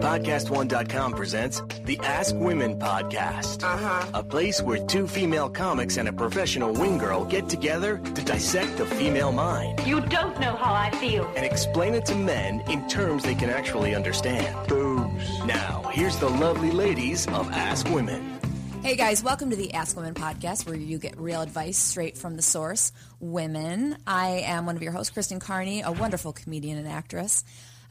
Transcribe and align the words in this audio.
PodcastOne.com 0.00 1.12
presents 1.12 1.62
the 1.84 1.98
Ask 2.02 2.34
Women 2.34 2.78
Podcast. 2.80 3.62
Uh-huh. 3.62 4.10
A 4.14 4.24
place 4.24 4.60
where 4.60 4.84
two 4.86 5.06
female 5.06 5.48
comics 5.48 5.98
and 5.98 6.08
a 6.08 6.12
professional 6.12 6.72
wing 6.72 6.98
girl 6.98 7.24
get 7.24 7.48
together 7.48 7.98
to 7.98 8.24
dissect 8.24 8.76
the 8.76 8.86
female 8.86 9.30
mind 9.30 9.80
You 9.86 10.00
don't 10.00 10.38
know 10.40 10.56
how 10.56 10.74
I 10.74 10.90
feel. 10.96 11.24
and 11.36 11.46
explain 11.46 11.94
it 11.94 12.04
to 12.06 12.14
men 12.16 12.60
in 12.62 12.88
terms 12.88 13.22
they 13.22 13.36
can 13.36 13.50
actually 13.50 13.94
understand. 13.94 14.68
Boobs. 14.68 15.38
Now, 15.46 15.88
here's 15.92 16.16
the 16.18 16.28
lovely 16.28 16.72
ladies 16.72 17.28
of 17.28 17.48
Ask 17.52 17.88
Women. 17.88 18.40
Hey 18.82 18.96
guys, 18.96 19.22
welcome 19.22 19.48
to 19.50 19.56
the 19.56 19.72
Ask 19.74 19.96
Women 19.96 20.14
podcast 20.14 20.66
where 20.66 20.76
you 20.76 20.98
get 20.98 21.16
real 21.18 21.40
advice 21.40 21.78
straight 21.78 22.18
from 22.18 22.34
the 22.36 22.42
source, 22.42 22.90
women. 23.20 23.96
I 24.08 24.42
am 24.44 24.66
one 24.66 24.74
of 24.76 24.82
your 24.82 24.92
hosts, 24.92 25.10
Kristen 25.12 25.38
Carney, 25.40 25.82
a 25.82 25.92
wonderful 25.92 26.32
comedian 26.32 26.78
and 26.78 26.88
actress. 26.88 27.44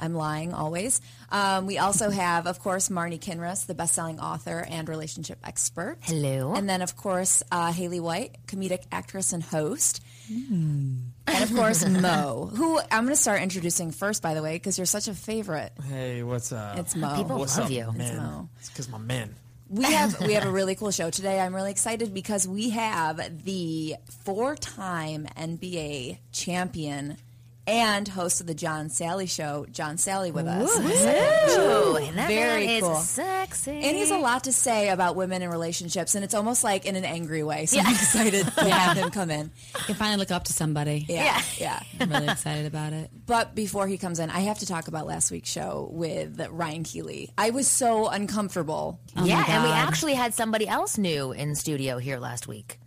I'm 0.03 0.13
lying 0.13 0.53
always. 0.53 0.99
Um, 1.31 1.65
we 1.65 1.77
also 1.77 2.09
have, 2.09 2.45
of 2.45 2.59
course, 2.59 2.89
Marnie 2.89 3.19
Kinrus, 3.19 3.65
the 3.65 3.73
best-selling 3.73 4.19
author 4.19 4.65
and 4.69 4.89
relationship 4.89 5.39
expert. 5.45 5.97
Hello. 6.01 6.53
And 6.53 6.69
then, 6.69 6.81
of 6.81 6.97
course, 6.97 7.41
uh, 7.51 7.71
Haley 7.71 8.01
White, 8.01 8.35
comedic 8.45 8.83
actress 8.91 9.31
and 9.31 9.41
host. 9.41 10.03
And 10.29 11.13
of 11.27 11.53
course, 11.55 11.87
Mo, 11.87 12.51
who 12.53 12.79
I'm 12.91 13.05
going 13.05 13.15
to 13.15 13.21
start 13.21 13.41
introducing 13.41 13.91
first, 13.91 14.21
by 14.21 14.33
the 14.33 14.41
way, 14.43 14.55
because 14.55 14.77
you're 14.77 14.85
such 14.85 15.07
a 15.07 15.13
favorite. 15.13 15.71
Hey, 15.87 16.21
what's 16.21 16.51
up? 16.51 16.77
It's 16.77 16.95
Mo. 16.95 17.15
People 17.15 17.37
what's 17.39 17.57
love 17.57 17.67
up, 17.67 17.71
you. 17.71 17.91
man? 17.93 18.01
It's 18.01 18.17
Mo. 18.17 18.49
It's 18.59 18.69
because 18.69 18.89
my 18.89 18.97
men. 18.97 19.35
We 19.69 19.85
have 19.85 20.19
we 20.21 20.33
have 20.33 20.45
a 20.45 20.51
really 20.59 20.75
cool 20.75 20.91
show 20.91 21.09
today. 21.09 21.39
I'm 21.39 21.55
really 21.55 21.71
excited 21.71 22.13
because 22.13 22.47
we 22.47 22.71
have 22.71 23.43
the 23.43 23.95
four-time 24.23 25.27
NBA 25.37 26.19
champion 26.31 27.17
and 27.65 28.07
host 28.07 28.41
of 28.41 28.47
the 28.47 28.53
John 28.53 28.87
Salley 28.89 29.29
Show, 29.29 29.65
John 29.71 29.95
Salley, 29.95 30.31
with 30.31 30.47
us. 30.47 30.69
Ooh, 30.77 31.95
and 31.97 32.17
that 32.17 32.27
Very 32.27 32.65
man 32.65 32.81
cool. 32.81 32.97
is 32.97 33.09
sexy. 33.09 33.71
And 33.71 33.83
he 33.95 33.99
has 33.99 34.11
a 34.11 34.17
lot 34.17 34.45
to 34.45 34.53
say 34.53 34.89
about 34.89 35.15
women 35.15 35.41
and 35.41 35.51
relationships, 35.51 36.15
and 36.15 36.23
it's 36.23 36.33
almost 36.33 36.63
like 36.63 36.85
in 36.85 36.95
an 36.95 37.05
angry 37.05 37.43
way. 37.43 37.65
So 37.65 37.79
I'm 37.79 37.93
excited 37.93 38.45
to 38.45 38.69
have 38.69 38.97
him 38.97 39.11
come 39.11 39.29
in. 39.29 39.51
I 39.75 39.79
can 39.79 39.95
finally 39.95 40.17
look 40.17 40.31
up 40.31 40.45
to 40.45 40.53
somebody. 40.53 41.05
Yeah, 41.07 41.41
yeah. 41.57 41.81
I'm 41.99 42.09
really 42.09 42.27
excited 42.27 42.65
about 42.65 42.93
it. 42.93 43.09
But 43.25 43.55
before 43.55 43.87
he 43.87 43.97
comes 43.97 44.19
in, 44.19 44.29
I 44.29 44.41
have 44.41 44.59
to 44.59 44.65
talk 44.65 44.87
about 44.87 45.07
last 45.07 45.31
week's 45.31 45.49
show 45.49 45.89
with 45.91 46.39
Ryan 46.51 46.83
Keely. 46.83 47.31
I 47.37 47.51
was 47.51 47.67
so 47.67 48.07
uncomfortable. 48.09 48.99
Oh 49.15 49.25
yeah, 49.25 49.43
and 49.47 49.63
we 49.63 49.69
oh 49.69 49.71
God. 49.71 49.87
actually 49.87 50.13
had 50.15 50.33
somebody 50.33 50.67
else 50.67 50.97
new 50.97 51.31
in 51.31 51.55
studio 51.55 51.97
here 51.97 52.19
last 52.19 52.47
week. 52.47 52.79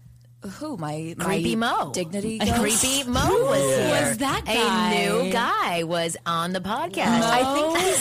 Who 0.59 0.77
my 0.77 1.15
Creepy 1.19 1.57
my 1.57 1.85
Mo. 1.85 1.93
dignity? 1.93 2.39
A 2.41 2.47
ghost? 2.47 2.61
creepy 2.61 3.09
Mo 3.09 3.21
was 3.45 3.61
here. 3.79 4.09
was 4.09 4.19
that 4.19 4.43
A 4.47 5.25
new 5.25 5.33
guy 5.33 5.83
was 5.83 6.17
on 6.27 6.53
the 6.53 6.61
podcast. 6.61 7.23
I 7.23 7.43
think 7.55 7.79
he 7.79 7.93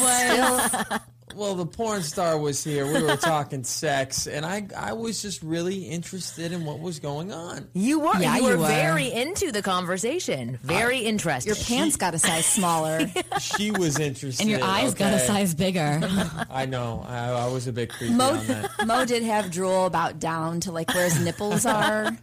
still. 0.90 1.00
Well, 1.36 1.56
the 1.56 1.66
porn 1.66 2.02
star 2.02 2.40
was 2.40 2.64
here. 2.64 2.86
We 2.86 3.04
were 3.04 3.18
talking 3.18 3.64
sex, 3.66 4.26
and 4.26 4.46
I 4.46 4.68
I 4.76 4.94
was 4.94 5.22
just 5.22 5.44
really 5.44 5.84
interested 5.84 6.54
in 6.54 6.64
what 6.64 6.80
was 6.80 7.00
going 7.00 7.34
on. 7.34 7.68
You 7.74 8.00
were. 8.00 8.18
Yeah, 8.18 8.38
you 8.38 8.44
were 8.44 8.52
you 8.52 8.58
were. 8.60 8.68
very 8.68 9.12
into 9.12 9.52
the 9.52 9.62
conversation. 9.62 10.58
Very 10.64 11.00
interested. 11.00 11.48
Your 11.48 11.58
pants 11.58 11.98
got 11.98 12.14
a 12.14 12.20
size 12.20 12.46
smaller. 12.46 13.12
She 13.40 13.72
was 13.72 14.00
interested, 14.00 14.42
And 14.42 14.50
your 14.50 14.64
eyes 14.64 14.94
got 14.94 15.14
a 15.14 15.20
size 15.20 15.54
bigger. 15.54 16.00
I 16.50 16.66
know. 16.66 17.06
I, 17.08 17.30
I 17.30 17.48
was 17.48 17.68
a 17.68 17.74
bit 17.74 17.90
creepy 17.90 18.14
Mo, 18.14 18.32
on 18.32 18.48
that. 18.48 18.72
Mo 18.86 19.06
did 19.06 19.24
have 19.24 19.52
drool 19.52 19.86
about 19.86 20.20
down 20.20 20.62
to 20.62 20.72
like 20.72 20.94
where 20.94 21.04
his 21.06 21.20
nipples 21.24 21.66
are, 21.66 22.18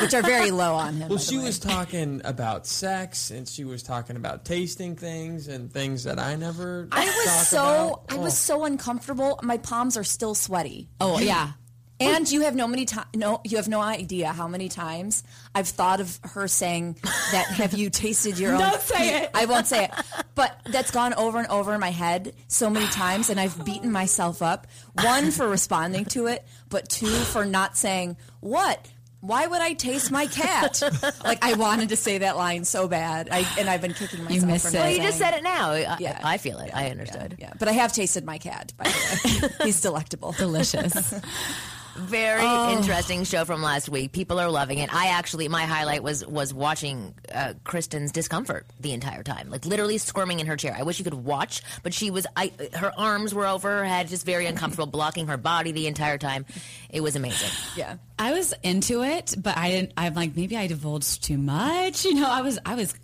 which 0.00 0.14
are 0.14 0.22
very 0.22 0.50
low 0.50 0.74
on 0.74 0.94
him. 0.94 1.08
Well, 1.08 1.08
by 1.10 1.14
the 1.14 1.20
she 1.20 1.38
way. 1.38 1.44
was 1.44 1.58
talking 1.58 2.20
about 2.24 2.66
sex, 2.66 3.30
and 3.30 3.48
she 3.48 3.64
was 3.64 3.82
talking 3.82 4.16
about 4.16 4.44
tasting 4.44 4.96
things 4.96 5.48
and 5.48 5.72
things 5.72 6.04
that 6.04 6.18
I 6.18 6.36
never. 6.36 6.88
I 6.92 7.04
was 7.04 7.48
so 7.48 8.02
about. 8.04 8.04
I 8.10 8.16
was 8.16 8.34
oh. 8.34 8.56
so 8.56 8.64
uncomfortable. 8.64 9.38
My 9.42 9.58
palms 9.58 9.96
are 9.96 10.04
still 10.04 10.34
sweaty. 10.34 10.88
Oh 11.00 11.18
yeah. 11.18 11.52
And 12.00 12.30
you 12.30 12.42
have 12.42 12.54
no 12.54 12.68
many 12.68 12.84
ti 12.84 13.00
no 13.14 13.40
you 13.44 13.56
have 13.56 13.68
no 13.68 13.80
idea 13.80 14.28
how 14.28 14.46
many 14.46 14.68
times 14.68 15.24
I've 15.54 15.66
thought 15.66 16.00
of 16.00 16.18
her 16.22 16.46
saying 16.46 16.96
that 17.02 17.46
have 17.48 17.74
you 17.74 17.90
tasted 17.90 18.38
your 18.38 18.52
own 18.52 18.58
Don't 18.70 18.80
say 18.80 19.22
it. 19.22 19.30
I 19.34 19.46
won't 19.46 19.66
say 19.66 19.84
it. 19.84 19.90
But 20.34 20.60
that's 20.66 20.92
gone 20.92 21.14
over 21.14 21.38
and 21.38 21.48
over 21.48 21.74
in 21.74 21.80
my 21.80 21.90
head 21.90 22.34
so 22.46 22.70
many 22.70 22.86
times 22.86 23.30
and 23.30 23.40
I've 23.40 23.64
beaten 23.64 23.90
myself 23.90 24.42
up. 24.42 24.68
One 25.02 25.32
for 25.32 25.48
responding 25.48 26.04
to 26.06 26.28
it, 26.28 26.46
but 26.68 26.88
two 26.88 27.06
for 27.06 27.44
not 27.44 27.76
saying 27.76 28.16
what 28.40 28.86
why 29.20 29.46
would 29.46 29.60
I 29.60 29.72
taste 29.74 30.10
my 30.10 30.26
cat? 30.26 30.80
like 31.24 31.44
I 31.44 31.54
wanted 31.54 31.88
to 31.90 31.96
say 31.96 32.18
that 32.18 32.36
line 32.36 32.64
so 32.64 32.86
bad, 32.88 33.28
I, 33.30 33.46
and 33.58 33.68
I've 33.68 33.80
been 33.82 33.94
kicking 33.94 34.22
myself. 34.24 34.44
missed 34.46 34.68
for 34.70 34.76
it. 34.76 34.80
well, 34.80 34.90
you 34.90 35.02
just 35.02 35.18
said 35.18 35.34
it 35.34 35.42
now. 35.42 35.72
I, 35.72 35.96
Yeah. 35.98 36.20
I 36.22 36.38
feel 36.38 36.58
it. 36.58 36.70
I 36.74 36.90
understood. 36.90 37.36
Yeah, 37.38 37.52
but 37.58 37.68
I 37.68 37.72
have 37.72 37.92
tasted 37.92 38.24
my 38.24 38.38
cat. 38.38 38.72
By 38.76 38.84
the 38.84 39.48
way, 39.48 39.50
he's 39.66 39.80
delectable. 39.80 40.32
Delicious. 40.32 41.14
Very 41.98 42.42
Oh. 42.42 42.76
interesting 42.76 43.24
show 43.24 43.44
from 43.44 43.62
last 43.62 43.88
week. 43.88 44.12
People 44.12 44.38
are 44.38 44.50
loving 44.50 44.78
it. 44.78 44.92
I 44.94 45.08
actually, 45.08 45.48
my 45.48 45.64
highlight 45.64 46.02
was 46.02 46.24
was 46.26 46.54
watching 46.54 47.14
uh, 47.34 47.54
Kristen's 47.64 48.12
discomfort 48.12 48.66
the 48.80 48.92
entire 48.92 49.22
time, 49.22 49.50
like 49.50 49.66
literally 49.66 49.98
squirming 49.98 50.40
in 50.40 50.46
her 50.46 50.56
chair. 50.56 50.76
I 50.78 50.82
wish 50.84 50.98
you 50.98 51.04
could 51.04 51.14
watch, 51.14 51.62
but 51.82 51.92
she 51.92 52.10
was. 52.10 52.26
I 52.36 52.52
her 52.74 52.92
arms 52.96 53.34
were 53.34 53.46
over 53.46 53.68
her 53.78 53.84
head, 53.84 54.08
just 54.08 54.24
very 54.24 54.46
uncomfortable, 54.46 54.86
blocking 54.86 55.26
her 55.26 55.36
body 55.36 55.72
the 55.72 55.86
entire 55.86 56.18
time. 56.18 56.46
It 56.90 57.00
was 57.00 57.16
amazing. 57.16 57.50
Yeah. 57.76 57.96
I 58.18 58.32
was 58.32 58.54
into 58.62 59.02
it, 59.02 59.34
but 59.38 59.56
I 59.56 59.70
didn't. 59.70 59.92
I'm 59.96 60.14
like 60.14 60.36
maybe 60.36 60.56
I 60.56 60.66
divulged 60.68 61.22
too 61.24 61.38
much. 61.38 62.04
You 62.04 62.14
know, 62.14 62.28
I 62.30 62.42
was 62.42 62.58
I 62.64 62.74
was 62.74 62.94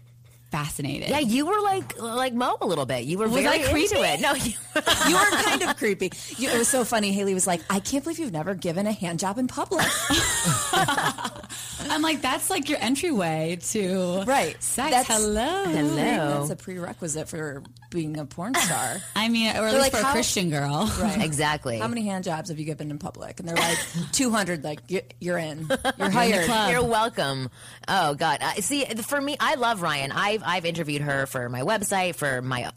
fascinated. 0.54 1.09
Yeah, 1.09 1.19
you 1.19 1.47
were 1.47 1.60
like 1.62 2.00
like 2.00 2.32
Mo 2.32 2.56
a 2.60 2.66
little 2.66 2.87
bit. 2.87 3.03
You 3.04 3.19
were 3.19 3.28
Was 3.28 3.42
very 3.42 3.65
I 3.65 3.69
creepy? 3.69 3.97
into 3.97 4.09
it. 4.09 4.20
No, 4.20 4.34
you, 4.47 4.53
You 5.09 5.15
were 5.15 5.42
kind 5.42 5.62
of 5.62 5.76
creepy. 5.76 6.12
You, 6.37 6.48
it 6.48 6.59
was 6.59 6.69
so 6.69 6.84
funny. 6.84 7.10
Haley 7.12 7.34
was 7.34 7.47
like, 7.47 7.60
"I 7.69 7.81
can't 7.81 8.04
believe 8.04 8.20
you've 8.20 8.32
never 8.32 8.54
given 8.54 8.87
a 8.87 8.92
hand 8.92 9.19
job 9.19 9.37
in 9.38 9.48
public." 9.48 9.84
I'm 11.91 12.03
like 12.03 12.21
that's 12.22 12.50
like 12.50 12.69
your 12.69 12.78
entryway 12.81 13.59
to 13.71 14.22
Right. 14.25 14.61
sex. 14.62 14.91
That's- 14.91 15.06
Hello. 15.06 15.65
Hello. 15.65 16.39
That's 16.39 16.50
a 16.50 16.56
prerequisite 16.56 17.28
for 17.28 17.62
being 17.91 18.19
a 18.19 18.25
porn 18.25 18.55
star. 18.55 18.97
I 19.17 19.28
mean, 19.28 19.49
or 19.49 19.50
at 19.50 19.71
They're 19.72 19.81
least 19.81 19.93
like, 19.93 20.03
for 20.03 20.09
a 20.09 20.12
Christian 20.12 20.50
girl. 20.50 20.91
Right. 21.00 21.22
exactly. 21.22 21.78
How 21.78 21.89
many 21.89 22.03
hand 22.06 22.25
jobs 22.25 22.49
have 22.49 22.59
you 22.59 22.65
given 22.65 22.91
in 22.91 22.99
public? 22.99 23.39
And 23.41 23.49
they're 23.49 23.56
like, 23.56 23.78
200. 24.12 24.65
Like 24.65 24.81
you're 25.21 25.39
in. 25.39 25.69
You're 25.99 26.11
hired. 26.11 26.47
club. 26.47 26.71
You're 26.71 26.84
welcome. 26.84 27.50
Oh 27.89 28.15
God, 28.15 28.39
uh, 28.43 28.53
see, 28.55 28.84
for 28.84 29.21
me, 29.21 29.37
I 29.39 29.55
love 29.56 29.83
Ryan. 29.83 30.12
I've 30.12 30.43
I've 30.45 30.65
interviewed 30.65 31.03
her 31.03 31.27
for 31.27 31.49
my 31.49 31.61
website, 31.62 32.15
for 32.16 32.41
my, 32.43 32.71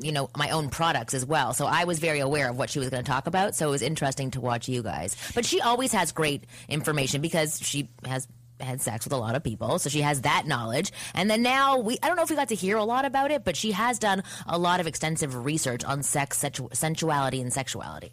you 0.00 0.12
know, 0.12 0.30
my 0.36 0.50
own 0.50 0.70
products 0.70 1.14
as 1.14 1.24
well. 1.26 1.52
So 1.54 1.66
I 1.66 1.84
was 1.84 1.98
very 1.98 2.20
aware 2.20 2.48
of 2.50 2.56
what 2.56 2.70
she 2.70 2.78
was 2.78 2.88
going 2.90 3.04
to 3.04 3.10
talk 3.10 3.26
about. 3.26 3.54
So 3.54 3.68
it 3.68 3.70
was 3.70 3.82
interesting 3.82 4.30
to 4.32 4.40
watch 4.40 4.68
you 4.68 4.82
guys. 4.82 5.16
But 5.34 5.44
she 5.44 5.60
always 5.60 5.92
has 5.92 6.12
great 6.12 6.44
information 6.68 7.20
because 7.20 7.60
she 7.60 7.88
has 8.06 8.28
had 8.60 8.80
sex 8.80 9.04
with 9.04 9.12
a 9.12 9.16
lot 9.16 9.34
of 9.34 9.42
people 9.42 9.78
so 9.78 9.88
she 9.90 10.00
has 10.00 10.20
that 10.22 10.46
knowledge 10.46 10.92
and 11.14 11.28
then 11.30 11.42
now 11.42 11.78
we 11.78 11.98
i 12.02 12.06
don't 12.08 12.16
know 12.16 12.22
if 12.22 12.30
we 12.30 12.36
got 12.36 12.48
to 12.48 12.54
hear 12.54 12.76
a 12.76 12.84
lot 12.84 13.04
about 13.04 13.30
it 13.30 13.44
but 13.44 13.56
she 13.56 13.72
has 13.72 13.98
done 13.98 14.22
a 14.46 14.56
lot 14.58 14.80
of 14.80 14.86
extensive 14.86 15.44
research 15.44 15.84
on 15.84 16.02
sex 16.02 16.38
sensu- 16.38 16.68
sensuality 16.72 17.40
and 17.40 17.52
sexuality 17.52 18.12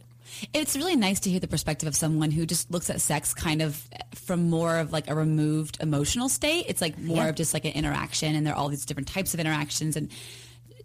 It's 0.54 0.76
really 0.78 0.96
nice 0.96 1.20
to 1.22 1.30
hear 1.30 1.40
the 1.42 1.48
perspective 1.48 1.88
of 1.88 1.96
someone 1.96 2.32
who 2.32 2.46
just 2.46 2.72
looks 2.72 2.90
at 2.90 3.02
sex 3.02 3.34
kind 3.34 3.62
of 3.62 3.86
from 4.16 4.50
more 4.50 4.78
of 4.78 4.92
like 4.94 5.10
a 5.10 5.14
removed 5.16 5.78
emotional 5.82 6.30
state. 6.30 6.66
It's 6.70 6.82
like 6.82 6.98
more 6.98 7.28
of 7.30 7.36
just 7.36 7.54
like 7.54 7.66
an 7.66 7.74
interaction, 7.74 8.34
and 8.36 8.48
there 8.48 8.54
are 8.54 8.58
all 8.58 8.70
these 8.70 8.86
different 8.86 9.10
types 9.10 9.34
of 9.34 9.42
interactions. 9.42 9.98
And 9.98 10.10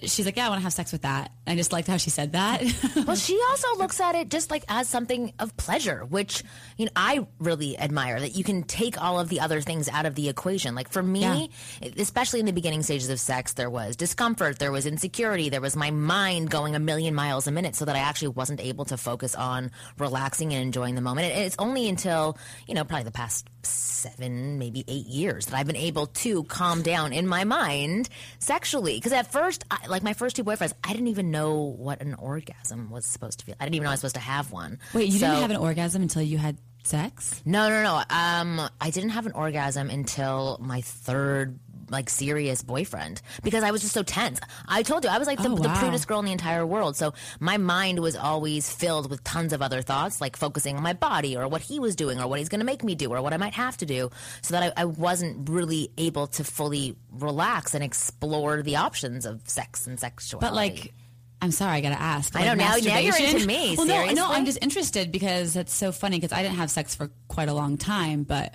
she's 0.03 0.27
like, 0.27 0.37
"Yeah, 0.37 0.47
I 0.47 0.49
want 0.51 0.61
to 0.61 0.63
have 0.65 0.73
sex 0.73 0.93
with 0.93 1.03
that." 1.03 1.33
I 1.47 1.55
just 1.55 1.73
liked 1.73 1.89
how 1.89 1.97
she 1.97 2.11
said 2.11 2.33
that. 2.33 2.63
well, 3.07 3.17
she 3.17 3.41
also 3.51 3.77
looks 3.77 4.01
at 4.01 4.15
it 4.15 4.29
just 4.29 4.51
like 4.51 4.65
as 4.69 4.89
something 4.89 5.33
of 5.39 5.57
pleasure, 5.57 6.05
which 6.05 6.43
you 6.77 6.87
know 6.87 6.93
I 6.97 7.27
really 7.39 7.79
admire 7.79 8.21
that 8.21 8.37
you 8.37 8.45
can 8.45 8.63
take 8.63 9.01
all 9.01 9.21
of 9.21 9.29
the 9.29 9.41
other 9.41 9.61
things 9.61 9.89
out 9.89 10.07
of 10.07 10.15
the 10.15 10.29
equation. 10.29 10.75
Like 10.75 10.91
for 10.91 11.03
me, 11.03 11.51
especially 11.97 12.41
in 12.41 12.47
the 12.47 12.53
beginning 12.53 12.83
stages 12.83 13.11
of 13.11 13.21
sex, 13.21 13.55
there 13.55 13.71
was 13.71 13.97
discomfort, 13.97 14.59
there 14.59 14.73
was 14.73 14.87
insecurity, 14.87 15.49
there 15.49 15.61
was 15.61 15.77
my 15.77 15.91
mind 15.91 16.51
going 16.51 16.75
a 16.75 16.81
million 16.81 17.15
miles 17.15 17.47
a 17.47 17.53
minute, 17.53 17.77
so 17.77 17.85
that 17.85 17.97
I 17.97 18.01
actually 18.01 18.29
wasn't 18.29 18.61
able 18.61 18.85
to 18.87 18.97
focus 18.97 19.35
on 19.35 19.71
relaxing 19.99 20.53
and 20.53 20.63
enjoying 20.63 20.95
the 20.95 21.01
moment. 21.01 21.33
And 21.33 21.45
it's 21.45 21.57
only 21.59 21.89
until 21.89 22.39
you 22.67 22.75
know 22.75 22.85
probably 22.85 23.05
the 23.05 23.13
past 23.13 23.49
seven, 23.67 24.59
maybe 24.59 24.85
eight 24.89 25.07
years 25.07 25.47
that 25.47 25.57
I've 25.57 25.67
been 25.67 25.77
able 25.77 26.07
to 26.07 26.45
calm 26.45 26.83
down 26.83 27.13
in 27.13 27.27
my 27.27 27.45
mind 27.45 28.09
sexually. 28.39 28.95
Because 28.97 29.13
at 29.13 29.31
first, 29.33 29.65
I, 29.71 29.87
like 29.89 30.03
my 30.03 30.13
first 30.13 30.37
two 30.37 30.45
boyfriends, 30.45 30.73
I 30.85 30.93
didn't 30.93 31.09
even 31.09 31.31
know 31.31 31.55
what 31.63 32.01
an 32.01 32.15
orgasm 32.15 32.91
was 32.91 33.05
supposed 33.07 33.41
to 33.41 33.47
feel. 33.47 33.55
I 33.61 33.65
didn't 33.65 33.75
even 33.77 33.85
know 33.85 33.91
I 33.91 33.95
was 33.95 34.01
supposed 34.01 34.15
to 34.17 34.21
have 34.21 34.53
one. 34.53 34.79
Wait, 34.95 35.07
you 35.13 35.19
So- 35.19 35.27
didn't 35.27 35.41
have 35.43 35.51
an 35.51 35.57
orgasm 35.57 36.03
until 36.03 36.23
you 36.23 36.39
had 36.39 36.57
sex? 36.85 37.43
No, 37.45 37.69
no, 37.69 37.83
no. 37.83 37.97
Um, 38.11 38.61
I 38.81 38.91
didn't 38.91 39.11
have 39.11 39.27
an 39.27 39.33
orgasm 39.33 39.91
until 39.91 40.59
my 40.61 40.81
third 40.83 41.59
like 41.91 42.11
serious 42.11 42.63
boyfriend 42.63 43.23
because 43.43 43.63
I 43.63 43.71
was 43.71 43.81
just 43.83 43.95
so 43.95 44.03
tense. 44.03 44.41
I 44.67 44.83
told 44.83 45.05
you 45.05 45.11
I 45.11 45.19
was 45.19 45.27
like 45.27 45.41
the, 45.41 45.49
Oh, 45.51 45.57
the 45.57 45.69
prudest 45.69 46.09
girl 46.09 46.19
in 46.19 46.25
the 46.25 46.33
entire 46.33 46.67
world. 46.67 46.97
So 46.97 47.15
my 47.41 47.57
mind 47.59 48.01
was 48.01 48.17
always 48.17 48.73
filled 48.73 49.09
with 49.11 49.23
tons 49.25 49.53
of 49.53 49.63
other 49.63 49.83
thoughts, 49.83 50.21
like 50.21 50.37
focusing 50.37 50.77
on 50.77 50.83
my 50.83 50.93
body 50.95 51.37
or 51.37 51.47
what 51.49 51.61
he 51.61 51.79
was 51.79 51.95
doing 51.97 52.21
or 52.21 52.27
what 52.27 52.39
he's 52.39 52.49
going 52.49 52.61
to 52.61 52.67
make 52.67 52.83
me 52.83 52.95
do 52.95 53.13
or 53.15 53.23
what 53.23 53.33
I 53.33 53.37
might 53.37 53.55
have 53.55 53.77
to 53.79 53.87
do, 53.87 54.11
so 54.43 54.55
that 54.59 54.73
I, 54.77 54.83
I 54.83 54.85
wasn't 54.87 55.49
really 55.49 55.91
able 55.97 56.27
to 56.29 56.45
fully 56.45 56.97
relax 57.13 57.75
and 57.75 57.85
explore 57.85 58.63
the 58.63 58.77
options 58.77 59.27
of 59.27 59.41
sex 59.49 59.87
and 59.87 59.99
sexuality. 60.01 60.47
But 60.47 60.55
like, 60.55 60.93
I'm 61.41 61.53
sorry, 61.53 61.77
I 61.77 61.81
gotta 61.83 62.01
ask. 62.01 62.35
I 62.35 62.41
know, 62.45 62.49
like, 62.49 62.59
now- 62.85 62.93
now 62.95 62.99
you're 62.99 63.17
into 63.17 63.47
me, 63.47 63.75
Well, 63.77 63.87
no, 63.87 64.07
no. 64.13 64.27
I'm 64.33 64.45
just 64.47 64.59
interested 64.63 65.13
because 65.13 65.53
that's 65.55 65.73
so 65.75 65.93
funny 65.93 66.17
because 66.19 66.33
I 66.33 66.43
didn't 66.43 66.57
have 66.57 66.71
sex 66.71 66.95
for 66.95 67.11
quite 67.29 67.49
a 67.49 67.55
long 67.55 67.77
time, 67.77 68.23
but 68.25 68.55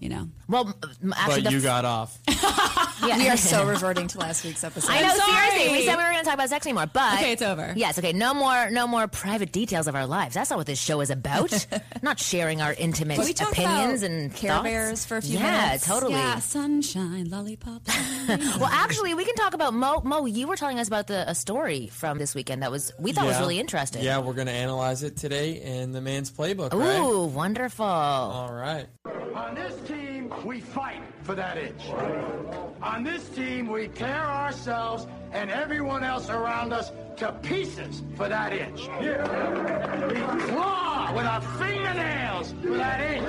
you 0.00 0.08
know, 0.08 0.28
well, 0.48 0.74
actually, 1.14 1.42
But 1.42 1.52
you 1.52 1.58
f- 1.58 1.64
got 1.64 1.84
off. 1.84 2.18
yeah. 3.06 3.18
We 3.18 3.28
are 3.28 3.36
so 3.36 3.66
reverting 3.66 4.06
to 4.08 4.18
last 4.18 4.44
week's 4.44 4.62
episode. 4.64 4.90
I 4.90 5.00
know, 5.02 5.08
I'm 5.08 5.16
sorry. 5.16 5.50
seriously. 5.50 5.72
We 5.78 5.84
said 5.84 5.96
we 5.96 6.04
were 6.04 6.10
going 6.10 6.22
to 6.22 6.24
talk 6.24 6.34
about 6.34 6.48
sex 6.48 6.66
anymore, 6.66 6.86
but 6.92 7.14
Okay, 7.14 7.32
it's 7.32 7.42
over. 7.42 7.72
Yes, 7.76 7.98
okay. 7.98 8.12
No 8.12 8.32
more, 8.34 8.70
no 8.70 8.86
more 8.86 9.08
private 9.08 9.52
details 9.52 9.86
of 9.88 9.94
our 9.94 10.06
lives. 10.06 10.34
That's 10.34 10.50
not 10.50 10.56
what 10.58 10.66
this 10.66 10.80
show 10.80 11.00
is 11.00 11.10
about. 11.10 11.66
not 12.02 12.18
sharing 12.20 12.60
our 12.62 12.72
intimate 12.72 13.18
we 13.18 13.30
opinions 13.32 14.02
about 14.02 14.10
and 14.10 14.34
Care 14.34 14.50
thoughts. 14.50 14.64
Bears 14.64 15.06
for 15.06 15.16
a 15.16 15.22
few 15.22 15.38
yeah, 15.38 15.66
minutes? 15.66 15.86
Yeah, 15.86 15.94
totally. 15.94 16.12
yeah, 16.12 16.38
sunshine, 16.38 17.30
lollipops. 17.30 17.94
Well, 18.26 18.70
actually, 18.70 19.14
we 19.14 19.24
can 19.24 19.34
talk 19.36 19.54
about 19.54 19.72
Mo. 19.72 20.00
Mo, 20.04 20.26
you 20.26 20.48
were 20.48 20.56
telling 20.56 20.78
us 20.80 20.88
about 20.88 21.06
the 21.06 21.28
a 21.30 21.34
story 21.34 21.86
from 21.88 22.18
this 22.18 22.34
weekend 22.34 22.62
that 22.62 22.70
was 22.72 22.92
we 22.98 23.12
thought 23.12 23.24
was 23.26 23.38
really 23.38 23.58
interesting. 23.60 24.02
Yeah, 24.02 24.18
we're 24.18 24.32
going 24.32 24.48
to 24.48 24.52
analyze 24.52 25.02
it 25.04 25.16
today 25.16 25.62
in 25.62 25.92
the 25.92 26.00
man's 26.00 26.30
playbook, 26.30 26.72
right? 26.72 26.98
Ooh, 26.98 27.24
wonderful. 27.26 27.84
All 27.86 28.52
right. 28.52 28.86
On 29.34 29.54
this 29.54 29.74
team, 29.88 30.32
we 30.44 30.60
fight 30.60 31.02
for 31.22 31.34
that 31.34 31.58
inch. 31.58 31.82
On 32.82 33.02
this 33.02 33.28
team, 33.30 33.68
we 33.68 33.88
tear 33.88 34.24
ourselves 34.24 35.06
and 35.32 35.50
everyone 35.50 36.04
else 36.04 36.30
around 36.30 36.72
us 36.72 36.92
to 37.16 37.32
pieces 37.42 38.02
for 38.16 38.28
that 38.28 38.52
inch. 38.52 38.82
We 38.82 40.20
claw 40.52 41.12
with 41.14 41.26
our 41.26 41.40
fingernails 41.58 42.52
for 42.62 42.76
that 42.76 43.00
inch. 43.00 43.28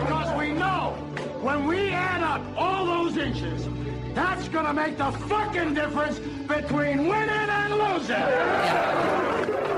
Because 0.00 0.38
we 0.38 0.52
know 0.52 0.96
when 1.42 1.66
we 1.66 1.90
add 1.90 2.22
up 2.22 2.42
all 2.56 2.86
those 2.86 3.16
inches, 3.16 3.68
that's 4.14 4.48
gonna 4.48 4.72
make 4.72 4.96
the 4.98 5.10
fucking 5.12 5.74
difference 5.74 6.18
between 6.18 7.06
winning 7.06 7.28
and 7.28 7.74
losing. 7.74 9.71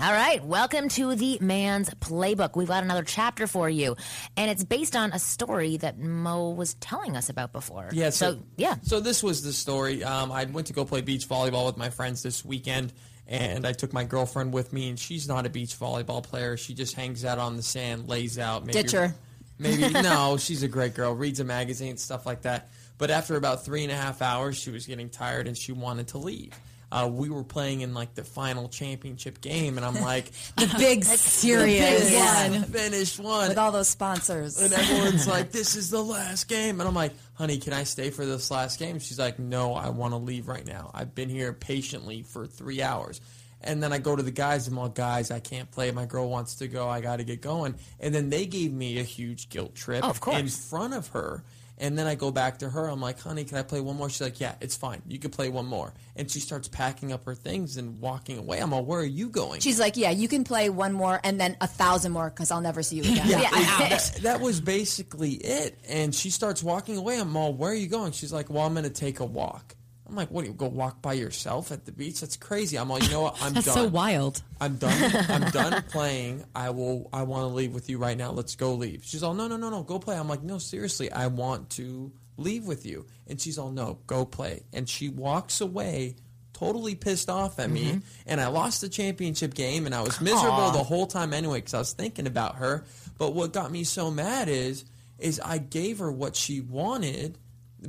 All 0.00 0.12
right, 0.12 0.44
welcome 0.44 0.88
to 0.90 1.16
the 1.16 1.38
Man's 1.40 1.90
Playbook. 1.90 2.54
We've 2.54 2.68
got 2.68 2.84
another 2.84 3.02
chapter 3.02 3.48
for 3.48 3.68
you, 3.68 3.96
and 4.36 4.48
it's 4.48 4.62
based 4.62 4.94
on 4.94 5.10
a 5.10 5.18
story 5.18 5.76
that 5.78 5.98
Mo 5.98 6.50
was 6.50 6.74
telling 6.74 7.16
us 7.16 7.30
about 7.30 7.52
before. 7.52 7.88
Yeah. 7.90 8.10
So, 8.10 8.34
so 8.34 8.42
yeah. 8.56 8.76
So 8.82 9.00
this 9.00 9.24
was 9.24 9.42
the 9.42 9.52
story. 9.52 10.04
Um, 10.04 10.30
I 10.30 10.44
went 10.44 10.68
to 10.68 10.72
go 10.72 10.84
play 10.84 11.00
beach 11.00 11.28
volleyball 11.28 11.66
with 11.66 11.76
my 11.76 11.90
friends 11.90 12.22
this 12.22 12.44
weekend, 12.44 12.92
and 13.26 13.66
I 13.66 13.72
took 13.72 13.92
my 13.92 14.04
girlfriend 14.04 14.52
with 14.52 14.72
me. 14.72 14.88
And 14.88 14.96
she's 14.96 15.26
not 15.26 15.46
a 15.46 15.50
beach 15.50 15.76
volleyball 15.76 16.22
player. 16.22 16.56
She 16.56 16.74
just 16.74 16.94
hangs 16.94 17.24
out 17.24 17.38
on 17.38 17.56
the 17.56 17.62
sand, 17.64 18.08
lays 18.08 18.38
out. 18.38 18.64
Maybe, 18.64 18.80
Ditch 18.80 18.92
her. 18.92 19.16
Maybe 19.58 19.88
no. 19.92 20.36
She's 20.36 20.62
a 20.62 20.68
great 20.68 20.94
girl. 20.94 21.12
Reads 21.12 21.40
a 21.40 21.44
magazine, 21.44 21.96
stuff 21.96 22.24
like 22.24 22.42
that. 22.42 22.70
But 22.98 23.10
after 23.10 23.34
about 23.34 23.64
three 23.64 23.82
and 23.82 23.90
a 23.90 23.96
half 23.96 24.22
hours, 24.22 24.56
she 24.56 24.70
was 24.70 24.86
getting 24.86 25.08
tired 25.08 25.48
and 25.48 25.58
she 25.58 25.72
wanted 25.72 26.06
to 26.08 26.18
leave. 26.18 26.52
Uh, 26.90 27.06
we 27.12 27.28
were 27.28 27.44
playing 27.44 27.82
in 27.82 27.92
like 27.92 28.14
the 28.14 28.24
final 28.24 28.68
championship 28.68 29.40
game, 29.42 29.76
and 29.76 29.84
I'm 29.84 30.00
like, 30.00 30.30
the 30.56 30.72
big 30.78 31.04
serious 31.04 32.10
"Yes, 32.10 32.50
one 32.50 32.62
finished 32.64 33.20
one. 33.20 33.48
with 33.48 33.58
all 33.58 33.72
those 33.72 33.88
sponsors. 33.88 34.60
And 34.60 34.72
everyone's 34.72 35.28
like, 35.36 35.52
"This 35.52 35.76
is 35.76 35.90
the 35.90 36.02
last 36.02 36.48
game," 36.48 36.80
and 36.80 36.88
I'm 36.88 36.94
like, 36.94 37.12
"Honey, 37.34 37.58
can 37.58 37.72
I 37.74 37.84
stay 37.84 38.10
for 38.10 38.24
this 38.24 38.50
last 38.50 38.78
game?" 38.78 38.98
She's 39.00 39.18
like, 39.18 39.38
"No, 39.38 39.74
I 39.74 39.90
want 39.90 40.12
to 40.12 40.16
leave 40.18 40.48
right 40.48 40.66
now. 40.66 40.90
I've 40.94 41.14
been 41.14 41.28
here 41.28 41.52
patiently 41.52 42.22
for 42.22 42.46
three 42.46 42.80
hours." 42.82 43.20
And 43.60 43.82
then 43.82 43.92
I 43.92 43.98
go 43.98 44.14
to 44.14 44.22
the 44.22 44.30
guys. 44.30 44.68
And 44.68 44.76
I'm 44.78 44.84
like, 44.84 44.94
"Guys, 44.94 45.30
I 45.30 45.40
can't 45.40 45.70
play. 45.70 45.90
My 45.90 46.06
girl 46.06 46.30
wants 46.30 46.54
to 46.56 46.68
go. 46.68 46.88
I 46.88 47.00
got 47.00 47.16
to 47.16 47.24
get 47.24 47.42
going." 47.42 47.74
And 48.00 48.14
then 48.14 48.30
they 48.30 48.46
gave 48.46 48.72
me 48.72 48.98
a 48.98 49.02
huge 49.02 49.48
guilt 49.50 49.74
trip 49.74 50.04
Oh, 50.04 50.08
of 50.10 50.20
course. 50.20 50.38
in 50.38 50.48
front 50.48 50.94
of 50.94 51.08
her. 51.08 51.42
And 51.80 51.96
then 51.98 52.06
I 52.06 52.14
go 52.16 52.30
back 52.30 52.58
to 52.58 52.68
her. 52.70 52.86
I'm 52.88 53.00
like, 53.00 53.20
"Honey, 53.20 53.44
can 53.44 53.56
I 53.58 53.62
play 53.62 53.80
one 53.80 53.96
more?" 53.96 54.08
She's 54.10 54.20
like, 54.20 54.40
"Yeah, 54.40 54.54
it's 54.60 54.76
fine. 54.76 55.00
You 55.06 55.18
can 55.18 55.30
play 55.30 55.48
one 55.48 55.66
more." 55.66 55.94
And 56.16 56.30
she 56.30 56.40
starts 56.40 56.66
packing 56.68 57.12
up 57.12 57.24
her 57.26 57.34
things 57.34 57.76
and 57.76 58.00
walking 58.00 58.36
away. 58.38 58.58
I'm 58.58 58.70
like, 58.72 58.84
"Where 58.84 59.00
are 59.00 59.04
you 59.04 59.28
going?" 59.28 59.60
She's 59.60 59.78
like, 59.78 59.96
yeah, 59.96 60.10
you 60.10 60.26
can 60.28 60.42
play 60.44 60.68
one 60.70 60.92
more 60.92 61.20
and 61.22 61.40
then 61.40 61.56
a 61.60 61.66
thousand 61.68 62.12
more 62.12 62.30
because 62.30 62.50
I'll 62.50 62.60
never 62.60 62.82
see 62.82 62.96
you 62.96 63.02
again. 63.02 63.26
Yeah, 63.28 63.40
Yeah. 63.40 63.50
it- 63.84 63.90
that, 63.90 64.18
that 64.22 64.40
was 64.40 64.60
basically 64.60 65.32
it. 65.32 65.78
And 65.88 66.14
she 66.14 66.30
starts 66.30 66.62
walking 66.62 66.96
away. 66.96 67.18
I'm 67.20 67.36
all, 67.36 67.52
where 67.54 67.70
are 67.70 67.74
you 67.74 67.86
going? 67.88 68.12
She's 68.12 68.32
like, 68.32 68.50
well, 68.50 68.64
I'm 68.66 68.72
going 68.74 68.84
to 68.84 68.90
take 68.90 69.20
a 69.20 69.24
walk. 69.24 69.74
I'm 70.08 70.16
like, 70.16 70.30
what 70.30 70.42
do 70.42 70.48
you 70.48 70.54
go 70.54 70.66
walk 70.66 71.02
by 71.02 71.12
yourself 71.12 71.70
at 71.70 71.84
the 71.84 71.92
beach? 71.92 72.20
That's 72.20 72.36
crazy. 72.36 72.78
I'm 72.78 72.88
like, 72.88 73.02
you 73.02 73.10
know 73.10 73.22
what? 73.22 73.38
I'm 73.42 73.52
That's 73.54 73.66
done. 73.66 73.74
so 73.74 73.86
wild. 73.88 74.42
I'm 74.60 74.76
done. 74.76 75.26
I'm 75.28 75.50
done 75.50 75.82
playing. 75.90 76.44
I 76.54 76.70
will. 76.70 77.10
I 77.12 77.22
want 77.24 77.42
to 77.42 77.54
leave 77.54 77.74
with 77.74 77.90
you 77.90 77.98
right 77.98 78.16
now. 78.16 78.30
Let's 78.30 78.56
go 78.56 78.74
leave. 78.74 79.04
She's 79.04 79.22
all, 79.22 79.34
no, 79.34 79.48
no, 79.48 79.56
no, 79.56 79.68
no, 79.68 79.82
go 79.82 79.98
play. 79.98 80.16
I'm 80.16 80.28
like, 80.28 80.42
no, 80.42 80.58
seriously, 80.58 81.12
I 81.12 81.26
want 81.26 81.70
to 81.70 82.10
leave 82.38 82.66
with 82.66 82.86
you. 82.86 83.06
And 83.26 83.38
she's 83.38 83.58
all, 83.58 83.70
no, 83.70 83.98
go 84.06 84.24
play. 84.24 84.62
And 84.72 84.88
she 84.88 85.08
walks 85.08 85.60
away. 85.60 86.16
Totally 86.54 86.96
pissed 86.96 87.30
off 87.30 87.60
at 87.60 87.70
me, 87.70 87.84
mm-hmm. 87.84 87.98
and 88.26 88.40
I 88.40 88.48
lost 88.48 88.80
the 88.80 88.88
championship 88.88 89.54
game, 89.54 89.86
and 89.86 89.94
I 89.94 90.02
was 90.02 90.20
miserable 90.20 90.72
the 90.72 90.82
whole 90.82 91.06
time 91.06 91.32
anyway 91.32 91.58
because 91.58 91.74
I 91.74 91.78
was 91.78 91.92
thinking 91.92 92.26
about 92.26 92.56
her. 92.56 92.84
But 93.16 93.32
what 93.32 93.52
got 93.52 93.70
me 93.70 93.84
so 93.84 94.10
mad 94.10 94.48
is, 94.48 94.84
is 95.20 95.38
I 95.38 95.58
gave 95.58 96.00
her 96.00 96.10
what 96.10 96.34
she 96.34 96.60
wanted, 96.60 97.38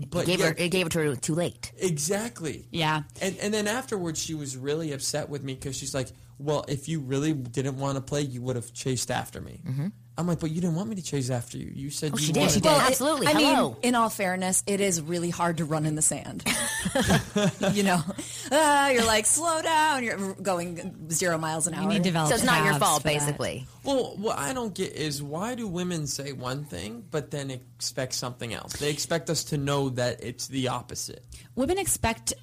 but 0.09 0.25
Gave 0.25 0.41
her, 0.41 0.53
it 0.57 0.69
gave 0.69 0.85
it 0.85 0.91
to 0.91 0.99
her 0.99 1.15
too 1.15 1.35
late. 1.35 1.71
Exactly. 1.77 2.67
Yeah. 2.71 3.03
And 3.21 3.37
and 3.39 3.53
then 3.53 3.67
afterwards, 3.67 4.21
she 4.21 4.35
was 4.35 4.55
really 4.55 4.91
upset 4.91 5.29
with 5.29 5.43
me 5.43 5.55
because 5.55 5.75
she's 5.75 5.93
like, 5.93 6.09
"Well, 6.37 6.65
if 6.67 6.87
you 6.87 6.99
really 6.99 7.33
didn't 7.33 7.77
want 7.77 7.95
to 7.95 8.01
play, 8.01 8.21
you 8.21 8.41
would 8.41 8.55
have 8.55 8.73
chased 8.73 9.09
after 9.09 9.41
me." 9.41 9.61
Mm-hmm. 9.67 9.87
I'm 10.19 10.27
like, 10.27 10.39
"But 10.39 10.51
you 10.51 10.59
didn't 10.61 10.75
want 10.75 10.89
me 10.89 10.95
to 10.95 11.01
chase 11.01 11.29
after 11.29 11.57
you. 11.57 11.71
You 11.73 11.89
said 11.89 12.11
you 12.11 12.17
she 12.19 12.31
did. 12.33 12.39
wanted 12.41 12.53
She 12.53 12.59
did. 12.59 12.67
Well, 12.69 12.79
it- 12.79 12.89
Absolutely. 12.89 13.27
I 13.27 13.31
Hello. 13.31 13.69
mean, 13.69 13.77
in 13.83 13.95
all 13.95 14.09
fairness, 14.09 14.63
it 14.67 14.81
is 14.81 15.01
really 15.01 15.29
hard 15.29 15.57
to 15.57 15.65
run 15.65 15.85
in 15.85 15.95
the 15.95 16.01
sand. 16.01 16.43
you 17.73 17.83
know, 17.83 18.01
Ah, 18.51 18.89
you're 18.89 19.05
like, 19.05 19.25
slow 19.25 19.61
down. 19.61 20.03
You're 20.03 20.33
going 20.35 21.09
zero 21.11 21.37
miles 21.37 21.67
an 21.67 21.73
hour. 21.73 21.83
You 21.83 21.87
need 21.89 21.97
to 21.97 22.03
develop 22.03 22.29
So 22.29 22.35
it's 22.35 22.43
not 22.43 22.65
your 22.65 22.75
fault, 22.75 23.01
for 23.01 23.07
that. 23.07 23.13
basically. 23.19 23.65
Well, 23.83 24.15
what 24.17 24.37
I 24.37 24.53
don't 24.53 24.73
get 24.73 24.93
is 24.93 25.23
why 25.23 25.55
do 25.55 25.67
women 25.67 26.05
say 26.07 26.33
one 26.33 26.65
thing 26.65 27.03
but 27.11 27.31
then 27.31 27.49
expect 27.49 28.13
something 28.13 28.53
else? 28.53 28.73
They 28.73 28.89
expect 28.89 29.29
us 29.29 29.45
to 29.45 29.57
know 29.57 29.89
that 29.89 30.23
it's 30.23 30.47
the 30.47 30.67
opposite. 30.67 31.23
Women 31.59 31.77
expect 31.77 32.33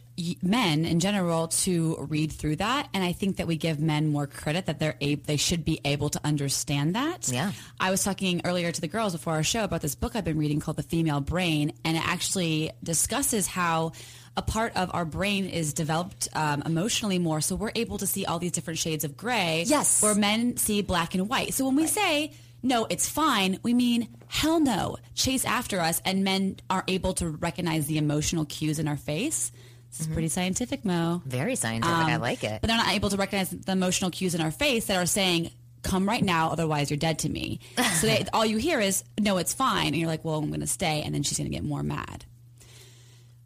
men 0.42 0.84
in 0.84 1.00
general 1.00 1.48
to 1.48 1.96
read 2.10 2.30
through 2.30 2.56
that, 2.56 2.90
and 2.92 3.02
I 3.02 3.12
think 3.12 3.38
that 3.38 3.46
we 3.46 3.56
give 3.56 3.80
men 3.80 4.08
more 4.08 4.26
credit 4.26 4.66
that 4.66 4.78
they're 4.78 4.98
able, 5.00 5.22
they 5.24 5.38
should 5.38 5.64
be 5.64 5.80
able 5.86 6.10
to 6.10 6.20
understand 6.22 6.96
that. 6.96 7.26
Yeah. 7.32 7.52
I 7.80 7.90
was 7.90 8.04
talking 8.04 8.42
earlier 8.44 8.70
to 8.70 8.78
the 8.78 8.88
girls 8.88 9.14
before 9.14 9.32
our 9.32 9.42
show 9.42 9.64
about 9.64 9.80
this 9.80 9.94
book 9.94 10.16
I've 10.16 10.26
been 10.26 10.36
reading 10.36 10.60
called 10.60 10.76
The 10.76 10.82
Female 10.82 11.20
Brain, 11.20 11.72
and 11.82 11.96
it 11.96 12.06
actually 12.06 12.72
discusses 12.82 13.46
how 13.46 13.92
a 14.36 14.42
part 14.42 14.76
of 14.76 14.90
our 14.92 15.06
brain 15.06 15.46
is 15.46 15.72
developed 15.72 16.28
um, 16.34 16.62
emotionally 16.66 17.18
more, 17.18 17.40
so 17.40 17.56
we're 17.56 17.72
able 17.74 17.96
to 17.96 18.06
see 18.06 18.26
all 18.26 18.38
these 18.38 18.52
different 18.52 18.78
shades 18.78 19.02
of 19.02 19.16
gray. 19.16 19.64
Yes. 19.66 20.02
Where 20.02 20.14
men 20.14 20.58
see 20.58 20.82
black 20.82 21.14
and 21.14 21.26
white. 21.26 21.54
So 21.54 21.64
when 21.64 21.74
we 21.74 21.86
say 21.86 22.32
no, 22.66 22.86
it's 22.90 23.08
fine, 23.08 23.58
we 23.62 23.72
mean 23.74 24.08
hell 24.28 24.60
no, 24.60 24.96
chase 25.14 25.44
after 25.44 25.80
us, 25.80 26.02
and 26.04 26.24
men 26.24 26.56
are 26.68 26.84
able 26.88 27.14
to 27.14 27.28
recognize 27.28 27.86
the 27.86 27.98
emotional 27.98 28.44
cues 28.44 28.78
in 28.78 28.88
our 28.88 28.96
face. 28.96 29.52
This 29.90 30.00
is 30.00 30.06
pretty 30.08 30.28
scientific, 30.28 30.84
Mo. 30.84 31.22
Very 31.24 31.56
scientific. 31.56 31.96
I 31.96 32.14
Um, 32.14 32.20
like 32.20 32.44
it. 32.44 32.60
But 32.60 32.66
they're 32.68 32.76
not 32.76 32.92
able 32.92 33.08
to 33.10 33.16
recognize 33.16 33.50
the 33.50 33.72
emotional 33.72 34.10
cues 34.10 34.34
in 34.34 34.40
our 34.42 34.50
face 34.50 34.86
that 34.86 34.96
are 34.96 35.06
saying, 35.06 35.50
come 35.82 36.06
right 36.08 36.22
now, 36.22 36.50
otherwise 36.50 36.90
you're 36.90 36.98
dead 36.98 37.20
to 37.20 37.28
me. 37.28 37.60
so 38.00 38.06
they, 38.08 38.24
all 38.32 38.44
you 38.44 38.56
hear 38.58 38.80
is, 38.80 39.04
no, 39.18 39.38
it's 39.38 39.54
fine. 39.54 39.86
And 39.88 39.96
you're 39.96 40.08
like, 40.08 40.24
well, 40.24 40.36
I'm 40.38 40.48
going 40.48 40.60
to 40.60 40.66
stay. 40.66 41.02
And 41.02 41.14
then 41.14 41.22
she's 41.22 41.38
going 41.38 41.48
to 41.50 41.54
get 41.54 41.64
more 41.64 41.82
mad. 41.82 42.24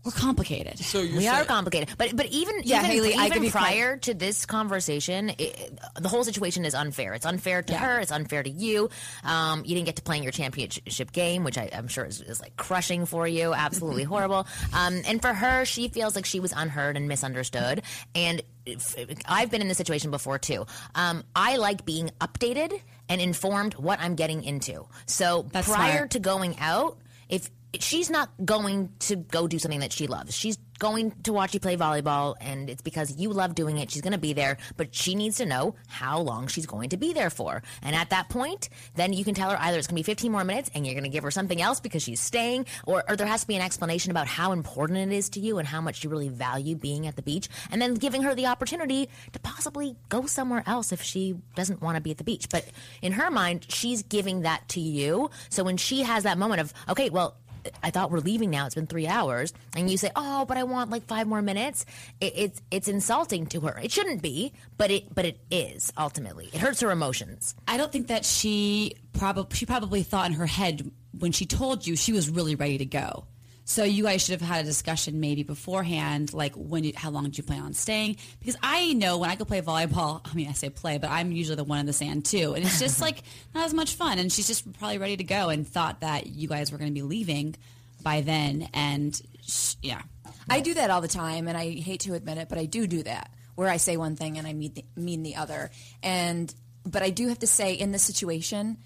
We're 0.03 0.13
complicated. 0.13 0.79
So 0.79 1.03
you're 1.03 1.19
we 1.19 1.29
are 1.29 1.45
complicated, 1.45 1.91
but 1.99 2.17
but 2.17 2.27
even 2.27 2.63
Yeah, 2.65 2.79
even, 2.79 2.91
Haley, 2.91 3.13
even 3.15 3.33
give 3.33 3.45
you 3.45 3.51
prior 3.51 3.99
to 3.99 4.15
this 4.15 4.47
conversation, 4.47 5.33
it, 5.37 5.79
the 6.01 6.09
whole 6.09 6.25
situation 6.25 6.65
is 6.65 6.75
unfair. 6.75 7.13
It's 7.13 7.27
unfair 7.27 7.63
to 7.63 7.75
her. 7.75 7.99
It's 8.01 8.11
unfair 8.11 8.43
to 8.43 8.49
you. 8.49 8.89
Um, 9.25 9.63
you 9.67 9.75
didn't 9.75 9.87
get 9.87 9.97
to 9.97 10.03
play 10.03 10.17
in 10.17 10.23
your 10.23 10.33
championship 10.33 11.13
game, 11.13 11.45
which 11.45 11.59
I, 11.59 11.69
I'm 11.75 11.87
sure 11.87 12.07
is, 12.07 12.23
is 12.23 12.41
like 12.41 12.57
crushing 12.57 13.05
for 13.05 13.29
you. 13.29 13.53
Absolutely 13.53 14.05
horrible. 14.15 14.47
Um, 14.73 15.03
and 15.07 15.21
for 15.21 15.35
her, 15.35 15.67
she 15.67 15.89
feels 15.89 16.17
like 16.17 16.25
she 16.25 16.41
was 16.41 16.53
unheard 16.57 16.97
and 16.97 17.07
misunderstood. 17.07 17.83
And 18.15 18.41
if, 18.65 18.95
I've 19.27 19.51
been 19.51 19.61
in 19.61 19.69
this 19.69 19.79
situation 19.79 20.11
before 20.11 20.39
too. 20.39 20.65
Um, 20.95 21.25
I 21.37 21.57
like 21.57 21.85
being 21.85 22.11
updated 22.21 22.81
and 23.11 23.21
informed 23.21 23.75
what 23.75 24.01
I'm 24.01 24.15
getting 24.15 24.45
into. 24.45 24.87
So 25.05 25.47
That's 25.53 25.69
prior 25.69 25.97
smart. 25.99 26.11
to 26.13 26.21
going 26.21 26.57
out, 26.59 26.97
if 27.29 27.51
she's 27.79 28.11
not 28.11 28.31
going 28.45 28.91
to 29.01 29.17
go 29.17 29.47
do 29.47 29.59
something 29.59 29.81
that 29.81 29.93
she 29.93 30.07
loves, 30.07 30.35
she's 30.35 30.59
going 30.81 31.13
to 31.23 31.33
watch 31.33 31.53
you 31.55 31.61
play 31.61 31.77
volleyball 31.77 32.35
and 32.41 32.69
it's 32.71 32.83
because 32.83 33.15
you 33.17 33.31
love 33.31 33.55
doing 33.55 33.77
it. 33.79 33.91
She's 33.91 34.01
going 34.03 34.15
to 34.15 34.19
be 34.19 34.33
there, 34.33 34.57
but 34.77 34.95
she 34.95 35.15
needs 35.15 35.37
to 35.37 35.47
know 35.47 35.77
how 35.87 36.19
long 36.19 36.49
she's 36.49 36.67
going 36.67 36.89
to 36.89 36.97
be 36.97 37.13
there 37.13 37.31
for. 37.31 37.63
And 37.83 37.95
at 37.95 38.11
that 38.11 38.31
point, 38.31 38.71
then 38.97 39.13
you 39.13 39.23
can 39.23 39.35
tell 39.35 39.51
her 39.51 39.61
either 39.61 39.79
it's 39.79 39.87
going 39.87 39.97
to 39.97 40.03
be 40.03 40.11
15 40.11 40.33
more 40.33 40.43
minutes 40.43 40.71
and 40.75 40.87
you're 40.87 40.95
going 40.95 41.05
to 41.05 41.11
give 41.11 41.23
her 41.23 41.31
something 41.31 41.61
else 41.61 41.81
because 41.81 42.03
she's 42.03 42.19
staying, 42.19 42.67
or, 42.87 43.05
or 43.09 43.15
there 43.15 43.27
has 43.27 43.43
to 43.43 43.47
be 43.47 43.57
an 43.57 43.63
explanation 43.63 44.11
about 44.11 44.27
how 44.27 44.53
important 44.53 44.99
it 44.99 45.15
is 45.15 45.29
to 45.31 45.41
you 45.41 45.59
and 45.59 45.69
how 45.69 45.83
much 45.83 46.03
you 46.03 46.09
really 46.09 46.31
value 46.31 46.75
being 46.75 47.07
at 47.07 47.15
the 47.15 47.23
beach, 47.23 47.49
and 47.71 47.81
then 47.81 47.95
giving 47.95 48.23
her 48.23 48.35
the 48.35 48.47
opportunity 48.47 49.09
to 49.33 49.39
possibly 49.41 49.97
go 50.09 50.25
somewhere 50.25 50.65
else 50.67 50.93
if 50.93 51.03
she 51.03 51.37
doesn't 51.55 51.83
want 51.83 51.97
to 51.97 52.01
be 52.01 52.11
at 52.11 52.17
the 52.17 52.25
beach. 52.25 52.49
But 52.49 52.65
in 53.03 53.13
her 53.13 53.31
mind, 53.31 53.67
she's 53.69 54.03
giving 54.03 54.43
that 54.43 54.67
to 54.71 54.81
you. 54.81 55.31
So 55.51 55.63
when 55.63 55.77
she 55.77 56.03
has 56.03 56.23
that 56.23 56.39
moment 56.39 56.63
of, 56.63 56.73
okay, 56.89 57.11
well, 57.11 57.37
I 57.83 57.91
thought 57.91 58.11
we're 58.11 58.19
leaving 58.19 58.51
now. 58.51 58.67
It's 58.67 58.75
been 58.75 58.87
three 58.87 59.07
hours, 59.07 59.53
and 59.77 59.91
you 59.91 59.97
say, 59.97 60.11
"Oh, 60.17 60.45
but 60.45 60.57
I 60.57 60.65
want 60.65 60.91
like 60.91 61.07
five 61.07 61.27
more 61.27 61.43
minutes." 61.43 61.85
It, 62.21 62.33
it's 62.37 62.63
it's 62.71 62.89
insulting 62.89 63.47
to 63.47 63.61
her. 63.63 63.79
It 63.83 63.93
shouldn't 63.93 64.23
be, 64.23 64.53
but 64.77 64.91
it 64.91 65.15
but 65.15 65.25
it 65.25 65.39
is 65.51 65.93
ultimately. 65.97 66.51
It 66.53 66.61
hurts 66.61 66.81
her 66.81 66.91
emotions. 66.91 67.55
I 67.67 67.77
don't 67.77 67.93
think 67.93 68.09
that 68.09 68.25
she 68.25 68.95
probably 69.13 69.57
she 69.57 69.67
probably 69.67 70.03
thought 70.03 70.27
in 70.27 70.35
her 70.35 70.47
head 70.47 70.91
when 71.19 71.33
she 71.33 71.47
told 71.47 71.87
you 71.87 71.97
she 71.97 72.13
was 72.13 72.31
really 72.31 72.55
ready 72.55 72.79
to 72.79 72.87
go. 72.87 73.25
So 73.71 73.85
you 73.85 74.03
guys 74.03 74.21
should 74.21 74.33
have 74.33 74.49
had 74.49 74.65
a 74.65 74.67
discussion 74.67 75.21
maybe 75.21 75.45
beforehand, 75.45 76.35
like 76.35 76.55
when, 76.57 76.83
you, 76.83 76.93
how 76.97 77.11
long 77.11 77.31
do 77.31 77.37
you 77.37 77.45
plan 77.45 77.63
on 77.63 77.73
staying? 77.73 78.17
Because 78.41 78.57
I 78.65 78.95
know 78.95 79.19
when 79.19 79.31
I 79.31 79.37
go 79.37 79.45
play 79.45 79.63
volleyball, 79.63 80.21
I 80.29 80.35
mean 80.35 80.49
I 80.49 80.55
say 80.55 80.71
play, 80.71 80.99
but 80.99 81.09
I'm 81.09 81.31
usually 81.31 81.55
the 81.55 81.63
one 81.63 81.79
in 81.79 81.87
the 81.87 81.93
sand 81.93 82.25
too, 82.25 82.55
and 82.55 82.65
it's 82.65 82.81
just 82.81 83.01
like 83.07 83.23
not 83.55 83.67
as 83.67 83.73
much 83.73 83.95
fun. 83.95 84.19
And 84.19 84.33
she's 84.33 84.49
just 84.49 84.71
probably 84.73 84.99
ready 84.99 85.17
to 85.19 85.23
go 85.23 85.51
and 85.51 85.65
thought 85.65 86.01
that 86.01 86.27
you 86.27 86.49
guys 86.49 86.73
were 86.73 86.79
going 86.79 86.91
to 86.91 86.95
be 86.95 87.03
leaving 87.03 87.55
by 88.03 88.23
then, 88.23 88.69
and 88.75 89.15
sh- 89.47 89.77
yeah, 89.83 90.03
I 90.49 90.59
do 90.59 90.75
that 90.75 90.91
all 90.91 91.01
the 91.01 91.07
time, 91.07 91.47
and 91.47 91.57
I 91.57 91.71
hate 91.71 92.01
to 92.01 92.15
admit 92.15 92.39
it, 92.39 92.49
but 92.49 92.59
I 92.59 92.65
do 92.65 92.89
do 92.89 93.05
that 93.05 93.31
where 93.55 93.69
I 93.69 93.77
say 93.77 93.97
one 93.97 94.17
thing 94.17 94.37
and 94.37 94.49
I 94.49 94.53
mean 94.53 94.73
the, 94.75 94.85
mean 94.97 95.23
the 95.23 95.37
other. 95.37 95.71
And 96.03 96.53
but 96.85 97.03
I 97.03 97.11
do 97.11 97.29
have 97.29 97.39
to 97.39 97.47
say 97.47 97.75
in 97.75 97.93
this 97.93 98.03
situation, 98.03 98.79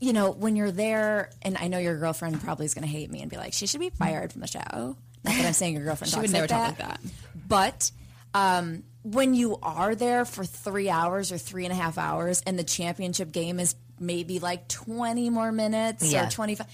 you 0.00 0.12
know, 0.12 0.30
when 0.30 0.54
you're 0.56 0.70
there, 0.70 1.30
and 1.42 1.56
I 1.58 1.68
know 1.68 1.78
your 1.78 1.98
girlfriend 1.98 2.40
probably 2.40 2.66
is 2.66 2.74
going 2.74 2.84
to 2.84 2.88
hate 2.90 3.10
me 3.10 3.20
and 3.20 3.30
be 3.30 3.36
like, 3.36 3.52
she 3.52 3.66
should 3.66 3.80
be 3.80 3.90
fired 3.90 4.32
from 4.32 4.40
the 4.42 4.46
show. 4.46 4.60
Not 4.60 4.96
that 5.24 5.44
I'm 5.44 5.52
saying 5.52 5.74
your 5.74 5.84
girlfriend 5.84 6.10
She 6.10 6.16
talks 6.16 6.28
would 6.28 6.32
never 6.32 6.46
like 6.46 6.76
talk 6.76 6.78
like 6.78 6.88
that. 6.88 7.00
But 7.48 7.90
um, 8.34 8.84
when 9.02 9.34
you 9.34 9.58
are 9.62 9.94
there 9.94 10.24
for 10.24 10.44
three 10.44 10.88
hours 10.88 11.32
or 11.32 11.38
three 11.38 11.64
and 11.64 11.72
a 11.72 11.76
half 11.76 11.98
hours, 11.98 12.42
and 12.46 12.58
the 12.58 12.64
championship 12.64 13.32
game 13.32 13.58
is 13.58 13.74
maybe 13.98 14.38
like 14.38 14.68
20 14.68 15.30
more 15.30 15.50
minutes 15.50 16.12
Yeah. 16.12 16.28
or 16.28 16.30
25, 16.30 16.66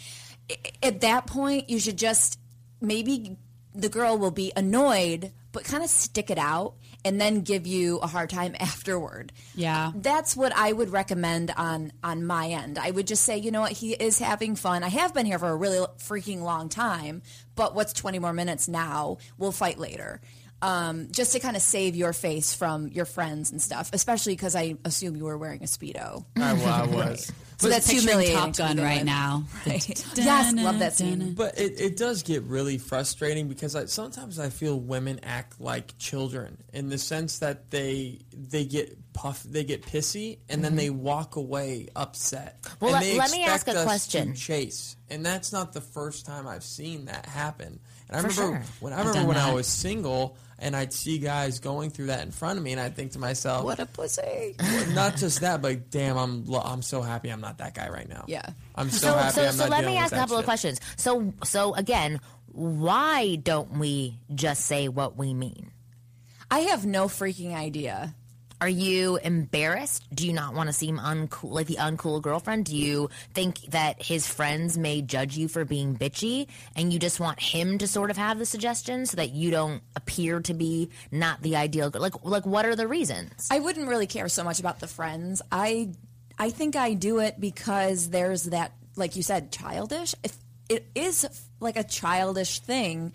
at 0.83 1.00
that 1.00 1.26
point, 1.26 1.71
you 1.71 1.78
should 1.78 1.97
just 1.97 2.38
maybe 2.81 3.37
the 3.75 3.88
girl 3.88 4.19
will 4.19 4.31
be 4.31 4.52
annoyed, 4.54 5.33
but 5.52 5.64
kind 5.64 5.83
of 5.83 5.88
stick 5.88 6.31
it 6.31 6.38
out 6.38 6.75
and 7.05 7.21
then 7.21 7.43
give 7.43 7.67
you 7.67 7.99
a 7.99 8.07
hard 8.07 8.31
time 8.31 8.57
afterward. 8.61 9.33
Yeah. 9.55 9.93
That's 9.95 10.37
what 10.37 10.53
I 10.57 10.73
would 10.73 10.91
recommend 10.91 11.53
on 11.57 11.93
on 12.03 12.25
my 12.25 12.49
end. 12.49 12.79
I 12.79 12.91
would 12.91 13.07
just 13.07 13.25
say, 13.25 13.39
you 13.39 13.51
know 13.51 13.61
what, 13.61 13.73
he 13.73 13.93
is 13.93 14.19
having 14.19 14.57
fun. 14.57 14.83
I 14.83 14.89
have 14.89 15.15
been 15.15 15.27
here 15.27 15.39
for 15.39 15.49
a 15.49 15.57
really 15.57 15.87
freaking 15.99 16.43
long 16.43 16.69
time, 16.69 17.23
but 17.55 17.75
what's 17.75 17.93
20 17.93 18.19
more 18.19 18.33
minutes 18.33 18.69
now? 18.69 19.19
We'll 19.39 19.53
fight 19.53 19.79
later. 19.79 20.21
Um, 20.63 21.09
just 21.11 21.33
to 21.33 21.41
kind 21.41 21.57
of 21.57 21.63
save 21.63 21.95
your 21.95 22.15
face 22.15 22.55
from 22.55 22.89
your 22.89 23.05
friends 23.05 23.51
and 23.51 23.61
stuff, 23.61 23.91
especially 23.93 24.33
because 24.35 24.57
I 24.57 24.77
assume 24.85 25.15
you 25.15 25.25
were 25.25 25.37
wearing 25.37 25.63
a 25.63 25.67
speedo. 25.67 26.25
I, 26.37 26.55
well, 26.55 26.69
I 26.69 26.87
was. 27.11 27.31
So 27.59 27.69
that's 27.69 27.87
Picturing 27.87 28.09
humiliating. 28.09 28.37
Top 28.37 28.57
Gun 28.57 28.77
right 28.79 28.99
with. 28.99 29.07
now. 29.07 29.45
Right. 29.67 30.05
yes, 30.17 30.53
love 30.55 30.79
that 30.81 30.95
scene. 30.95 31.35
But 31.35 31.59
it, 31.59 31.81
it 31.81 31.97
does 31.97 32.23
get 32.23 32.43
really 32.45 32.79
frustrating 32.79 33.49
because 33.49 33.77
I, 33.77 33.87
sometimes 33.87 34.39
I 34.39 34.51
feel 34.51 34.79
women 34.79 35.21
act 35.23 35.61
like 35.61 35.97
children 35.99 36.59
in 36.73 36.89
the 36.89 36.99
sense 36.99 37.39
that 37.39 37.71
they 37.71 38.19
they 38.33 38.65
get 38.65 39.13
puff, 39.13 39.43
they 39.45 39.65
get 39.65 39.83
pissy, 39.83 40.39
and 40.49 40.65
then 40.65 40.77
they 40.77 40.89
mm-hmm. 40.89 41.03
walk 41.03 41.37
away 41.37 41.89
upset. 41.95 42.59
Well, 42.81 42.95
and 42.95 43.05
let- 43.05 43.13
they 43.13 43.19
let 43.19 43.31
me 43.31 43.45
ask 43.45 43.67
expect 43.69 43.77
a 43.77 43.81
us 43.81 43.87
question. 43.87 44.33
To 44.33 44.39
chase, 44.39 44.97
and 45.09 45.25
that's 45.25 45.53
not 45.53 45.73
the 45.73 45.81
first 45.81 46.27
time 46.27 46.47
I've 46.47 46.65
seen 46.65 47.07
that 47.07 47.27
happen. 47.27 47.79
And 48.09 48.17
I 48.17 48.21
For 48.21 48.29
remember 48.29 48.65
sure. 48.65 48.75
when 48.81 48.93
I 48.93 48.99
remember 48.99 49.19
done 49.19 49.27
when 49.29 49.37
I 49.37 49.53
was 49.53 49.67
single, 49.67 50.37
and 50.59 50.75
I'd 50.77 50.93
see 50.93 51.19
guys 51.19 51.59
going 51.61 51.91
through 51.91 52.07
that 52.07 52.23
in 52.25 52.31
front 52.31 52.59
of 52.59 52.65
me, 52.65 52.73
and 52.73 52.81
I'd 52.81 52.95
think 52.97 53.13
to 53.13 53.19
myself, 53.19 53.65
What 53.65 53.81
a 53.81 53.87
pussy. 53.87 54.55
not 54.95 55.17
just 55.17 55.41
that, 55.41 55.61
but 55.63 55.91
damn, 55.91 56.17
I'm 56.17 56.45
lo- 56.47 56.63
I'm 56.65 56.83
so 56.83 57.03
happy 57.03 57.31
I'm 57.31 57.41
not 57.41 57.59
that 57.59 57.75
guy 57.75 57.89
right 57.89 58.09
now. 58.09 58.25
Yeah. 58.29 58.43
I'm 58.75 58.91
so, 58.91 59.09
So 59.09 59.15
happy 59.17 59.35
so 59.35 59.45
I'm 59.47 59.53
so 59.53 59.67
let 59.69 59.85
me 59.85 59.97
ask 59.97 60.13
a 60.13 60.17
that 60.17 60.21
couple 60.23 60.37
of 60.39 60.45
questions. 60.45 60.81
So 60.97 61.33
so 61.45 61.75
again, 61.75 62.21
why 62.47 63.37
don't 63.37 63.79
we 63.79 64.19
just 64.35 64.65
say 64.67 64.89
what 64.89 65.17
we 65.17 65.35
mean? 65.35 65.71
I 66.51 66.61
have 66.61 66.87
no 66.87 67.07
freaking 67.07 67.55
idea. 67.55 68.15
Are 68.64 68.68
you 68.68 69.18
embarrassed? 69.18 70.06
Do 70.14 70.26
you 70.26 70.33
not 70.33 70.54
want 70.54 70.71
to 70.71 70.73
seem 70.73 70.97
uncool, 70.97 71.50
like 71.50 71.66
the 71.66 71.76
uncool 71.76 72.23
girlfriend? 72.23 72.64
Do 72.64 72.75
you 72.75 73.11
think 73.35 73.61
that 73.73 74.02
his 74.02 74.26
friends 74.26 74.78
may 74.78 75.02
judge 75.02 75.37
you 75.37 75.49
for 75.49 75.66
being 75.66 75.94
bitchy, 75.94 76.47
and 76.75 76.90
you 76.90 76.99
just 76.99 77.21
want 77.21 77.38
him 77.38 77.76
to 77.76 77.87
sort 77.87 78.11
of 78.11 78.16
have 78.16 78.38
the 78.38 78.47
suggestion 78.47 79.04
so 79.04 79.18
that 79.18 79.33
you 79.33 79.50
don't 79.50 79.83
appear 79.97 80.40
to 80.40 80.54
be 80.54 80.88
not 81.12 81.42
the 81.42 81.56
ideal? 81.56 81.90
Like, 81.92 82.25
like 82.25 82.47
what 82.47 82.64
are 82.64 82.75
the 82.75 82.88
reasons? 82.88 83.49
I 83.50 83.61
wouldn't 83.61 83.87
really 83.87 84.06
care 84.06 84.30
so 84.30 84.42
much 84.42 84.61
about 84.61 84.80
the 84.80 84.88
friends. 84.88 85.42
I 85.52 85.90
I 86.38 86.49
think 86.49 86.75
I 86.75 86.94
do 86.94 87.18
it 87.18 87.38
because 87.38 88.09
there's 88.09 88.44
that 88.44 88.73
like 88.97 89.14
you 89.14 89.23
said 89.23 89.52
childish. 89.52 90.14
It, 90.25 90.33
it 90.71 90.87
is 90.94 91.28
like 91.61 91.76
a 91.76 91.85
childish 91.85 92.61
thing, 92.61 93.12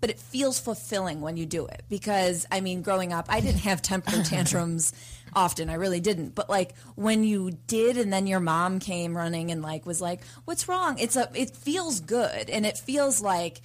but 0.00 0.10
it 0.10 0.18
feels 0.18 0.58
fulfilling 0.58 1.20
when 1.20 1.36
you 1.36 1.46
do 1.46 1.66
it 1.66 1.82
because 1.88 2.46
I 2.50 2.60
mean 2.60 2.82
growing 2.82 3.12
up 3.12 3.26
I 3.28 3.40
didn't 3.40 3.60
have 3.60 3.82
temper 3.82 4.22
tantrums 4.24 4.92
often. 5.34 5.70
I 5.70 5.74
really 5.74 6.00
didn't. 6.00 6.34
But 6.34 6.48
like 6.50 6.74
when 6.96 7.22
you 7.24 7.50
did 7.66 7.96
and 7.96 8.12
then 8.12 8.26
your 8.26 8.40
mom 8.40 8.78
came 8.80 9.16
running 9.16 9.50
and 9.50 9.62
like 9.62 9.86
was 9.86 10.00
like, 10.00 10.22
"What's 10.44 10.66
wrong?" 10.68 10.98
It's 10.98 11.16
a 11.16 11.28
it 11.34 11.54
feels 11.56 12.00
good 12.00 12.50
and 12.50 12.64
it 12.66 12.78
feels 12.78 13.20
like 13.20 13.60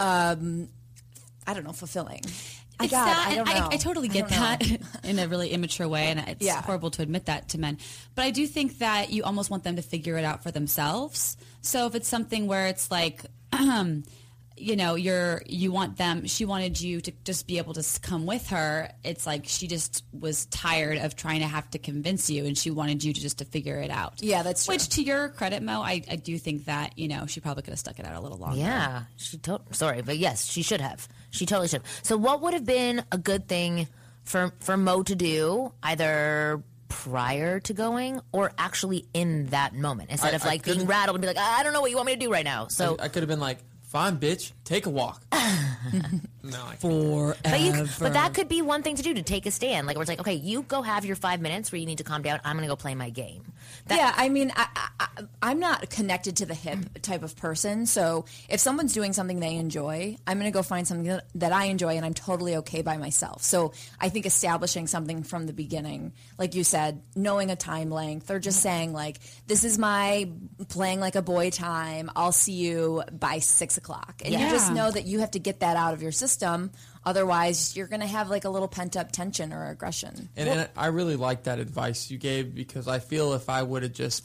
um 0.00 0.68
I 1.46 1.54
don't 1.54 1.64
know, 1.64 1.72
fulfilling. 1.72 2.22
I 2.78 2.88
that, 2.88 3.26
I 3.28 3.34
don't 3.36 3.46
know. 3.46 3.68
I, 3.72 3.76
totally 3.78 4.08
get 4.08 4.28
don't 4.28 4.38
that 4.38 4.80
in 5.04 5.18
a 5.18 5.26
really 5.28 5.48
immature 5.50 5.88
way, 5.88 6.06
and 6.08 6.20
it's 6.28 6.44
Yeah. 6.44 6.60
horrible 6.60 6.90
to 6.90 7.02
admit 7.02 7.24
that 7.26 7.48
to 7.50 7.58
men. 7.58 7.78
But 8.14 8.24
I 8.26 8.30
do 8.32 8.46
think 8.46 8.78
that 8.80 9.10
you 9.10 9.22
almost 9.22 9.48
want 9.48 9.64
them 9.64 9.76
to 9.76 9.82
figure 9.82 10.18
it 10.18 10.24
out 10.26 10.42
for 10.42 10.50
themselves. 10.50 11.38
So 11.62 11.86
if 11.86 11.94
it's 11.94 12.06
something 12.08 12.46
where 12.48 12.66
it's 12.66 12.90
like, 12.90 13.22
you 14.56 14.74
know, 14.76 14.94
you're 14.94 15.42
you 15.46 15.70
want 15.70 15.96
them, 15.98 16.26
she 16.26 16.44
wanted 16.44 16.80
you 16.80 17.00
to 17.02 17.12
just 17.24 17.46
be 17.46 17.58
able 17.58 17.74
to 17.74 17.84
come 18.00 18.24
with 18.26 18.48
her. 18.48 18.90
It's 19.04 19.26
like 19.26 19.44
she 19.46 19.66
just 19.66 20.02
was 20.18 20.46
tired 20.46 20.98
of 20.98 21.14
trying 21.16 21.40
to 21.40 21.46
have 21.46 21.70
to 21.72 21.78
convince 21.78 22.30
you, 22.30 22.46
and 22.46 22.56
she 22.56 22.70
wanted 22.70 23.04
you 23.04 23.12
to 23.12 23.20
just 23.20 23.38
to 23.38 23.44
figure 23.44 23.78
it 23.80 23.90
out. 23.90 24.22
Yeah, 24.22 24.42
that's 24.42 24.64
true. 24.64 24.74
Which, 24.74 24.88
to 24.90 25.02
your 25.02 25.28
credit, 25.28 25.62
Mo, 25.62 25.82
I, 25.82 26.02
I 26.10 26.16
do 26.16 26.38
think 26.38 26.64
that 26.66 26.98
you 26.98 27.08
know 27.08 27.26
she 27.26 27.40
probably 27.40 27.62
could 27.64 27.72
have 27.72 27.78
stuck 27.78 27.98
it 27.98 28.06
out 28.06 28.14
a 28.14 28.20
little 28.20 28.38
longer. 28.38 28.58
Yeah, 28.58 29.02
she 29.16 29.36
to- 29.38 29.60
sorry, 29.72 30.02
but 30.02 30.16
yes, 30.18 30.44
she 30.46 30.62
should 30.62 30.80
have. 30.80 31.06
She 31.30 31.44
totally 31.44 31.68
should. 31.68 31.82
have. 31.82 32.00
So, 32.02 32.16
what 32.16 32.40
would 32.40 32.54
have 32.54 32.64
been 32.64 33.04
a 33.12 33.18
good 33.18 33.48
thing 33.48 33.88
for 34.24 34.52
for 34.60 34.76
Mo 34.76 35.02
to 35.02 35.14
do, 35.14 35.72
either 35.82 36.62
prior 36.88 37.58
to 37.60 37.74
going 37.74 38.20
or 38.32 38.52
actually 38.56 39.04
in 39.12 39.46
that 39.46 39.74
moment, 39.74 40.08
instead 40.10 40.32
I- 40.32 40.36
of 40.36 40.44
like 40.44 40.64
being 40.64 40.86
rattled 40.86 41.16
and 41.16 41.20
be 41.22 41.26
like, 41.26 41.36
I 41.36 41.62
don't 41.62 41.72
know 41.72 41.80
what 41.80 41.90
you 41.90 41.96
want 41.96 42.06
me 42.06 42.14
to 42.14 42.18
do 42.20 42.30
right 42.30 42.44
now. 42.44 42.68
So, 42.68 42.96
I, 42.98 43.04
I 43.04 43.08
could 43.08 43.22
have 43.22 43.28
been 43.28 43.40
like, 43.40 43.58
"Fine, 43.96 44.18
bitch, 44.18 44.52
take 44.64 44.84
a 44.84 44.90
walk." 44.90 45.22
no, 45.32 45.38
I 46.66 46.76
can't. 46.76 47.42
but 47.42 47.60
you, 47.60 47.86
but 47.98 48.12
that 48.12 48.34
could 48.34 48.46
be 48.46 48.60
one 48.60 48.82
thing 48.82 48.96
to 48.96 49.02
do 49.02 49.14
to 49.14 49.22
take 49.22 49.46
a 49.46 49.50
stand. 49.50 49.86
Like, 49.86 49.96
where 49.96 50.02
it's 50.02 50.10
like, 50.10 50.20
okay, 50.20 50.34
you 50.34 50.62
go 50.64 50.82
have 50.82 51.06
your 51.06 51.16
five 51.16 51.40
minutes 51.40 51.72
where 51.72 51.78
you 51.78 51.86
need 51.86 51.96
to 51.98 52.04
calm 52.04 52.20
down. 52.20 52.38
I'm 52.44 52.56
gonna 52.56 52.66
go 52.66 52.76
play 52.76 52.94
my 52.94 53.08
game. 53.08 53.52
That, 53.86 53.98
yeah, 53.98 54.12
I 54.16 54.28
mean, 54.28 54.52
I, 54.56 54.66
I, 54.98 55.08
I'm 55.40 55.60
not 55.60 55.90
connected 55.90 56.38
to 56.38 56.46
the 56.46 56.54
hip 56.54 57.00
type 57.02 57.22
of 57.22 57.36
person. 57.36 57.86
So 57.86 58.24
if 58.48 58.58
someone's 58.58 58.92
doing 58.92 59.12
something 59.12 59.38
they 59.38 59.54
enjoy, 59.54 60.16
I'm 60.26 60.38
going 60.38 60.50
to 60.50 60.56
go 60.56 60.64
find 60.64 60.88
something 60.88 61.06
that, 61.06 61.26
that 61.36 61.52
I 61.52 61.66
enjoy 61.66 61.96
and 61.96 62.04
I'm 62.04 62.14
totally 62.14 62.56
okay 62.56 62.82
by 62.82 62.96
myself. 62.96 63.42
So 63.42 63.74
I 64.00 64.08
think 64.08 64.26
establishing 64.26 64.88
something 64.88 65.22
from 65.22 65.46
the 65.46 65.52
beginning, 65.52 66.14
like 66.36 66.56
you 66.56 66.64
said, 66.64 67.00
knowing 67.14 67.52
a 67.52 67.56
time 67.56 67.90
length 67.90 68.28
or 68.28 68.40
just 68.40 68.60
saying, 68.60 68.92
like, 68.92 69.18
this 69.46 69.62
is 69.62 69.78
my 69.78 70.30
playing 70.68 70.98
like 70.98 71.14
a 71.14 71.22
boy 71.22 71.50
time. 71.50 72.10
I'll 72.16 72.32
see 72.32 72.54
you 72.54 73.04
by 73.12 73.38
six 73.38 73.76
o'clock. 73.76 74.20
And 74.24 74.34
you 74.34 74.50
just 74.50 74.72
know 74.72 74.90
that 74.90 75.06
you 75.06 75.20
have 75.20 75.30
to 75.32 75.38
get 75.38 75.60
that 75.60 75.76
out 75.76 75.94
of 75.94 76.02
your 76.02 76.12
system. 76.12 76.72
Otherwise, 77.06 77.76
you're 77.76 77.86
going 77.86 78.00
to 78.00 78.06
have 78.06 78.28
like 78.28 78.44
a 78.44 78.50
little 78.50 78.68
pent 78.68 78.96
up 78.96 79.12
tension 79.12 79.52
or 79.52 79.70
aggression. 79.70 80.28
And, 80.36 80.48
and 80.48 80.68
I 80.76 80.88
really 80.88 81.14
like 81.16 81.44
that 81.44 81.60
advice 81.60 82.10
you 82.10 82.18
gave 82.18 82.52
because 82.54 82.88
I 82.88 82.98
feel 82.98 83.32
if 83.34 83.48
I 83.48 83.62
would 83.62 83.84
have 83.84 83.92
just 83.92 84.24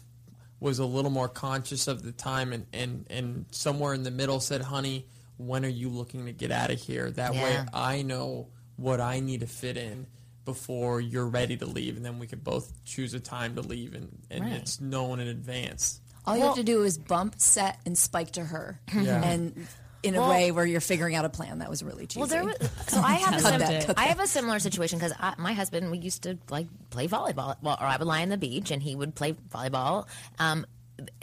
was 0.59 0.79
a 0.79 0.85
little 0.85 1.11
more 1.11 1.29
conscious 1.29 1.88
of 1.88 2.01
the 2.03 2.11
time 2.11 2.51
and, 2.53 2.65
and, 2.73 3.05
and 3.09 3.45
somewhere 3.51 3.93
in 3.93 4.01
the 4.03 4.11
middle 4.11 4.39
said, 4.39 4.61
honey, 4.61 5.05
when 5.38 5.63
are 5.63 5.69
you 5.69 5.89
looking 5.89 6.25
to 6.25 6.31
get 6.31 6.51
out 6.51 6.71
of 6.71 6.79
here? 6.79 7.09
That 7.11 7.33
way 7.33 7.59
I 7.73 8.01
know 8.01 8.47
what 8.77 9.00
I 9.00 9.19
need 9.19 9.41
to 9.41 9.47
fit 9.47 9.77
in 9.77 10.07
before 10.43 11.00
you're 11.00 11.27
ready 11.27 11.57
to 11.57 11.65
leave. 11.67 11.97
And 11.97 12.05
then 12.05 12.17
we 12.17 12.25
could 12.27 12.43
both 12.43 12.83
choose 12.83 13.13
a 13.13 13.19
time 13.19 13.55
to 13.55 13.61
leave 13.61 13.93
and, 13.93 14.09
and 14.31 14.43
Right. 14.45 14.53
it's 14.53 14.81
known 14.81 15.19
in 15.19 15.27
advance. 15.27 16.01
All 16.25 16.38
you 16.38 16.43
have 16.43 16.55
to 16.55 16.63
do 16.63 16.83
is 16.83 16.97
bump, 16.97 17.35
set, 17.39 17.79
and 17.85 17.97
spike 17.97 18.31
to 18.31 18.43
her. 18.45 18.79
Yeah. 18.93 19.23
And 19.23 19.67
in 20.03 20.15
a 20.15 20.27
way 20.27 20.51
where 20.51 20.65
you're 20.65 20.81
figuring 20.81 21.15
out 21.15 21.25
a 21.25 21.29
plan 21.29 21.60
that 21.60 21.70
was 21.70 21.84
really 21.84 22.08
cheesy. 22.08 22.20
Well, 22.20 22.27
there 22.27 22.43
was 22.43 22.55
so 22.88 23.00
I 23.00 23.13
have 23.13 23.36
a 23.36 23.39
sim- 23.39 23.60
that, 23.60 23.93
I 23.98 24.05
have 24.05 24.20
a 24.20 24.27
similar 24.27 24.60
situation 24.60 25.00
because 25.00 25.13
my 25.38 25.53
husband 25.53 25.91
we 25.91 26.00
used 26.00 26.24
to 26.24 26.38
like 26.50 26.67
play 26.89 27.08
volleyball, 27.08 27.55
well, 27.62 27.77
or 27.79 27.86
I 27.86 27.98
would 27.98 28.08
lie 28.08 28.22
on 28.22 28.29
the 28.29 28.38
beach 28.38 28.72
and 28.72 28.81
he 28.81 28.96
would 28.96 29.15
play 29.15 29.34
volleyball. 29.34 30.08
Um, 30.39 30.65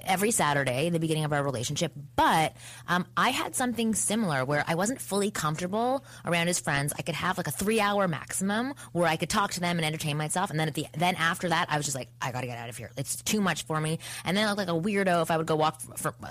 every 0.05 0.31
Saturday, 0.31 0.87
in 0.87 0.93
the 0.93 1.01
beginning 1.01 1.25
of 1.25 1.33
our 1.33 1.43
relationship, 1.43 1.93
but 2.17 2.57
um, 2.87 3.07
I 3.17 3.31
had 3.31 3.55
something 3.55 3.95
similar 3.95 4.45
where 4.45 4.65
I 4.67 4.75
wasn't 4.75 5.01
fully 5.01 5.31
comfortable 5.31 6.05
around 6.25 6.47
his 6.47 6.59
friends. 6.61 6.93
I 6.99 7.03
could 7.03 7.15
have 7.15 7.37
like 7.39 7.47
a 7.47 7.53
three-hour 7.53 8.09
maximum 8.09 8.75
where 8.93 9.07
I 9.07 9.17
could 9.17 9.31
talk 9.31 9.53
to 9.53 9.61
them 9.61 9.79
and 9.79 9.85
entertain 9.85 10.17
myself, 10.17 10.51
and 10.51 10.59
then 10.59 10.69
at 10.69 10.75
the 10.75 10.87
then 10.97 11.15
after 11.17 11.49
that, 11.49 11.67
I 11.71 11.77
was 11.77 11.87
just 11.87 11.97
like, 11.97 12.09
I 12.21 12.33
got 12.33 12.41
to 12.43 12.47
get 12.47 12.59
out 12.59 12.69
of 12.69 12.77
here. 12.77 12.91
It's 12.97 13.17
too 13.23 13.41
much 13.41 13.65
for 13.65 13.81
me. 13.81 13.99
And 14.25 14.37
then 14.37 14.45
I 14.45 14.53
looked 14.53 14.59
like 14.59 14.69
a 14.69 14.81
weirdo 14.81 15.23
if 15.23 15.31
I 15.31 15.37
would 15.37 15.47
go 15.47 15.57
walk 15.57 15.81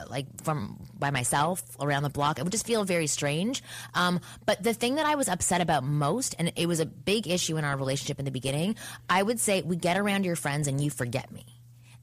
like 0.10 0.26
from 0.44 0.80
by 0.98 1.12
myself 1.12 1.62
around 1.80 2.04
the 2.04 2.10
block. 2.10 2.40
It 2.40 2.44
would 2.44 2.52
just 2.52 2.66
feel 2.66 2.84
very 2.84 3.08
strange. 3.08 3.64
Um, 3.94 4.20
but 4.46 4.64
the 4.64 4.74
thing 4.74 4.96
that 4.96 5.06
I 5.06 5.16
was 5.16 5.28
upset 5.28 5.62
about 5.62 5.84
most, 5.84 6.36
and 6.40 6.52
it 6.56 6.68
was 6.68 6.80
a 6.80 6.86
big 6.86 7.28
issue 7.28 7.58
in 7.58 7.64
our 7.64 7.78
relationship 7.78 8.20
in 8.20 8.26
the 8.26 8.32
beginning, 8.32 8.76
I 9.10 9.24
would 9.24 9.40
say 9.40 9.62
we 9.62 9.76
get 9.76 9.98
around 9.98 10.26
your 10.26 10.36
friends 10.36 10.68
and 10.68 10.82
you 10.82 10.90
forget 10.90 11.32
me. 11.32 11.57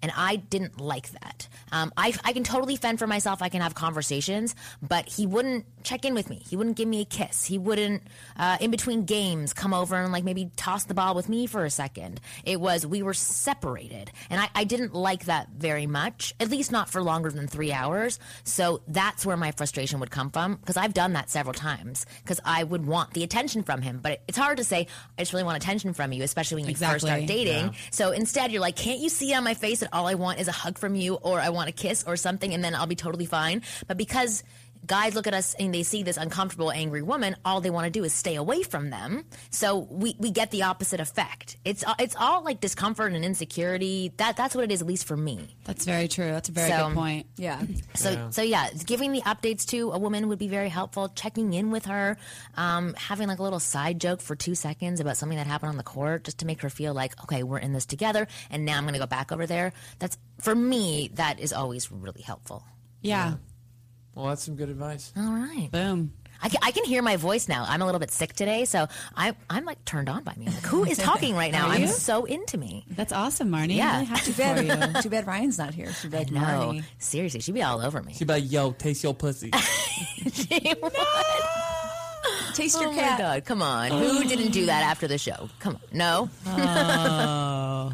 And 0.04 0.12
I 0.14 0.36
didn't 0.36 0.82
like 0.82 1.12
that. 1.12 1.48
Um, 1.74 1.92
I, 1.96 2.14
I 2.24 2.32
can 2.32 2.44
totally 2.44 2.76
fend 2.76 3.00
for 3.00 3.08
myself. 3.08 3.42
I 3.42 3.48
can 3.48 3.60
have 3.60 3.74
conversations, 3.74 4.54
but 4.80 5.08
he 5.08 5.26
wouldn't 5.26 5.66
check 5.82 6.04
in 6.04 6.14
with 6.14 6.30
me. 6.30 6.40
He 6.48 6.54
wouldn't 6.54 6.76
give 6.76 6.86
me 6.86 7.00
a 7.00 7.04
kiss. 7.04 7.44
He 7.44 7.58
wouldn't, 7.58 8.04
uh, 8.36 8.58
in 8.60 8.70
between 8.70 9.06
games, 9.06 9.52
come 9.52 9.74
over 9.74 9.96
and 9.96 10.12
like 10.12 10.22
maybe 10.22 10.52
toss 10.56 10.84
the 10.84 10.94
ball 10.94 11.16
with 11.16 11.28
me 11.28 11.48
for 11.48 11.64
a 11.64 11.70
second. 11.70 12.20
It 12.44 12.60
was, 12.60 12.86
we 12.86 13.02
were 13.02 13.12
separated. 13.12 14.12
And 14.30 14.40
I, 14.40 14.48
I 14.54 14.62
didn't 14.62 14.94
like 14.94 15.24
that 15.24 15.48
very 15.58 15.88
much, 15.88 16.32
at 16.38 16.48
least 16.48 16.70
not 16.70 16.88
for 16.88 17.02
longer 17.02 17.30
than 17.30 17.48
three 17.48 17.72
hours. 17.72 18.20
So 18.44 18.80
that's 18.86 19.26
where 19.26 19.36
my 19.36 19.50
frustration 19.50 19.98
would 19.98 20.12
come 20.12 20.30
from 20.30 20.54
because 20.54 20.76
I've 20.76 20.94
done 20.94 21.14
that 21.14 21.28
several 21.28 21.54
times 21.54 22.06
because 22.22 22.40
I 22.44 22.62
would 22.62 22.86
want 22.86 23.14
the 23.14 23.24
attention 23.24 23.64
from 23.64 23.82
him. 23.82 23.98
But 24.00 24.12
it, 24.12 24.22
it's 24.28 24.38
hard 24.38 24.58
to 24.58 24.64
say, 24.64 24.86
I 25.18 25.22
just 25.22 25.32
really 25.32 25.44
want 25.44 25.56
attention 25.60 25.92
from 25.92 26.12
you, 26.12 26.22
especially 26.22 26.62
when 26.62 26.70
you 26.70 26.76
first 26.76 27.04
start 27.04 27.22
Exactly. 27.22 27.26
dating. 27.26 27.74
So 27.90 28.12
instead, 28.12 28.52
you're 28.52 28.60
like, 28.60 28.76
can't 28.76 29.00
you 29.00 29.08
see 29.08 29.34
on 29.34 29.42
my 29.42 29.54
face 29.54 29.80
that 29.80 29.88
all 29.92 30.06
I 30.06 30.14
want 30.14 30.38
is 30.38 30.46
a 30.46 30.52
hug 30.52 30.78
from 30.78 30.94
you 30.94 31.14
or 31.14 31.40
I 31.40 31.48
want 31.48 31.63
a 31.68 31.72
kiss 31.72 32.04
or 32.06 32.16
something 32.16 32.52
and 32.54 32.62
then 32.62 32.74
I'll 32.74 32.86
be 32.86 32.96
totally 32.96 33.26
fine? 33.26 33.62
But 33.86 33.96
because 33.96 34.42
guys 34.86 35.14
look 35.14 35.26
at 35.26 35.34
us 35.34 35.54
and 35.58 35.74
they 35.74 35.82
see 35.82 36.02
this 36.02 36.16
uncomfortable, 36.16 36.70
angry 36.70 37.02
woman, 37.02 37.36
all 37.44 37.60
they 37.60 37.70
want 37.70 37.84
to 37.86 37.90
do 37.90 38.04
is 38.04 38.12
stay 38.12 38.34
away 38.36 38.62
from 38.62 38.90
them. 38.90 39.24
So 39.50 39.78
we, 39.90 40.16
we 40.18 40.30
get 40.30 40.50
the 40.50 40.62
opposite 40.64 41.00
effect. 41.00 41.56
It's, 41.64 41.84
it's 41.98 42.16
all 42.18 42.42
like 42.44 42.60
discomfort 42.60 43.12
and 43.12 43.24
insecurity. 43.24 44.12
That, 44.18 44.36
that's 44.36 44.54
what 44.54 44.64
it 44.64 44.72
is, 44.72 44.80
at 44.82 44.86
least 44.86 45.06
for 45.06 45.16
me. 45.16 45.56
That's 45.64 45.84
very 45.84 46.08
true. 46.08 46.30
That's 46.30 46.48
a 46.48 46.52
very 46.52 46.70
So- 46.70 46.88
good 46.88 46.94
point. 46.94 47.26
yeah. 47.36 47.62
So, 47.94 48.28
so 48.30 48.42
yeah, 48.42 48.68
giving 48.84 49.12
the 49.12 49.22
updates 49.22 49.64
to 49.66 49.92
a 49.92 49.98
woman 49.98 50.28
would 50.28 50.38
be 50.38 50.48
very 50.48 50.68
helpful. 50.68 51.08
Checking 51.08 51.52
in 51.54 51.70
with 51.70 51.86
her, 51.86 52.16
um, 52.56 52.94
having 52.94 53.28
like 53.28 53.38
a 53.38 53.42
little 53.42 53.60
side 53.60 54.00
joke 54.00 54.20
for 54.20 54.36
two 54.36 54.54
seconds 54.54 55.00
about 55.00 55.16
something 55.16 55.38
that 55.38 55.46
happened 55.46 55.70
on 55.70 55.76
the 55.76 55.82
court, 55.82 56.24
just 56.24 56.38
to 56.38 56.46
make 56.46 56.60
her 56.62 56.70
feel 56.70 56.92
like, 56.94 57.18
okay, 57.24 57.42
we're 57.42 57.58
in 57.58 57.72
this 57.72 57.86
together, 57.86 58.26
and 58.50 58.64
now 58.64 58.76
I'm 58.76 58.84
going 58.84 58.94
to 58.94 58.98
go 59.00 59.06
back 59.06 59.32
over 59.32 59.46
there. 59.46 59.72
That's 59.98 60.18
for 60.40 60.54
me. 60.54 61.10
That 61.14 61.40
is 61.40 61.52
always 61.52 61.90
really 61.90 62.22
helpful. 62.22 62.64
Yeah. 63.00 63.34
Well, 64.14 64.26
that's 64.26 64.42
some 64.44 64.56
good 64.56 64.68
advice. 64.68 65.12
All 65.16 65.32
right, 65.32 65.68
Boom. 65.72 66.12
I 66.42 66.48
can, 66.48 66.58
I 66.62 66.72
can 66.72 66.84
hear 66.84 67.00
my 67.00 67.16
voice 67.16 67.48
now. 67.48 67.64
I'm 67.66 67.80
a 67.80 67.86
little 67.86 68.00
bit 68.00 68.10
sick 68.10 68.34
today, 68.34 68.64
so 68.66 68.86
I, 69.16 69.34
I'm 69.48 69.64
like 69.64 69.82
turned 69.86 70.08
on 70.10 70.24
by 70.24 70.34
me. 70.36 70.46
Like, 70.46 70.62
who 70.64 70.84
is 70.84 70.98
talking 70.98 71.34
right 71.36 71.50
now? 71.50 71.66
Are 71.68 71.72
I'm 71.74 71.82
you? 71.82 71.86
so 71.86 72.24
into 72.26 72.58
me. 72.58 72.84
That's 72.90 73.12
awesome, 73.12 73.48
Marnie. 73.50 73.76
Yeah. 73.76 73.90
I'm 73.90 73.94
really 74.00 74.06
happy 74.06 74.24
Too 74.26 74.32
for 74.32 74.62
you. 74.62 74.68
bad, 74.68 74.96
too 75.02 75.08
bad 75.10 75.26
Ryan's 75.26 75.56
not 75.58 75.72
here. 75.74 75.90
She'd 75.94 76.10
be 76.10 76.18
like, 76.18 76.30
No, 76.30 76.40
Marnie. 76.40 76.84
seriously, 76.98 77.40
she'd 77.40 77.54
be 77.54 77.62
all 77.62 77.80
over 77.80 78.02
me. 78.02 78.12
She'd 78.14 78.26
be 78.26 78.34
like, 78.34 78.50
yo, 78.52 78.72
taste 78.72 79.02
your 79.04 79.14
pussy. 79.14 79.52
Taste 82.54 82.76
Oh 82.78 82.82
your 82.82 82.92
my 82.92 82.98
cat. 82.98 83.18
god, 83.18 83.44
come 83.44 83.62
on. 83.62 83.90
Who 83.90 84.24
didn't 84.24 84.52
do 84.52 84.66
that 84.66 84.82
after 84.84 85.08
the 85.08 85.18
show? 85.18 85.48
Come 85.58 85.74
on. 85.76 85.80
No? 85.92 86.30
Oh. 86.46 86.50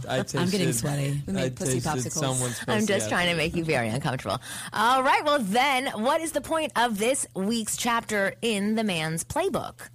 I 0.08 0.22
tasted, 0.22 0.50
getting 0.50 0.72
sweaty. 0.72 1.22
We 1.26 1.32
made 1.32 1.42
I 1.44 1.50
pussy 1.50 1.80
tasted 1.80 2.12
popsicles. 2.12 2.12
someone's 2.12 2.60
I'm 2.68 2.86
just 2.86 3.08
trying 3.08 3.28
to 3.30 3.36
make 3.36 3.54
you 3.54 3.64
very 3.64 3.88
uncomfortable. 3.88 4.40
All 4.72 5.02
right, 5.02 5.24
well, 5.24 5.38
then, 5.40 5.86
what 5.88 6.20
is 6.20 6.32
the 6.32 6.40
point 6.40 6.72
of 6.76 6.98
this 6.98 7.26
week's 7.34 7.76
chapter 7.76 8.34
in 8.42 8.74
the 8.74 8.84
man's 8.84 9.24
playbook? 9.24 9.88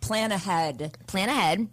Plan 0.00 0.32
ahead. 0.32 0.96
Plan 1.06 1.28
ahead. 1.28 1.68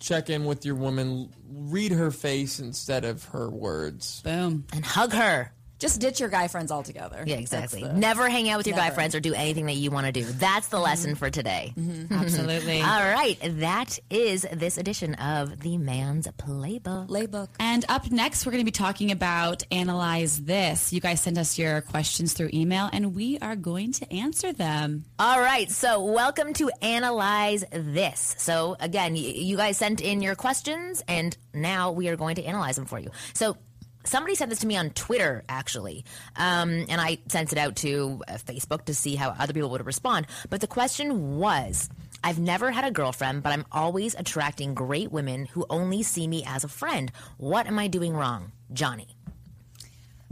Check 0.00 0.30
in 0.30 0.44
with 0.44 0.64
your 0.64 0.74
woman. 0.74 1.30
Read 1.48 1.92
her 1.92 2.10
face 2.10 2.58
instead 2.60 3.04
of 3.04 3.24
her 3.26 3.48
words. 3.48 4.20
Boom. 4.22 4.64
and 4.72 4.84
hug 4.84 5.12
her. 5.12 5.52
Just 5.84 6.00
ditch 6.00 6.18
your 6.18 6.30
guy 6.30 6.48
friends 6.48 6.72
altogether. 6.72 7.22
Yeah, 7.26 7.36
exactly. 7.36 7.82
the- 7.82 7.92
Never 7.92 8.30
hang 8.30 8.48
out 8.48 8.56
with 8.56 8.66
your 8.66 8.74
guy 8.74 8.88
friends 8.88 9.14
or 9.14 9.20
do 9.20 9.34
anything 9.34 9.66
that 9.66 9.74
you 9.74 9.90
want 9.90 10.06
to 10.06 10.12
do. 10.12 10.24
That's 10.24 10.68
the 10.68 10.78
lesson 10.78 11.10
mm-hmm. 11.10 11.18
for 11.18 11.28
today. 11.28 11.74
Mm-hmm. 11.76 12.10
Absolutely. 12.22 12.80
All 12.80 13.02
right, 13.02 13.38
that 13.58 13.98
is 14.08 14.46
this 14.50 14.78
edition 14.78 15.12
of 15.16 15.60
the 15.60 15.76
man's 15.76 16.26
playbook. 16.38 17.08
Playbook. 17.08 17.48
And 17.60 17.84
up 17.90 18.10
next, 18.10 18.46
we're 18.46 18.52
going 18.52 18.62
to 18.62 18.64
be 18.64 18.70
talking 18.70 19.10
about 19.10 19.62
Analyze 19.70 20.40
This. 20.40 20.90
You 20.90 21.02
guys 21.02 21.20
send 21.20 21.36
us 21.36 21.58
your 21.58 21.82
questions 21.82 22.32
through 22.32 22.48
email, 22.54 22.88
and 22.90 23.14
we 23.14 23.38
are 23.40 23.54
going 23.54 23.92
to 23.92 24.10
answer 24.10 24.54
them. 24.54 25.04
All 25.18 25.38
right, 25.38 25.70
so 25.70 26.02
welcome 26.02 26.54
to 26.54 26.70
Analyze 26.80 27.62
This. 27.70 28.36
So, 28.38 28.78
again, 28.80 29.16
you 29.16 29.58
guys 29.58 29.76
sent 29.76 30.00
in 30.00 30.22
your 30.22 30.34
questions, 30.34 31.02
and 31.06 31.36
now 31.52 31.92
we 31.92 32.08
are 32.08 32.16
going 32.16 32.36
to 32.36 32.44
analyze 32.44 32.76
them 32.76 32.86
for 32.86 32.98
you. 32.98 33.10
So, 33.34 33.58
somebody 34.04 34.34
sent 34.34 34.50
this 34.50 34.60
to 34.60 34.66
me 34.66 34.76
on 34.76 34.90
Twitter, 34.90 35.44
actually, 35.48 36.04
um, 36.36 36.86
and 36.88 37.00
I 37.00 37.18
sent 37.28 37.52
it 37.52 37.58
out 37.58 37.76
to 37.76 38.22
uh, 38.28 38.32
Facebook 38.34 38.84
to 38.86 38.94
see 38.94 39.14
how 39.16 39.30
other 39.30 39.52
people 39.52 39.70
would 39.70 39.84
respond. 39.86 40.26
But 40.50 40.60
the 40.60 40.66
question 40.66 41.38
was 41.38 41.88
I've 42.22 42.38
never 42.38 42.70
had 42.70 42.84
a 42.84 42.90
girlfriend, 42.90 43.42
but 43.42 43.52
I'm 43.52 43.64
always 43.72 44.14
attracting 44.14 44.74
great 44.74 45.10
women 45.12 45.46
who 45.46 45.66
only 45.70 46.02
see 46.02 46.26
me 46.26 46.44
as 46.46 46.64
a 46.64 46.68
friend. 46.68 47.10
What 47.38 47.66
am 47.66 47.78
I 47.78 47.86
doing 47.88 48.14
wrong? 48.14 48.52
Johnny. 48.72 49.08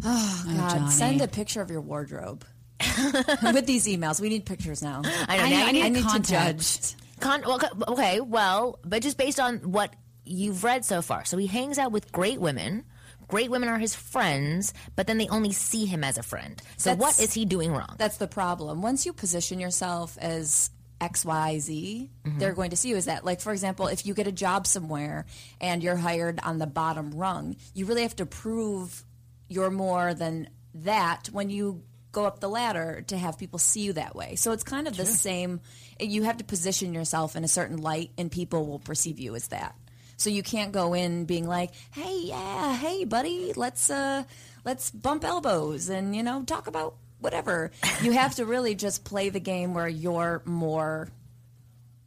Oh, 0.04 0.44
God, 0.56 0.70
Johnny. 0.78 0.90
send 0.90 1.20
a 1.20 1.28
picture 1.28 1.60
of 1.60 1.70
your 1.70 1.80
wardrobe. 1.80 2.44
With 3.42 3.66
these 3.66 3.86
emails, 3.86 4.20
we 4.20 4.28
need 4.28 4.44
pictures 4.44 4.82
now. 4.82 5.02
I 5.04 5.36
know 5.36 5.44
I 5.44 5.50
now 5.50 5.56
need- 5.56 5.62
I 5.66 5.72
need 5.72 5.82
I 5.84 5.88
need 5.90 6.02
to 6.02 6.08
context. 6.08 6.96
judge. 6.96 7.02
Con- 7.20 7.42
well, 7.46 7.60
okay, 7.88 8.20
well, 8.20 8.80
but 8.84 9.00
just 9.02 9.16
based 9.16 9.38
on 9.38 9.58
what 9.70 9.94
you've 10.24 10.64
read 10.64 10.84
so 10.84 11.02
far. 11.02 11.24
So 11.24 11.36
he 11.36 11.46
hangs 11.46 11.78
out 11.78 11.92
with 11.92 12.10
great 12.10 12.40
women. 12.40 12.84
Great 13.32 13.50
women 13.50 13.70
are 13.70 13.78
his 13.78 13.94
friends, 13.94 14.74
but 14.94 15.06
then 15.06 15.16
they 15.16 15.26
only 15.28 15.52
see 15.52 15.86
him 15.86 16.04
as 16.04 16.18
a 16.18 16.22
friend. 16.22 16.60
So 16.76 16.90
what 16.90 16.98
That's- 17.16 17.20
is 17.20 17.32
he 17.32 17.46
doing 17.46 17.72
wrong? 17.72 17.94
That's 17.96 18.18
the 18.18 18.28
problem. 18.28 18.82
Once 18.82 19.06
you 19.06 19.14
position 19.14 19.58
yourself 19.58 20.18
as 20.18 20.68
X, 21.00 21.24
Y, 21.24 21.58
Z, 21.58 22.10
mm-hmm. 22.26 22.38
they're 22.38 22.52
going 22.52 22.68
to 22.72 22.76
see 22.76 22.90
you 22.90 22.96
as 22.96 23.06
that. 23.06 23.24
Like, 23.24 23.40
for 23.40 23.50
example, 23.50 23.86
if 23.86 24.04
you 24.04 24.12
get 24.12 24.26
a 24.26 24.32
job 24.32 24.66
somewhere 24.66 25.24
and 25.62 25.82
you're 25.82 25.96
hired 25.96 26.40
on 26.42 26.58
the 26.58 26.66
bottom 26.66 27.10
rung, 27.12 27.56
you 27.72 27.86
really 27.86 28.02
have 28.02 28.16
to 28.16 28.26
prove 28.26 29.02
you're 29.48 29.70
more 29.70 30.12
than 30.12 30.50
that 30.74 31.30
when 31.32 31.48
you 31.48 31.84
go 32.12 32.26
up 32.26 32.40
the 32.40 32.50
ladder 32.50 33.02
to 33.06 33.16
have 33.16 33.38
people 33.38 33.58
see 33.58 33.80
you 33.80 33.94
that 33.94 34.14
way. 34.14 34.34
So 34.36 34.52
it's 34.52 34.62
kind 34.62 34.86
of 34.86 34.94
the 34.94 35.06
same. 35.06 35.62
You 35.98 36.24
have 36.24 36.36
to 36.36 36.44
position 36.44 36.92
yourself 36.92 37.34
in 37.34 37.44
a 37.44 37.48
certain 37.48 37.78
light, 37.78 38.10
and 38.18 38.30
people 38.30 38.66
will 38.66 38.78
perceive 38.78 39.18
you 39.18 39.34
as 39.34 39.48
that. 39.48 39.74
So 40.22 40.30
you 40.30 40.44
can't 40.44 40.70
go 40.70 40.94
in 40.94 41.24
being 41.24 41.48
like, 41.48 41.72
"Hey, 41.90 42.20
yeah, 42.22 42.76
hey, 42.76 43.04
buddy, 43.04 43.52
let's 43.56 43.90
uh, 43.90 44.22
let's 44.64 44.88
bump 44.92 45.24
elbows 45.24 45.88
and 45.88 46.14
you 46.14 46.22
know 46.22 46.44
talk 46.44 46.68
about 46.68 46.94
whatever." 47.18 47.72
you 48.02 48.12
have 48.12 48.36
to 48.36 48.46
really 48.46 48.76
just 48.76 49.02
play 49.04 49.30
the 49.30 49.40
game 49.40 49.74
where 49.74 49.88
you're 49.88 50.40
more 50.44 51.08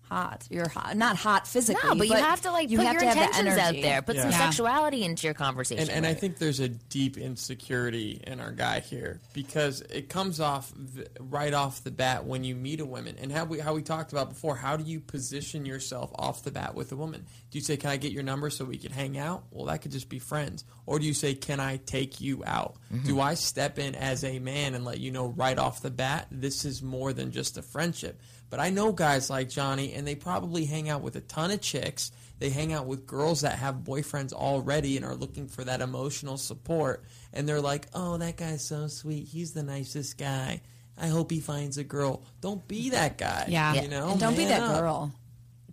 hot. 0.10 0.46
You're 0.50 0.70
hot, 0.70 0.96
not 0.98 1.16
hot 1.18 1.48
physically. 1.48 1.88
no, 1.90 1.96
but, 1.96 2.08
you 2.08 2.14
have 2.16 2.42
to 2.42 2.52
like 2.52 2.70
you 2.70 2.78
put 2.78 2.88
have 2.88 2.94
your 2.94 3.02
to 3.02 3.08
have 3.08 3.16
the 3.18 3.24
intentions 3.24 3.58
out 3.58 3.74
there. 3.82 4.02
Put 4.02 4.18
some 4.18 4.30
Yeah. 4.32 4.38
sexuality 4.40 5.04
into 5.04 5.28
your 5.28 5.34
conversation. 5.34 5.82
And, 5.90 5.90
and 5.92 6.06
I 6.06 6.14
think 6.14 6.38
there's 6.38 6.60
a 6.60 6.70
deep 6.70 7.18
insecurity 7.18 8.22
in 8.26 8.40
our 8.40 8.52
guy 8.52 8.80
here 8.80 9.22
because 9.34 9.82
it 9.82 10.10
comes 10.10 10.40
off 10.40 10.70
v- 10.72 11.04
right 11.20 11.54
off 11.54 11.84
the 11.84 11.92
bat 11.92 12.26
when 12.26 12.44
you 12.44 12.56
meet 12.56 12.80
a 12.80 12.86
woman. 12.86 13.16
And 13.20 13.32
how 13.32 13.46
we 13.46 13.60
how 13.60 13.74
we 13.74 13.82
talked 13.82 14.12
about 14.12 14.30
before, 14.30 14.56
how 14.56 14.78
do 14.78 14.84
you 14.84 15.00
position 15.00 15.66
yourself 15.66 16.12
off 16.16 16.44
the 16.44 16.52
bat 16.52 16.76
with 16.76 16.92
a 16.92 16.96
woman? 16.96 17.26
Do 17.52 17.58
you 17.58 17.64
say, 17.64 17.78
"Can 17.78 17.90
I 17.90 17.98
get 17.98 18.12
your 18.12 18.24
number 18.24 18.50
so 18.50 18.66
we 18.66 18.78
can 18.78 18.92
hang 18.92 19.18
out?" 19.18 19.46
Well, 19.52 19.66
that 19.66 19.82
could 19.82 19.92
just 19.92 20.10
be 20.10 20.20
friends. 20.20 20.64
Or 20.86 21.00
do 21.00 21.06
you 21.06 21.14
say, 21.14 21.34
"Can 21.36 21.60
I 21.60 21.78
take 21.78 22.20
you 22.22 22.44
out?" 22.46 22.76
Mm-hmm. 22.94 23.08
Do 23.08 23.20
I 23.22 23.34
step 23.36 23.80
in 23.80 23.96
as 23.96 24.24
a 24.24 24.40
man 24.40 24.76
and 24.76 24.84
let 24.86 25.00
you 25.00 25.12
know 25.12 25.28
right 25.28 25.58
off 25.58 25.82
the 25.82 25.90
bat 25.92 26.28
this 26.32 26.66
is 26.66 26.82
more 26.84 27.14
than 27.14 27.32
just 27.32 27.58
a 27.58 27.62
friendship? 27.62 28.22
But 28.50 28.60
I 28.60 28.70
know 28.70 28.92
guys 28.92 29.30
like 29.30 29.50
Johnny, 29.50 29.94
and 29.94 30.08
they 30.08 30.16
probably 30.16 30.66
hang 30.66 30.90
out 30.90 31.02
with 31.02 31.16
a 31.16 31.22
ton 31.22 31.52
of 31.52 31.62
chicks. 31.62 32.12
They 32.40 32.50
hang 32.50 32.74
out 32.74 32.86
with 32.86 33.08
girls 33.08 33.42
that 33.42 33.58
have 33.60 33.76
boyfriends 33.78 34.34
already 34.34 34.98
and 34.98 35.06
are 35.06 35.16
looking 35.16 35.48
for 35.48 35.64
that 35.64 35.82
emotional 35.82 36.38
support. 36.38 37.04
And 37.34 37.48
they're 37.48 37.62
like, 37.62 37.88
oh, 37.94 38.18
that 38.18 38.38
guy's 38.38 38.64
so 38.64 38.88
sweet. 38.88 39.28
He's 39.28 39.54
the 39.54 39.64
nicest 39.64 40.18
guy. 40.18 40.62
I 40.98 41.08
hope 41.08 41.32
he 41.32 41.40
finds 41.40 41.78
a 41.78 41.84
girl. 41.84 42.24
Don't 42.42 42.66
be 42.68 42.92
that 42.92 43.18
guy. 43.18 43.46
Yeah. 43.50 43.82
You 43.82 43.88
know? 43.88 44.12
And 44.12 44.20
don't 44.20 44.36
be 44.36 44.46
Man 44.46 44.60
that 44.62 44.70
up. 44.70 44.80
girl. 44.80 45.14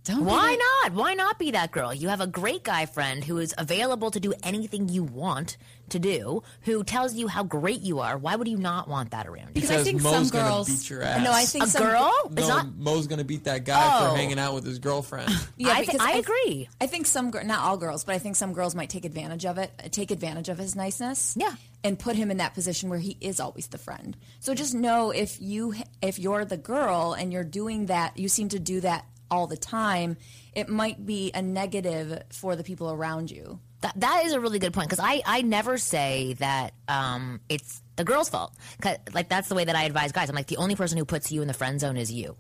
Don't 0.05 0.25
Why 0.25 0.51
like- 0.51 0.59
not? 0.59 0.93
Why 0.95 1.15
not 1.15 1.39
be 1.39 1.53
that 1.53 1.71
girl? 1.71 1.95
You 1.95 2.09
have 2.09 2.21
a 2.21 2.27
great 2.27 2.65
guy 2.65 2.87
friend 2.87 3.23
who 3.23 3.39
is 3.39 3.55
available 3.57 4.11
to 4.11 4.19
do 4.19 4.35
anything 4.43 4.89
you 4.89 5.05
want 5.05 5.57
to 5.91 5.99
do, 6.01 6.43
who 6.63 6.83
tells 6.83 7.15
you 7.15 7.29
how 7.29 7.45
great 7.45 7.83
you 7.83 8.01
are. 8.01 8.19
Why 8.19 8.35
would 8.35 8.49
you 8.49 8.57
not 8.57 8.89
want 8.89 9.11
that 9.13 9.27
around 9.29 9.49
you? 9.49 9.53
Because 9.55 9.71
I 9.71 9.83
think 9.85 10.03
Mo's 10.03 10.13
some 10.31 10.41
girls- 10.41 10.67
beat 10.69 10.91
your 10.91 11.03
ass. 11.03 11.23
No, 11.23 11.31
I 11.31 11.45
think 11.45 11.65
A 11.67 11.69
some, 11.69 11.83
girl? 11.83 12.13
It's 12.25 12.35
No, 12.35 12.49
not. 12.49 12.75
Mo's 12.77 13.07
gonna 13.07 13.23
beat 13.25 13.45
that 13.45 13.65
guy 13.65 13.81
Oh. 13.81 14.11
for 14.11 14.17
hanging 14.17 14.39
out 14.41 14.55
with 14.55 14.65
his 14.65 14.79
girlfriend. 14.81 15.31
Yeah, 15.57 15.69
I, 15.73 15.81
thi- 15.85 15.93
because 15.93 16.01
I 16.01 16.13
I- 16.15 16.17
agree. 16.17 16.69
I 16.81 16.87
think 16.89 17.07
some, 17.07 17.31
gir- 17.31 17.45
not 17.45 17.61
all 17.61 17.77
girls, 17.77 18.03
but 18.05 18.15
I 18.17 18.19
think 18.19 18.35
some 18.35 18.53
girls 18.55 18.75
might 18.75 18.89
take 18.91 19.05
advantage 19.05 19.45
of 19.45 19.59
it, 19.59 19.71
take 19.93 20.11
advantage 20.11 20.49
of 20.49 20.59
his 20.59 20.75
niceness. 20.75 21.35
Yeah. 21.39 21.55
And 21.85 21.97
put 21.99 22.17
him 22.17 22.31
in 22.31 22.39
that 22.39 22.55
position 22.55 22.89
where 22.91 22.99
he 22.99 23.17
is 23.21 23.39
always 23.39 23.69
the 23.69 23.79
friend. 23.79 24.17
So 24.41 24.55
just 24.55 24.75
know 24.75 25.11
if 25.11 25.41
you, 25.41 25.75
if 26.01 26.19
you're 26.19 26.45
the 26.45 26.57
girl 26.57 27.13
and 27.13 27.33
you're 27.33 27.45
doing 27.45 27.87
that, 27.87 28.17
you 28.17 28.29
seem 28.29 28.49
to 28.51 28.59
do 28.59 28.81
that 28.81 29.05
all 29.33 29.47
the 29.49 29.57
time, 29.57 30.17
it 30.55 30.69
might 30.69 31.05
be 31.05 31.33
a 31.35 31.43
negative 31.43 32.23
for 32.31 32.55
the 32.55 32.63
people 32.63 32.91
around 32.93 33.31
you. 33.31 33.59
That, 33.81 33.95
that 33.99 34.23
is 34.27 34.33
a 34.33 34.39
really 34.39 34.61
good 34.61 34.73
point 34.73 34.89
because 34.91 35.03
I, 35.05 35.23
I 35.27 35.43
never 35.43 35.77
say 35.79 36.35
that 36.35 36.75
um, 36.87 37.41
it's 37.49 37.83
the 37.97 38.05
girl's 38.05 38.29
fault. 38.29 38.53
'Cause, 38.81 38.99
like 39.13 39.29
that's 39.29 39.49
the 39.49 39.57
way 39.57 39.65
that 39.65 39.75
I 39.75 39.85
advise 39.85 40.13
guys. 40.13 40.29
I'm 40.29 40.37
like 40.37 40.47
the 40.47 40.59
only 40.59 40.77
person 40.77 40.99
who 40.99 41.05
puts 41.05 41.33
you 41.33 41.43
in 41.43 41.49
the 41.49 41.55
friend 41.55 41.81
zone 41.81 41.97
is 41.97 42.13
you. 42.13 42.37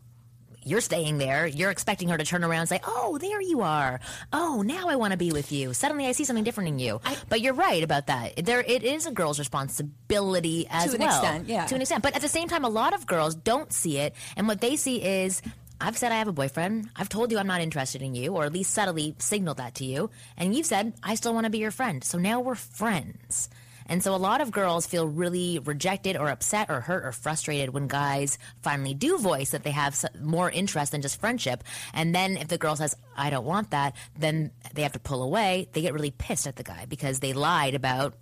You're 0.64 0.80
staying 0.80 1.18
there. 1.18 1.44
You're 1.48 1.72
expecting 1.72 2.08
her 2.10 2.16
to 2.16 2.24
turn 2.24 2.44
around 2.44 2.60
and 2.60 2.68
say, 2.68 2.80
"Oh, 2.86 3.18
there 3.18 3.40
you 3.40 3.62
are. 3.62 3.98
Oh, 4.32 4.62
now 4.64 4.86
I 4.86 4.94
want 4.94 5.10
to 5.10 5.16
be 5.16 5.32
with 5.32 5.50
you." 5.50 5.74
Suddenly, 5.74 6.06
I 6.06 6.12
see 6.12 6.24
something 6.24 6.44
different 6.44 6.68
in 6.68 6.78
you. 6.78 7.00
but 7.28 7.40
you're 7.40 7.52
right 7.54 7.82
about 7.82 8.06
that. 8.06 8.36
There, 8.46 8.60
it 8.60 8.84
is 8.84 9.06
a 9.06 9.10
girl's 9.10 9.40
responsibility 9.40 10.66
as 10.70 10.90
to 10.90 10.94
an 10.94 11.00
well. 11.00 11.08
extent, 11.20 11.48
yeah. 11.48 11.66
To 11.66 11.74
an 11.74 11.80
extent, 11.80 12.02
but 12.04 12.14
at 12.14 12.22
the 12.22 12.28
same 12.28 12.46
time, 12.46 12.64
a 12.64 12.68
lot 12.68 12.94
of 12.94 13.06
girls 13.08 13.34
don't 13.34 13.72
see 13.72 13.98
it, 13.98 14.14
and 14.36 14.46
what 14.46 14.60
they 14.60 14.76
see 14.76 15.02
is. 15.02 15.42
I've 15.84 15.98
said 15.98 16.12
I 16.12 16.18
have 16.18 16.28
a 16.28 16.32
boyfriend. 16.32 16.90
I've 16.94 17.08
told 17.08 17.32
you 17.32 17.38
I'm 17.38 17.48
not 17.48 17.60
interested 17.60 18.02
in 18.02 18.14
you, 18.14 18.36
or 18.36 18.44
at 18.44 18.52
least 18.52 18.70
subtly 18.70 19.16
signaled 19.18 19.56
that 19.56 19.74
to 19.76 19.84
you. 19.84 20.10
And 20.36 20.54
you've 20.54 20.64
said, 20.64 20.92
I 21.02 21.16
still 21.16 21.34
want 21.34 21.44
to 21.44 21.50
be 21.50 21.58
your 21.58 21.72
friend. 21.72 22.04
So 22.04 22.18
now 22.18 22.38
we're 22.38 22.54
friends. 22.54 23.50
And 23.86 24.00
so 24.00 24.14
a 24.14 24.16
lot 24.16 24.40
of 24.40 24.52
girls 24.52 24.86
feel 24.86 25.08
really 25.08 25.58
rejected 25.58 26.16
or 26.16 26.28
upset 26.28 26.70
or 26.70 26.80
hurt 26.80 27.04
or 27.04 27.10
frustrated 27.10 27.74
when 27.74 27.88
guys 27.88 28.38
finally 28.62 28.94
do 28.94 29.18
voice 29.18 29.50
that 29.50 29.64
they 29.64 29.72
have 29.72 30.00
more 30.20 30.48
interest 30.48 30.92
than 30.92 31.02
just 31.02 31.18
friendship. 31.18 31.64
And 31.92 32.14
then 32.14 32.36
if 32.36 32.46
the 32.46 32.58
girl 32.58 32.76
says, 32.76 32.94
I 33.16 33.30
don't 33.30 33.44
want 33.44 33.72
that, 33.72 33.96
then 34.16 34.52
they 34.72 34.82
have 34.82 34.92
to 34.92 35.00
pull 35.00 35.24
away. 35.24 35.68
They 35.72 35.82
get 35.82 35.94
really 35.94 36.12
pissed 36.12 36.46
at 36.46 36.54
the 36.54 36.62
guy 36.62 36.86
because 36.88 37.18
they 37.18 37.32
lied 37.32 37.74
about 37.74 38.14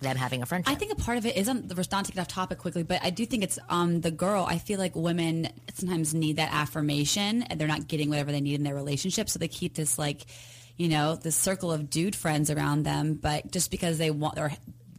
them 0.00 0.16
having 0.16 0.42
a 0.42 0.46
friendship. 0.46 0.72
I 0.72 0.76
think 0.76 0.92
a 0.92 0.96
part 0.96 1.18
of 1.18 1.26
it 1.26 1.36
isn't 1.36 1.68
the 1.68 1.86
not 1.90 2.04
to 2.04 2.12
get 2.12 2.20
off 2.20 2.28
topic 2.28 2.58
quickly, 2.58 2.82
but 2.82 3.00
I 3.02 3.10
do 3.10 3.24
think 3.24 3.42
it's 3.42 3.58
um 3.68 4.00
the 4.00 4.10
girl. 4.10 4.44
I 4.48 4.58
feel 4.58 4.78
like 4.78 4.94
women 4.94 5.48
sometimes 5.74 6.14
need 6.14 6.36
that 6.36 6.52
affirmation, 6.52 7.42
and 7.42 7.60
they're 7.60 7.68
not 7.68 7.88
getting 7.88 8.10
whatever 8.10 8.32
they 8.32 8.40
need 8.40 8.54
in 8.54 8.62
their 8.62 8.74
relationship, 8.74 9.28
so 9.28 9.38
they 9.38 9.48
keep 9.48 9.74
this 9.74 9.98
like, 9.98 10.26
you 10.76 10.88
know, 10.88 11.16
this 11.16 11.36
circle 11.36 11.72
of 11.72 11.88
dude 11.90 12.14
friends 12.14 12.50
around 12.50 12.82
them. 12.82 13.14
But 13.14 13.50
just 13.50 13.70
because 13.70 13.98
they 13.98 14.10
want 14.10 14.38
or 14.38 14.52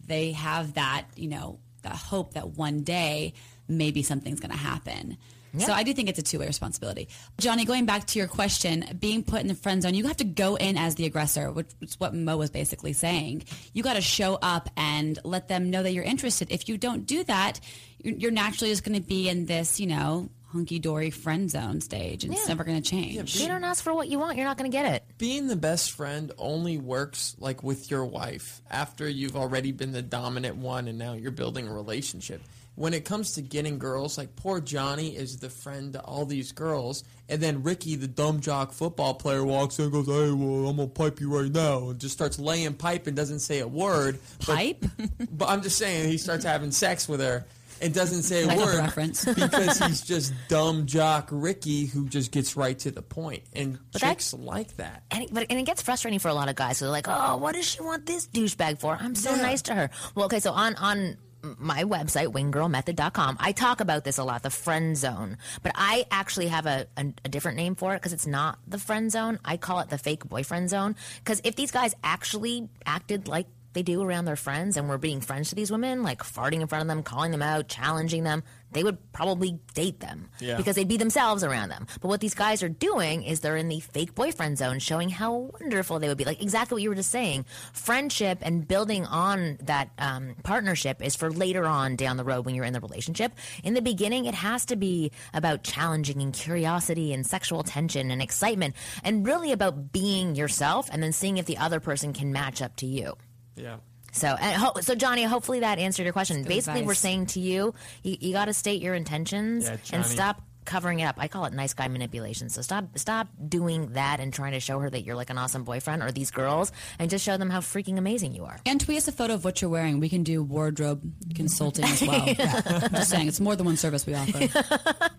they 0.06 0.32
have 0.32 0.74
that, 0.74 1.06
you 1.16 1.30
know, 1.30 1.60
that 1.84 1.96
hope 1.96 2.34
that 2.34 2.52
one 2.52 2.82
day 2.82 3.34
maybe 3.68 4.02
something's 4.02 4.40
going 4.40 4.52
to 4.52 4.58
happen. 4.58 5.18
So 5.60 5.74
I 5.74 5.84
do 5.84 5.94
think 5.94 6.10
it's 6.10 6.20
a 6.20 6.24
two-way 6.24 6.48
responsibility. 6.48 7.10
Johnny, 7.40 7.66
going 7.66 7.86
back 7.86 8.06
to 8.08 8.20
your 8.20 8.28
question, 8.28 8.86
being 9.00 9.24
put 9.24 9.42
in 9.42 9.48
the 9.48 9.56
friend 9.56 9.82
zone, 9.82 9.94
you 9.94 10.08
have 10.08 10.18
to 10.18 10.24
go 10.24 10.56
in 10.56 10.78
as 10.78 10.96
the 10.96 11.06
aggressor, 11.06 11.52
which 11.52 11.68
is 11.82 12.00
what 12.00 12.14
Mo 12.14 12.38
was 12.38 12.50
basically 12.50 12.94
saying. 12.94 13.44
You 13.74 13.84
got 13.84 13.94
to 13.94 14.02
show 14.02 14.38
up 14.42 14.70
and 14.78 15.18
let 15.24 15.48
them 15.48 15.70
know 15.70 15.84
that 15.84 15.94
you're 15.94 16.04
interested. 16.04 16.52
If 16.52 16.70
you 16.70 16.78
don't 16.78 17.06
do 17.06 17.24
that, 17.26 17.60
you're 18.04 18.16
you're 18.16 18.32
naturally 18.32 18.72
just 18.72 18.84
going 18.84 19.00
to 19.00 19.06
be 19.08 19.28
in 19.30 19.46
this, 19.46 19.80
you 19.80 19.88
know, 19.88 20.30
hunky-dory 20.52 21.10
friend 21.10 21.50
zone 21.52 21.82
stage, 21.82 22.24
and 22.24 22.34
it's 22.34 22.48
never 22.48 22.64
going 22.64 22.82
to 22.82 22.90
change. 22.90 23.18
if 23.36 23.42
you 23.42 23.48
don't 23.48 23.64
ask 23.64 23.84
for 23.84 23.94
what 23.94 24.08
you 24.08 24.18
want, 24.18 24.38
you're 24.38 24.46
not 24.46 24.58
going 24.58 24.70
to 24.70 24.76
get 24.76 24.94
it. 24.94 25.04
Being 25.18 25.48
the 25.48 25.56
best 25.56 25.92
friend 25.92 26.32
only 26.38 26.78
works 26.78 27.36
like 27.40 27.64
with 27.64 27.92
your 27.92 28.06
wife 28.06 28.62
after 28.70 29.08
you've 29.10 29.36
already 29.36 29.72
been 29.72 29.92
the 29.92 30.02
dominant 30.02 30.56
one 30.56 30.88
and 30.88 30.98
now 30.98 31.14
you're 31.14 31.32
building 31.32 31.68
a 31.68 31.74
relationship. 31.74 32.42
When 32.78 32.94
it 32.94 33.06
comes 33.06 33.34
to 33.34 33.42
getting 33.42 33.80
girls, 33.80 34.18
like 34.20 34.36
poor 34.36 34.62
Johnny 34.62 35.16
is 35.16 35.38
the 35.38 35.50
friend 35.50 35.94
to 35.94 36.00
all 36.02 36.26
these 36.26 36.52
girls, 36.52 37.04
and 37.28 37.42
then 37.42 37.64
Ricky, 37.64 37.96
the 37.96 38.08
dumb 38.08 38.40
jock 38.40 38.72
football 38.72 39.16
player, 39.16 39.44
walks 39.44 39.80
in 39.80 39.86
and 39.86 39.94
goes, 39.94 40.06
"Hey, 40.06 40.32
well, 40.32 40.70
I'm 40.70 40.78
gonna 40.78 40.88
pipe 40.88 41.20
you 41.20 41.36
right 41.36 41.52
now," 41.52 41.90
and 41.90 42.00
just 42.00 42.14
starts 42.14 42.38
laying 42.38 42.76
pipe 42.76 43.08
and 43.08 43.16
doesn't 43.18 43.40
say 43.40 43.60
a 43.62 43.68
word. 43.68 44.20
Pipe? 44.40 44.86
But 45.32 45.50
I'm 45.50 45.62
just 45.64 45.78
saying, 45.80 46.08
he 46.10 46.18
starts 46.20 46.46
having 46.46 46.72
sex 46.72 47.10
with 47.10 47.20
her 47.20 47.46
and 47.82 47.94
doesn't 47.96 48.24
say 48.24 48.44
a 48.44 48.48
word 48.48 48.78
reference. 48.78 49.26
because 49.36 49.80
he's 49.80 50.02
just 50.02 50.34
dumb 50.48 50.86
jock 50.86 51.30
Ricky 51.32 51.86
who 51.88 52.08
just 52.08 52.32
gets 52.32 52.56
right 52.56 52.78
to 52.80 52.92
the 52.92 53.02
point. 53.04 53.44
And 53.54 53.78
But 53.92 54.02
that- 54.02 54.10
chicks 54.10 54.34
like 54.36 54.78
that. 54.78 55.04
And 55.12 55.24
it, 55.24 55.34
but, 55.34 55.46
and 55.50 55.60
it 55.60 55.66
gets 55.66 55.82
frustrating 55.82 56.20
for 56.20 56.28
a 56.30 56.34
lot 56.36 56.48
of 56.50 56.56
guys. 56.56 56.78
So 56.78 56.86
they're 56.86 56.92
like, 56.92 57.08
"Oh, 57.08 57.38
what 57.38 57.54
does 57.56 57.66
she 57.68 57.82
want 57.82 58.06
this 58.06 58.28
douchebag 58.28 58.80
for? 58.80 58.96
I'm 59.00 59.16
so 59.16 59.32
Yeah. 59.36 59.42
nice 59.42 59.62
to 59.64 59.74
her." 59.76 59.90
Well, 60.16 60.26
okay, 60.26 60.40
so 60.40 60.52
on 60.54 60.76
on 60.76 61.18
my 61.58 61.84
website 61.84 62.28
winggirlmethod.com, 62.34 63.38
I 63.40 63.52
talk 63.52 63.80
about 63.80 64.04
this 64.04 64.18
a 64.18 64.24
lot, 64.24 64.44
the 64.44 64.50
friend 64.50 64.98
zone. 64.98 65.38
But 65.64 65.72
I 65.76 66.06
actually 66.12 66.48
have 66.48 66.66
a, 66.66 66.88
a, 66.98 67.14
a 67.26 67.30
different 67.30 67.58
name 67.58 67.76
for 67.76 67.94
it 67.94 67.98
because 67.98 68.14
it's 68.14 68.28
not 68.28 68.60
the 68.68 68.80
friend 68.80 69.12
zone. 69.12 69.40
I 69.46 69.58
call 69.58 69.80
it 69.80 69.90
the 69.90 69.98
fake 69.98 70.26
boyfriend 70.26 70.70
zone. 70.70 70.96
Because 71.20 71.42
if 71.44 71.56
these 71.56 71.72
guys 71.72 71.94
actually 72.04 72.70
acted 72.86 73.28
like 73.28 73.48
they 73.74 73.84
do 73.84 74.02
around 74.02 74.26
their 74.26 74.36
friends 74.36 74.76
and 74.76 74.90
were 74.90 74.98
being 74.98 75.22
friends 75.22 75.50
to 75.50 75.56
these 75.56 75.72
women, 75.72 76.02
like 76.02 76.24
farting 76.24 76.62
in 76.62 76.68
front 76.68 76.82
of 76.82 76.88
them, 76.88 77.04
calling 77.04 77.32
them 77.32 77.44
out, 77.44 77.68
challenging 77.68 78.24
them, 78.24 78.44
they 78.72 78.84
would 78.84 78.98
probably 79.14 79.60
date 79.74 80.00
them 80.02 80.30
Yeah. 80.40 80.58
because 80.58 80.76
they'd 80.76 80.88
be 80.88 80.98
themselves 80.98 81.44
around 81.44 81.70
them. 81.70 81.88
But 82.02 82.10
what 82.10 82.20
these 82.20 82.36
guys 82.36 82.62
are 82.64 82.70
doing 82.70 83.24
is 83.24 83.40
they're 83.40 83.56
in 83.58 83.70
the 83.70 83.80
fake 83.80 84.14
boyfriend 84.14 84.58
zone, 84.58 84.80
showing 84.80 85.10
how 85.10 85.50
wonderful 85.60 86.00
they 86.00 86.08
would 86.08 86.18
be. 86.18 86.26
Like 86.26 86.42
exactly 86.42 86.76
what 86.76 86.82
you 86.84 86.90
were 86.90 86.96
just 86.96 87.12
saying. 87.12 87.46
Friendship 87.74 88.40
and 88.42 88.68
building 88.68 89.06
on 89.06 89.58
that 89.64 89.90
um, 89.98 90.36
partnership 90.44 91.02
is 91.04 91.16
for 91.16 91.32
later 91.32 91.66
on 91.66 91.96
down 91.96 92.18
the 92.18 92.24
road 92.24 92.46
when 92.46 92.56
you're 92.56 92.66
in 92.66 92.74
the 92.74 92.82
relationship. 92.82 93.32
In 93.64 93.74
the 93.74 93.82
beginning, 93.82 94.26
it 94.26 94.34
has 94.36 94.66
to 94.66 94.76
be 94.76 95.12
about 95.34 95.64
challenging 95.64 96.22
and 96.22 96.34
curiosity 96.34 97.14
and 97.14 97.26
sexual 97.26 97.64
tension 97.64 98.12
and 98.12 98.22
excitement, 98.22 98.76
and 99.04 99.26
really 99.26 99.52
about 99.52 99.92
being 99.92 100.36
yourself 100.36 100.90
and 100.92 101.02
then 101.02 101.14
seeing 101.14 101.38
if 101.38 101.46
the 101.46 101.58
other 101.58 101.80
person 101.80 102.14
can 102.14 102.32
match 102.34 102.62
up 102.62 102.76
to 102.78 102.86
you. 102.86 103.14
Yeah. 103.56 103.78
So, 104.18 104.28
and 104.28 104.62
ho- 104.62 104.74
so 104.82 104.96
Johnny, 104.96 105.24
hopefully 105.24 105.62
that 105.62 105.80
answered 105.80 106.04
your 106.04 106.14
question. 106.14 106.44
good 106.44 106.50
Basically, 106.50 106.84
we're 106.84 106.94
saying 106.94 107.28
to 107.28 107.40
you, 107.40 107.74
you, 108.04 108.18
you 108.20 108.34
got 108.34 108.46
to 108.46 108.54
state 108.54 108.82
your 108.82 108.96
intentions 108.96 109.66
Yeah, 109.66 109.78
and 109.94 110.06
stop 110.06 110.42
covering 110.66 111.00
it 111.00 111.06
up. 111.06 111.16
I 111.18 111.28
call 111.28 111.46
it 111.46 111.54
nice 111.54 111.74
guy 111.74 111.88
manipulation. 111.88 112.50
So 112.50 112.62
stop, 112.62 112.98
stop 112.98 113.28
doing 113.48 113.94
that 113.94 114.20
and 114.20 114.34
trying 114.34 114.52
to 114.52 114.60
show 114.60 114.80
her 114.80 114.90
that 114.90 115.02
you're 115.04 115.16
like 115.16 115.30
an 115.30 115.38
awesome 115.38 115.64
boyfriend 115.64 116.04
or 116.04 116.12
these 116.12 116.30
girls, 116.30 116.72
and 117.00 117.10
just 117.10 117.24
show 117.24 117.38
them 117.38 117.50
how 117.50 117.62
freaking 117.62 117.98
amazing 117.98 118.36
you 118.36 118.46
are. 118.46 118.60
And 118.66 118.80
tweet 118.80 118.98
us 118.98 119.08
a 119.08 119.12
photo 119.12 119.34
of 119.34 119.46
what 119.46 119.62
you're 119.62 119.72
wearing. 119.72 120.00
We 120.00 120.10
can 120.10 120.24
do 120.24 120.44
wardrobe 120.44 121.02
consulting 121.34 121.86
as 121.86 122.02
well. 122.02 122.22
I'm 122.40 122.92
just 122.92 123.10
saying, 123.10 123.28
it's 123.28 123.40
more 123.40 123.56
than 123.56 123.66
one 123.66 123.78
service 123.78 124.06
we 124.06 124.14
offer. 124.14 124.40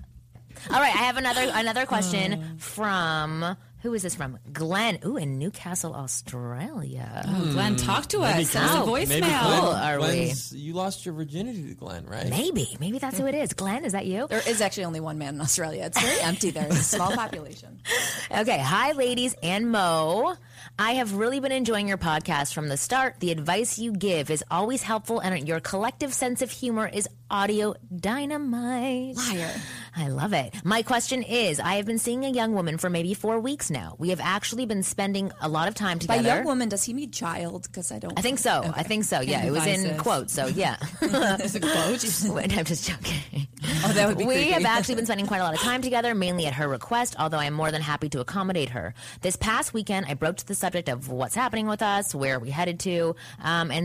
All 0.71 0.81
right, 0.81 0.95
I 0.95 1.05
have 1.05 1.17
another 1.17 1.51
another 1.55 1.87
question 1.87 2.33
uh. 2.35 2.47
from 2.59 3.57
who 3.83 3.95
is 3.95 4.03
this 4.03 4.15
from? 4.15 4.39
Glenn. 4.53 4.99
Ooh, 5.05 5.17
in 5.17 5.39
Newcastle, 5.39 5.95
Australia. 5.95 7.25
Oh, 7.27 7.53
Glenn, 7.53 7.77
talk 7.77 8.07
to 8.09 8.21
us. 8.21 8.51
Send 8.51 8.65
us 8.65 8.75
a 8.75 8.79
voicemail. 8.81 9.09
Maybe 9.09 9.21
Glenn, 9.27 9.61
Cool, 9.61 9.69
are 9.71 9.99
we? 10.01 10.07
Glenn's- 10.07 10.53
You 10.53 10.73
lost 10.75 11.05
your 11.07 11.15
virginity 11.15 11.69
to 11.69 11.75
Glenn, 11.75 12.05
right? 12.07 12.29
Maybe, 12.29 12.77
maybe 12.81 12.99
that's 12.99 13.19
who 13.19 13.27
it 13.27 13.35
is. 13.35 13.53
Glenn, 13.53 13.85
is 13.85 13.93
that 13.93 14.07
you? 14.07 14.27
There 14.29 14.43
is 14.47 14.61
actually 14.61 14.85
only 14.87 15.01
one 15.01 15.19
man 15.19 15.35
in 15.37 15.41
Australia. 15.41 15.85
It's 15.85 16.01
very 16.01 16.21
empty 16.21 16.51
there. 16.51 16.67
It's 16.67 16.81
a 16.81 16.83
small 16.83 17.13
population. 17.13 17.81
Okay. 18.31 18.59
Hi, 18.59 18.93
ladies 18.93 19.35
and 19.43 19.71
Mo. 19.73 20.35
I 20.79 20.93
have 20.93 21.15
really 21.15 21.41
been 21.41 21.53
enjoying 21.53 21.89
your 21.89 21.99
podcast 21.99 22.55
from 22.55 22.69
the 22.69 22.77
start. 22.77 23.17
The 23.21 23.31
advice 23.31 23.79
you 23.79 23.93
give 23.93 24.31
is 24.31 24.45
always 24.51 24.83
helpful, 24.83 25.21
and 25.21 25.47
your 25.47 25.61
collective 25.61 26.13
sense 26.15 26.43
of 26.43 26.51
humor 26.51 26.89
is 26.93 27.09
audio 27.31 27.75
dynamite. 27.95 29.17
Liar. 29.17 29.51
I 29.97 30.09
love 30.09 30.33
it. 30.33 30.55
My 30.65 30.83
question 30.83 31.23
is 31.23 31.61
I 31.61 31.75
have 31.75 31.85
been 31.87 31.99
seeing 31.99 32.25
a 32.25 32.31
young 32.31 32.55
woman 32.55 32.79
for 32.79 32.89
maybe 32.89 33.13
four 33.15 33.39
weeks 33.41 33.71
now. 33.71 33.97
We 33.99 34.11
have 34.11 34.21
actually 34.23 34.65
been 34.67 34.83
spending 34.83 35.33
a 35.41 35.49
lot 35.49 35.69
of 35.69 35.75
time 35.75 35.99
together. 35.99 36.23
By 36.23 36.29
young 36.37 36.45
woman, 36.45 36.69
does 36.69 36.85
he 36.85 36.95
mean 36.95 37.11
child? 37.11 37.65
Because 37.65 37.93
I 37.93 37.99
don't. 37.99 38.19
I 38.19 38.23
think 38.23 38.39
so. 38.39 38.63
I 38.75 38.83
think 38.83 39.05
so. 39.05 39.21
Yeah, 39.21 39.45
it 39.45 39.51
was 39.51 39.67
in 39.67 39.99
quotes. 39.99 40.33
So 40.33 40.47
yeah. 40.47 40.77
It's 41.03 41.55
a 41.55 41.61
quote. 41.61 42.35
Wait, 42.35 42.57
I'm 42.57 42.65
just 42.65 42.89
joking. 42.89 43.49
Oh, 43.85 43.93
that 43.93 44.09
would 44.09 44.19
be 44.19 44.25
we 44.25 44.35
creepy. 44.35 44.51
have 44.53 44.65
actually 44.65 44.95
been 44.95 45.07
spending 45.07 45.27
quite 45.27 45.39
a 45.39 45.43
lot 45.43 45.55
of 45.55 45.61
time 45.61 45.83
together, 45.83 46.15
mainly 46.15 46.47
at 46.47 46.55
her 46.55 46.69
request, 46.69 47.17
although 47.19 47.39
I 47.39 47.45
am 47.45 47.55
more 47.55 47.71
than 47.71 47.83
happy 47.83 48.09
to 48.11 48.21
accommodate 48.21 48.71
her. 48.71 48.95
This 49.21 49.37
past 49.37 49.75
weekend, 49.75 50.07
I 50.09 50.15
broached 50.15 50.47
the 50.47 50.55
subject 50.59 50.89
of 50.89 51.09
what's 51.09 51.35
happening 51.35 51.67
with 51.67 51.83
us, 51.83 52.15
where 52.15 52.37
are 52.37 52.39
we 52.39 52.51
headed 52.51 52.81
to, 52.81 53.17
um, 53.43 53.71
and, 53.71 53.85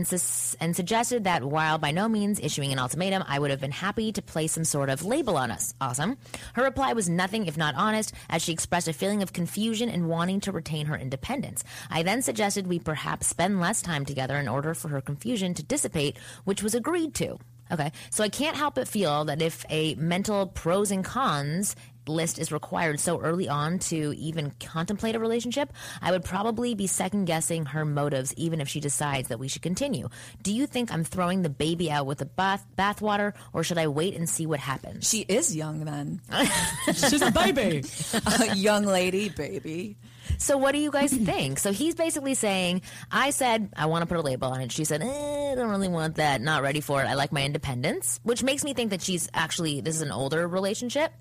and 0.60 0.76
suggested 0.76 1.24
that 1.24 1.44
while 1.44 1.78
by 1.78 1.90
no 1.90 2.08
means 2.08 2.40
issuing 2.40 2.72
an 2.72 2.78
ultimatum, 2.78 3.24
I 3.26 3.38
would 3.38 3.50
have 3.50 3.60
been 3.60 3.70
happy 3.70 4.12
to 4.12 4.22
place 4.22 4.52
some 4.52 4.64
sort 4.64 4.90
of 4.90 5.04
label 5.04 5.36
on 5.36 5.50
us. 5.50 5.74
Awesome. 5.80 6.18
Her 6.54 6.64
reply 6.64 6.92
was 6.92 7.08
nothing 7.08 7.46
if 7.46 7.56
not 7.56 7.74
honest, 7.76 8.12
as 8.28 8.42
she 8.42 8.52
expressed 8.52 8.88
a 8.88 8.92
feeling 8.92 9.22
of 9.22 9.32
confusion 9.32 9.88
and 9.88 10.08
wanting 10.08 10.40
to 10.40 10.52
retain 10.52 10.86
her 10.86 10.96
independence. 10.96 11.64
I 11.90 12.02
then 12.02 12.22
suggested 12.22 12.66
we 12.66 12.78
perhaps 12.78 13.26
spend 13.28 13.60
less 13.60 13.82
time 13.82 14.04
together 14.04 14.36
in 14.36 14.48
order 14.48 14.74
for 14.74 14.88
her 14.88 15.00
confusion 15.00 15.54
to 15.54 15.62
dissipate, 15.62 16.18
which 16.44 16.62
was 16.62 16.74
agreed 16.74 17.14
to. 17.14 17.38
Okay, 17.72 17.92
so 18.10 18.22
I 18.22 18.28
can't 18.28 18.56
help 18.56 18.74
but 18.74 18.86
feel 18.86 19.24
that 19.24 19.40
if 19.40 19.64
a 19.70 19.94
mental 19.94 20.46
pros 20.46 20.90
and 20.90 21.02
cons 21.02 21.74
list 22.06 22.38
is 22.38 22.52
required 22.52 23.00
so 23.00 23.20
early 23.20 23.48
on 23.48 23.78
to 23.78 24.14
even 24.16 24.52
contemplate 24.60 25.14
a 25.14 25.18
relationship, 25.18 25.72
I 26.02 26.10
would 26.10 26.24
probably 26.24 26.74
be 26.74 26.86
second 26.86 27.24
guessing 27.26 27.66
her 27.66 27.84
motives 27.84 28.34
even 28.36 28.60
if 28.60 28.68
she 28.68 28.80
decides 28.80 29.28
that 29.28 29.38
we 29.38 29.48
should 29.48 29.62
continue. 29.62 30.08
Do 30.42 30.52
you 30.52 30.66
think 30.66 30.92
I'm 30.92 31.04
throwing 31.04 31.42
the 31.42 31.50
baby 31.50 31.90
out 31.90 32.06
with 32.06 32.18
the 32.18 32.26
bath 32.26 32.66
bathwater 32.76 33.32
or 33.52 33.64
should 33.64 33.78
I 33.78 33.88
wait 33.88 34.14
and 34.14 34.28
see 34.28 34.46
what 34.46 34.60
happens? 34.60 35.08
She 35.08 35.20
is 35.20 35.54
young 35.54 35.84
then. 35.84 36.20
She's 36.86 37.22
a 37.22 37.30
baby. 37.30 37.84
a 38.40 38.54
young 38.56 38.84
lady, 38.84 39.28
baby. 39.28 39.96
So 40.38 40.56
what 40.56 40.72
do 40.72 40.78
you 40.78 40.90
guys 40.90 41.12
think? 41.12 41.58
So 41.58 41.72
he's 41.72 41.94
basically 41.94 42.34
saying, 42.34 42.82
I 43.10 43.30
said 43.30 43.70
I 43.76 43.86
want 43.86 44.02
to 44.02 44.06
put 44.06 44.18
a 44.18 44.22
label 44.22 44.48
on 44.48 44.60
it. 44.60 44.72
She 44.72 44.84
said, 44.84 45.02
eh, 45.02 45.52
I 45.52 45.54
don't 45.54 45.70
really 45.70 45.88
want 45.88 46.16
that. 46.16 46.40
Not 46.40 46.62
ready 46.62 46.80
for 46.80 47.02
it. 47.02 47.06
I 47.06 47.14
like 47.14 47.32
my 47.32 47.44
independence, 47.44 48.20
which 48.22 48.42
makes 48.42 48.64
me 48.64 48.74
think 48.74 48.90
that 48.90 49.02
she's 49.02 49.28
actually 49.34 49.80
this 49.80 49.96
is 49.96 50.02
an 50.02 50.12
older 50.12 50.46
relationship. 50.46 51.12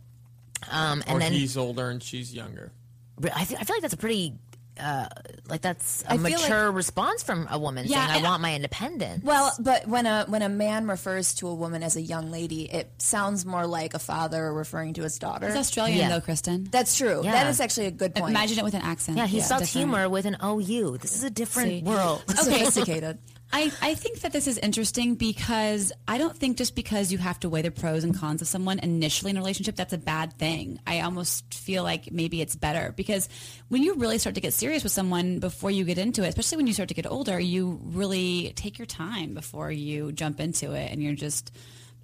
Um, 0.71 1.03
and 1.07 1.17
or 1.17 1.19
then 1.19 1.31
he's 1.33 1.57
older 1.57 1.89
and 1.89 2.01
she's 2.01 2.33
younger. 2.33 2.71
I, 3.19 3.43
th- 3.45 3.59
I 3.59 3.63
feel 3.63 3.75
like 3.75 3.81
that's 3.81 3.93
a 3.93 3.97
pretty 3.97 4.33
uh, 4.79 5.05
like 5.47 5.61
that's 5.61 6.01
a 6.03 6.13
I 6.13 6.17
feel 6.17 6.23
mature 6.31 6.71
response 6.71 7.21
from 7.21 7.47
a 7.51 7.59
woman 7.59 7.85
Yeah, 7.87 8.07
saying, 8.07 8.25
"I 8.25 8.27
want 8.27 8.41
my 8.41 8.55
independence." 8.55 9.23
Well, 9.23 9.51
but 9.59 9.87
when 9.87 10.07
a 10.07 10.25
when 10.27 10.41
a 10.41 10.49
man 10.49 10.87
refers 10.87 11.35
to 11.35 11.47
a 11.47 11.53
woman 11.53 11.83
as 11.83 11.95
a 11.95 12.01
young 12.01 12.31
lady, 12.31 12.63
it 12.73 12.91
sounds 12.97 13.45
more 13.45 13.67
like 13.67 13.93
a 13.93 13.99
father 13.99 14.51
referring 14.51 14.95
to 14.95 15.03
his 15.03 15.19
daughter. 15.19 15.45
It's 15.47 15.55
Australian 15.57 15.99
Yeah. 15.99 16.09
though, 16.09 16.21
Kristen. 16.21 16.67
That's 16.71 16.97
true. 16.97 17.21
Yeah. 17.23 17.33
That 17.33 17.47
is 17.47 17.59
actually 17.61 17.85
a 17.85 17.91
good 17.91 18.15
point. 18.15 18.31
Imagine 18.31 18.57
it 18.59 18.63
with 18.63 18.73
an 18.73 18.81
accent. 18.81 19.17
yeah, 19.19 19.27
he 19.27 19.37
It's 19.37 19.45
spells 19.45 19.71
humor 19.71 20.09
with 20.09 20.25
an 20.25 20.37
OU. 20.43 20.97
This 20.97 21.15
is 21.15 21.23
a 21.23 21.29
different 21.29 21.69
See. 21.69 21.83
world. 21.83 22.23
sophisticated. 22.29 23.19
I, 23.55 23.71
I 23.83 23.93
think 23.93 24.21
that 24.21 24.33
this 24.33 24.47
is 24.47 24.57
interesting 24.57 25.13
because 25.13 25.91
I 26.07 26.17
don't 26.17 26.35
think 26.35 26.57
just 26.57 26.75
because 26.75 27.11
you 27.11 27.19
have 27.19 27.39
to 27.41 27.49
weigh 27.49 27.61
the 27.61 27.69
pros 27.69 28.03
and 28.03 28.17
cons 28.17 28.41
of 28.41 28.47
someone 28.47 28.79
initially 28.79 29.29
in 29.29 29.37
a 29.37 29.39
relationship, 29.39 29.75
that's 29.75 29.93
a 29.93 29.97
bad 29.99 30.33
thing. 30.33 30.79
I 30.87 31.01
almost 31.01 31.53
feel 31.53 31.83
like 31.83 32.11
maybe 32.11 32.41
it's 32.41 32.55
better 32.55 32.91
because 32.97 33.29
when 33.67 33.83
you 33.83 33.93
really 33.93 34.17
start 34.17 34.33
to 34.35 34.41
get 34.41 34.53
serious 34.53 34.81
with 34.81 34.91
someone 34.91 35.37
before 35.37 35.69
you 35.69 35.85
get 35.85 35.99
into 35.99 36.23
it, 36.23 36.29
especially 36.29 36.57
when 36.57 36.67
you 36.67 36.73
start 36.73 36.89
to 36.89 36.95
get 36.95 37.05
older, 37.05 37.39
you 37.39 37.79
really 37.83 38.53
take 38.55 38.79
your 38.79 38.87
time 38.87 39.35
before 39.35 39.71
you 39.71 40.11
jump 40.11 40.39
into 40.39 40.73
it 40.73 40.91
and 40.91 41.03
you're 41.03 41.13
just 41.13 41.55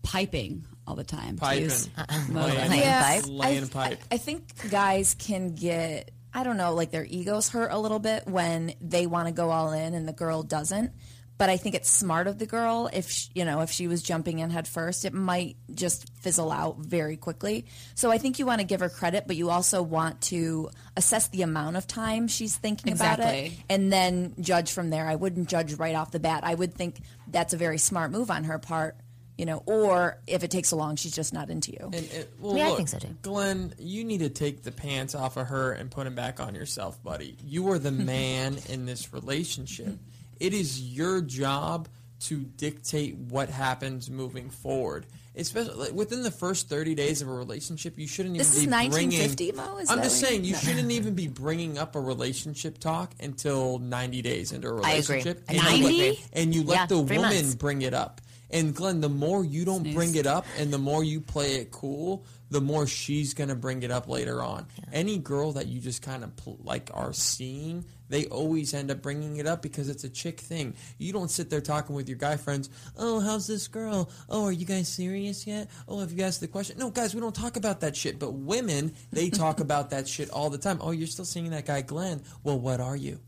piping 0.03 0.67
all 0.85 0.95
the 0.95 1.03
time. 1.03 1.35
Piping. 1.37 1.71
Uh-uh. 1.97 2.05
Laying, 2.09 2.33
Mo- 2.33 2.45
Laying 2.45 2.71
yeah, 2.79 3.21
pipe? 3.21 3.25
I, 3.41 3.67
pipe. 3.71 3.99
I, 4.11 4.15
I 4.15 4.17
think 4.19 4.69
guys 4.69 5.15
can 5.17 5.55
get 5.55 6.11
I 6.31 6.43
don't 6.43 6.57
know, 6.57 6.75
like 6.75 6.91
their 6.91 7.05
egos 7.05 7.49
hurt 7.49 7.71
a 7.71 7.79
little 7.79 7.97
bit 7.97 8.27
when 8.27 8.75
they 8.81 9.07
want 9.07 9.27
to 9.27 9.33
go 9.33 9.49
all 9.49 9.71
in 9.71 9.95
and 9.95 10.07
the 10.07 10.13
girl 10.13 10.43
doesn't. 10.43 10.91
But 11.39 11.49
I 11.49 11.55
think 11.55 11.73
it's 11.73 11.89
smart 11.89 12.27
of 12.27 12.37
the 12.37 12.45
girl 12.45 12.89
if 12.91 13.09
she, 13.09 13.29
you 13.33 13.45
know 13.45 13.61
if 13.61 13.71
she 13.71 13.87
was 13.87 14.03
jumping 14.03 14.39
in 14.39 14.49
head 14.49 14.67
first, 14.67 15.05
it 15.05 15.13
might 15.13 15.55
just 15.73 16.13
fizzle 16.19 16.51
out 16.51 16.79
very 16.79 17.15
quickly. 17.15 17.65
So 17.95 18.11
I 18.11 18.17
think 18.17 18.39
you 18.39 18.45
want 18.45 18.59
to 18.59 18.67
give 18.67 18.81
her 18.81 18.89
credit, 18.89 19.23
but 19.25 19.37
you 19.37 19.49
also 19.49 19.81
want 19.81 20.19
to 20.23 20.69
assess 20.97 21.29
the 21.29 21.41
amount 21.43 21.77
of 21.77 21.87
time 21.87 22.27
she's 22.27 22.57
thinking 22.57 22.91
about 22.93 23.19
it, 23.21 23.53
and 23.69 23.91
then 23.91 24.35
judge 24.41 24.73
from 24.73 24.89
there. 24.89 25.07
I 25.07 25.15
wouldn't 25.15 25.47
judge 25.47 25.75
right 25.75 25.95
off 25.95 26.11
the 26.11 26.19
bat. 26.19 26.41
I 26.43 26.53
would 26.53 26.73
think 26.73 26.99
that's 27.25 27.53
a 27.53 27.57
very 27.57 27.77
smart 27.77 28.11
move 28.11 28.29
on 28.29 28.43
her 28.43 28.59
part, 28.59 28.97
you 29.37 29.45
know. 29.45 29.63
Or 29.65 30.19
if 30.27 30.43
it 30.43 30.51
takes 30.51 30.67
so 30.67 30.75
long, 30.75 30.97
she's 30.97 31.15
just 31.15 31.33
not 31.33 31.49
into 31.49 31.71
you. 31.71 31.85
And 31.93 31.95
it, 31.95 32.33
well, 32.41 32.57
Yeah, 32.57 32.71
I 32.71 32.75
think 32.75 32.89
so, 32.89 32.99
too. 32.99 33.15
Glenn, 33.21 33.73
you 33.79 34.03
need 34.03 34.19
to 34.19 34.29
take 34.29 34.63
the 34.63 34.73
pants 34.73 35.15
off 35.15 35.37
of 35.37 35.47
her 35.47 35.71
and 35.71 35.89
put 35.89 36.03
them 36.03 36.15
back 36.15 36.41
on 36.41 36.53
yourself, 36.53 37.01
buddy. 37.01 37.37
You 37.45 37.69
are 37.71 37.79
the 37.79 37.91
man 38.13 38.57
in 38.67 38.85
this 38.85 39.13
relationship. 39.13 39.97
It 40.39 40.53
is 40.53 40.81
your 40.81 41.21
job 41.21 41.87
to 42.21 42.37
dictate 42.39 43.15
what 43.17 43.49
happens 43.49 44.09
moving 44.09 44.49
forward. 44.49 45.05
Especially 45.35 45.91
within 45.91 46.21
the 46.23 46.31
first 46.31 46.67
thirty 46.67 46.95
days 46.95 47.21
of 47.21 47.29
a 47.29 47.31
relationship, 47.33 47.97
you 47.97 48.07
shouldn't 48.07 48.35
even 48.35 48.39
This 48.45 48.55
be 48.55 48.61
is 48.63 48.67
bringing. 48.67 49.19
1950, 49.19 49.51
Mo? 49.53 49.77
Is 49.77 49.89
I'm 49.89 50.01
just 50.01 50.19
saying 50.19 50.43
you 50.43 50.53
No. 50.53 50.59
shouldn't 50.59 50.91
even 50.91 51.13
be 51.13 51.27
bringing 51.27 51.77
up 51.77 51.95
a 51.95 51.99
relationship 52.01 52.77
talk 52.77 53.13
until 53.21 53.79
ninety 53.79 54.21
days 54.21 54.51
into 54.51 54.67
a 54.67 54.73
relationship. 54.73 55.43
I 55.47 55.53
And 55.53 55.77
you 55.79 55.87
let- 56.09 56.17
and 56.33 56.55
you 56.55 56.63
let 56.63 56.75
Yeah, 56.75 56.85
the 56.87 56.97
woman 56.97 57.21
months. 57.21 57.55
bring 57.55 57.83
it 57.83 57.93
up. 57.93 58.19
And 58.49 58.75
Glenn, 58.75 58.99
the 58.99 59.07
more 59.09 59.45
you 59.45 59.63
don't 59.63 59.81
Snooze. 59.83 59.95
bring 59.95 60.15
it 60.15 60.25
up 60.25 60.45
and 60.57 60.73
the 60.73 60.79
more 60.79 61.03
you 61.03 61.21
play 61.21 61.55
it 61.57 61.71
cool, 61.71 62.25
the 62.49 62.61
more 62.61 62.87
she's 62.87 63.33
going 63.33 63.49
to 63.49 63.55
bring 63.55 63.83
it 63.83 63.91
up 63.91 64.07
later 64.07 64.41
on. 64.41 64.65
Any 64.91 65.17
girl 65.17 65.51
that 65.53 65.67
you 65.67 65.79
just 65.79 66.01
kind 66.01 66.23
of 66.23 66.35
pl- 66.35 66.57
like 66.63 66.89
are 66.93 67.13
seeing, 67.13 67.85
they 68.09 68.25
always 68.25 68.73
end 68.73 68.89
up 68.89 69.01
bringing 69.03 69.37
it 69.37 69.45
up 69.45 69.61
because 69.61 69.87
it's 69.87 70.03
a 70.03 70.09
chick 70.09 70.39
thing. 70.39 70.73
You 70.97 71.13
don't 71.13 71.29
sit 71.29 71.49
there 71.51 71.61
talking 71.61 71.95
with 71.95 72.09
your 72.09 72.17
guy 72.17 72.37
friends, 72.37 72.69
"Oh, 72.97 73.19
how's 73.19 73.45
this 73.45 73.67
girl? 73.67 74.09
Oh, 74.29 74.45
are 74.45 74.51
you 74.51 74.65
guys 74.65 74.87
serious 74.87 75.45
yet? 75.45 75.69
Oh, 75.87 75.99
have 75.99 76.11
you 76.11 76.17
guys 76.17 76.39
the 76.39 76.47
question?" 76.47 76.79
No, 76.79 76.89
guys, 76.89 77.13
we 77.13 77.21
don't 77.21 77.35
talk 77.35 77.55
about 77.55 77.81
that 77.81 77.95
shit. 77.95 78.17
But 78.17 78.31
women, 78.33 78.93
they 79.11 79.29
talk 79.29 79.59
about 79.67 79.91
that 79.91 80.07
shit 80.07 80.29
all 80.31 80.49
the 80.49 80.57
time. 80.57 80.79
"Oh, 80.81 80.91
you're 80.91 81.05
still 81.07 81.25
seeing 81.25 81.51
that 81.51 81.65
guy 81.67 81.81
Glenn? 81.81 82.23
Well, 82.43 82.59
what 82.59 82.79
are 82.79 82.95
you?" 82.95 83.19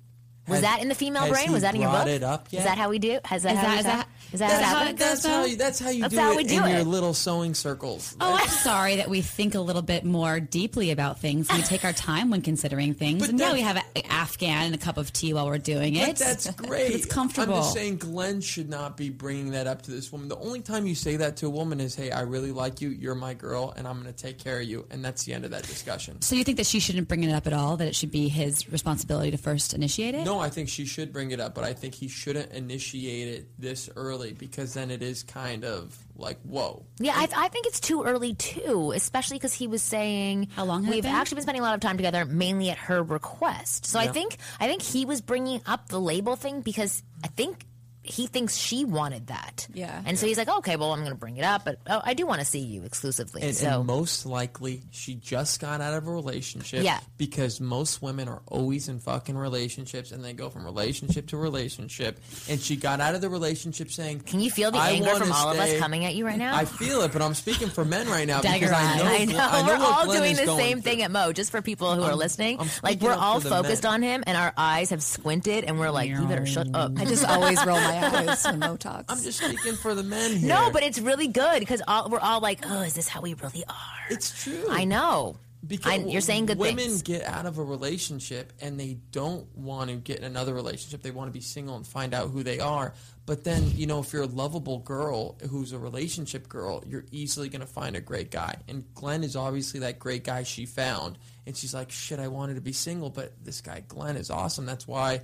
Was 0.47 0.55
Has- 0.55 0.63
that 0.63 0.81
in 0.81 0.89
the 0.89 0.95
female 0.95 1.29
brain? 1.29 1.51
Was 1.51 1.61
that 1.61 1.75
in 1.75 1.81
your 1.81 1.91
brought 1.91 2.05
book? 2.07 2.15
it 2.15 2.23
up 2.23 2.47
yet? 2.49 2.59
Is 2.59 2.65
that 2.65 2.77
how 2.79 2.89
we 2.89 2.97
do? 2.97 3.19
Has 3.25 3.43
that 3.43 3.53
Is 3.53 3.59
how 3.59 3.81
that- 3.83 4.07
we 4.07 4.10
is 4.33 4.39
that- 4.39 4.49
That's 4.49 4.63
how 4.65 4.81
it 4.83 4.85
how, 4.87 4.91
that's 4.93 5.25
how 5.25 5.45
you. 5.45 5.55
That's 5.55 5.79
how 5.79 5.89
you 5.89 6.01
That's 6.01 6.13
do 6.13 6.19
how 6.19 6.37
it 6.37 6.47
do 6.47 6.63
in 6.63 6.69
your 6.75 6.83
little 6.83 7.13
sewing 7.13 7.53
circles. 7.53 8.15
Oh, 8.21 8.37
I'm 8.39 8.47
sorry 8.49 8.97
that 8.97 9.09
we 9.09 9.21
think 9.21 9.55
a 9.55 9.59
little 9.59 9.81
bit 9.81 10.03
more 10.05 10.39
deeply 10.39 10.91
about 10.91 11.19
things. 11.19 11.51
We 11.51 11.61
take 11.61 11.83
our 11.85 11.93
time 11.93 12.29
when 12.29 12.41
considering 12.41 12.93
things. 12.93 13.21
But 13.21 13.29
and 13.31 13.39
yeah, 13.39 13.53
we 13.53 13.61
have 13.61 13.77
an 13.77 13.83
Afghan 14.09 14.65
and 14.67 14.75
a 14.75 14.77
cup 14.77 14.97
of 14.97 15.11
tea 15.13 15.33
while 15.33 15.45
we're 15.47 15.57
doing 15.57 15.95
it. 15.95 16.01
But 16.11 16.17
that's 16.17 16.51
great. 16.51 16.91
It's 16.91 17.05
comfortable. 17.05 17.55
I'm 17.55 17.61
just 17.61 17.73
saying 17.73 17.97
Glenn 17.97 18.41
should 18.41 18.69
not 18.69 18.97
be 18.97 19.09
bringing 19.09 19.51
that 19.51 19.65
up 19.67 19.81
to 19.83 19.91
this 19.91 20.11
woman. 20.11 20.27
The 20.27 20.37
only 20.37 20.61
time 20.61 20.85
you 20.85 20.95
say 20.95 21.15
that 21.17 21.37
to 21.37 21.47
a 21.47 21.49
woman 21.49 21.79
is, 21.79 21.95
hey, 21.95 22.11
I 22.11 22.21
really 22.21 22.51
like 22.51 22.81
you. 22.81 22.89
You're 22.89 23.15
my 23.15 23.33
girl, 23.33 23.73
and 23.75 23.87
I'm 23.87 24.01
going 24.01 24.13
to 24.13 24.17
take 24.23 24.37
care 24.37 24.59
of 24.59 24.65
you. 24.65 24.85
And 24.91 25.03
that's 25.03 25.23
the 25.23 25.33
end 25.33 25.45
of 25.45 25.51
that 25.51 25.63
discussion. 25.63 26.21
So 26.21 26.35
you 26.35 26.43
think 26.43 26.57
that 26.57 26.65
she 26.65 26.79
shouldn't 26.79 27.07
bring 27.07 27.23
it 27.23 27.31
up 27.31 27.47
at 27.47 27.53
all? 27.53 27.77
That 27.77 27.87
it 27.87 27.95
should 27.95 28.11
be 28.11 28.27
his 28.29 28.69
responsibility 28.71 29.31
to 29.31 29.37
first 29.37 29.73
initiate 29.73 30.15
it? 30.15 30.25
No, 30.25 30.39
I 30.39 30.49
think 30.49 30.69
she 30.69 30.85
should 30.85 31.11
bring 31.13 31.31
it 31.31 31.39
up, 31.39 31.55
but 31.55 31.63
I 31.63 31.73
think 31.73 31.95
he 31.95 32.07
shouldn't 32.07 32.51
initiate 32.51 33.27
it 33.29 33.47
this 33.59 33.89
early 33.95 34.10
because 34.17 34.73
then 34.73 34.91
it 34.91 35.01
is 35.01 35.23
kind 35.23 35.63
of 35.63 35.97
like, 36.15 36.39
whoa. 36.43 36.85
Yeah, 36.99 37.13
I, 37.15 37.27
I 37.35 37.47
think 37.47 37.67
it's 37.67 37.79
too 37.79 38.03
early 38.03 38.33
too, 38.33 38.91
especially 38.95 39.37
because 39.37 39.53
he 39.53 39.67
was 39.67 39.81
saying 39.81 40.49
How 40.55 40.65
long 40.65 40.83
had 40.83 40.91
it 40.91 40.95
we've 40.97 41.03
been? 41.03 41.13
actually 41.13 41.35
been 41.35 41.43
spending 41.43 41.61
a 41.61 41.65
lot 41.65 41.75
of 41.75 41.79
time 41.81 41.97
together, 41.97 42.25
mainly 42.25 42.69
at 42.69 42.77
her 42.77 43.01
request. 43.03 43.85
So 43.85 43.99
I 43.99 44.07
think 44.07 44.37
I 44.59 44.67
think 44.67 44.81
he 44.81 45.05
was 45.05 45.21
bringing 45.21 45.61
up 45.65 45.87
the 45.87 45.99
label 45.99 46.35
thing 46.35 46.61
because 46.61 47.03
I 47.23 47.27
think 47.27 47.65
he 48.03 48.25
thinks 48.27 48.55
she 48.57 48.83
wanted 48.83 49.27
that. 49.27 49.67
Yeah. 49.73 50.01
and 50.05 50.17
so 50.17 50.25
he's 50.25 50.37
like, 50.37 50.49
okay, 50.49 50.75
well, 50.75 50.91
I'm 50.91 50.99
going 51.01 51.11
to 51.11 51.17
bring 51.17 51.37
it 51.37 51.43
up, 51.43 51.63
but 51.65 51.77
oh, 51.87 52.01
I 52.03 52.13
do 52.15 52.25
want 52.25 52.39
to 52.39 52.45
see 52.45 52.59
you 52.59 52.83
exclusively. 52.83 53.43
And, 53.43 53.55
so 53.55 53.77
and 53.79 53.85
most 53.87 54.25
likely, 54.25 54.81
she 54.91 55.13
just 55.15 55.59
got 55.61 55.81
out 55.81 55.93
of 55.93 56.07
a 56.07 56.11
relationship. 56.11 56.83
Yeah. 56.83 56.99
Because 57.17 57.61
most 57.61 58.01
women 58.01 58.27
are 58.27 58.41
always 58.47 58.89
in 58.89 58.99
fucking 58.99 59.37
relationships, 59.37 60.11
and 60.11 60.23
they 60.25 60.33
go 60.33 60.49
from 60.49 60.65
relationship 60.65 61.27
to 61.27 61.37
relationship. 61.37 62.19
And 62.49 62.59
she 62.59 62.75
got 62.75 63.01
out 63.01 63.13
of 63.13 63.21
the 63.21 63.29
relationship 63.29 63.91
saying, 63.91 64.21
can 64.21 64.39
you 64.39 64.49
feel 64.49 64.71
the 64.71 64.79
"I 64.79 64.91
anger 64.91 65.15
from 65.15 65.31
all 65.31 65.51
of 65.51 65.59
us 65.59 65.77
coming 65.77 66.03
at 66.05 66.15
you 66.15 66.25
right 66.25 66.39
now? 66.39 66.55
I 66.55 66.65
feel 66.65 67.01
it, 67.03 67.13
but 67.13 67.21
I'm 67.21 67.35
speaking 67.35 67.69
for 67.69 67.85
men 67.85 68.07
right 68.07 68.27
now 68.27 68.41
Dagger 68.41 68.65
because 68.67 68.71
I 68.71 68.97
know. 68.97 69.03
I 69.05 69.25
know, 69.25 69.37
I 69.39 69.61
know 69.61 69.67
we're 69.73 69.79
what 69.79 69.97
all 69.99 70.05
Glenn 70.05 70.21
doing 70.23 70.35
the 70.37 70.45
going 70.45 70.57
same 70.59 70.81
through. 70.81 70.91
thing 70.91 71.01
at 71.03 71.11
Mo. 71.11 71.33
Just 71.33 71.51
for 71.51 71.61
people 71.61 71.93
who 71.93 72.01
are 72.01 72.09
I'm- 72.09 72.17
listening, 72.17 72.59
like 72.81 72.99
we're 73.01 73.13
all 73.13 73.39
focused 73.39 73.83
men. 73.83 73.93
on 73.93 74.01
him, 74.01 74.23
and 74.25 74.35
our 74.37 74.53
eyes 74.57 74.89
have 74.89 75.03
squinted, 75.03 75.65
and 75.65 75.77
we're 75.79 75.91
like, 75.91 76.09
you 76.09 76.25
better 76.25 76.45
shut 76.47 76.67
up. 76.73 76.93
I 76.97 77.05
just 77.05 77.25
always 77.25 77.63
roll 77.65 77.79
my 77.79 77.90
Mo 78.57 78.77
talks. 78.77 79.05
I'm 79.09 79.23
just 79.23 79.39
speaking 79.43 79.75
for 79.75 79.95
the 79.95 80.03
men 80.03 80.37
here. 80.37 80.49
No, 80.49 80.69
but 80.71 80.83
it's 80.83 80.99
really 80.99 81.27
good 81.27 81.59
because 81.59 81.81
all, 81.87 82.09
we're 82.09 82.19
all 82.19 82.39
like, 82.41 82.59
oh, 82.65 82.81
is 82.81 82.93
this 82.93 83.07
how 83.07 83.21
we 83.21 83.33
really 83.35 83.63
are? 83.67 83.91
it's 84.09 84.43
true. 84.43 84.65
I 84.69 84.85
know. 84.85 85.37
Because 85.65 85.91
I, 85.91 85.95
you're 85.97 86.21
saying 86.21 86.47
good 86.47 86.57
women 86.57 86.77
things. 86.77 87.03
get 87.03 87.23
out 87.23 87.45
of 87.45 87.59
a 87.59 87.63
relationship 87.63 88.51
and 88.61 88.79
they 88.79 88.97
don't 89.11 89.45
want 89.55 89.91
to 89.91 89.95
get 89.95 90.17
in 90.17 90.23
another 90.23 90.55
relationship. 90.55 91.03
They 91.03 91.11
want 91.11 91.27
to 91.27 91.31
be 91.31 91.39
single 91.39 91.75
and 91.75 91.85
find 91.85 92.15
out 92.15 92.31
who 92.31 92.41
they 92.41 92.59
are. 92.59 92.95
But 93.27 93.43
then, 93.43 93.71
you 93.75 93.85
know, 93.85 93.99
if 93.99 94.11
you're 94.11 94.23
a 94.23 94.27
lovable 94.27 94.79
girl 94.79 95.37
who's 95.51 95.71
a 95.71 95.77
relationship 95.77 96.49
girl, 96.49 96.83
you're 96.87 97.05
easily 97.11 97.47
going 97.47 97.61
to 97.61 97.67
find 97.67 97.95
a 97.95 98.01
great 98.01 98.31
guy. 98.31 98.55
And 98.67 98.91
Glenn 98.95 99.23
is 99.23 99.35
obviously 99.35 99.81
that 99.81 99.99
great 99.99 100.23
guy 100.23 100.41
she 100.41 100.65
found. 100.65 101.19
And 101.45 101.55
she's 101.55 101.75
like, 101.75 101.91
shit, 101.91 102.19
I 102.19 102.27
wanted 102.27 102.55
to 102.55 102.61
be 102.61 102.73
single, 102.73 103.11
but 103.11 103.33
this 103.43 103.61
guy 103.61 103.83
Glenn 103.87 104.17
is 104.17 104.31
awesome. 104.31 104.65
That's 104.65 104.87
why 104.87 105.21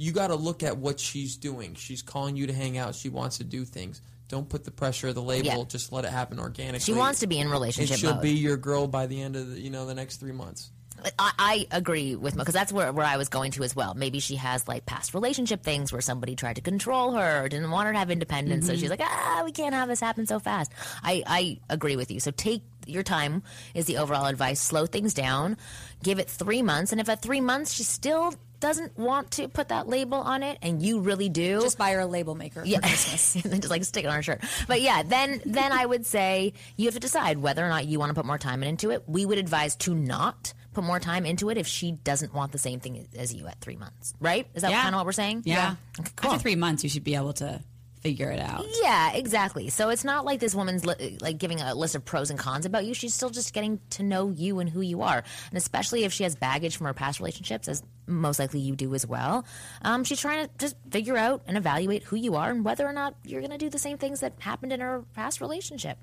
you 0.00 0.12
got 0.12 0.28
to 0.28 0.34
look 0.34 0.62
at 0.62 0.78
what 0.78 0.98
she's 0.98 1.36
doing. 1.36 1.74
She's 1.74 2.00
calling 2.00 2.34
you 2.34 2.46
to 2.46 2.54
hang 2.54 2.78
out. 2.78 2.94
She 2.94 3.10
wants 3.10 3.36
to 3.36 3.44
do 3.44 3.66
things. 3.66 4.00
Don't 4.28 4.48
put 4.48 4.64
the 4.64 4.70
pressure 4.70 5.08
of 5.08 5.14
the 5.14 5.22
label. 5.22 5.46
Yeah. 5.46 5.64
Just 5.68 5.92
let 5.92 6.06
it 6.06 6.10
happen 6.10 6.40
organically. 6.40 6.80
She 6.80 6.94
wants 6.94 7.20
to 7.20 7.26
be 7.26 7.36
in 7.36 7.42
and 7.42 7.50
relationship 7.50 7.98
she'll 7.98 8.14
mode. 8.14 8.22
be 8.22 8.30
your 8.30 8.56
girl 8.56 8.86
by 8.86 9.06
the 9.06 9.20
end 9.20 9.36
of 9.36 9.50
the, 9.50 9.60
you 9.60 9.68
know 9.68 9.84
the 9.84 9.94
next 9.94 10.16
three 10.16 10.32
months. 10.32 10.70
I, 11.18 11.32
I 11.38 11.66
agree 11.70 12.14
with 12.14 12.34
because 12.36 12.54
that's 12.54 12.72
where, 12.72 12.92
where 12.92 13.04
I 13.04 13.18
was 13.18 13.28
going 13.28 13.52
to 13.52 13.62
as 13.62 13.76
well. 13.76 13.94
Maybe 13.94 14.20
she 14.20 14.36
has 14.36 14.66
like 14.66 14.86
past 14.86 15.12
relationship 15.12 15.62
things 15.62 15.92
where 15.92 16.00
somebody 16.00 16.34
tried 16.34 16.56
to 16.56 16.62
control 16.62 17.12
her 17.12 17.44
or 17.44 17.48
didn't 17.48 17.70
want 17.70 17.86
her 17.86 17.92
to 17.92 17.98
have 17.98 18.10
independence. 18.10 18.66
So 18.66 18.76
she's 18.76 18.90
like, 18.90 19.00
ah, 19.02 19.42
we 19.44 19.52
can't 19.52 19.74
have 19.74 19.88
this 19.88 20.00
happen 20.00 20.26
so 20.26 20.38
fast. 20.38 20.72
I, 21.02 21.22
I 21.26 21.58
agree 21.68 21.96
with 21.96 22.10
you. 22.10 22.20
So 22.20 22.30
take 22.30 22.62
your 22.86 23.02
time 23.02 23.42
is 23.74 23.86
the 23.86 23.98
overall 23.98 24.26
advice. 24.26 24.60
Slow 24.60 24.86
things 24.86 25.14
down. 25.14 25.56
Give 26.02 26.18
it 26.18 26.28
three 26.28 26.62
months. 26.62 26.92
And 26.92 27.00
if 27.00 27.08
at 27.08 27.22
three 27.22 27.40
months 27.40 27.72
she 27.72 27.82
still 27.82 28.34
doesn't 28.60 28.96
want 28.98 29.32
to 29.32 29.48
put 29.48 29.68
that 29.68 29.88
label 29.88 30.18
on 30.18 30.42
it, 30.42 30.58
and 30.62 30.82
you 30.82 31.00
really 31.00 31.28
do, 31.28 31.60
Just 31.62 31.78
buy 31.78 31.92
her 31.92 32.00
a 32.00 32.06
label 32.06 32.34
maker 32.34 32.62
yeah, 32.64 32.78
for 32.78 32.82
Christmas. 32.88 33.34
and 33.44 33.44
then 33.52 33.60
just 33.60 33.70
like 33.70 33.82
stick 33.84 34.04
it 34.04 34.08
on 34.08 34.14
her 34.14 34.22
shirt. 34.22 34.42
But 34.68 34.80
yeah, 34.82 35.02
then 35.02 35.40
then 35.44 35.72
I 35.72 35.84
would 35.84 36.06
say 36.06 36.52
you 36.76 36.86
have 36.86 36.94
to 36.94 37.00
decide 37.00 37.38
whether 37.38 37.64
or 37.64 37.68
not 37.68 37.86
you 37.86 37.98
want 37.98 38.10
to 38.10 38.14
put 38.14 38.26
more 38.26 38.38
time 38.38 38.62
into 38.62 38.90
it. 38.90 39.04
We 39.06 39.26
would 39.26 39.38
advise 39.38 39.76
to 39.76 39.94
not 39.94 40.52
put 40.72 40.84
more 40.84 41.00
time 41.00 41.26
into 41.26 41.50
it 41.50 41.58
if 41.58 41.66
she 41.66 41.92
doesn't 41.92 42.32
want 42.32 42.52
the 42.52 42.58
same 42.58 42.78
thing 42.80 43.08
as 43.18 43.34
you 43.34 43.46
at 43.46 43.60
three 43.60 43.76
months. 43.76 44.14
Right? 44.20 44.46
Is 44.54 44.62
that 44.62 44.70
Yeah. 44.70 44.82
kind 44.82 44.94
of 44.94 44.98
what 45.00 45.06
we're 45.06 45.12
saying? 45.12 45.42
Yeah. 45.44 45.74
Okay, 45.98 46.10
cool. 46.16 46.30
After 46.32 46.42
three 46.42 46.56
months, 46.56 46.84
you 46.84 46.90
should 46.90 47.02
be 47.02 47.16
able 47.16 47.32
to 47.34 47.60
figure 48.02 48.30
it 48.30 48.38
out. 48.40 48.64
Yeah, 48.82 49.12
exactly. 49.12 49.68
So 49.68 49.90
it's 49.90 50.04
not 50.04 50.24
like 50.24 50.40
this 50.40 50.54
woman's 50.54 50.86
li- 50.86 51.18
like 51.20 51.36
giving 51.36 51.60
a 51.60 51.74
list 51.74 51.94
of 51.94 52.04
pros 52.04 52.30
and 52.30 52.38
cons 52.38 52.64
about 52.64 52.86
you. 52.86 52.94
She's 52.94 53.14
still 53.14 53.28
just 53.30 53.52
getting 53.52 53.78
to 53.90 54.02
know 54.02 54.30
you 54.30 54.58
and 54.60 54.70
who 54.70 54.80
you 54.80 55.02
are, 55.02 55.18
and 55.50 55.58
especially 55.58 56.04
if 56.04 56.12
she 56.14 56.22
has 56.22 56.34
baggage 56.34 56.76
from 56.78 56.86
her 56.86 56.94
past 56.94 57.20
relationships, 57.20 57.68
as 57.68 57.82
most 58.10 58.38
likely 58.38 58.60
you 58.60 58.76
do 58.76 58.94
as 58.94 59.06
well. 59.06 59.44
Um, 59.82 60.04
she's 60.04 60.20
trying 60.20 60.46
to 60.46 60.50
just 60.58 60.76
figure 60.90 61.16
out 61.16 61.42
and 61.46 61.56
evaluate 61.56 62.02
who 62.04 62.16
you 62.16 62.34
are 62.36 62.50
and 62.50 62.64
whether 62.64 62.86
or 62.86 62.92
not 62.92 63.14
you're 63.24 63.40
going 63.40 63.50
to 63.52 63.58
do 63.58 63.70
the 63.70 63.78
same 63.78 63.96
things 63.98 64.20
that 64.20 64.34
happened 64.40 64.72
in 64.72 64.80
her 64.80 65.04
past 65.14 65.40
relationship. 65.40 65.98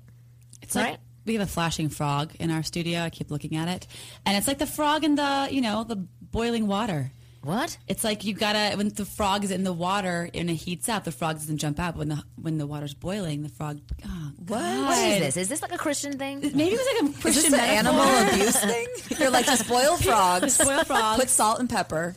It's 0.62 0.74
like 0.74 0.86
Right. 0.86 0.98
we 1.26 1.34
have 1.34 1.42
a 1.42 1.50
flashing 1.50 1.88
frog 1.88 2.32
in 2.40 2.50
our 2.50 2.62
studio. 2.62 3.00
I 3.02 3.10
keep 3.10 3.30
looking 3.30 3.54
at 3.56 3.68
it, 3.68 3.86
and 4.26 4.36
it's 4.36 4.48
like 4.48 4.58
the 4.58 4.66
frog 4.66 5.04
in 5.04 5.14
the 5.14 5.48
you 5.50 5.60
know 5.60 5.84
the 5.84 5.96
boiling 5.96 6.66
water. 6.66 7.10
What? 7.42 7.78
It's 7.86 8.02
like 8.04 8.24
you 8.24 8.34
gotta 8.34 8.76
when 8.76 8.88
the 8.88 9.04
frog 9.04 9.44
is 9.44 9.50
in 9.50 9.62
the 9.64 9.72
water 9.72 10.28
and 10.34 10.50
it 10.50 10.54
heats 10.54 10.88
up, 10.88 11.04
the 11.04 11.12
frog 11.12 11.36
doesn't 11.36 11.58
jump 11.58 11.78
out. 11.78 11.94
But 11.94 11.98
when 12.00 12.08
the 12.08 12.22
when 12.40 12.58
the 12.58 12.66
water's 12.66 12.94
boiling, 12.94 13.42
the 13.42 13.48
frog. 13.48 13.80
Oh, 14.04 14.32
What 14.46 14.62
is 14.98 15.20
this? 15.20 15.36
Is 15.36 15.48
this 15.48 15.62
like 15.62 15.72
a 15.72 15.78
Christian 15.78 16.18
thing? 16.18 16.40
Maybe 16.40 16.74
it 16.74 16.78
was 16.78 17.02
like 17.02 17.02
a 17.02 17.16
Is 17.16 17.22
Christian 17.22 17.54
animal 17.54 18.02
abuse 18.28 18.56
thing? 18.58 18.86
You're 19.18 19.30
like 19.30 19.46
just 19.46 19.68
boil 19.68 19.96
frogs, 20.02 20.58
Boil 20.58 20.84
frogs. 20.84 21.20
put 21.20 21.28
salt 21.30 21.60
and 21.60 21.70
pepper. 21.70 22.16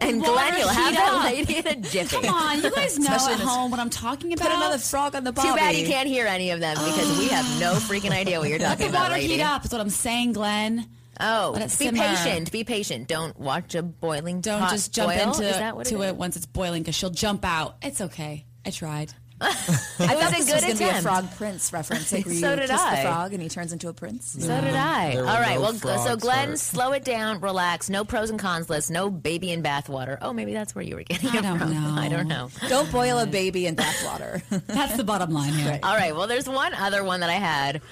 And 0.00 0.22
Glenn, 0.22 0.56
you'll 0.56 0.68
have 0.68 0.94
that 0.94 1.12
up. 1.14 1.24
lady 1.24 1.56
in 1.56 1.66
a 1.66 1.74
jiffy. 1.74 2.16
Come 2.22 2.32
on, 2.32 2.62
you 2.62 2.70
guys 2.70 2.96
know 2.96 3.06
Especially 3.12 3.34
at 3.34 3.40
home 3.40 3.72
what 3.72 3.80
I'm 3.80 3.90
talking 3.90 4.32
about. 4.32 4.46
Put 4.46 4.56
another 4.56 4.78
frog 4.78 5.16
on 5.16 5.24
the. 5.24 5.32
Too 5.32 5.42
bad 5.56 5.74
you 5.74 5.84
can't 5.86 6.08
hear 6.08 6.26
any 6.28 6.50
of 6.52 6.60
them 6.60 6.76
because 6.76 7.18
we 7.18 7.26
have 7.28 7.44
no 7.60 7.72
freaking 7.74 8.12
idea 8.12 8.38
what 8.38 8.48
you're 8.48 8.58
talking 8.60 8.86
Let 8.86 8.92
the 8.92 8.96
about, 8.96 9.02
water 9.10 9.14
lady. 9.20 9.34
heat 9.34 9.42
up. 9.42 9.64
Is 9.64 9.72
what 9.72 9.80
I'm 9.80 9.90
saying, 9.90 10.32
Glenn. 10.34 10.86
Oh, 11.20 11.50
Let 11.54 11.62
it 11.62 11.64
be 11.78 11.86
simmer. 11.86 11.98
patient. 11.98 12.50
Be 12.52 12.64
patient. 12.64 13.08
Don't 13.08 13.38
watch 13.38 13.74
a 13.74 13.82
boiling. 13.82 14.40
Don't 14.40 14.60
pot 14.60 14.70
just 14.70 14.92
jump 14.92 15.12
boil. 15.12 15.32
into 15.32 15.48
Is 15.48 15.56
that 15.58 15.76
what 15.76 15.86
to 15.86 16.02
it, 16.02 16.06
it, 16.06 16.10
is? 16.10 16.14
once 16.14 16.36
it's 16.36 16.46
boiling 16.46 16.82
because 16.82 16.94
she'll 16.94 17.10
jump 17.10 17.44
out. 17.44 17.76
It's 17.82 18.00
okay. 18.00 18.44
I 18.66 18.70
tried. 18.70 19.12
I 19.40 19.48
It 19.50 19.54
thought 19.56 19.98
was 19.98 20.32
a 20.32 20.36
this 20.36 20.44
good 20.46 20.54
was 20.54 20.62
going 20.62 20.72
to 20.76 20.78
be 20.78 20.84
a 20.90 21.02
frog 21.02 21.28
prince 21.36 21.72
reference. 21.72 22.12
Like 22.12 22.24
where 22.26 22.34
So 22.34 22.50
you 22.50 22.56
did 22.56 22.70
kiss 22.70 22.80
I. 22.80 22.96
the 22.96 23.02
frog 23.02 23.32
and 23.32 23.42
he 23.42 23.48
turns 23.48 23.72
into 23.72 23.88
a 23.88 23.92
prince. 23.92 24.28
So 24.38 24.38
did 24.60 24.74
I. 24.74 25.14
There 25.16 25.26
All 25.26 25.40
right. 25.40 25.56
no 25.56 25.60
well, 25.60 25.72
so 25.74 25.78
frogs 25.80 26.22
Glenn, 26.22 26.48
hurt. 26.50 26.58
slow 26.60 26.92
it 26.92 27.04
down, 27.04 27.40
relax. 27.40 27.90
No 27.90 28.04
pros 28.04 28.30
and 28.30 28.38
cons 28.38 28.70
list. 28.70 28.90
No 28.92 29.10
baby 29.10 29.50
in 29.50 29.62
bathwater. 29.62 30.18
Oh, 30.22 30.32
maybe 30.32 30.54
that's 30.54 30.74
where 30.74 30.84
you 30.84 30.94
were 30.96 31.02
getting 31.02 31.30
I 31.30 31.38
it 31.38 31.42
don't 31.42 31.58
from. 31.58 31.74
know. 31.74 31.94
I 32.00 32.08
don't 32.08 32.28
know. 32.28 32.48
Don't 32.68 32.90
boil 32.92 33.18
a 33.18 33.26
baby 33.26 33.66
in 33.66 33.74
bathwater. 33.76 34.42
That's 34.66 34.96
the 34.96 35.04
bottom 35.04 35.30
line 35.32 35.52
here. 35.52 35.80
All 35.82 35.96
right. 35.96 36.14
Well, 36.14 36.28
there's 36.28 36.48
one 36.48 36.72
other 36.72 37.02
one 37.04 37.20
that 37.20 37.28
I 37.30 37.34
had, 37.34 37.82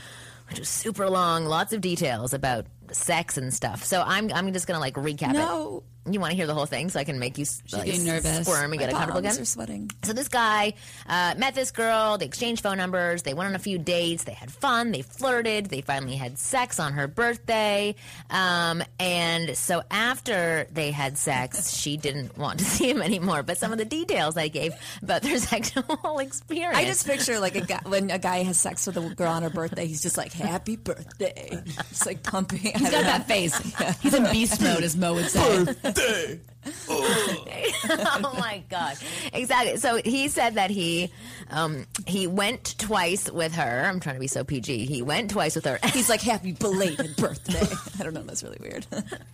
which 0.49 0.61
was 0.61 0.69
super 0.69 1.11
long, 1.11 1.45
lots 1.45 1.73
of 1.73 1.81
details 1.81 2.33
about 2.35 2.67
sex 2.95 3.37
and 3.37 3.53
stuff. 3.53 3.85
So 3.85 4.03
I'm 4.05 4.31
I'm 4.33 4.53
just 4.53 4.67
gonna 4.67 4.81
like 4.81 4.95
recap 4.95 5.33
No. 5.33 5.79
it. 5.79 5.92
You 6.11 6.19
want 6.19 6.33
to 6.33 6.37
hear 6.37 6.49
the 6.49 6.55
whole 6.55 6.67
thing 6.67 6.89
so 6.89 6.99
I 6.99 7.05
can 7.05 7.19
make 7.21 7.39
you 7.39 7.45
like, 7.73 7.85
getting 7.85 8.05
nervous. 8.05 8.45
squirm 8.45 8.73
and 8.73 8.81
get 8.81 8.89
it 8.89 8.93
comfortable 8.93 9.23
Palms 9.23 9.35
again? 9.37 9.43
are 9.43 9.45
sweating. 9.45 9.91
So 10.03 10.13
this 10.13 10.27
guy 10.29 10.75
uh, 11.07 11.35
met 11.37 11.55
this 11.55 11.71
girl. 11.71 12.19
They 12.19 12.27
exchanged 12.27 12.63
phone 12.63 12.77
numbers. 12.77 13.23
They 13.23 13.35
went 13.35 13.49
on 13.51 13.55
a 13.55 13.61
few 13.61 13.79
dates. 13.79 14.25
They 14.25 14.33
had 14.33 14.51
fun. 14.51 14.91
They 14.91 15.03
flirted. 15.03 15.67
They 15.67 15.81
finally 15.81 16.17
had 16.17 16.39
sex 16.39 16.81
on 16.81 16.95
her 16.95 17.07
birthday. 17.07 17.95
Um, 18.31 18.83
and 18.99 19.57
so 19.57 19.83
after 19.93 20.67
they 20.73 20.91
had 20.91 21.19
sex, 21.19 21.73
she 21.77 21.97
didn't 21.97 22.37
want 22.37 22.59
to 22.59 22.65
see 22.73 22.91
him 22.91 23.01
anymore. 23.01 23.45
But 23.45 23.59
some 23.59 23.71
of 23.71 23.79
the 23.79 23.85
details 23.85 24.37
I 24.37 24.49
gave 24.49 24.75
about 25.03 25.23
their 25.23 25.39
sexual 25.53 26.19
experience. 26.19 26.77
I 26.79 26.85
just 26.85 27.07
picture 27.07 27.39
like 27.39 27.55
a 27.55 27.61
guy 27.61 27.81
when 27.85 28.11
a 28.11 28.19
guy 28.19 28.43
has 28.43 28.59
sex 28.59 28.87
with 28.89 28.97
a 28.97 29.15
girl 29.15 29.31
on 29.31 29.43
her 29.45 29.51
birthday, 29.51 29.87
he's 29.87 30.03
just 30.03 30.17
like 30.17 30.33
"Happy 30.33 30.75
birthday," 30.77 31.63
just 31.91 32.07
like 32.07 32.25
pumping. 32.25 32.59
He's 32.59 32.91
got 32.91 33.05
that 33.05 33.29
face. 33.29 33.57
He's 34.01 34.15
in 34.15 34.25
beast 34.33 34.61
mode, 34.61 34.83
as 34.83 34.97
Mo 34.97 35.15
would 35.15 35.31
say 35.31 35.65
birthday! 35.95 36.52
oh 37.01 38.37
my 38.39 38.63
god 38.71 38.97
exactly 39.33 39.77
so 39.79 39.97
he 40.05 40.29
said 40.29 40.55
that 40.55 40.71
he 40.71 41.11
um, 41.51 41.87
he 42.07 42.27
went 42.27 42.77
twice 42.79 43.31
with 43.31 43.55
her 43.55 43.85
i'm 43.87 43.99
trying 44.01 44.15
to 44.15 44.21
be 44.21 44.27
so 44.29 44.45
pg 44.45 44.85
he 44.87 45.03
went 45.03 45.31
twice 45.31 45.55
with 45.57 45.65
her 45.65 45.79
He's 45.93 46.09
like 46.09 46.21
"Happy 46.23 46.53
belated 46.53 47.17
birthday." 47.17 47.61
I 48.01 48.03
don't 48.03 48.15
know. 48.15 48.23
That's 48.23 48.43
really 48.43 48.57
weird. 48.61 48.87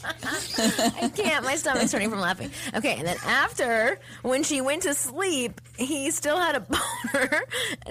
I 0.05 1.09
can't. 1.15 1.45
My 1.45 1.55
stomach's 1.57 1.93
turning 1.93 2.11
from 2.11 2.19
laughing. 2.21 2.51
Okay, 2.75 2.97
and 2.97 3.07
then 3.07 3.17
after, 3.25 4.01
when 4.23 4.43
she 4.43 4.61
went 4.61 4.83
to 4.83 4.95
sleep, 4.95 5.61
he 5.77 6.11
still 6.11 6.37
had 6.37 6.57
a 6.57 6.61
boner, 6.61 7.43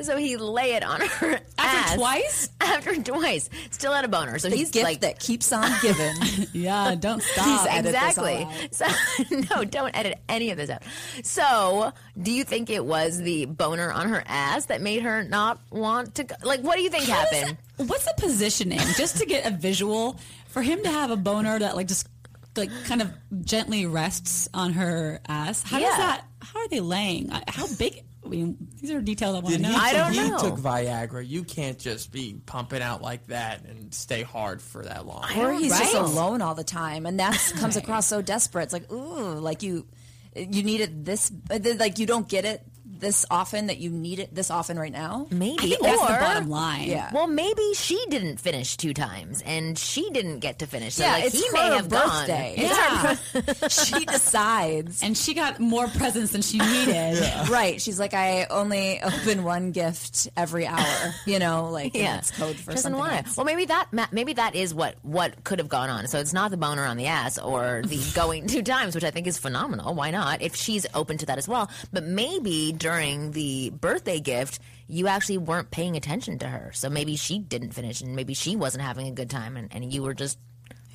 so 0.02 0.17
he 0.17 0.36
lay 0.38 0.73
it 0.73 0.84
on 0.84 1.00
her 1.02 1.34
After 1.36 1.41
ass. 1.60 1.95
twice? 1.95 2.50
After 2.60 3.02
twice, 3.02 3.50
still 3.71 3.93
had 3.93 4.04
a 4.04 4.10
boner. 4.10 4.38
So 4.38 4.50
The 4.50 4.58
he's 4.58 4.71
gift 4.71 4.84
like, 4.84 5.00
that 5.02 5.19
keeps 5.19 5.52
on 5.54 5.69
giving. 5.82 6.13
Yeah, 6.54 6.95
don't 6.95 7.23
stop. 7.23 7.69
all 7.69 7.78
exactly. 7.80 8.47
So 8.71 8.86
no, 9.51 9.63
don't 9.63 9.95
edit 9.95 10.19
any 10.29 10.51
of 10.51 10.57
this 10.57 10.69
out. 10.69 10.83
So, 11.23 11.91
do 12.21 12.31
you 12.31 12.43
think 12.43 12.69
it 12.69 12.85
was 12.85 13.17
the 13.19 13.45
boner 13.45 13.91
on 13.91 14.09
her 14.09 14.23
ass 14.25 14.65
that 14.67 14.81
made 14.81 15.01
her 15.03 15.23
not 15.23 15.59
want 15.71 16.15
to? 16.15 16.23
Go? 16.23 16.35
Like, 16.43 16.61
what 16.61 16.75
do 16.77 16.81
you 16.81 16.89
think 16.89 17.05
How 17.05 17.19
happened? 17.19 17.57
that- 17.77 17.85
what's 17.87 18.05
the 18.05 18.13
positioning? 18.17 18.79
Just 18.97 19.17
to 19.17 19.25
get 19.25 19.45
a 19.45 19.51
visual 19.55 20.19
for 20.47 20.61
him 20.61 20.81
to 20.83 20.89
have 20.89 21.11
a 21.11 21.17
boner 21.17 21.59
that 21.59 21.75
like 21.75 21.87
just 21.87 22.07
like 22.55 22.71
kind 22.85 23.01
of 23.03 23.11
gently 23.45 23.85
rests 23.85 24.49
on 24.53 24.73
her 24.73 25.19
ass. 25.27 25.61
How 25.63 25.77
Yeah. 25.77 25.87
does 25.89 25.97
that? 25.97 26.25
How 26.41 26.59
are 26.61 26.67
they 26.69 26.79
laying? 26.79 27.29
How 27.47 27.67
big? 27.77 28.03
I 28.27 28.29
mean, 28.29 28.57
these 28.81 28.91
are 28.91 29.01
details 29.01 29.35
I 29.35 29.39
want 29.39 29.55
to 29.55 29.61
know. 29.61 29.69
he, 29.69 29.75
I 29.75 29.93
don't 29.93 30.13
he 30.13 30.29
know. 30.29 30.37
took 30.37 30.55
Viagra. 30.55 31.27
You 31.27 31.43
can't 31.43 31.79
just 31.79 32.11
be 32.11 32.35
pumping 32.45 32.81
out 32.81 33.01
like 33.01 33.27
that 33.27 33.63
and 33.65 33.93
stay 33.93 34.23
hard 34.23 34.61
for 34.61 34.83
that 34.83 35.05
long. 35.05 35.23
or 35.37 35.53
he's 35.53 35.77
just 35.77 35.93
Right. 35.93 36.01
alone 36.03 36.41
all 36.41 36.55
the 36.55 36.63
time, 36.63 37.05
and 37.05 37.19
that 37.19 37.33
comes 37.57 37.77
across 37.77 38.07
so 38.07 38.21
desperate. 38.21 38.63
It's 38.63 38.73
like, 38.73 38.91
ooh, 38.91 39.39
like 39.39 39.63
you, 39.63 39.87
you 40.35 40.63
need 40.63 40.81
it 40.81 41.05
this, 41.05 41.31
like 41.49 41.99
you 41.99 42.05
don't 42.05 42.27
get 42.27 42.45
it 42.45 42.61
this 42.99 43.25
often 43.31 43.67
that 43.67 43.77
you 43.77 43.89
need 43.89 44.19
it 44.19 44.33
this 44.33 44.49
often 44.51 44.77
right 44.79 44.91
now. 44.91 45.27
Maybe, 45.31 45.55
I 45.60 45.67
think 45.67 45.81
that's 45.81 46.01
the 46.01 46.07
bottom 46.07 46.49
line. 46.49 46.83
Yeah. 46.89 47.12
Well, 47.13 47.27
maybe 47.27 47.73
she 47.73 48.03
didn't 48.10 48.38
finish 48.39 48.77
two 48.77 48.93
times, 48.93 49.41
and 49.45 49.77
she 49.77 50.10
didn't 50.12 50.39
get 50.39 50.60
to 50.60 50.67
finish. 50.67 50.95
So, 50.95 51.03
yeah, 51.03 51.13
like, 51.13 51.25
it's 51.25 51.36
he 51.39 51.47
her 51.47 51.53
may 51.53 51.75
have 51.75 51.89
birthday. 51.89 52.55
gone. 52.57 53.17
It's 53.33 53.60
her- 53.62 53.69
she 53.99 54.05
decides. 54.05 55.03
and 55.03 55.17
she 55.17 55.33
got 55.33 55.60
more 55.60 55.88
presents 55.88 56.31
than 56.31 56.41
she 56.41 56.57
needed. 56.60 57.23
Right. 57.49 57.81
She's 57.81 57.99
like, 57.99 58.13
I 58.13 58.45
only 58.49 59.01
open 59.01 59.43
one 59.43 59.71
gift 59.71 60.27
every 60.36 60.65
hour. 60.67 61.13
You 61.25 61.39
know, 61.39 61.69
like 61.71 61.93
and 61.95 62.03
Yeah, 62.03 62.17
it's 62.17 62.31
code 62.31 62.55
for 62.57 62.71
doesn't 62.71 62.83
something 62.83 62.99
want 62.99 63.13
it. 63.13 63.25
else. 63.27 63.38
Well, 63.38 63.45
maybe 63.45 63.65
that 63.65 63.88
maybe 64.12 64.33
that 64.33 64.55
is 64.55 64.73
what 64.73 64.95
what 65.03 65.43
could 65.43 65.60
have 65.60 65.69
gone 65.69 65.89
on. 65.89 66.07
So 66.07 66.19
it's 66.19 66.33
not 66.33 66.51
the 66.51 66.57
boner 66.57 66.86
on 66.86 66.97
the 66.97 67.05
ass 67.07 67.38
or 67.38 67.83
the 67.86 68.01
going 68.15 68.47
two 68.47 68.63
times, 68.63 68.95
which 68.95 69.03
I 69.03 69.12
think 69.12 69.27
is 69.27 69.38
phenomenal. 69.38 69.93
Why 69.93 70.12
not? 70.12 70.41
If 70.41 70.55
she's 70.55 70.86
open 70.93 71.17
to 71.19 71.25
that 71.27 71.38
as 71.38 71.47
well. 71.47 71.69
But 71.93 72.03
maybe 72.03 72.73
during 72.88 73.32
the 73.32 73.69
birthday 73.71 74.19
gift, 74.19 74.60
you 74.88 75.08
actually 75.08 75.38
weren't 75.38 75.69
paying 75.71 75.97
attention 75.97 76.39
to 76.39 76.47
her. 76.47 76.71
So 76.73 76.89
maybe 76.89 77.17
she 77.17 77.38
didn't 77.39 77.71
finish, 77.71 78.00
and 78.02 78.15
maybe 78.15 78.34
she 78.34 78.56
wasn't 78.56 78.84
having 78.84 79.08
a 79.08 79.12
good 79.12 79.30
time, 79.30 79.58
and, 79.58 79.67
and 79.71 79.93
you 79.93 80.04
were 80.04 80.13
just. 80.13 80.39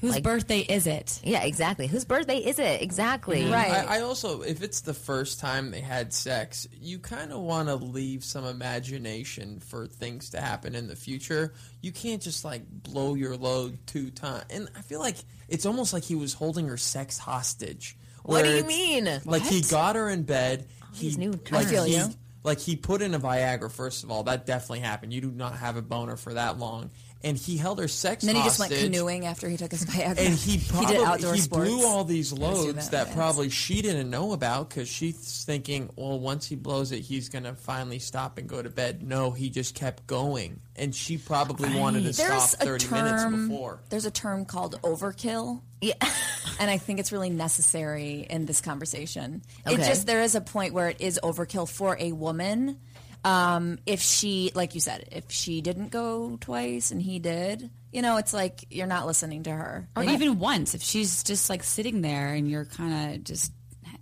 Whose 0.01 0.15
Like- 0.15 0.25
birthday 0.25 0.61
is 0.61 0.89
it? 0.89 1.21
Yeah, 1.23 1.45
exactly. 1.45 1.87
Whose 1.87 2.05
birthday 2.05 2.39
is 2.39 2.59
it? 2.59 2.83
Exactly. 2.83 3.43
Mm-hmm. 3.43 3.53
Right. 3.53 3.71
I, 3.71 3.99
I 3.99 4.01
also, 4.01 4.41
if 4.43 4.61
it's 4.61 4.81
the 4.81 4.95
first 4.95 5.39
time 5.39 5.71
they 5.71 5.81
had 5.81 6.13
sex, 6.13 6.67
you 6.73 6.99
kind 6.99 7.31
of 7.31 7.39
want 7.41 7.69
to 7.69 7.77
leave 7.77 8.25
some 8.25 8.45
imagination 8.45 9.61
for 9.61 9.87
things 9.87 10.31
to 10.31 10.41
happen 10.41 10.75
in 10.75 10.89
the 10.89 10.97
future. 10.97 11.53
You 11.83 11.93
can't 11.93 12.21
just 12.21 12.45
like 12.45 12.63
blow 12.69 13.15
your 13.15 13.37
load 13.37 13.79
two 13.87 14.11
times. 14.11 14.45
And 14.51 14.69
I 14.77 14.81
feel 14.81 14.99
like 14.99 15.19
it's 15.49 15.67
almost 15.67 15.93
like 15.93 16.03
he 16.03 16.17
was 16.17 16.33
holding 16.35 16.67
her 16.67 16.79
sex 16.79 17.17
hostage. 17.17 17.97
What 18.25 18.45
do 18.45 18.51
you 18.57 18.65
mean? 18.65 19.09
Like 19.25 19.43
he 19.43 19.61
got 19.63 19.95
her 19.95 20.09
in 20.09 20.25
bed. 20.25 20.67
He, 20.95 21.07
these 21.07 21.19
new 21.19 21.33
like 21.51 21.55
I 21.55 21.65
feel 21.65 21.85
he. 21.85 22.03
Like 22.45 22.59
he 22.59 22.75
put 22.75 23.03
in 23.03 23.15
a 23.15 23.21
Viagra. 23.21 23.71
First 23.71 24.03
of 24.03 24.11
all, 24.11 24.25
that 24.25 24.47
definitely 24.47 24.81
happened. 24.81 25.13
You 25.13 25.21
do 25.21 25.31
not 25.31 25.57
have 25.59 25.77
a 25.77 25.83
boner 25.83 26.17
for 26.17 26.35
that 26.35 26.59
long. 26.59 26.91
And 27.25 27.37
he 27.37 27.57
held 27.57 27.79
her 27.79 27.89
sex 27.89 28.23
And 28.23 28.29
then 28.29 28.37
he 28.37 28.43
hostage. 28.43 28.69
just 28.71 28.83
went 28.83 28.93
canoeing 28.93 29.27
after 29.27 29.49
he 29.49 29.57
took 29.57 29.71
his 29.71 29.85
Viagra. 29.85 30.19
And 30.19 30.35
he 30.35 30.59
probably 30.69 30.97
did 30.97 31.05
outdoor 31.07 31.35
he 31.35 31.41
sports. 31.41 31.71
blew 31.71 31.87
all 31.87 32.05
these 32.05 32.33
loads 32.33 32.89
that, 32.91 33.07
that, 33.07 33.15
probably 33.15 33.49
she 33.49 33.81
didn't 33.81 34.11
know 34.11 34.33
about 34.33 34.69
because 34.69 34.89
she's 34.89 35.45
thinking, 35.45 35.89
well, 35.97 36.19
once 36.19 36.47
he 36.47 36.57
blows 36.57 36.91
it, 36.93 37.01
he's 37.01 37.29
gonna 37.29 37.55
finally 37.55 37.99
stop 38.01 38.39
and 38.39 38.49
go 38.49 38.61
to 38.61 38.71
bed. 38.71 39.03
No, 39.03 39.31
he 39.31 39.51
just 39.51 39.75
kept 39.75 40.07
going, 40.07 40.61
and 40.75 40.95
she 40.95 41.17
probably 41.17 41.73
wanted 41.79 42.01
to 42.05 42.13
There's 42.13 42.43
stop 42.43 42.61
thirty 42.61 42.87
term. 42.87 43.05
minutes 43.05 43.25
before. 43.25 43.81
There's 43.89 44.07
a 44.07 44.11
term 44.11 44.45
called 44.45 44.81
overkill. 44.83 45.61
Yeah. 45.81 45.95
and 46.61 46.71
I 46.71 46.79
think 46.79 46.99
it's 47.01 47.13
really 47.13 47.31
necessary 47.31 48.27
in 48.29 48.47
this 48.47 48.61
conversation. 48.61 49.43
It 49.67 49.77
just 49.79 50.07
there 50.07 50.23
is 50.23 50.35
a 50.35 50.41
point 50.41 50.75
where 50.75 50.89
it 50.89 51.01
is 51.01 51.21
overkill 51.23 51.69
for 51.69 51.97
a 52.01 52.13
woman. 52.13 52.79
Um, 53.25 53.79
if 53.87 54.01
she, 54.01 54.51
like 54.55 54.75
you 54.75 54.81
said, 54.81 55.09
if 55.13 55.31
she 55.31 55.61
didn't 55.61 55.91
go 55.91 56.37
twice 56.41 56.91
and 56.91 57.01
he 57.01 57.19
did, 57.19 57.71
you 57.93 58.03
know, 58.03 58.17
it's 58.17 58.33
like 58.33 58.65
you're 58.71 58.87
not 58.87 59.07
listening 59.07 59.45
to 59.45 59.51
her. 59.51 59.89
Or 59.95 60.03
even 60.03 60.39
once, 60.39 60.75
if 60.75 60.83
she's 60.83 61.23
just 61.23 61.49
like 61.49 61.63
sitting 61.63 62.01
there 62.01 62.29
and 62.29 62.51
you're 62.51 62.65
kind 62.65 63.15
of 63.15 63.25
just 63.25 63.53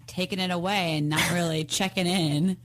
taking 0.07 0.39
it 0.39 0.51
away 0.51 0.97
and 0.97 1.09
not 1.09 1.31
really 1.33 1.65
checking 1.67 2.07
in. 2.07 2.57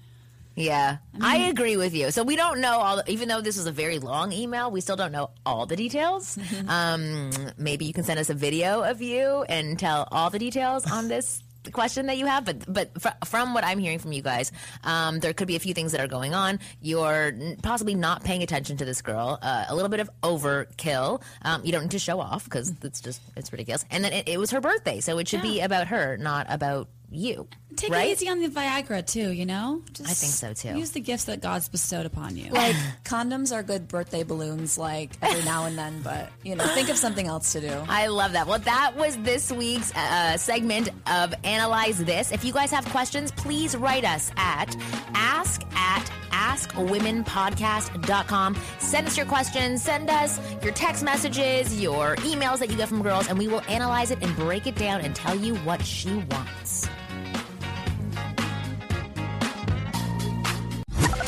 Yeah, 0.57 0.97
I, 1.19 1.49
agree 1.49 1.75
with 1.75 1.93
you. 1.93 2.11
So 2.11 2.23
we 2.23 2.37
don't 2.37 2.61
know 2.61 2.77
all, 2.77 3.01
even 3.07 3.27
though 3.27 3.41
this 3.41 3.57
was 3.57 3.65
a 3.65 3.73
very 3.73 3.99
long 3.99 4.31
email, 4.31 4.71
we 4.71 4.79
still 4.79 4.95
don't 4.95 5.11
know 5.11 5.31
all 5.45 5.65
the 5.65 5.75
details. 5.75 6.39
um, 6.69 7.29
maybe 7.57 7.83
you 7.83 7.91
can 7.91 8.05
send 8.05 8.19
us 8.19 8.29
a 8.29 8.33
video 8.33 8.81
of 8.81 9.01
you 9.01 9.43
and 9.49 9.77
tell 9.77 10.07
all 10.11 10.29
the 10.29 10.39
details 10.39 10.89
on 10.89 11.09
this 11.09 11.43
question 11.71 12.07
that 12.07 12.17
you 12.17 12.25
have. 12.25 12.45
But 12.45 12.71
but 12.71 13.01
fr- 13.01 13.09
from 13.25 13.53
what 13.53 13.63
I'm 13.63 13.79
hearing 13.79 13.99
from 13.99 14.11
you 14.11 14.21
guys, 14.21 14.51
um, 14.83 15.19
there 15.19 15.33
could 15.33 15.47
be 15.47 15.55
a 15.55 15.59
few 15.59 15.73
things 15.73 15.91
that 15.91 16.01
are 16.01 16.07
going 16.07 16.33
on. 16.33 16.59
You're 16.81 17.27
n- 17.27 17.57
possibly 17.61 17.95
not 17.95 18.23
paying 18.23 18.43
attention 18.43 18.77
to 18.77 18.85
this 18.85 19.01
girl. 19.01 19.39
Uh, 19.41 19.65
a 19.67 19.75
little 19.75 19.89
bit 19.89 19.99
of 19.99 20.09
overkill. 20.23 21.21
Um, 21.41 21.61
you 21.63 21.71
don't 21.71 21.83
need 21.83 21.91
to 21.91 21.99
show 21.99 22.19
off 22.19 22.45
because 22.45 22.73
it's 22.83 23.01
just 23.01 23.21
it's 23.35 23.51
ridiculous. 23.51 23.85
And 23.91 24.03
then 24.03 24.13
it, 24.13 24.27
it 24.29 24.39
was 24.39 24.51
her 24.51 24.61
birthday, 24.61 24.99
so 24.99 25.17
it 25.17 25.27
should 25.27 25.41
be 25.41 25.61
about 25.61 25.87
her, 25.87 26.17
not 26.17 26.47
about 26.49 26.87
you. 27.15 27.47
Take 27.75 27.91
right? 27.91 28.07
it 28.07 28.13
easy 28.13 28.29
on 28.29 28.39
the 28.39 28.47
Viagra 28.47 29.05
too, 29.05 29.31
you 29.31 29.45
know? 29.45 29.81
Just 29.91 30.09
I 30.09 30.13
think 30.13 30.31
so, 30.31 30.53
too. 30.53 30.77
Use 30.77 30.91
the 30.91 31.01
gifts 31.01 31.25
that 31.25 31.41
God's 31.41 31.67
bestowed 31.67 32.05
upon 32.05 32.37
you. 32.37 32.51
Like 32.51 32.75
condoms 33.03 33.53
are 33.53 33.63
good 33.63 33.87
birthday 33.87 34.21
balloons, 34.23 34.77
like 34.77 35.11
every 35.21 35.43
now 35.43 35.65
and 35.65 35.77
then, 35.77 36.01
but 36.01 36.29
you 36.43 36.55
know, 36.55 36.65
think 36.67 36.89
of 36.89 36.97
something 36.97 37.27
else 37.27 37.51
to 37.53 37.61
do. 37.61 37.83
I 37.89 38.07
love 38.07 38.33
that. 38.33 38.47
Well, 38.47 38.59
that 38.59 38.95
was 38.95 39.17
this 39.17 39.51
week's 39.51 39.93
uh, 39.95 40.37
segment 40.37 40.89
of 41.07 41.33
Analyze 41.43 42.03
This. 42.03 42.31
If 42.31 42.45
you 42.45 42.53
guys 42.53 42.71
have 42.71 42.85
questions, 42.85 43.31
please 43.31 43.75
write 43.75 44.05
us 44.05 44.31
at 44.37 44.75
ask 45.13 45.61
at 45.75 46.09
askwomenpodcast.com. 46.31 48.57
Send 48.79 49.07
us 49.07 49.17
your 49.17 49.25
questions, 49.25 49.81
send 49.81 50.09
us 50.09 50.39
your 50.63 50.73
text 50.73 51.03
messages, 51.03 51.81
your 51.81 52.15
emails 52.17 52.59
that 52.59 52.69
you 52.69 52.77
get 52.77 52.89
from 52.89 53.01
girls, 53.01 53.27
and 53.27 53.37
we 53.37 53.47
will 53.47 53.61
analyze 53.67 54.11
it 54.11 54.21
and 54.21 54.35
break 54.35 54.67
it 54.67 54.75
down 54.75 55.01
and 55.01 55.15
tell 55.15 55.35
you 55.35 55.55
what 55.57 55.83
she 55.83 56.13
wants. 56.13 56.87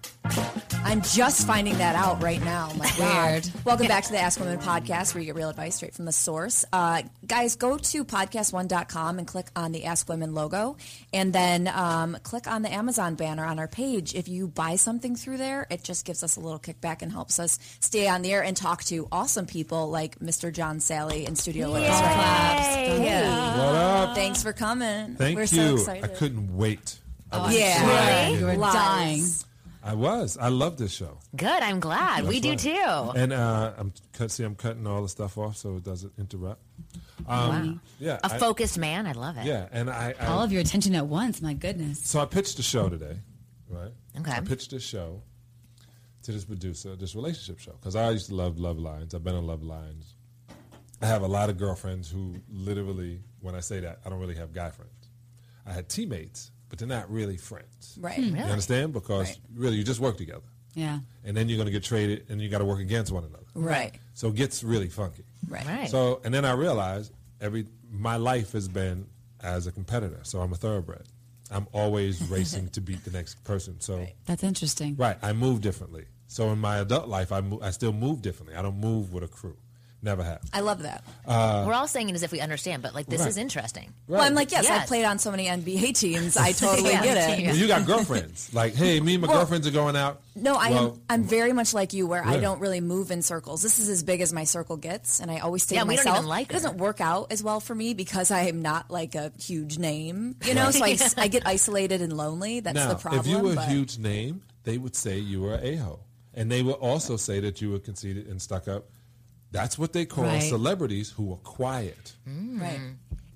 I'm 0.87 1.03
just 1.03 1.47
finding 1.47 1.79
that 1.79 1.97
out 1.97 2.23
right 2.23 2.43
now. 2.43 2.71
My 2.77 2.91
God. 2.99 3.33
Weird. 3.33 3.51
Welcome 3.65 3.89
back 3.89 4.05
to 4.05 4.13
the 4.13 4.19
Ask 4.19 4.39
Women 4.39 4.59
podcast 4.59 5.15
where 5.15 5.21
you 5.21 5.27
get 5.27 5.35
real 5.35 5.49
advice 5.51 5.77
straight 5.77 5.95
from 5.95 6.05
the 6.05 6.13
source. 6.13 6.65
Uh, 6.73 7.03
guys, 7.27 7.57
go 7.57 7.77
to 7.77 8.05
podcast1.com 8.05 9.19
and 9.19 9.27
click 9.27 9.47
on 9.57 9.73
the 9.73 9.85
Ask 9.85 10.09
Women 10.09 10.35
logo 10.35 10.77
and 11.13 11.33
then 11.33 11.69
um, 11.69 12.17
click 12.23 12.47
on 12.47 12.63
the 12.63 12.73
Amazon 12.73 13.15
banner 13.17 13.45
on 13.45 13.59
our 13.59 13.69
page. 13.69 14.15
If 14.15 14.29
you 14.29 14.47
buy 14.49 14.77
something 14.77 15.17
through 15.17 15.39
there, 15.39 15.67
it 15.71 15.83
just 15.83 16.05
gives 16.05 16.23
us 16.23 16.37
a 16.37 16.41
little 16.41 16.59
kickback 16.61 17.03
and 17.03 17.11
helps 17.11 17.39
us 17.39 17.59
stay 17.81 18.09
on 18.09 18.23
the 18.23 18.33
air 18.33 18.43
and 18.43 18.57
talk 18.57 18.85
to 18.85 19.09
awesome 19.11 19.47
people 19.47 19.91
like 19.91 20.19
Mr. 20.21 20.53
John 20.53 20.79
Salley 20.79 21.27
in 21.27 21.37
studio 21.37 21.73
with 21.73 21.83
us 21.83 22.01
right 22.01 22.17
now. 22.17 22.63
Hey. 22.63 23.59
What 23.59 23.75
up? 23.75 24.15
Thanks 24.15 24.43
for 24.43 24.53
coming. 24.53 25.17
Thank 25.17 25.37
We're 25.37 25.43
you. 25.43 25.47
so 25.47 25.75
excited. 25.75 26.05
I 26.05 26.09
couldn't 26.09 26.57
wait. 26.57 26.99
I 27.33 27.39
was 27.39 27.59
yeah. 27.59 27.85
dying. 27.85 28.39
You 28.39 28.47
were 28.47 28.55
Lies. 28.57 28.73
dying. 28.75 29.25
I 29.87 29.93
was. 29.95 30.39
I 30.39 30.49
love 30.49 30.79
this 30.79 30.93
show. 30.95 31.19
Good. 31.37 31.63
I'm 31.63 31.79
glad. 31.79 32.27
we 32.27 32.41
do 32.41 32.57
too. 32.57 32.71
And 33.15 33.35
uh, 33.35 33.73
I'm 33.77 33.93
cut. 34.15 34.31
See, 34.31 34.43
I'm 34.43 34.55
cutting 34.55 34.87
all 34.87 35.03
the 35.03 35.09
stuff 35.11 35.37
off 35.37 35.59
so 35.59 35.77
it 35.77 35.85
doesn't 35.85 36.13
interrupt. 36.19 36.63
Um, 37.29 37.81
Yeah. 37.99 38.19
A 38.25 38.33
I- 38.35 38.39
focused 38.39 38.79
man. 38.79 39.07
I 39.07 39.13
love 39.13 39.37
it. 39.37 39.45
Yeah, 39.45 39.69
and 39.73 39.91
I, 39.91 40.15
I 40.19 40.27
All 40.27 40.43
of 40.43 40.51
your 40.53 40.63
attention 40.63 40.95
at 40.95 41.07
once. 41.07 41.43
My 41.43 41.53
goodness. 41.53 42.01
So 42.03 42.19
I 42.21 42.25
pitched 42.25 42.59
a 42.59 42.63
show 42.63 42.89
today, 42.89 43.19
right? 43.69 43.93
Okay. 44.21 44.33
I 44.33 44.41
pitched 44.41 44.71
this 44.71 44.83
show 44.83 45.23
to 46.23 46.33
this 46.33 46.47
producer, 46.47 46.97
this 46.97 47.15
relationship 47.15 47.59
show, 47.61 47.73
because 47.73 47.95
I 47.95 48.11
used 48.11 48.29
to 48.31 48.35
love 48.35 48.59
Love 48.59 48.79
Lines. 48.79 49.15
I've 49.15 49.23
been 49.23 49.35
on 49.35 49.47
Love 49.47 49.63
Lines. 49.63 50.15
I 51.03 51.07
have 51.07 51.21
a 51.21 51.27
lot 51.29 51.51
of 51.51 51.59
girlfriends 51.59 52.11
who 52.11 52.37
literally, 52.51 53.21
when 53.43 53.55
I 53.55 53.61
say 53.61 53.81
that, 53.81 54.01
I 54.07 54.09
don't 54.09 54.19
really 54.21 54.37
have 54.37 54.55
guy 54.55 54.71
friends. 54.71 55.11
I 55.67 55.73
had 55.73 55.91
teammates, 55.91 56.51
but 56.75 56.81
they're 56.81 56.99
not 56.99 57.09
really 57.09 57.37
friends. 57.37 57.97
Right. 58.01 58.17
Hmm. 58.17 58.35
You 58.35 58.43
understand? 58.43 58.93
Because 58.93 59.29
Right. 59.29 59.39
really, 59.55 59.77
you 59.77 59.85
just 59.85 60.01
work 60.01 60.17
together, 60.17 60.43
Yeah. 60.75 60.99
and 61.23 61.37
then 61.37 61.49
you're 61.49 61.57
going 61.57 61.67
to 61.67 61.73
get 61.73 61.85
traded, 61.85 62.25
and 62.29 62.41
you 62.41 62.49
got 62.49 62.59
to 62.59 62.65
work 62.65 62.81
against 62.81 63.13
one 63.13 63.23
another. 63.23 63.45
Right. 63.55 63.95
So 64.15 64.29
it 64.29 64.35
gets 64.35 64.65
really 64.65 64.89
funky. 64.89 65.23
Right. 65.49 65.65
Right. 65.65 65.89
So, 65.89 66.21
and 66.25 66.35
then 66.35 66.45
I 66.45 66.53
realized 66.53 67.13
every 67.41 67.67
my 67.93 68.17
life 68.17 68.51
has 68.53 68.67
been 68.67 69.07
as 69.41 69.69
a 69.69 69.73
competitor. 69.73 70.19
So 70.25 70.41
I'm 70.41 70.53
a 70.53 70.57
thoroughbred. 70.57 71.05
I'm 71.49 71.69
always 71.73 72.21
racing 72.29 72.71
to 72.71 72.81
beat 72.81 73.05
the 73.05 73.13
next 73.13 73.45
person. 73.45 73.81
So, 73.81 74.05
That's 74.27 74.43
interesting. 74.43 74.97
right, 74.97 75.17
I 75.23 75.33
move 75.33 75.61
differently. 75.61 76.07
So 76.27 76.51
in 76.51 76.59
my 76.59 76.79
adult 76.79 77.07
life, 77.07 77.31
I 77.31 77.41
mo- 77.41 77.61
I 77.63 77.71
still 77.71 77.93
move 77.93 78.21
differently. 78.21 78.57
I 78.57 78.63
don't 78.63 78.81
move 78.81 79.13
with 79.13 79.23
a 79.23 79.29
crew. 79.29 79.57
Never 80.05 80.23
have. 80.23 80.43
I 80.53 80.61
love 80.61 80.83
that. 80.83 81.03
Uh, 81.27 81.65
we're 81.67 81.73
all 81.73 81.89
saying 81.89 82.11
it 82.11 82.15
as 82.15 82.23
if 82.23 82.31
we 82.31 82.39
understand, 82.41 82.83
but 82.83 82.95
like 82.95 83.07
this 83.07 83.21
Right. 83.21 83.29
is 83.31 83.39
interesting. 83.39 83.91
Well, 84.07 84.21
I'm 84.21 84.35
like, 84.35 84.53
yes, 84.53 84.65
Yes. 84.65 84.83
I've 84.83 84.87
played 84.87 85.07
on 85.07 85.19
so 85.19 85.31
many 85.31 85.47
NBA 85.47 85.93
teams. 85.99 86.37
I 86.37 86.53
totally 86.53 86.91
Yeah. 86.93 87.03
get 87.03 87.39
it. 87.41 87.47
Well, 87.47 87.57
you 87.57 87.67
got 87.67 87.87
girlfriends. 87.87 88.53
Like, 88.53 88.75
hey, 88.75 89.01
me 89.01 89.15
and 89.15 89.23
my 89.23 89.29
Well, 89.29 89.39
girlfriends 89.39 89.67
are 89.67 89.71
going 89.71 89.97
out. 89.97 90.21
No, 90.37 90.57
I 90.57 90.71
Well, 90.73 90.89
am. 90.93 91.01
I'm 91.09 91.25
very 91.25 91.55
much 91.55 91.73
like 91.73 91.95
you, 91.95 92.07
where 92.07 92.23
I 92.23 92.37
don't 92.39 92.61
really 92.61 92.83
move 92.83 93.11
in 93.11 93.23
circles. 93.23 93.63
This 93.63 93.79
is 93.79 93.89
as 93.89 94.03
big 94.03 94.21
as 94.21 94.31
my 94.31 94.45
circle 94.45 94.77
gets, 94.77 95.21
and 95.21 95.31
I 95.31 95.39
always 95.39 95.63
stay 95.63 95.77
Yeah, 95.77 95.85
to 95.85 95.89
we 95.89 95.97
don't 95.97 96.05
myself. 96.05 96.19
even 96.19 96.29
like 96.29 96.51
it 96.51 96.53
doesn't 96.53 96.77
work 96.77 97.01
out 97.01 97.33
as 97.33 97.43
well 97.43 97.61
for 97.61 97.75
me 97.75 97.95
because 97.95 98.31
I 98.31 98.43
am 98.43 98.61
not 98.61 98.91
like 98.91 99.15
a 99.15 99.33
huge 99.41 99.79
name, 99.79 100.37
you 100.45 100.53
know. 100.55 100.71
So 100.71 100.85
I 100.85 101.29
get 101.29 101.47
isolated 101.47 102.03
and 102.03 102.13
lonely. 102.15 102.61
That's 102.61 102.75
now, 102.75 102.89
the 102.89 102.97
problem. 102.97 103.21
if 103.21 103.27
you 103.27 103.39
were 103.39 103.55
a 103.55 103.65
huge 103.65 103.97
name, 103.97 104.43
they 104.65 104.77
would 104.77 104.95
say 104.97 105.17
you 105.19 105.41
were 105.41 105.55
a 105.63 105.77
ho, 105.77 106.01
and 106.35 106.53
they 106.53 106.63
would 106.63 106.75
also 106.75 107.17
say 107.17 107.41
that 107.41 107.63
you 107.63 107.71
were 107.71 107.79
conceited 107.79 108.27
and 108.27 108.43
stuck 108.43 108.69
up. 108.69 108.85
That's 109.55 109.79
what 109.79 109.93
they 109.93 110.05
call 110.05 110.25
Right. 110.25 110.43
celebrities 110.43 111.11
who 111.11 111.33
are 111.33 111.37
quiet. 111.37 112.15
right, 112.27 112.81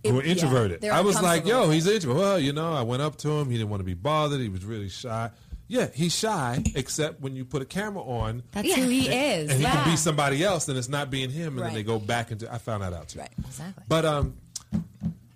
who 0.04 0.18
are 0.18 0.20
It- 0.20 0.26
yeah, 0.26 0.32
introverted. 0.32 0.84
I 0.84 1.00
was 1.00 1.22
like, 1.22 1.46
yo, 1.46 1.70
he's 1.70 1.86
introvert. 1.86 2.16
Well, 2.18 2.38
you 2.40 2.52
know, 2.52 2.72
I 2.72 2.82
went 2.82 3.02
up 3.02 3.16
to 3.18 3.30
him. 3.30 3.48
He 3.50 3.56
didn't 3.56 3.70
want 3.70 3.80
to 3.80 3.84
be 3.84 3.94
bothered. 3.94 4.40
He 4.40 4.48
was 4.48 4.64
really 4.64 4.88
shy. 4.88 5.30
Yeah, 5.68 5.88
he's 5.94 6.12
shy, 6.16 6.64
except 6.74 7.20
when 7.20 7.36
you 7.36 7.44
put 7.44 7.62
a 7.62 7.64
camera 7.66 8.02
on 8.02 8.42
That's 8.52 8.74
who 8.74 8.88
he 8.88 9.08
is. 9.08 9.50
and 9.50 9.58
he 9.58 9.62
yeah. 9.62 9.84
can 9.84 9.92
be 9.92 9.96
somebody 9.96 10.42
else, 10.42 10.66
and 10.68 10.76
it's 10.76 10.88
not 10.88 11.08
being 11.10 11.30
him, 11.30 11.56
and 11.56 11.66
then 11.66 11.74
they 11.74 11.82
go 11.84 11.98
back 12.00 12.32
into. 12.32 12.52
I 12.52 12.58
found 12.58 12.82
that 12.82 12.92
out 12.92 13.08
too. 13.10 13.20
Right. 13.20 13.30
Exactly. 13.46 13.84
But 13.86 14.04
um, 14.04 14.34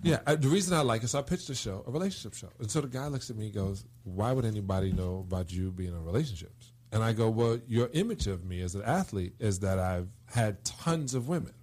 yeah, 0.03 0.19
I, 0.27 0.35
the 0.35 0.49
reason 0.49 0.75
I 0.77 0.81
like 0.81 1.05
it, 1.05 1.09
so 1.09 1.19
I 1.21 1.23
pitched 1.23 1.49
a 1.51 1.55
show, 1.55 1.85
a 1.87 1.91
relationship 1.93 2.35
show, 2.35 2.49
and 2.59 2.69
so 2.71 2.81
the 2.81 2.89
guy 2.89 3.07
looks 3.07 3.31
at 3.31 3.37
me, 3.37 3.47
and 3.47 3.55
goes, 3.55 3.85
"Why 4.05 4.33
would 4.33 4.45
anybody 4.47 4.91
know 4.93 5.25
about 5.29 5.53
you 5.53 5.71
being 5.71 5.91
in 5.93 6.05
relationships?" 6.05 6.62
And 6.93 7.03
I 7.03 7.13
go, 7.15 7.31
"Well, 7.31 7.59
your 7.67 7.89
image 7.95 8.27
of 8.27 8.45
me 8.45 8.61
as 8.61 8.75
an 8.75 8.83
athlete 8.83 9.35
is 9.39 9.61
that 9.61 9.79
I've 9.79 10.09
had 10.27 10.63
tons 10.65 11.15
of 11.15 11.27
women. 11.29 11.55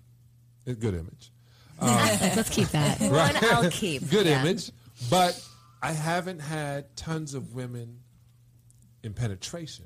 A 0.66 0.74
good 0.74 0.94
image." 0.96 1.32
Let's 1.82 2.50
keep 2.50 2.68
that. 2.70 3.00
One 3.00 3.36
I'll 3.54 3.70
keep. 3.70 4.10
good 4.10 4.26
Yeah. 4.26 4.42
image, 4.42 4.72
but 5.10 5.40
I 5.82 5.92
haven't 5.94 6.40
had 6.40 6.96
tons 6.98 7.34
of 7.36 7.54
women 7.56 8.00
in 9.04 9.14
penetration. 9.14 9.86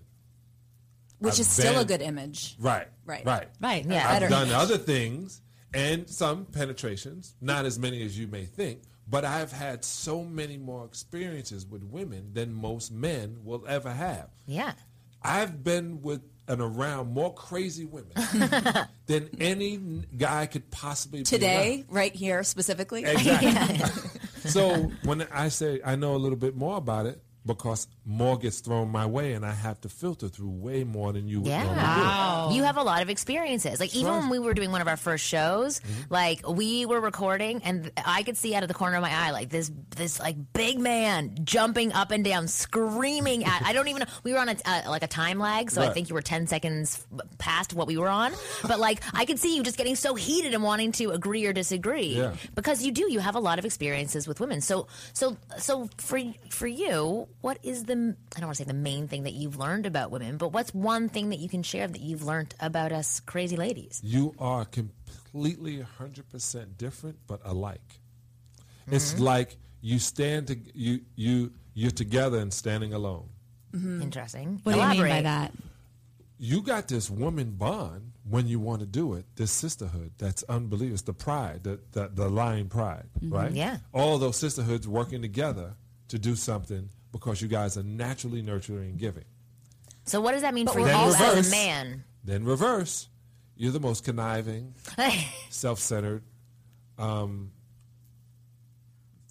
which 1.20 1.36
I've 1.36 1.40
is 1.42 1.48
still 1.50 1.80
a 1.80 1.86
good 1.86 2.02
image. 2.02 2.56
Right. 2.60 2.88
Right. 3.06 3.24
Right. 3.26 3.48
Right. 3.62 3.86
Yeah. 3.86 4.06
I've 4.08 4.16
Better 4.22 4.30
done 4.30 4.48
image. 4.48 4.56
other 4.56 4.78
things 4.78 5.42
and 5.74 6.10
some 6.10 6.46
penetrations, 6.46 7.36
not 7.42 7.66
as 7.66 7.78
many 7.80 8.04
as 8.04 8.18
you 8.18 8.28
may 8.28 8.46
think, 8.46 8.82
but 9.08 9.24
I've 9.24 9.52
had 9.52 9.86
so 9.86 10.24
many 10.24 10.58
more 10.58 10.84
experiences 10.86 11.66
with 11.66 11.84
women 11.84 12.32
than 12.34 12.54
most 12.54 12.92
men 12.92 13.38
will 13.44 13.64
ever 13.68 13.92
have. 13.92 14.30
Yeah. 14.48 14.74
I've 15.24 15.64
been 15.64 16.02
with 16.02 16.22
and 16.48 16.62
around 16.62 17.14
more 17.14 17.34
crazy 17.34 17.86
women 17.86 18.12
than 19.06 19.30
any 19.40 19.78
guy 20.18 20.46
could 20.46 20.70
possibly 20.72 21.20
be 21.20 21.24
Today, 21.24 21.86
right 21.90 22.14
here 22.14 22.44
specifically. 22.44 23.06
Exactly. 23.06 24.10
so 24.50 24.92
when 25.04 25.26
I 25.32 25.50
say 25.50 25.80
I 25.86 25.96
know 25.96 26.16
a 26.16 26.18
little 26.18 26.38
bit 26.38 26.56
more 26.56 26.78
about 26.78 27.06
it 27.06 27.24
because 27.46 27.88
more 28.06 28.38
gets 28.38 28.60
thrown 28.60 28.90
my 28.90 29.06
way, 29.06 29.34
and 29.34 29.46
I 29.46 29.54
have 29.54 29.80
to 29.82 29.90
filter 29.90 30.28
through 30.28 30.50
way 30.50 30.84
more 30.84 31.14
than 31.14 31.28
you 31.28 31.42
would 31.42 31.50
normally 31.50 32.50
do. 32.50 32.56
You 32.56 32.64
have 32.64 32.78
a 32.78 32.84
lot 32.84 33.02
of 33.02 33.10
experiences. 33.10 33.80
Like 33.80 33.96
even 33.96 34.12
right. 34.12 34.20
when 34.20 34.30
we 34.30 34.40
were 34.40 34.54
doing 34.54 34.72
one 34.72 34.82
of 34.82 34.88
our 34.88 34.98
first 34.98 35.26
shows, 35.26 35.80
like 36.10 36.48
we 36.48 36.86
were 36.86 37.00
recording 37.00 37.62
and 37.64 37.92
I 38.06 38.24
could 38.24 38.38
see 38.38 38.56
out 38.56 38.64
of 38.64 38.68
the 38.68 38.74
corner 38.74 38.98
of 38.98 39.02
my 39.02 39.12
eye 39.14 39.32
like 39.32 39.50
this 39.50 39.72
this 39.96 40.20
like 40.20 40.36
big 40.54 40.80
man 40.80 41.36
jumping 41.44 41.94
up 41.94 42.12
and 42.12 42.24
down 42.24 42.48
screaming 42.48 43.46
at 43.46 43.62
I 43.66 43.74
don't 43.74 43.88
even 43.88 44.02
know 44.02 44.06
we 44.24 44.34
were 44.34 44.40
on 44.40 44.50
a 44.50 44.56
uh, 44.66 44.82
like 44.88 45.04
a 45.04 45.08
time 45.08 45.40
lag 45.40 45.72
so 45.72 45.82
I 45.82 45.90
think 45.90 46.10
you 46.10 46.16
were 46.16 46.22
10 46.22 46.48
seconds 46.48 47.06
past 47.38 47.74
what 47.74 47.88
we 47.88 47.98
were 47.98 48.10
on 48.10 48.34
but 48.68 48.80
like 48.80 49.02
I 49.14 49.26
could 49.26 49.40
see 49.40 49.56
you 49.56 49.64
just 49.64 49.78
getting 49.78 49.96
so 49.96 50.16
heated 50.16 50.54
and 50.54 50.64
wanting 50.64 50.92
to 50.94 51.12
agree 51.12 51.46
or 51.46 51.54
disagree 51.54 52.18
Yeah. 52.18 52.34
because 52.56 52.84
you 52.86 52.92
do 52.92 53.12
you 53.12 53.20
have 53.20 53.36
a 53.36 53.40
lot 53.40 53.60
of 53.60 53.66
experiences 53.66 54.28
with 54.28 54.40
women 54.40 54.62
so 54.62 54.88
so 55.14 55.38
so 55.58 55.90
for 55.98 56.20
for 56.50 56.68
you 56.68 57.28
what 57.42 57.58
is 57.64 57.86
the 57.86 57.93
i 57.94 58.40
don't 58.40 58.48
want 58.48 58.58
to 58.58 58.64
say 58.64 58.68
the 58.68 58.74
main 58.74 59.08
thing 59.08 59.24
that 59.24 59.34
you've 59.34 59.58
learned 59.58 59.86
about 59.86 60.12
women 60.12 60.38
but 60.38 60.50
what's 60.50 60.74
one 60.74 61.10
thing 61.10 61.30
that 61.30 61.40
you 61.40 61.48
can 61.50 61.64
share 61.64 61.88
that 61.88 62.02
you've 62.02 62.24
learned 62.24 62.54
about 62.60 62.92
us 62.92 63.20
crazy 63.22 63.56
ladies 63.56 64.02
You 64.04 64.34
are 64.40 64.66
completely 64.66 65.84
100% 66.00 66.78
different, 66.78 67.18
but 67.28 67.40
alike. 67.44 68.00
It's 68.88 69.14
Mhm. 69.14 69.20
like 69.20 69.58
you 69.82 69.98
stand 70.00 70.48
to 70.48 70.56
you 70.74 71.02
you 71.16 71.54
you're 71.74 71.92
together 71.92 72.38
and 72.40 72.54
standing 72.54 72.94
alone. 72.94 73.30
interesting 73.74 74.60
What 74.64 74.74
do 74.74 74.80
you 74.80 74.88
mean 74.90 75.02
by 75.18 75.22
that? 75.24 75.54
You 76.38 76.62
got 76.62 76.88
this 76.88 77.10
woman 77.10 77.52
bond 77.52 78.12
when 78.30 78.48
you 78.48 78.60
want 78.60 78.82
to 78.82 78.86
do 78.86 79.14
it. 79.14 79.26
This 79.36 79.52
sisterhood 79.52 80.12
that's 80.18 80.44
unbelievable. 80.44 80.94
It's 80.94 81.04
the 81.04 81.14
pride, 81.14 81.64
the 81.64 81.80
the, 81.92 82.10
the 82.14 82.30
lying 82.30 82.68
pride, 82.70 83.08
Mhm. 83.20 83.32
right? 83.32 83.52
Yeah. 83.52 83.78
All 83.94 84.18
those 84.20 84.38
sisterhoods 84.38 84.88
working 84.88 85.22
together 85.22 85.76
to 86.10 86.20
do 86.20 86.36
something 86.36 86.90
because 87.14 87.42
you 87.42 87.48
guys 87.48 87.78
are 87.78 87.84
naturally 87.84 88.42
nurturing 88.42 88.90
and 88.90 89.00
giving. 89.00 89.24
so 90.04 90.20
what 90.20 90.34
does 90.34 90.42
that 90.42 90.54
mean 90.54 90.66
But 90.66 90.74
for 90.74 90.80
you 90.80 90.86
we're 90.88 90.92
as 90.92 91.48
a 91.48 91.52
man 91.52 92.04
Then 92.26 92.44
reverse, 92.44 93.08
you're 93.56 93.72
the 93.72 93.80
most 93.80 94.04
conniving, 94.04 94.74
self-centered, 95.50 96.24
um, 96.98 97.52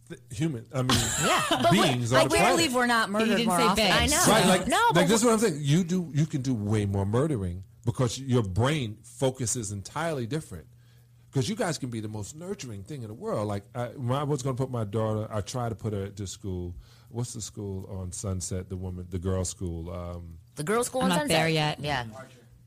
th- 0.08 0.20
human. 0.30 0.64
I 0.72 0.82
mean, 0.82 0.98
Yeah, 1.26 1.42
but 1.50 1.72
beings 1.72 2.12
I 2.12 2.22
on 2.22 2.28
the 2.28 2.36
believe 2.38 2.74
we're 2.74 2.86
not 2.86 3.10
murdered 3.10 3.44
more 3.46 3.58
say 3.58 3.64
often. 3.64 3.84
big. 3.84 3.90
I 3.92 4.06
know. 4.06 4.24
Right, 4.28 4.46
like, 4.46 4.66
no, 4.68 4.80
like 4.94 5.08
this 5.08 5.20
is 5.20 5.24
what 5.24 5.32
I'm 5.34 5.38
saying. 5.40 5.58
You 5.60 5.84
do, 5.84 6.10
you 6.14 6.26
can 6.26 6.42
do 6.42 6.54
way 6.54 6.86
more 6.86 7.04
murdering 7.06 7.64
because 7.84 8.18
your 8.18 8.42
brain 8.42 8.98
focuses 9.02 9.72
entirely 9.72 10.26
different. 10.26 10.66
Because 11.30 11.48
you 11.48 11.56
guys 11.56 11.78
can 11.78 11.88
be 11.88 12.00
the 12.00 12.08
most 12.08 12.36
nurturing 12.36 12.82
thing 12.82 13.00
in 13.02 13.08
the 13.08 13.14
world. 13.14 13.48
Like 13.48 13.64
I, 13.74 13.86
when 13.86 14.18
I 14.18 14.22
was 14.22 14.42
going 14.42 14.54
to 14.54 14.62
put 14.62 14.70
my 14.70 14.84
daughter, 14.84 15.26
I 15.32 15.40
tried 15.40 15.70
to 15.70 15.74
put 15.74 15.94
her 15.94 16.02
at 16.04 16.14
this 16.14 16.30
school. 16.30 16.74
What's 17.12 17.34
the 17.34 17.40
school 17.42 17.86
on 17.90 18.10
Sunset? 18.12 18.68
The 18.68 18.76
woman, 18.76 19.06
the 19.10 19.18
girls' 19.18 19.48
school. 19.50 19.90
Um, 19.90 20.38
the 20.56 20.64
girls 20.64 20.86
school 20.86 21.02
I'm 21.02 21.06
in 21.06 21.10
not 21.10 21.18
Sunset 21.20 21.36
there 21.38 21.48
yet. 21.48 21.80
yeah 21.80 22.04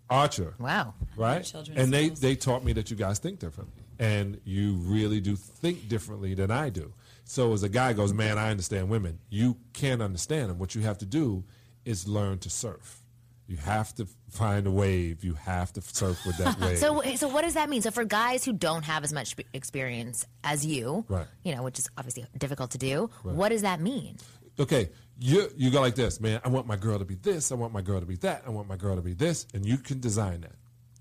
Archer. 0.10 0.54
wow 0.60 0.93
right? 1.18 1.43
children's 1.43 1.80
And 1.80 1.91
they 1.91 2.06
schools. 2.08 2.20
they 2.20 2.36
taught 2.36 2.64
me 2.64 2.74
that 2.74 2.91
you 2.91 2.96
guys 2.98 3.18
think 3.20 3.39
differently, 3.39 3.84
and 4.00 4.39
you 4.46 4.74
really 4.76 5.20
do 5.20 5.36
think 5.36 5.88
differently 5.89 6.34
than 6.36 6.52
I 6.52 6.70
do. 6.70 6.93
So 7.24 7.54
as 7.54 7.64
a 7.64 7.70
guy 7.70 7.93
goes, 7.93 8.14
man, 8.14 8.38
I 8.38 8.52
understand 8.52 8.89
women. 8.89 9.18
You 9.30 9.58
can't 9.74 10.02
understand 10.02 10.50
them. 10.52 10.60
What 10.60 10.76
you 10.76 10.82
have 10.82 11.00
to 11.00 11.06
do 11.08 11.43
is 11.86 12.08
learn 12.08 12.38
to 12.39 12.50
surf. 12.52 13.02
You 13.48 13.58
have 13.58 13.93
to 13.96 14.08
find 14.30 14.66
a 14.66 14.72
wave. 14.72 15.24
You 15.24 15.36
have 15.36 15.72
to 15.74 15.82
surf 15.82 16.26
with 16.26 16.38
that 16.38 16.60
wave. 16.62 16.78
So, 16.80 17.02
so 17.16 17.28
what 17.28 17.43
does 17.43 17.54
that 17.54 17.70
mean? 17.70 17.82
So, 17.84 17.91
for 17.91 18.04
guys 18.04 18.43
who 18.43 18.54
don't 18.54 18.84
have 18.86 19.04
as 19.04 19.14
much 19.14 19.36
experience 19.54 20.26
as 20.43 20.66
you, 20.66 21.06
Right. 21.08 21.28
you 21.43 21.56
know, 21.56 21.62
which 21.64 21.78
is 21.78 21.88
obviously 21.98 22.26
difficult 22.38 22.72
to 22.72 22.78
do, 22.80 23.10
Right. 23.24 23.36
what 23.36 23.50
does 23.50 23.62
that 23.62 23.80
mean? 23.80 24.18
okay, 24.58 24.89
you 25.20 25.50
you 25.58 25.70
go 25.70 25.82
like 25.82 25.96
this, 25.96 26.20
man. 26.22 26.39
I 26.46 26.50
want 26.50 26.66
my 26.66 26.78
girl 26.78 26.98
to 26.98 27.06
be 27.06 27.16
this. 27.16 27.52
I 27.52 27.56
want 27.56 27.74
my 27.74 27.82
girl 27.82 28.00
to 28.00 28.06
be 28.06 28.16
that. 28.18 28.43
I 28.48 28.50
want 28.52 28.68
my 28.70 28.78
girl 28.78 28.96
to 28.96 29.02
be 29.02 29.14
this, 29.14 29.46
and 29.54 29.66
you 29.66 29.78
can 29.78 30.00
design 30.00 30.41
that, 30.41 30.56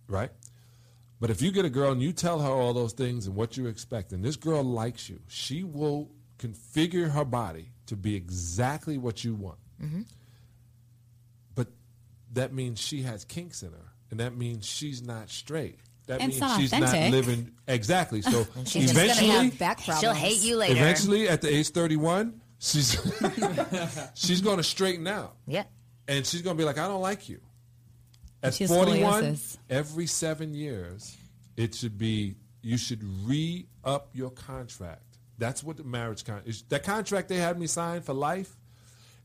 right? 0.08 0.30
But 1.20 1.30
if 1.30 1.40
you 1.40 1.52
get 1.52 1.64
a 1.64 1.70
girl 1.70 1.92
and 1.92 2.02
you 2.02 2.12
tell 2.12 2.40
her 2.40 2.50
all 2.50 2.74
those 2.74 2.92
things 2.92 3.26
and 3.28 3.34
what 3.36 3.56
you 3.56 3.66
expect, 3.66 4.12
and 4.12 4.24
this 4.24 4.36
girl 4.36 4.62
likes 4.64 5.08
you, 5.08 5.20
she 5.28 5.62
will 5.64 6.10
configure 6.38 7.10
her 7.12 7.24
body 7.24 7.70
to 7.86 7.96
be 7.96 8.14
exactly 8.16 8.98
what 8.98 9.22
you 9.24 9.34
want. 9.34 9.58
But 9.78 9.88
that 12.34 12.52
means 12.52 12.80
she 12.80 13.02
has 13.02 13.24
kinks 13.24 13.62
in 13.62 13.72
her, 13.72 13.92
and 14.10 14.20
that 14.20 14.36
means 14.36 14.64
she's 14.66 15.02
not 15.02 15.30
straight. 15.30 15.78
That 16.06 16.20
And 16.20 16.30
it's 16.30 16.40
means 16.40 16.50
not 16.52 16.60
she's 16.60 16.72
authentic. 16.72 17.00
not 17.00 17.10
living 17.10 17.50
exactly. 17.66 18.20
So 18.22 18.46
She's 18.66 18.92
just 18.92 18.94
gonna 18.94 19.04
eventually, 19.06 19.28
have 19.30 19.58
back 19.58 19.80
She'll 19.80 20.12
hate 20.12 20.42
you 20.42 20.56
later. 20.56 20.74
eventually, 20.76 21.28
at 21.28 21.40
the 21.40 21.48
age 21.54 21.70
thirty-one, 21.70 22.40
she's 22.58 22.90
she's 24.14 24.40
going 24.42 24.58
to 24.58 24.62
straighten 24.62 25.06
out 25.06 25.36
Yeah. 25.46 25.64
and 26.08 26.26
she's 26.26 26.42
going 26.42 26.56
to 26.56 26.60
be 26.60 26.64
like, 26.66 26.78
I 26.78 26.88
don't 26.88 27.00
like 27.00 27.28
you. 27.28 27.40
At 28.42 28.52
She 28.54 28.64
has 28.64 28.70
41, 28.70 29.22
scoliosis. 29.22 29.58
every 29.70 30.06
seven 30.06 30.52
years, 30.52 31.16
it 31.56 31.74
should 31.74 31.96
be, 31.96 32.34
you 32.62 32.76
should 32.76 33.02
re 33.26 33.66
up 33.84 34.10
your 34.12 34.30
contract. 34.30 35.00
That's 35.38 35.64
what 35.64 35.78
the 35.78 35.84
marriage 35.84 36.24
contract 36.24 36.48
is. 36.48 36.62
That 36.68 36.82
contract 36.84 37.28
they 37.30 37.36
had 37.38 37.58
me 37.58 37.66
sign 37.66 38.02
for 38.02 38.12
life, 38.12 38.54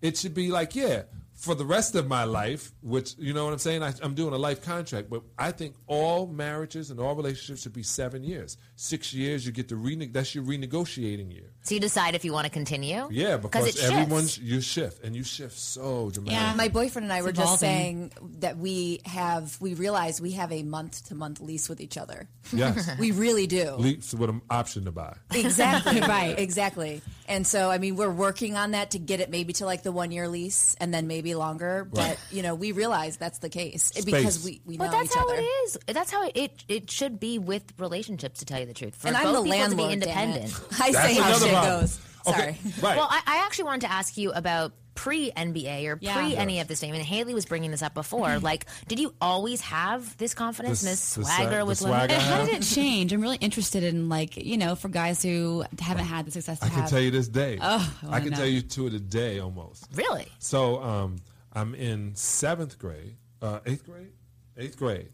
it 0.01 0.17
should 0.17 0.33
be 0.33 0.49
like, 0.51 0.73
yeah, 0.75 1.03
for 1.39 1.55
the 1.55 1.63
rest 1.63 1.95
of 1.95 2.05
my 2.05 2.25
life, 2.25 2.73
which, 2.81 3.15
you 3.17 3.33
know 3.33 3.45
what 3.45 3.53
I'm 3.53 3.59
saying? 3.59 3.81
I, 3.81 3.93
I'm 4.03 4.13
doing 4.13 4.33
a 4.33 4.37
life 4.37 4.61
contract, 4.61 5.09
but 5.09 5.23
I 5.37 5.51
think 5.53 5.73
all 5.87 6.27
marriages 6.27 6.91
and 6.91 6.99
all 6.99 7.15
relationships 7.15 7.61
should 7.61 7.71
be 7.71 7.81
seven 7.81 8.25
years. 8.25 8.57
Six 8.75 9.13
years, 9.13 9.45
you 9.45 9.53
get 9.53 9.69
to 9.69 9.75
reneg, 9.75 10.11
that's 10.11 10.35
your 10.35 10.43
renegotiating 10.43 11.31
year. 11.31 11.53
So 11.61 11.75
you 11.75 11.81
decide 11.81 12.13
if 12.13 12.25
you 12.25 12.33
want 12.33 12.45
to 12.45 12.51
continue. 12.51 13.07
Yeah, 13.09 13.37
because 13.37 13.81
everyone's, 13.81 14.37
you 14.37 14.59
shift, 14.59 15.03
and 15.03 15.15
you 15.15 15.23
shift 15.23 15.57
so 15.57 16.09
dramatically. 16.09 16.33
Yeah. 16.33 16.53
My 16.55 16.67
boyfriend 16.67 17.05
and 17.05 17.13
I 17.13 17.17
It's 17.17 17.25
were 17.25 17.31
just 17.31 17.59
saying 17.59 18.11
that 18.39 18.57
we 18.57 18.99
have, 19.05 19.55
we 19.61 19.75
realize 19.75 20.19
we 20.19 20.31
have 20.31 20.51
a 20.51 20.63
month 20.63 21.07
to 21.07 21.15
month 21.15 21.39
lease 21.39 21.69
with 21.69 21.79
each 21.79 21.97
other. 21.97 22.27
Yes. 22.51 22.89
We 22.99 23.11
really 23.11 23.47
do. 23.47 23.75
Lease 23.75 24.13
with 24.13 24.29
an 24.29 24.41
option 24.49 24.83
to 24.85 24.91
buy. 24.91 25.15
Exactly. 25.33 26.01
Right. 26.09 26.37
Exactly. 26.39 27.01
And 27.27 27.45
so, 27.45 27.69
I 27.69 27.77
mean, 27.77 27.95
we're 27.95 28.09
working 28.09 28.57
on 28.57 28.71
that 28.71 28.91
to 28.91 28.99
get 28.99 29.19
it 29.19 29.29
maybe 29.29 29.53
to 29.53 29.65
like 29.65 29.83
the 29.83 29.91
one 29.91 30.11
year 30.11 30.27
lease 30.27 30.75
and 30.79 30.91
then 30.91 31.07
maybe 31.07 31.28
longer. 31.35 31.87
But, 31.91 32.17
you 32.31 32.41
know, 32.43 32.55
we 32.55 32.71
realize 32.71 33.17
that's 33.17 33.39
the 33.39 33.49
case 33.49 33.91
because 34.05 34.43
we, 34.43 34.61
we 34.65 34.77
know 34.77 34.85
But 34.85 34.91
that's 34.91 35.11
each 35.11 35.17
how 35.17 35.25
other. 35.29 35.39
it 35.39 35.43
is. 35.43 35.77
That's 35.87 36.11
how 36.11 36.27
it 36.33 36.63
it 36.67 36.89
should 36.91 37.19
be 37.19 37.39
with 37.39 37.63
relationships. 37.77 38.39
To 38.39 38.45
tell 38.45 38.59
you 38.59 38.65
the 38.65 38.73
truth, 38.73 38.95
for 38.95 39.07
And 39.07 39.15
both 39.17 39.25
I'm 39.25 39.33
the 39.33 39.43
people 39.43 39.59
landlord. 39.59 39.79
to 39.79 39.87
be 39.87 39.93
independent. 39.93 40.61
I 40.79 40.91
That's 40.91 41.07
say 41.07 41.13
how 41.15 41.27
another 41.27 41.45
shit 41.45 41.53
problem. 41.53 41.79
goes. 41.81 41.99
Okay, 42.27 42.37
Sorry. 42.37 42.57
right. 42.81 42.97
Well, 42.97 43.07
I, 43.09 43.21
I 43.25 43.37
actually 43.45 43.63
wanted 43.65 43.81
to 43.81 43.91
ask 43.91 44.17
you 44.17 44.31
about 44.33 44.73
pre 44.99 45.31
NBA 45.31 45.85
or 45.87 45.97
Yeah. 46.01 46.13
pre 46.15 46.27
Yes. 46.31 46.39
any 46.39 46.59
of 46.59 46.67
this 46.67 46.79
thing. 46.81 46.91
And 46.91 47.01
Haley 47.01 47.33
was 47.33 47.45
bringing 47.45 47.71
this 47.71 47.81
up 47.81 47.93
before. 47.93 48.37
like, 48.39 48.65
did 48.87 48.99
you 48.99 49.13
always 49.21 49.61
have 49.61 50.17
this 50.17 50.33
confidence, 50.33 50.81
The- 50.81 50.89
this 50.89 51.01
swagger 51.01 51.61
sa- 51.61 51.65
with 51.65 51.79
the 51.79 51.85
women? 51.85 51.99
swagger. 52.09 52.13
And 52.15 52.21
how 52.23 52.45
did 52.45 52.55
it 52.55 52.63
change? 52.63 53.13
I'm 53.13 53.21
really 53.21 53.37
interested 53.37 53.83
in 53.83 54.09
like 54.09 54.35
you 54.35 54.57
know 54.57 54.75
for 54.75 54.89
guys 54.89 55.23
who 55.23 55.63
haven't 55.79 56.05
had 56.05 56.25
the 56.25 56.31
success. 56.31 56.59
To 56.59 56.65
I 56.65 56.69
can 56.69 56.81
have. 56.81 56.89
tell 56.89 56.99
you 56.99 57.11
this 57.11 57.27
day. 57.29 57.57
Oh, 57.61 57.93
I 58.09 58.17
I, 58.17 58.19
can 58.19 58.31
know. 58.31 58.37
tell 58.37 58.45
you 58.45 58.61
to 58.61 58.89
the 58.89 58.99
day 58.99 59.39
almost. 59.39 59.85
really? 59.95 60.27
So 60.39 60.81
um, 60.83 61.17
I'm 61.53 61.73
in 61.75 62.15
seventh 62.15 62.77
grade, 62.77 63.15
uh, 63.41 63.59
eighth 63.65 63.85
grade, 63.85 64.11
eighth 64.57 64.77
grade. 64.77 65.09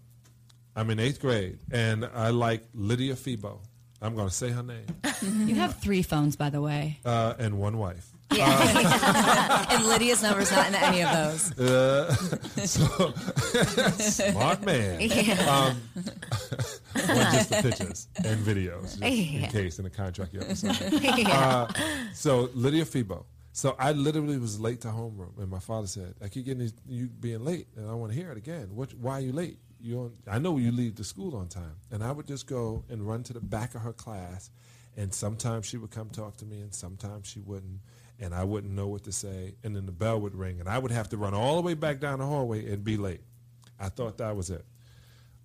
I'm 0.75 0.89
in 0.89 0.99
eighth 0.99 1.21
grade, 1.21 1.59
and 1.71 2.05
I 2.13 2.29
like 2.31 2.63
Lydia 2.73 3.13
Febo. 3.15 3.59
I'm 4.01 4.13
going 4.15 4.27
to 4.27 4.33
say 4.33 4.49
her 4.49 4.61
name 4.63 4.85
You 5.47 5.55
have 5.55 5.77
three 5.79 6.01
phones, 6.03 6.35
by 6.35 6.49
the 6.49 6.61
way. 6.61 6.99
uh, 7.05 7.33
and 7.39 7.57
one 7.59 7.77
wife. 7.77 8.07
and 9.69 9.85
Lydia's 9.87 10.21
number's 10.23 10.51
not 10.51 10.67
in 10.67 10.75
any 10.75 11.03
of 11.03 11.11
those. 11.11 11.59
Uh, 11.59 12.13
so 12.65 13.11
smart 13.97 14.63
man. 14.65 14.99
Um, 15.47 15.77
well, 16.95 17.31
just 17.33 17.49
the 17.49 17.59
pictures 17.61 18.07
and 18.23 18.43
videos, 18.45 18.81
just 18.99 19.01
Yeah. 19.01 19.45
in 19.45 19.51
case 19.51 19.77
in 19.79 19.83
the 19.83 19.89
contract 19.89 20.33
you 20.33 20.41
ever 20.41 20.55
sign. 20.55 21.25
uh, 21.27 21.67
so 22.13 22.49
Lydia 22.53 22.85
Febo. 22.85 23.25
So 23.51 23.75
I 23.79 23.91
literally 23.93 24.37
was 24.37 24.59
late 24.59 24.81
to 24.81 24.89
homeroom, 24.89 25.37
and 25.37 25.49
my 25.49 25.59
father 25.59 25.87
said, 25.87 26.15
"I 26.21 26.27
keep 26.27 26.45
getting 26.45 26.59
these, 26.59 26.73
you 26.87 27.07
being 27.07 27.43
late, 27.45 27.67
and 27.77 27.89
I 27.89 27.93
want 27.93 28.11
to 28.11 28.17
hear 28.17 28.31
it 28.31 28.37
again. 28.37 28.75
What? 28.75 28.93
Why 28.95 29.13
are 29.13 29.21
you 29.21 29.31
late? 29.33 29.59
You 29.79 29.99
on, 29.99 30.13
I 30.27 30.39
know 30.39 30.57
you 30.57 30.71
leave 30.71 30.95
the 30.95 31.03
school 31.03 31.35
on 31.37 31.47
time." 31.47 31.75
And 31.91 32.03
I 32.03 32.11
would 32.11 32.27
just 32.27 32.47
go 32.47 32.83
and 32.89 33.07
run 33.07 33.23
to 33.23 33.33
the 33.33 33.39
back 33.39 33.75
of 33.75 33.81
her 33.81 33.93
class, 33.93 34.49
and 34.97 35.13
sometimes 35.13 35.65
she 35.67 35.77
would 35.77 35.91
come 35.91 36.09
talk 36.09 36.37
to 36.37 36.45
me, 36.45 36.59
and 36.61 36.73
sometimes 36.73 37.27
she 37.27 37.39
wouldn't, 37.39 37.79
and 38.19 38.33
I 38.33 38.43
wouldn't 38.43 38.73
know 38.73 38.87
what 38.87 39.03
to 39.03 39.11
say, 39.11 39.55
and 39.63 39.75
then 39.75 39.85
the 39.85 39.91
bell 39.91 40.19
would 40.21 40.35
ring, 40.35 40.59
and 40.59 40.69
I 40.69 40.77
would 40.77 40.91
have 40.91 41.09
to 41.09 41.17
run 41.17 41.33
all 41.33 41.55
the 41.55 41.61
way 41.61 41.73
back 41.73 41.99
down 41.99 42.19
the 42.19 42.25
hallway 42.25 42.71
and 42.71 42.83
be 42.83 42.97
late. 42.97 43.21
I 43.79 43.89
thought 43.89 44.17
that 44.19 44.35
was 44.35 44.49
it 44.49 44.65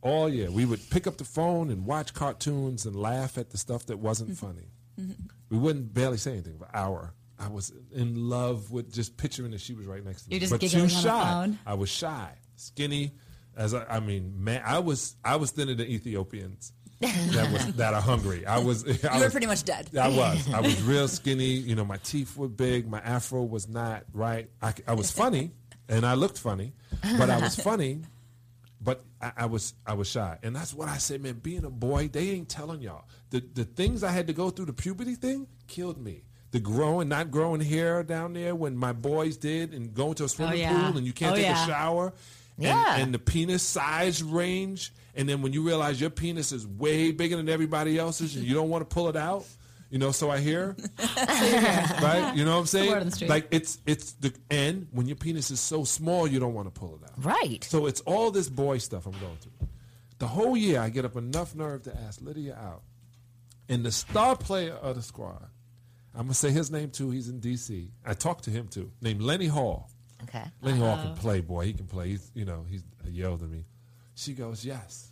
all 0.02 0.28
year. 0.28 0.50
We 0.50 0.64
would 0.64 0.88
pick 0.90 1.06
up 1.06 1.16
the 1.18 1.24
phone 1.24 1.70
and 1.70 1.84
watch 1.84 2.14
cartoons 2.14 2.86
and 2.86 2.96
laugh 2.96 3.38
at 3.38 3.50
the 3.50 3.58
stuff 3.58 3.86
that 3.86 3.98
wasn't 3.98 4.30
mm-hmm. 4.30 4.46
funny. 4.46 4.68
Mm-hmm. 4.98 5.26
We 5.50 5.58
wouldn't 5.58 5.92
barely 5.92 6.18
say 6.18 6.32
anything 6.32 6.58
for 6.58 6.64
an 6.64 6.70
hour. 6.74 7.14
I 7.38 7.48
was 7.48 7.72
in 7.92 8.28
love 8.28 8.70
with 8.70 8.92
just 8.92 9.16
picturing 9.16 9.52
that 9.52 9.60
she 9.60 9.74
was 9.74 9.86
right 9.86 10.04
next 10.04 10.24
to 10.24 10.30
me. 10.30 10.36
You're 10.36 10.40
just 10.40 10.52
but 10.52 10.60
giggling 10.60 10.88
too 10.88 10.96
on 10.96 11.02
the 11.02 11.08
shy. 11.08 11.32
phone? 11.32 11.58
I 11.66 11.74
was 11.74 11.88
shy, 11.88 12.30
skinny. 12.56 13.12
As 13.56 13.74
I, 13.74 13.84
I 13.84 14.00
mean, 14.00 14.44
man, 14.44 14.62
I 14.64 14.78
was 14.78 15.16
I 15.24 15.36
was 15.36 15.50
thinner 15.50 15.74
than 15.74 15.86
Ethiopians. 15.86 16.72
That 17.00 17.50
was 17.52 17.66
that 17.74 17.94
are 17.94 18.00
hungry. 18.00 18.46
I 18.46 18.58
was. 18.58 18.84
I 19.04 19.14
You 19.14 19.18
were 19.18 19.24
was- 19.24 19.32
pretty 19.32 19.46
much 19.46 19.64
dead. 19.64 19.90
I 19.98 20.08
was. 20.08 20.52
I 20.52 20.60
was 20.60 20.80
real 20.82 21.08
skinny. 21.18 21.44
You 21.44 21.74
know, 21.74 21.84
my 21.84 21.96
teeth 21.98 22.36
were 22.36 22.48
big. 22.48 22.88
My 22.88 23.00
afro 23.00 23.42
was 23.42 23.68
not 23.68 24.04
right. 24.12 24.50
I, 24.62 24.74
I 24.86 24.94
was 24.94 25.10
funny, 25.10 25.50
and 25.88 26.04
I 26.04 26.14
looked 26.14 26.38
funny, 26.38 26.72
but 27.18 27.30
I 27.30 27.38
was 27.40 27.56
funny. 27.68 28.02
But 28.82 29.02
I, 29.20 29.32
I 29.38 29.46
was 29.46 29.74
I 29.86 29.94
was 29.94 30.08
shy, 30.08 30.38
and 30.42 30.54
that's 30.56 30.72
what 30.74 30.88
I 30.88 30.96
said, 30.98 31.22
man. 31.22 31.34
Being 31.42 31.64
a 31.64 31.70
boy, 31.70 32.08
they 32.08 32.30
ain't 32.30 32.48
telling 32.48 32.80
y'all 32.80 33.04
the 33.30 33.40
the 33.54 33.64
things 33.64 34.02
I 34.04 34.10
had 34.10 34.26
to 34.28 34.32
go 34.32 34.50
through. 34.50 34.66
The 34.66 34.72
puberty 34.72 35.14
thing 35.14 35.46
killed 35.66 35.98
me. 35.98 36.24
The 36.52 36.58
growing, 36.60 37.08
not 37.08 37.30
growing 37.30 37.60
hair 37.60 38.02
down 38.02 38.32
there 38.32 38.56
when 38.56 38.76
my 38.76 38.92
boys 38.92 39.36
did, 39.36 39.72
and 39.72 39.94
going 39.94 40.14
to 40.14 40.24
a 40.24 40.28
swimming 40.28 40.54
oh, 40.54 40.62
yeah. 40.62 40.88
pool 40.88 40.98
and 40.98 41.06
you 41.06 41.12
can't 41.12 41.32
Oh, 41.32 41.36
take 41.36 41.44
yeah. 41.44 41.62
a 41.62 41.66
shower. 41.66 42.12
And, 42.60 42.68
Yeah. 42.68 42.96
and 42.98 43.12
the 43.14 43.18
penis 43.18 43.62
size 43.62 44.22
range, 44.22 44.92
and 45.14 45.28
then 45.28 45.42
when 45.42 45.52
you 45.52 45.62
realize 45.66 46.00
your 46.00 46.10
penis 46.10 46.52
is 46.52 46.66
way 46.66 47.10
bigger 47.10 47.36
than 47.36 47.48
everybody 47.48 47.98
else's, 47.98 48.36
and 48.36 48.44
you 48.44 48.54
don't 48.54 48.68
want 48.68 48.88
to 48.88 48.94
pull 48.94 49.08
it 49.08 49.16
out, 49.16 49.44
you 49.90 49.98
know. 49.98 50.12
So 50.12 50.30
I 50.30 50.38
hear, 50.38 50.76
right? 51.16 52.32
You 52.36 52.44
know 52.44 52.54
what 52.54 52.60
I'm 52.60 52.66
saying? 52.66 52.90
word 52.90 53.00
on 53.00 53.06
the 53.06 53.12
street. 53.12 53.30
Like 53.30 53.48
it's 53.50 53.78
it's 53.86 54.12
the 54.12 54.32
and 54.50 54.86
when 54.92 55.06
your 55.06 55.16
penis 55.16 55.50
is 55.50 55.60
so 55.60 55.84
small, 55.84 56.26
you 56.26 56.38
don't 56.38 56.54
want 56.54 56.72
to 56.72 56.78
pull 56.80 56.94
it 57.02 57.02
out. 57.10 57.24
Right. 57.24 57.64
So 57.64 57.86
it's 57.86 58.00
all 58.02 58.30
this 58.30 58.48
boy 58.48 58.78
stuff 58.78 59.06
I'm 59.06 59.12
going 59.18 59.36
through. 59.40 59.68
The 60.18 60.28
whole 60.28 60.56
year, 60.56 60.80
I 60.80 60.90
get 60.90 61.04
up 61.04 61.16
enough 61.16 61.54
nerve 61.54 61.82
to 61.84 61.96
ask 61.96 62.20
Lydia 62.20 62.54
out, 62.54 62.82
and 63.68 63.84
the 63.84 63.90
star 63.92 64.36
player 64.36 64.74
of 64.74 64.96
the 64.96 65.02
squad. 65.02 65.46
I'm 66.14 66.22
gonna 66.22 66.34
say 66.34 66.50
his 66.50 66.70
name 66.70 66.90
too. 66.90 67.10
He's 67.10 67.28
in 67.28 67.38
D.C. 67.40 67.92
I 68.04 68.14
talked 68.14 68.44
to 68.44 68.50
him 68.50 68.68
too. 68.68 68.90
Named 69.00 69.22
Lenny 69.22 69.46
Hall. 69.46 69.89
Okay. 70.24 70.44
Lenny 70.62 70.78
Hall 70.78 70.96
can 70.96 71.14
play, 71.14 71.40
boy. 71.40 71.64
He 71.64 71.72
can 71.72 71.86
play. 71.86 72.08
He's, 72.08 72.30
you 72.34 72.44
know, 72.44 72.64
he's 72.68 72.82
a 73.06 73.10
year 73.10 73.28
older 73.28 73.42
than 73.42 73.52
me. 73.52 73.64
She 74.14 74.32
goes, 74.32 74.64
yes. 74.64 75.08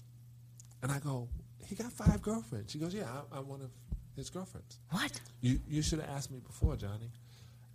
And 0.83 0.93
I 0.93 0.99
go, 0.99 1.29
he 1.67 1.75
got 1.75 1.93
five 1.93 2.23
girlfriends. 2.23 2.73
She 2.73 2.79
goes, 2.79 2.95
yeah, 2.95 3.05
I, 3.33 3.39
I'm 3.39 3.49
one 3.49 3.61
of 3.61 3.71
his 4.17 4.31
girlfriends. 4.31 4.79
What? 4.91 5.21
You 5.41 5.61
you 5.69 5.83
should 5.83 6.01
have 6.01 6.11
asked 6.11 6.31
me 6.31 6.41
before, 6.41 6.77
Johnny. 6.77 7.11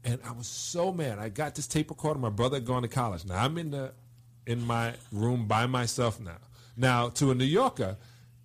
And 0.04 0.20
I 0.26 0.34
was 0.34 0.48
so 0.48 0.92
mad. 0.92 1.18
I 1.18 1.30
got 1.30 1.56
this 1.56 1.68
tape 1.68 1.90
recorder. 1.90 2.20
My 2.20 2.30
brother 2.30 2.58
had 2.58 2.66
gone 2.66 2.82
to 2.82 2.88
college. 2.88 3.26
Now 3.26 3.44
I'm 3.44 3.58
in 3.58 3.72
the 3.72 3.94
in 4.46 4.66
my 4.66 4.94
room 5.12 5.48
by 5.48 5.66
myself 5.66 6.20
now. 6.20 6.38
Now 6.76 7.10
to 7.10 7.32
a 7.32 7.36
New 7.36 7.46
Yorker, 7.46 7.98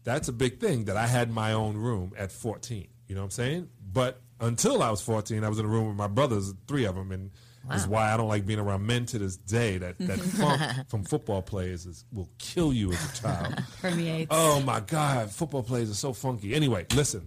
that's 0.04 0.28
a 0.28 0.32
big 0.32 0.60
thing 0.60 0.84
that 0.84 0.96
I 0.96 1.06
had 1.06 1.30
my 1.30 1.52
own 1.52 1.76
room 1.76 2.12
at 2.16 2.30
14. 2.30 2.86
You 3.08 3.14
know 3.14 3.22
what 3.22 3.26
I'm 3.26 3.30
saying? 3.32 3.68
But 3.92 4.20
until 4.40 4.82
I 4.82 4.90
was 4.90 5.00
14, 5.00 5.42
I 5.42 5.48
was 5.48 5.58
in 5.58 5.64
a 5.64 5.68
room 5.68 5.88
with 5.88 5.96
my 5.96 6.06
brothers, 6.06 6.54
three 6.66 6.84
of 6.84 6.94
them, 6.94 7.10
and 7.10 7.30
is 7.74 7.86
why 7.86 8.12
I 8.12 8.16
don't 8.16 8.28
like 8.28 8.46
being 8.46 8.58
around 8.58 8.86
men 8.86 9.06
to 9.06 9.18
this 9.18 9.36
day. 9.36 9.78
That 9.78 9.98
that 9.98 10.18
funk 10.38 10.88
from 10.88 11.04
football 11.04 11.42
players 11.42 11.86
is, 11.86 12.04
will 12.12 12.28
kill 12.38 12.72
you 12.72 12.92
as 12.92 13.18
a 13.18 13.22
child. 13.22 13.62
Permeates. 13.82 14.28
Oh 14.30 14.60
my 14.60 14.80
God, 14.80 15.30
football 15.30 15.62
players 15.62 15.90
are 15.90 15.94
so 15.94 16.12
funky. 16.12 16.54
Anyway, 16.54 16.86
listen. 16.94 17.26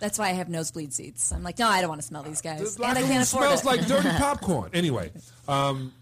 That's 0.00 0.18
why 0.18 0.28
I 0.28 0.32
have 0.32 0.50
nosebleed 0.50 0.92
seats. 0.92 1.32
I'm 1.32 1.42
like, 1.42 1.58
no, 1.58 1.66
I 1.66 1.80
don't 1.80 1.88
want 1.88 2.02
to 2.02 2.06
smell 2.06 2.22
these 2.22 2.42
guys, 2.42 2.60
This 2.60 2.76
and 2.76 2.84
I 2.84 3.02
can't 3.02 3.22
afford 3.22 3.44
smells 3.44 3.60
it. 3.62 3.66
like 3.66 3.86
dirty 3.86 4.08
popcorn. 4.18 4.70
Anyway, 4.74 5.10
um, 5.48 5.94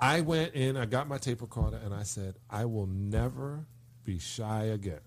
I 0.00 0.20
went 0.22 0.54
in, 0.54 0.76
I 0.76 0.86
got 0.86 1.06
my 1.08 1.18
tape 1.18 1.42
recorder, 1.42 1.76
and 1.84 1.94
I 1.94 2.02
said, 2.02 2.34
I 2.50 2.64
will 2.64 2.86
never 2.86 3.66
be 4.04 4.18
shy 4.18 4.64
again. 4.64 5.00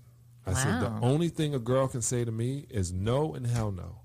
I 0.45 0.53
said, 0.53 0.81
the 0.81 0.91
only 1.01 1.29
thing 1.29 1.53
a 1.55 1.59
girl 1.59 1.87
can 1.87 2.01
say 2.01 2.25
to 2.25 2.31
me 2.31 2.65
is 2.69 2.91
no 2.93 3.33
and 3.33 3.45
hell 3.47 3.71
no. 3.71 3.97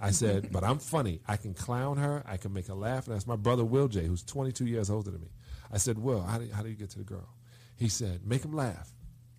I 0.00 0.10
said, 0.10 0.52
but 0.52 0.62
I'm 0.62 0.78
funny. 0.78 1.20
I 1.26 1.36
can 1.36 1.54
clown 1.54 1.96
her. 1.96 2.22
I 2.26 2.36
can 2.36 2.52
make 2.52 2.66
her 2.66 2.74
laugh. 2.74 3.06
And 3.06 3.14
that's 3.14 3.26
my 3.26 3.36
brother, 3.36 3.64
Will 3.64 3.88
J., 3.88 4.04
who's 4.06 4.22
22 4.22 4.66
years 4.66 4.90
older 4.90 5.10
than 5.10 5.20
me. 5.22 5.28
I 5.72 5.78
said, 5.78 5.98
Will, 5.98 6.22
how 6.22 6.38
do, 6.38 6.48
how 6.52 6.62
do 6.62 6.68
you 6.68 6.74
get 6.74 6.90
to 6.90 6.98
the 6.98 7.04
girl? 7.04 7.28
He 7.76 7.88
said, 7.88 8.26
make 8.26 8.42
him 8.44 8.52
laugh, 8.54 8.90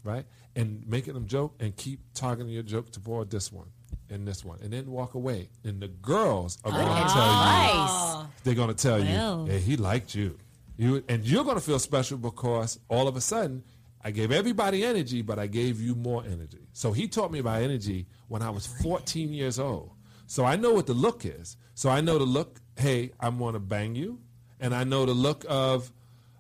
right? 0.04 0.26
And 0.56 0.88
making 0.88 1.14
them 1.16 1.26
joke 1.26 1.56
and 1.60 1.76
keep 1.76 2.00
targeting 2.14 2.52
your 2.52 2.64
joke 2.64 2.92
toward 2.92 3.32
this 3.32 3.52
one 3.52 3.68
and 4.10 4.28
this 4.28 4.46
one. 4.46 4.60
And 4.62 4.72
then 4.72 4.92
walk 4.92 5.16
away. 5.16 5.50
And 5.64 5.82
the 5.82 5.88
girls 5.88 6.58
are 6.64 6.72
going 6.72 6.86
to 6.86 7.14
tell 7.14 7.26
you. 7.28 7.34
Nice. 7.34 8.26
They're 8.44 8.54
going 8.56 8.68
to 8.68 8.76
tell 8.76 9.00
Well. 9.00 9.46
you, 9.48 9.52
hey, 9.54 9.60
he 9.60 9.76
liked 9.78 10.14
you. 10.14 10.38
you. 10.78 11.04
And 11.10 11.24
you're 11.26 11.44
going 11.44 11.56
to 11.56 11.62
feel 11.62 11.80
special 11.80 12.18
because 12.20 12.80
all 12.90 13.08
of 13.08 13.16
a 13.16 13.22
sudden, 13.22 13.64
I 14.04 14.12
gave 14.12 14.32
everybody 14.32 14.86
energy, 14.86 15.22
but 15.24 15.40
I 15.40 15.48
gave 15.48 15.82
you 15.82 15.96
more 15.96 16.24
energy. 16.24 16.68
So 16.74 16.92
he 16.92 17.08
taught 17.08 17.32
me 17.32 17.40
about 17.40 17.62
energy 17.62 18.06
when 18.28 18.42
I 18.44 18.52
was 18.52 18.68
14 18.68 19.34
years 19.34 19.60
old. 19.60 19.92
So 20.28 20.46
I 20.46 20.58
know 20.58 20.74
what 20.74 20.86
the 20.86 20.94
look 20.94 21.26
is. 21.26 21.58
So 21.74 21.90
I 21.90 22.02
know 22.02 22.20
the 22.20 22.26
look, 22.26 22.60
hey, 22.78 23.12
I'm 23.20 23.38
going 23.38 23.54
to 23.54 23.60
bang 23.60 23.96
you. 23.96 24.20
And 24.60 24.76
I 24.76 24.84
know 24.84 25.06
the 25.06 25.14
look 25.14 25.46
of, 25.48 25.92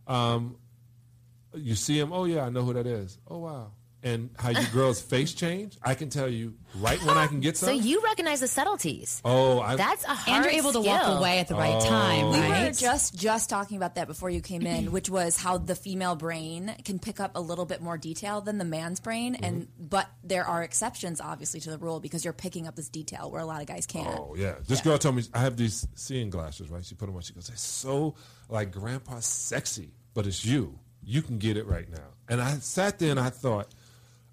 um, 0.07 0.57
you 1.53 1.75
see 1.75 1.97
him, 1.97 2.11
oh, 2.11 2.25
yeah, 2.25 2.45
I 2.45 2.49
know 2.49 2.63
who 2.63 2.73
that 2.73 2.85
is. 2.85 3.17
Oh, 3.27 3.39
wow. 3.39 3.71
And 4.07 4.29
how 4.37 4.49
you 4.49 4.65
girls' 4.73 5.01
face 5.13 5.33
change, 5.33 5.77
I 5.83 5.95
can 5.95 6.09
tell 6.09 6.29
you 6.29 6.53
right 6.79 7.01
when 7.03 7.17
I 7.17 7.27
can 7.27 7.39
get 7.39 7.57
So 7.57 7.67
some. 7.67 7.81
you 7.81 8.01
recognize 8.03 8.39
the 8.39 8.47
subtleties. 8.47 9.21
oh, 9.25 9.59
I, 9.59 9.75
That's 9.75 10.03
a 10.05 10.07
hard 10.09 10.35
and 10.37 10.45
you're 10.45 10.59
able 10.61 10.71
to 10.73 10.81
walk 10.81 11.19
away 11.19 11.39
at 11.39 11.47
the 11.47 11.55
right 11.55 11.75
Oh. 11.75 11.89
time, 11.89 12.29
We 12.31 12.39
right? 12.39 12.65
were 12.67 12.71
just 12.71 13.15
just 13.17 13.49
talking 13.49 13.77
about 13.77 13.95
that 13.95 14.07
before 14.07 14.29
you 14.29 14.41
came 14.41 14.65
in, 14.65 14.91
which 14.97 15.09
was 15.09 15.37
how 15.37 15.57
the 15.57 15.75
female 15.75 16.15
brain 16.15 16.73
can 16.85 16.99
pick 16.99 17.19
up 17.19 17.31
a 17.35 17.41
little 17.41 17.65
bit 17.65 17.81
more 17.81 17.97
detail 17.97 18.41
than 18.41 18.57
the 18.57 18.65
man's 18.65 18.99
brain, 18.99 19.35
and 19.35 19.63
Mm-hmm. 19.63 19.85
but 19.89 20.07
there 20.23 20.45
are 20.45 20.63
exceptions, 20.63 21.19
obviously, 21.21 21.59
to 21.61 21.69
the 21.71 21.77
rule 21.77 21.99
because 21.99 22.23
you're 22.23 22.33
picking 22.33 22.67
up 22.67 22.75
this 22.75 22.89
detail 22.89 23.29
where 23.31 23.41
a 23.41 23.45
lot 23.45 23.61
of 23.61 23.67
guys 23.67 23.85
can't. 23.85 24.19
Oh 24.19 24.35
yeah, 24.37 24.55
this 24.67 24.81
girl 24.81 24.97
told 24.97 25.15
me 25.15 25.23
I 25.33 25.39
have 25.39 25.57
these 25.57 25.87
seeing 25.95 26.29
glasses, 26.29 26.69
right? 26.69 26.83
She 26.85 26.95
put 26.95 27.07
them 27.07 27.15
on. 27.15 27.21
She 27.21 27.33
goes, 27.33 27.49
"It's 27.49 27.61
so 27.61 28.15
like 28.49 28.71
grandpa 28.71 29.19
sexy, 29.19 29.91
but 30.13 30.27
it's 30.27 30.45
you. 30.45 30.79
You 31.03 31.21
can 31.21 31.37
get 31.39 31.57
it 31.57 31.65
right 31.65 31.89
now." 31.89 32.07
And 32.29 32.41
I 32.41 32.51
sat 32.59 32.99
there 32.99 33.11
and 33.11 33.19
I 33.19 33.29
thought, 33.29 33.73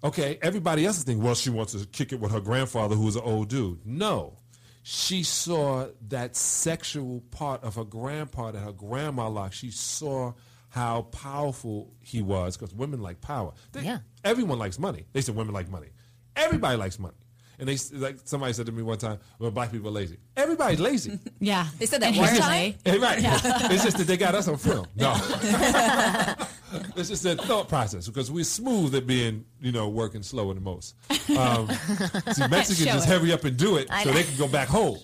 okay, 0.05 0.39
everybody 0.41 0.85
else 0.85 0.97
is 0.99 1.03
thinking, 1.03 1.23
well, 1.23 1.35
she 1.35 1.49
wants 1.49 1.73
to 1.73 1.85
kick 1.87 2.13
it 2.13 2.19
with 2.19 2.31
her 2.31 2.39
grandfather, 2.39 2.95
who 2.95 3.07
is 3.07 3.15
an 3.15 3.23
old 3.23 3.49
dude. 3.49 3.85
No, 3.85 4.37
she 4.83 5.23
saw 5.23 5.87
that 6.09 6.35
sexual 6.35 7.21
part 7.31 7.63
of 7.63 7.75
her 7.75 7.83
grandpa 7.83 8.51
that 8.51 8.59
her 8.59 8.71
grandma 8.71 9.27
liked. 9.27 9.55
She 9.55 9.71
saw 9.71 10.33
how 10.69 11.03
powerful 11.03 11.93
he 12.01 12.21
was 12.21 12.57
because 12.57 12.73
women 12.73 13.01
like 13.01 13.19
power. 13.21 13.53
They- 13.71 13.81
Yeah. 13.83 13.99
Everyone 14.23 14.59
likes 14.59 14.77
money. 14.79 15.05
They 15.13 15.21
said 15.21 15.35
women 15.35 15.53
like 15.53 15.69
money. 15.69 15.87
Everybody 16.35 16.77
likes 16.77 16.99
money. 16.99 17.15
And 17.57 17.69
they 17.69 17.77
like 17.97 18.17
somebody 18.25 18.51
said 18.51 18.65
to 18.65 18.73
me 18.73 18.83
one 18.83 18.97
time, 18.97 19.17
"Well, 19.39 19.49
black 19.49 19.71
people 19.71 19.87
are 19.87 19.91
lazy. 19.91 20.17
Everybody's 20.35 20.81
lazy, 20.81 21.17
yeah. 21.39 21.67
They 21.79 21.85
said 21.85 22.01
that 22.01 22.13
one 22.13 22.27
Inherently. 22.27 22.75
time? 22.83 23.01
Right? 23.01 23.71
It's 23.71 23.83
just 23.85 23.97
that 23.97 24.07
they 24.07 24.17
got 24.17 24.35
us 24.35 24.49
on 24.49 24.57
film. 24.57 24.85
No, 24.97 25.13
it's 26.95 27.09
just 27.09 27.23
that 27.23 27.39
thought 27.41 27.67
process 27.69 28.07
because 28.07 28.31
we're 28.31 28.43
smooth 28.43 28.93
at 28.95 29.05
being, 29.07 29.45
you 29.61 29.71
know, 29.71 29.89
working 29.89 30.23
slower 30.23 30.53
than 30.53 30.63
most. 30.63 30.95
Um, 31.37 31.69
see, 32.33 32.47
Mexicans 32.47 32.85
just 32.85 33.07
hurry 33.07 33.31
up 33.33 33.43
and 33.43 33.57
do 33.57 33.77
it 33.77 33.87
I 33.91 34.03
so 34.03 34.09
know. 34.11 34.15
they 34.17 34.23
can 34.23 34.37
go 34.37 34.47
back 34.47 34.67
home. 34.67 34.97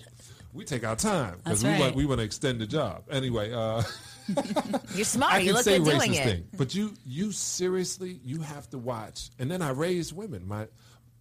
We 0.52 0.64
take 0.64 0.84
our 0.84 0.96
time 0.96 1.40
because 1.42 1.64
we 1.64 1.70
want 1.78 1.94
we 1.94 2.04
want 2.06 2.18
to 2.20 2.24
extend 2.24 2.60
the 2.60 2.66
job. 2.66 3.04
Anyway, 3.10 3.52
uh, 3.52 3.82
You're 4.94 5.04
smart. 5.04 5.32
I 5.34 5.38
you 5.38 5.52
look 5.54 5.62
say 5.62 5.78
good 5.78 5.84
doing 5.86 6.00
racist 6.12 6.20
it. 6.20 6.24
thing, 6.24 6.44
but 6.56 6.74
you 6.74 6.92
you 7.06 7.32
seriously 7.32 8.20
you 8.22 8.40
have 8.42 8.68
to 8.70 8.78
watch. 8.78 9.30
And 9.38 9.50
then 9.50 9.62
I 9.62 9.70
raised 9.70 10.14
women. 10.14 10.46
My 10.46 10.68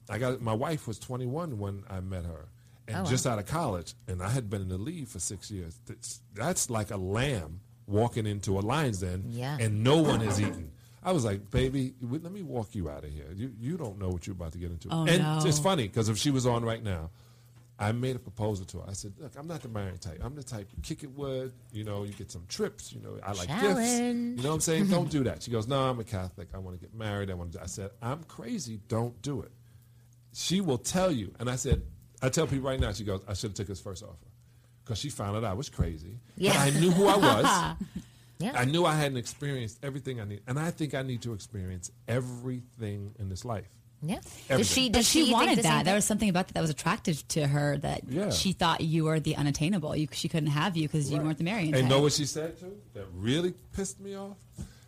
I 0.09 0.17
got 0.17 0.41
my 0.41 0.53
wife 0.53 0.87
was 0.87 0.99
21 0.99 1.57
when 1.57 1.83
I 1.89 2.01
met 2.01 2.25
her, 2.25 2.49
and 2.87 2.97
Oh, 2.97 3.03
wow. 3.03 3.09
just 3.09 3.25
out 3.25 3.39
of 3.39 3.45
college, 3.45 3.93
and 4.07 4.21
I 4.21 4.29
had 4.29 4.49
been 4.49 4.61
in 4.61 4.67
the 4.69 4.77
league 4.77 5.07
for 5.07 5.19
six 5.19 5.49
years. 5.49 5.79
That's, 5.85 6.19
that's 6.33 6.69
like 6.69 6.91
a 6.91 6.97
lamb 6.97 7.61
walking 7.87 8.25
into 8.25 8.57
a 8.57 8.61
lion's 8.61 8.99
den, 8.99 9.25
Yeah. 9.27 9.57
and 9.59 9.83
no 9.83 9.97
one 10.01 10.19
has 10.21 10.39
eaten. 10.41 10.71
I 11.03 11.11
was 11.11 11.25
like, 11.25 11.49
baby, 11.49 11.95
let 12.01 12.31
me 12.31 12.43
walk 12.43 12.75
you 12.75 12.89
out 12.89 13.03
of 13.03 13.11
here. 13.11 13.27
You 13.35 13.51
you 13.59 13.77
don't 13.77 13.97
know 13.97 14.09
what 14.09 14.27
you're 14.27 14.35
about 14.35 14.51
to 14.51 14.59
get 14.59 14.69
into. 14.71 14.87
Oh, 14.91 15.05
and 15.07 15.23
no. 15.23 15.41
it's 15.43 15.57
funny 15.59 15.87
because 15.87 16.09
if 16.09 16.17
she 16.17 16.29
was 16.29 16.45
on 16.45 16.63
right 16.63 16.83
now, 16.83 17.09
I 17.79 17.91
made 17.91 18.15
a 18.15 18.19
proposal 18.19 18.65
to 18.67 18.77
her. 18.77 18.83
I 18.87 18.93
said, 18.93 19.13
look, 19.17 19.31
I'm 19.35 19.47
not 19.47 19.61
the 19.63 19.67
marrying 19.67 19.97
type. 19.97 20.21
I'm 20.23 20.35
the 20.35 20.43
type 20.43 20.69
you 20.75 20.83
kick 20.83 21.01
it 21.03 21.09
with, 21.17 21.53
you 21.71 21.83
know, 21.83 22.03
you 22.03 22.13
get 22.13 22.29
some 22.31 22.45
trips, 22.47 22.93
you 22.93 23.01
know, 23.01 23.17
I 23.23 23.31
like 23.31 23.47
gifts. 23.47 23.97
You 23.99 24.13
know 24.13 24.49
what 24.49 24.53
I'm 24.55 24.59
saying? 24.61 24.87
don't 24.89 25.09
do 25.09 25.23
that. 25.23 25.41
She 25.41 25.49
goes, 25.49 25.67
no, 25.67 25.89
I'm 25.89 25.99
a 25.99 26.03
Catholic. 26.03 26.49
I 26.53 26.59
want 26.59 26.79
to 26.79 26.79
get 26.79 26.93
married. 26.93 27.31
I 27.31 27.33
want 27.33 27.53
to. 27.53 27.63
I 27.63 27.65
said, 27.65 27.89
I'm 27.99 28.23
crazy. 28.25 28.79
Don't 28.87 29.19
do 29.23 29.41
it. 29.41 29.51
She 30.33 30.61
will 30.61 30.77
tell 30.77 31.11
you. 31.11 31.33
And 31.39 31.49
I 31.49 31.55
said, 31.55 31.81
I 32.21 32.29
tell 32.29 32.45
people 32.45 32.69
right 32.69 32.79
now. 32.79 32.91
She 32.91 33.03
goes, 33.03 33.23
I 33.27 33.33
should 33.33 33.49
have 33.49 33.55
took 33.55 33.67
his 33.67 33.81
first 33.81 34.03
offer 34.03 34.27
because 34.91 34.99
she 34.99 35.09
found 35.09 35.37
out 35.37 35.45
I 35.45 35.53
was 35.53 35.69
crazy. 35.69 36.17
Yeah. 36.35 36.51
But 36.51 36.59
I 36.75 36.79
knew 36.79 36.91
who 36.91 37.07
I 37.07 37.15
was. 37.17 37.75
Yeah. 38.39 38.53
I 38.55 38.65
knew 38.65 38.85
I 38.87 38.95
hadn't 38.95 39.17
experienced 39.17 39.77
everything 39.83 40.19
I 40.19 40.25
need, 40.25 40.41
and 40.47 40.57
I 40.57 40.71
think 40.71 40.95
I 40.95 41.03
need 41.03 41.21
to 41.21 41.33
experience 41.33 41.91
everything 42.07 43.13
in 43.19 43.29
this 43.29 43.45
life. 43.45 43.67
Yeah. 44.01 44.15
Everything. 44.49 44.57
Does 44.57 44.67
she? 44.67 44.89
But 44.89 44.93
Does 44.97 45.07
she, 45.07 45.25
she, 45.27 45.31
wanted 45.31 45.59
the 45.59 45.61
same 45.61 45.71
that. 45.71 45.85
There 45.85 45.93
was 45.93 46.05
something 46.05 46.27
about 46.27 46.47
that 46.47 46.55
that 46.55 46.61
was 46.61 46.71
attractive 46.71 47.27
to 47.27 47.45
her 47.45 47.77
that 47.77 48.01
Yeah. 48.09 48.31
she 48.31 48.53
thought 48.53 48.81
you 48.81 49.03
were 49.03 49.19
the 49.19 49.35
unattainable. 49.35 49.95
You, 49.95 50.07
she 50.11 50.27
couldn't 50.27 50.49
have 50.49 50.75
you 50.75 50.87
because 50.87 51.11
you 51.11 51.21
weren't 51.21 51.37
the 51.37 51.43
marrying 51.43 51.75
And 51.75 51.83
type. 51.83 51.89
know 51.91 52.01
what 52.01 52.13
she 52.13 52.25
said 52.25 52.59
too? 52.59 52.75
That 52.95 53.05
really 53.13 53.53
pissed 53.75 53.99
me 53.99 54.15
off. 54.15 54.37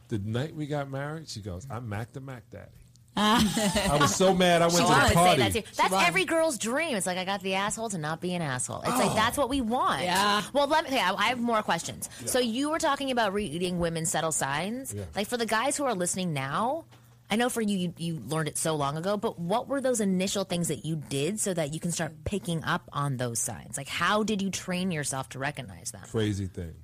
The 0.07 0.17
night 0.17 0.55
we 0.55 0.65
got 0.65 0.89
married, 0.89 1.29
she 1.29 1.39
goes, 1.39 1.67
"I'm 1.69 1.87
Mac 1.87 2.11
the 2.11 2.21
Mac 2.21 2.49
Daddy." 2.49 2.71
I 3.15 3.97
was 3.99 4.15
so 4.15 4.33
mad. 4.33 4.61
I 4.61 4.65
went 4.67 4.77
She 4.77 4.83
to 4.83 4.89
would 4.89 4.95
the 5.01 5.07
say 5.09 5.13
party. 5.13 5.41
that 5.41 5.53
too. 5.53 5.61
That's 5.77 5.91
won. 5.91 6.05
every 6.05 6.25
girl's 6.25 6.57
dream. 6.57 6.95
It's 6.95 7.05
like 7.05 7.17
I 7.17 7.25
got 7.25 7.41
the 7.41 7.55
asshole 7.55 7.89
to 7.89 7.97
not 7.97 8.21
be 8.21 8.33
an 8.33 8.41
asshole. 8.41 8.81
It's 8.81 8.91
Oh. 8.91 8.97
like 8.97 9.15
that's 9.15 9.37
what 9.37 9.49
we 9.49 9.61
want. 9.61 10.03
Yeah. 10.03 10.41
Well, 10.53 10.67
let 10.67 10.85
me. 10.85 10.89
Okay, 10.91 10.99
I 11.01 11.13
I 11.13 11.25
have 11.27 11.39
more 11.39 11.61
questions. 11.61 12.09
So 12.25 12.39
you 12.39 12.69
were 12.71 12.79
talking 12.79 13.11
about 13.11 13.33
reading 13.33 13.79
women's 13.79 14.09
subtle 14.09 14.31
signs. 14.31 14.93
Yeah. 14.93 15.03
Like 15.15 15.27
for 15.27 15.37
the 15.37 15.45
guys 15.45 15.77
who 15.77 15.83
are 15.85 15.95
listening 15.95 16.33
now. 16.33 16.85
I 17.31 17.35
know 17.35 17.49
for 17.49 17.61
you, 17.61 17.77
you, 17.77 17.93
you 17.97 18.21
learned 18.27 18.49
it 18.49 18.57
so 18.59 18.75
long 18.75 18.95
ago, 18.95 19.17
but 19.17 19.39
what 19.39 19.67
were 19.67 19.81
those 19.81 20.01
initial 20.01 20.43
things 20.43 20.67
that 20.67 20.85
you 20.85 20.97
did 20.97 21.39
so 21.39 21.51
that 21.53 21.73
you 21.73 21.79
can 21.79 21.91
start 21.91 22.13
picking 22.25 22.63
up 22.63 22.87
on 22.93 23.17
those 23.17 23.39
signs? 23.39 23.75
Like, 23.75 23.87
how 23.87 24.21
did 24.21 24.39
you 24.41 24.51
train 24.51 24.91
yourself 24.91 25.29
to 25.29 25.39
recognize 25.39 25.89
them? 25.91 26.01
Crazy 26.11 26.45
thing. 26.45 26.75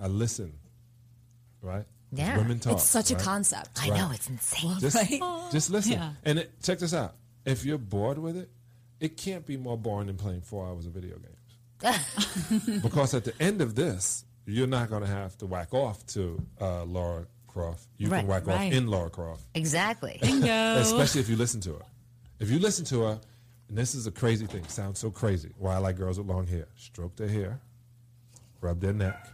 I 0.00 0.06
listen, 0.06 0.54
right? 1.60 1.84
Yeah. 2.12 2.36
Women 2.38 2.58
talk. 2.58 2.74
It's 2.74 2.84
such 2.88 3.10
a 3.10 3.14
right? 3.14 3.22
concept. 3.24 3.70
I 3.80 3.88
know, 3.90 4.10
it's 4.12 4.28
insane. 4.28 4.78
Just, 4.80 4.96
Right? 4.96 5.20
just 5.52 5.70
listen. 5.70 5.92
Yeah. 5.92 6.12
And 6.24 6.38
it, 6.40 6.50
check 6.62 6.78
this 6.80 6.92
out. 6.94 7.14
If 7.44 7.64
you're 7.64 7.78
bored 7.78 8.18
with 8.18 8.36
it, 8.36 8.50
it 8.98 9.16
can't 9.16 9.46
be 9.46 9.56
more 9.56 9.78
boring 9.78 10.08
than 10.08 10.16
playing 10.16 10.42
four 10.42 10.66
hours 10.66 10.86
of 10.86 10.92
video 10.92 11.16
games. 11.16 11.36
because 12.82 13.14
at 13.14 13.24
the 13.24 13.32
end 13.40 13.60
of 13.62 13.74
this, 13.74 14.24
you're 14.46 14.66
not 14.66 14.90
going 14.90 15.02
to 15.02 15.08
have 15.08 15.38
to 15.38 15.46
whack 15.46 15.72
off 15.72 16.04
to 16.08 16.40
uh, 16.60 16.84
Laura 16.84 17.26
Croft. 17.46 17.86
You 17.96 18.08
Right, 18.08 18.18
can 18.20 18.26
whack 18.28 18.46
right. 18.46 18.66
off 18.68 18.72
in 18.72 18.86
Laura 18.88 19.08
Croft, 19.10 19.42
Exactly. 19.54 20.18
Especially 20.22 21.20
if 21.20 21.28
you 21.28 21.36
listen 21.36 21.60
to 21.62 21.74
her. 21.74 21.82
If 22.38 22.50
you 22.50 22.58
listen 22.58 22.84
to 22.86 23.02
her, 23.02 23.20
and 23.68 23.78
this 23.78 23.94
is 23.94 24.06
a 24.06 24.10
crazy 24.10 24.46
thing, 24.46 24.64
sounds 24.68 24.98
so 24.98 25.10
crazy. 25.10 25.52
Why 25.56 25.74
I 25.74 25.78
like 25.78 25.96
girls 25.96 26.18
with 26.18 26.26
long 26.26 26.46
hair. 26.46 26.66
Stroke 26.76 27.14
their 27.16 27.28
hair, 27.28 27.60
rub 28.60 28.80
their 28.80 28.92
neck, 28.92 29.28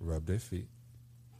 rub 0.00 0.24
their 0.26 0.38
feet, 0.38 0.68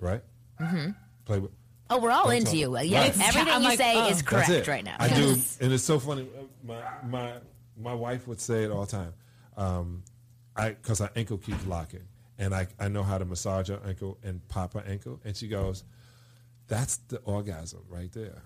right? 0.00 0.22
Mm-hmm. 0.60 0.90
Play 1.24 1.38
with. 1.40 1.50
Oh, 1.88 2.00
we're 2.00 2.10
all 2.10 2.30
into 2.30 2.56
you. 2.56 2.76
Yeah, 2.80 3.02
Right. 3.02 3.10
everything 3.28 3.48
I'm 3.52 3.62
you 3.62 3.68
like, 3.68 3.78
say 3.78 3.94
oh. 3.96 4.08
is 4.08 4.22
correct 4.22 4.66
right 4.66 4.84
now. 4.84 4.96
I 4.98 5.08
do, 5.08 5.36
and 5.60 5.72
it's 5.72 5.84
so 5.84 5.98
funny. 6.00 6.28
uh, 6.36 6.42
My 6.66 6.82
my 7.08 7.32
my 7.80 7.94
wife 7.94 8.26
would 8.26 8.40
say 8.40 8.64
it 8.64 8.70
all 8.70 8.84
the 8.86 8.90
time. 8.92 9.12
Um, 9.56 10.02
I 10.56 10.70
because 10.70 10.98
her 10.98 11.10
ankle 11.14 11.38
keeps 11.38 11.64
locking, 11.66 12.02
and 12.38 12.54
I 12.54 12.66
I 12.80 12.88
know 12.88 13.02
how 13.04 13.18
to 13.18 13.24
massage 13.24 13.68
her 13.68 13.80
ankle 13.86 14.18
and 14.24 14.46
pop 14.48 14.72
her 14.74 14.82
ankle, 14.86 15.20
and 15.24 15.36
she 15.36 15.46
goes, 15.48 15.84
"That's 16.68 16.96
the 17.08 17.18
orgasm 17.18 17.84
right 17.88 18.10
there." 18.12 18.42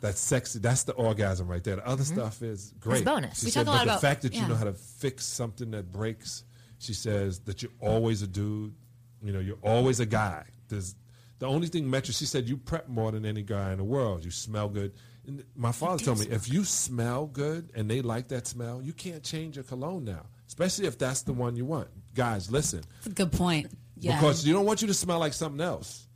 That's 0.00 0.20
sexy. 0.20 0.58
That's 0.58 0.82
the 0.84 0.92
orgasm 0.92 1.48
right 1.48 1.64
there. 1.64 1.76
The 1.76 1.88
other 1.88 2.04
stuff 2.04 2.42
is 2.42 2.74
great. 2.78 3.04
bonus. 3.06 3.40
She 3.40 3.46
We 3.46 3.50
said, 3.52 3.64
talk 3.64 3.76
a 3.76 3.78
but 3.78 3.86
lot 3.88 3.94
the 4.00 4.06
fact 4.06 4.22
that 4.22 4.34
you 4.34 4.46
know 4.46 4.54
how 4.54 4.64
to 4.64 4.74
fix 4.74 5.24
something 5.24 5.70
that 5.70 5.90
breaks. 5.90 6.44
She 6.78 6.92
says 6.92 7.40
that 7.40 7.62
you're 7.62 7.72
always 7.80 8.20
a 8.20 8.26
dude. 8.26 8.74
You 9.22 9.32
know, 9.32 9.40
you're 9.40 9.56
always 9.62 10.00
a 10.00 10.06
guy. 10.06 10.44
There's 10.68 10.94
the 11.38 11.46
only 11.46 11.66
thing 11.68 11.88
Metro. 11.88 12.12
She 12.12 12.24
said 12.26 12.48
you 12.48 12.56
prep 12.56 12.88
more 12.88 13.10
than 13.12 13.24
any 13.26 13.42
guy 13.42 13.72
in 13.72 13.78
the 13.78 13.84
world. 13.84 14.24
You 14.24 14.30
smell 14.30 14.68
good. 14.68 14.92
And 15.26 15.44
my 15.56 15.72
father 15.72 16.04
told 16.04 16.20
me 16.20 16.26
if 16.26 16.52
you 16.52 16.64
smell 16.64 17.26
good 17.26 17.70
and 17.74 17.90
they 17.90 18.02
like 18.02 18.28
that 18.28 18.46
smell, 18.46 18.82
you 18.82 18.92
can't 18.92 19.22
change 19.22 19.56
your 19.56 19.64
cologne 19.64 20.04
now, 20.04 20.26
especially 20.46 20.86
if 20.86 20.98
that's 20.98 21.22
the 21.22 21.32
one 21.32 21.56
you 21.56 21.64
want. 21.64 21.88
Guys, 22.14 22.50
listen, 22.50 22.82
That's 22.96 23.06
a 23.06 23.10
good 23.10 23.32
point. 23.32 23.70
Yeah. 23.96 24.16
because 24.16 24.46
you 24.46 24.52
don't 24.52 24.66
want 24.66 24.82
you 24.82 24.88
to 24.88 24.94
smell 24.94 25.18
like 25.18 25.32
something 25.32 25.60
else. 25.60 26.06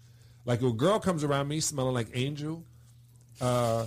Like 0.44 0.60
if 0.60 0.66
a 0.66 0.72
girl 0.72 0.98
comes 0.98 1.24
around 1.24 1.48
me 1.48 1.60
smelling 1.60 1.94
like 1.94 2.08
Angel, 2.14 2.64
uh, 3.40 3.86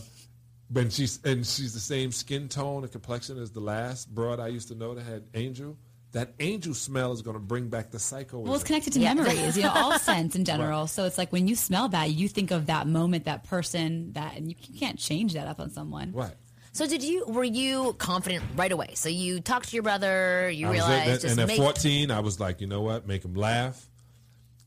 but 0.70 0.92
she's 0.92 1.20
and 1.24 1.46
she's 1.46 1.74
the 1.74 1.80
same 1.80 2.12
skin 2.12 2.48
tone 2.48 2.84
and 2.84 2.92
complexion 2.92 3.38
as 3.38 3.52
the 3.52 3.60
last 3.60 4.14
broad 4.14 4.40
I 4.40 4.48
used 4.48 4.70
to 4.70 4.76
know 4.76 4.94
that 4.96 5.04
had 5.04 5.24
Angel. 5.34 5.78
That 6.14 6.34
Angel 6.42 6.74
smell 6.74 7.14
is 7.14 7.22
going 7.22 7.36
to 7.36 7.40
bring 7.42 7.70
back 7.70 7.92
the 7.92 8.00
psycho. 8.00 8.40
Well, 8.40 8.56
it's 8.56 8.66
connected 8.66 8.92
to 8.94 9.00
Yeah. 9.00 9.14
memories, 9.14 9.56
you 9.56 9.64
know, 9.64 9.72
all 9.74 9.98
scents 10.00 10.36
in 10.36 10.44
general. 10.44 10.88
So 10.88 11.06
it's 11.06 11.18
like 11.18 11.32
when 11.32 11.48
you 11.48 11.56
smell 11.56 11.88
that, 11.90 12.12
you 12.12 12.28
think 12.28 12.52
of 12.52 12.66
that 12.66 12.86
moment, 12.86 13.26
that 13.26 13.46
person, 13.46 14.12
that, 14.14 14.36
and 14.36 14.50
you 14.50 14.56
can't 14.78 15.00
change 15.00 15.34
that 15.34 15.48
up 15.48 15.60
on 15.62 15.70
someone. 15.72 16.12
right. 16.12 16.34
So 16.74 16.88
did 16.88 17.04
you? 17.04 17.26
Were 17.26 17.44
you 17.44 17.94
confident 17.98 18.46
right 18.56 18.72
away? 18.72 18.92
So 18.96 19.10
you 19.10 19.42
talked 19.42 19.68
to 19.70 19.76
your 19.76 19.84
brother. 19.84 20.50
You 20.50 20.68
I 20.68 20.70
was 20.70 20.80
realized 20.80 21.10
at- 21.10 21.22
just 21.22 21.32
and 21.34 21.40
at 21.42 21.48
make 21.50 21.58
14, 21.58 22.12
I 22.12 22.22
was 22.22 22.40
like, 22.40 22.62
you 22.62 22.68
know 22.68 22.80
what? 22.82 23.06
Make 23.06 23.24
them 23.24 23.34
laugh, 23.36 23.90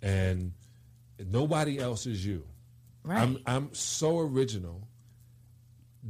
and 0.03 0.53
nobody 1.19 1.79
else 1.79 2.05
is 2.05 2.25
you. 2.25 2.45
Right. 3.05 3.21
I'm 3.23 3.39
I'm 3.47 3.73
so 3.75 4.19
original 4.19 4.87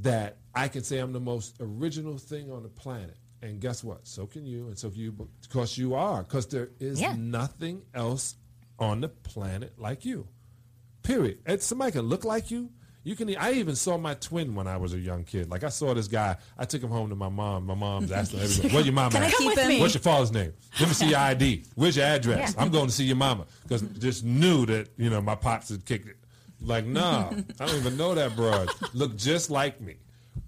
that 0.01 0.39
I 0.55 0.66
can 0.68 0.82
say 0.82 0.99
I'm 0.99 1.12
the 1.12 1.20
most 1.20 1.57
original 1.61 2.18
thing 2.18 2.51
on 2.51 2.62
the 2.64 2.68
planet. 2.68 3.16
And 3.45 3.61
guess 3.61 3.84
what? 3.84 4.07
So 4.07 4.26
can 4.26 4.47
you, 4.47 4.68
and 4.68 4.78
so 4.78 4.88
can 4.88 5.01
you, 5.01 5.28
because 5.42 5.76
you 5.76 5.95
are. 5.95 6.22
Because 6.22 6.47
there 6.47 6.70
is 6.80 6.99
Yeah. 6.99 7.14
nothing 7.14 7.82
else 7.92 8.36
on 8.78 9.03
the 9.03 9.09
planet 9.11 9.74
like 9.78 10.05
you. 10.07 10.26
Period. 11.03 11.38
And 11.45 11.61
somebody 11.61 11.92
can 11.92 12.03
look 12.07 12.24
like 12.24 12.51
you. 12.51 12.70
You 13.03 13.14
can. 13.14 13.36
I 13.36 13.53
even 13.53 13.76
saw 13.76 13.99
my 13.99 14.14
twin 14.14 14.55
when 14.55 14.66
I 14.66 14.78
was 14.78 14.95
a 14.95 14.99
young 14.99 15.24
kid. 15.24 15.51
Like 15.51 15.62
I 15.62 15.68
saw 15.68 15.92
this 15.92 16.09
guy. 16.09 16.38
I 16.57 16.64
took 16.64 16.82
him 16.82 16.88
home 16.88 17.11
to 17.11 17.14
my 17.14 17.28
mom. 17.28 17.66
My 17.66 17.74
mom's 17.74 18.11
asking 18.20 18.40
everybody, 18.40 18.74
"Where's 18.74 18.86
your 18.86 18.95
mama?" 18.95 19.11
Can 19.11 19.22
I 19.24 19.26
at? 19.26 19.34
keep 19.34 19.59
him? 19.59 19.80
What's 19.80 19.92
your 19.92 20.01
father's 20.01 20.32
name? 20.32 20.55
Let 20.80 20.88
me 20.88 20.95
see 20.95 21.11
your 21.11 21.18
ID. 21.18 21.64
Where's 21.74 21.97
your 21.99 22.07
address? 22.07 22.55
I'm 22.57 22.70
going 22.70 22.86
to 22.86 22.92
see 22.92 23.05
your 23.05 23.16
mama 23.16 23.45
because 23.62 23.82
just 23.99 24.24
knew 24.24 24.64
that 24.64 24.88
you 24.97 25.11
know 25.11 25.20
my 25.20 25.34
pops 25.34 25.68
had 25.68 25.84
kicked 25.84 26.09
it. 26.09 26.16
Like, 26.62 26.86
nah, 26.86 27.28
I 27.61 27.66
don't 27.66 27.76
even 27.76 27.99
know 27.99 28.14
that 28.14 28.34
broad. 28.36 28.70
Look 28.95 29.16
just 29.18 29.51
like 29.51 29.82
me, 29.82 29.97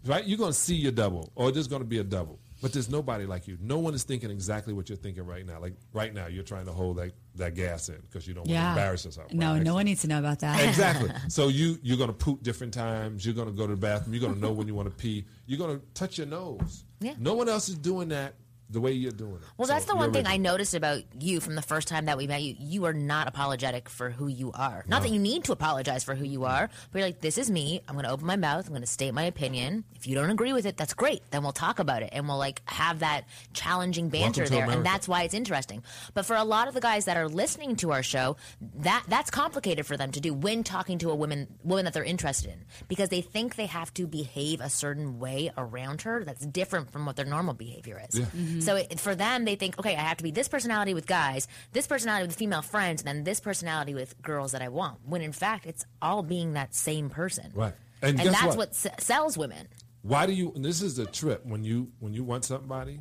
right? 0.06 0.24
You're 0.24 0.38
going 0.38 0.52
to 0.54 0.58
see 0.58 0.76
your 0.76 0.92
double, 0.92 1.30
or 1.34 1.52
there's 1.52 1.68
going 1.68 1.82
to 1.82 1.86
be 1.88 1.98
a 1.98 2.04
double. 2.04 2.38
But 2.62 2.72
there's 2.72 2.88
nobody 2.88 3.26
like 3.26 3.46
you. 3.46 3.58
No 3.60 3.78
one 3.78 3.94
is 3.94 4.04
thinking 4.04 4.30
exactly 4.30 4.72
what 4.72 4.88
you're 4.88 4.96
thinking 4.96 5.26
right 5.26 5.44
now. 5.44 5.60
Like 5.60 5.74
right 5.92 6.12
now, 6.12 6.26
you're 6.26 6.42
trying 6.42 6.66
to 6.66 6.72
hold 6.72 6.96
that, 6.96 7.12
that 7.34 7.54
gas 7.54 7.88
in 7.88 7.96
because 8.00 8.26
you 8.26 8.34
don't 8.34 8.48
want 8.48 8.58
to 8.58 8.68
embarrass 8.68 9.04
yourself. 9.04 9.26
right 9.28 9.36
No, 9.36 9.58
no 9.58 9.74
one 9.74 9.84
needs 9.84 10.00
to 10.02 10.08
know 10.08 10.18
about 10.18 10.40
that. 10.40 10.62
Exactly. 10.66 11.10
So 11.28 11.48
you 11.48 11.78
you're 11.82 11.98
gonna 11.98 12.12
poop 12.12 12.42
different 12.42 12.72
times. 12.72 13.24
You're 13.26 13.34
gonna 13.34 13.50
go 13.50 13.66
to 13.66 13.74
the 13.74 13.80
bathroom. 13.80 14.14
You're 14.14 14.26
gonna 14.28 14.40
know 14.40 14.52
when 14.52 14.66
you 14.66 14.74
want 14.74 14.88
to 14.88 14.94
pee. 14.94 15.26
You're 15.46 15.58
gonna 15.58 15.80
touch 15.92 16.18
your 16.18 16.26
nose. 16.26 16.84
Yeah. 17.00 17.14
No 17.18 17.34
one 17.34 17.48
else 17.48 17.68
is 17.68 17.76
doing 17.76 18.08
that 18.08 18.34
the 18.68 18.80
way 18.80 18.92
you're 18.92 19.12
doing 19.12 19.36
it. 19.36 19.42
Well, 19.56 19.66
So 19.68 19.74
that's 19.74 19.84
the 19.86 19.94
one 19.94 20.12
thing 20.12 20.26
I 20.26 20.36
noticed 20.38 20.74
about 20.74 21.02
you 21.20 21.40
from 21.40 21.54
the 21.54 21.62
first 21.62 21.88
time 21.88 22.06
that 22.06 22.16
we 22.16 22.26
met 22.26 22.42
you. 22.42 22.56
You 22.58 22.84
are 22.86 22.92
not 22.92 23.28
apologetic 23.28 23.88
for 23.88 24.10
who 24.10 24.26
you 24.28 24.52
are. 24.52 24.84
Not 24.88 25.02
that 25.02 25.10
you 25.10 25.18
need 25.20 25.44
to 25.44 25.52
apologize 25.52 26.02
for 26.02 26.14
who 26.14 26.24
you 26.24 26.44
are, 26.44 26.68
but 26.90 26.98
you're 26.98 27.08
like, 27.08 27.20
this 27.20 27.38
is 27.38 27.50
me. 27.50 27.80
I'm 27.86 27.94
going 27.94 28.04
to 28.04 28.10
open 28.10 28.26
my 28.26 28.36
mouth. 28.36 28.66
I'm 28.66 28.72
going 28.72 28.80
to 28.82 28.86
state 28.86 29.14
my 29.14 29.22
opinion. 29.24 29.84
If 29.94 30.06
you 30.06 30.14
don't 30.14 30.30
agree 30.30 30.52
with 30.52 30.66
it, 30.66 30.76
that's 30.76 30.94
great. 30.94 31.22
Then 31.30 31.42
we'll 31.42 31.52
talk 31.52 31.78
about 31.78 32.02
it 32.02 32.10
and 32.12 32.26
we'll 32.28 32.38
like 32.38 32.62
have 32.66 33.00
that 33.00 33.24
challenging 33.52 34.08
banter 34.08 34.48
there. 34.48 34.64
America. 34.64 34.78
And 34.78 34.86
that's 34.86 35.06
why 35.06 35.22
it's 35.22 35.34
interesting. 35.34 35.82
But 36.14 36.26
for 36.26 36.36
a 36.36 36.44
lot 36.44 36.68
of 36.68 36.74
the 36.74 36.80
guys 36.80 37.04
that 37.04 37.16
are 37.16 37.28
listening 37.28 37.76
to 37.76 37.92
our 37.92 38.02
show, 38.02 38.36
that 38.78 39.04
that's 39.08 39.30
complicated 39.30 39.86
for 39.86 39.96
them 39.96 40.10
to 40.12 40.20
do 40.20 40.34
when 40.34 40.64
talking 40.64 40.98
to 40.98 41.10
a 41.10 41.14
woman 41.14 41.46
woman 41.62 41.84
that 41.84 41.94
they're 41.94 42.04
interested 42.04 42.50
in 42.50 42.64
because 42.88 43.08
they 43.10 43.20
think 43.20 43.56
they 43.56 43.66
have 43.66 43.92
to 43.94 44.06
behave 44.06 44.60
a 44.60 44.68
certain 44.68 45.18
way 45.18 45.50
around 45.56 46.02
her 46.02 46.24
that's 46.24 46.44
different 46.46 46.90
from 46.90 47.06
what 47.06 47.16
their 47.16 47.24
normal 47.24 47.54
behavior 47.54 48.02
is. 48.08 48.20
Mm-hmm. 48.20 48.55
Mm-hmm. 48.56 48.60
So 48.66 48.76
it, 48.76 49.00
for 49.00 49.14
them, 49.14 49.44
they 49.44 49.54
think, 49.56 49.78
okay, 49.78 49.96
I 49.96 50.00
have 50.00 50.16
to 50.18 50.24
be 50.24 50.30
this 50.30 50.48
personality 50.48 50.94
with 50.94 51.06
guys, 51.06 51.48
this 51.72 51.86
personality 51.86 52.26
with 52.26 52.36
female 52.36 52.62
friends, 52.62 53.02
and 53.02 53.08
then 53.08 53.24
this 53.24 53.40
personality 53.40 53.94
with 53.94 54.20
girls 54.22 54.52
that 54.52 54.62
I 54.62 54.68
want. 54.68 54.98
When 55.04 55.22
in 55.22 55.32
fact, 55.32 55.66
it's 55.66 55.84
all 56.02 56.22
being 56.22 56.54
that 56.54 56.74
same 56.74 57.10
person. 57.10 57.52
Right. 57.54 57.74
And 58.02 58.18
And, 58.20 58.28
guess 58.28 58.32
that's 58.32 58.46
what? 58.48 58.56
what, 58.56 58.68
s- 58.70 58.86
sells 59.04 59.38
women. 59.38 59.68
Why 60.02 60.26
do 60.26 60.32
you? 60.32 60.52
And 60.54 60.64
this 60.64 60.82
is 60.82 60.96
the 60.96 61.06
trip 61.06 61.44
when 61.44 61.64
you 61.64 61.90
when 61.98 62.12
you 62.12 62.22
want 62.24 62.44
somebody. 62.44 63.00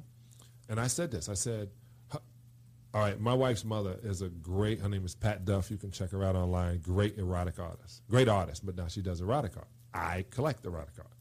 And 0.69 0.79
I 0.79 0.87
said 0.87 1.11
this. 1.11 1.29
I 1.29 1.35
said, 1.35 1.69
all 2.11 3.01
right. 3.01 3.19
My 3.19 3.33
wife's 3.33 3.63
mother 3.65 3.97
is 4.03 4.21
a 4.21 4.29
great. 4.29 4.79
Her 4.79 4.89
name 4.89 5.05
is 5.05 5.13
Pat 5.13 5.45
Duff. 5.45 5.69
You 5.69 5.77
can 5.77 5.91
check 5.91 6.11
her 6.11 6.23
out 6.23 6.35
online. 6.35 6.79
Great 6.79 7.17
erotic 7.17 7.59
artist. 7.59 8.01
Great 8.09 8.27
artist. 8.27 8.65
But 8.65 8.75
now 8.75 8.87
she 8.87 9.01
does 9.01 9.21
erotic 9.21 9.55
art. 9.57 9.67
I 9.93 10.25
collect 10.31 10.65
erotic 10.65 10.95
art. 10.97 11.11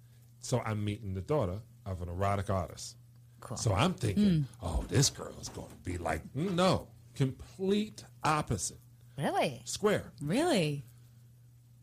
So 0.41 0.63
I'm 0.65 0.85
meeting 0.85 1.15
the 1.15 1.21
daughter 1.21 1.61
of 1.85 2.01
an 2.01 2.09
erotic 2.09 2.49
artist. 2.49 2.97
Cool. 3.45 3.57
So 3.59 3.73
I'm 3.73 3.95
thinking, 3.95 4.47
oh, 4.63 4.85
this 4.89 5.11
girl 5.11 5.33
is 5.41 5.49
going 5.51 5.69
to 5.69 5.77
be 5.91 5.99
like, 5.99 6.23
mm, 6.35 6.55
no, 6.55 6.89
complete 7.15 8.03
opposite. 8.25 8.79
Really? 9.17 9.63
Square. 9.65 10.13
Really? 10.23 10.85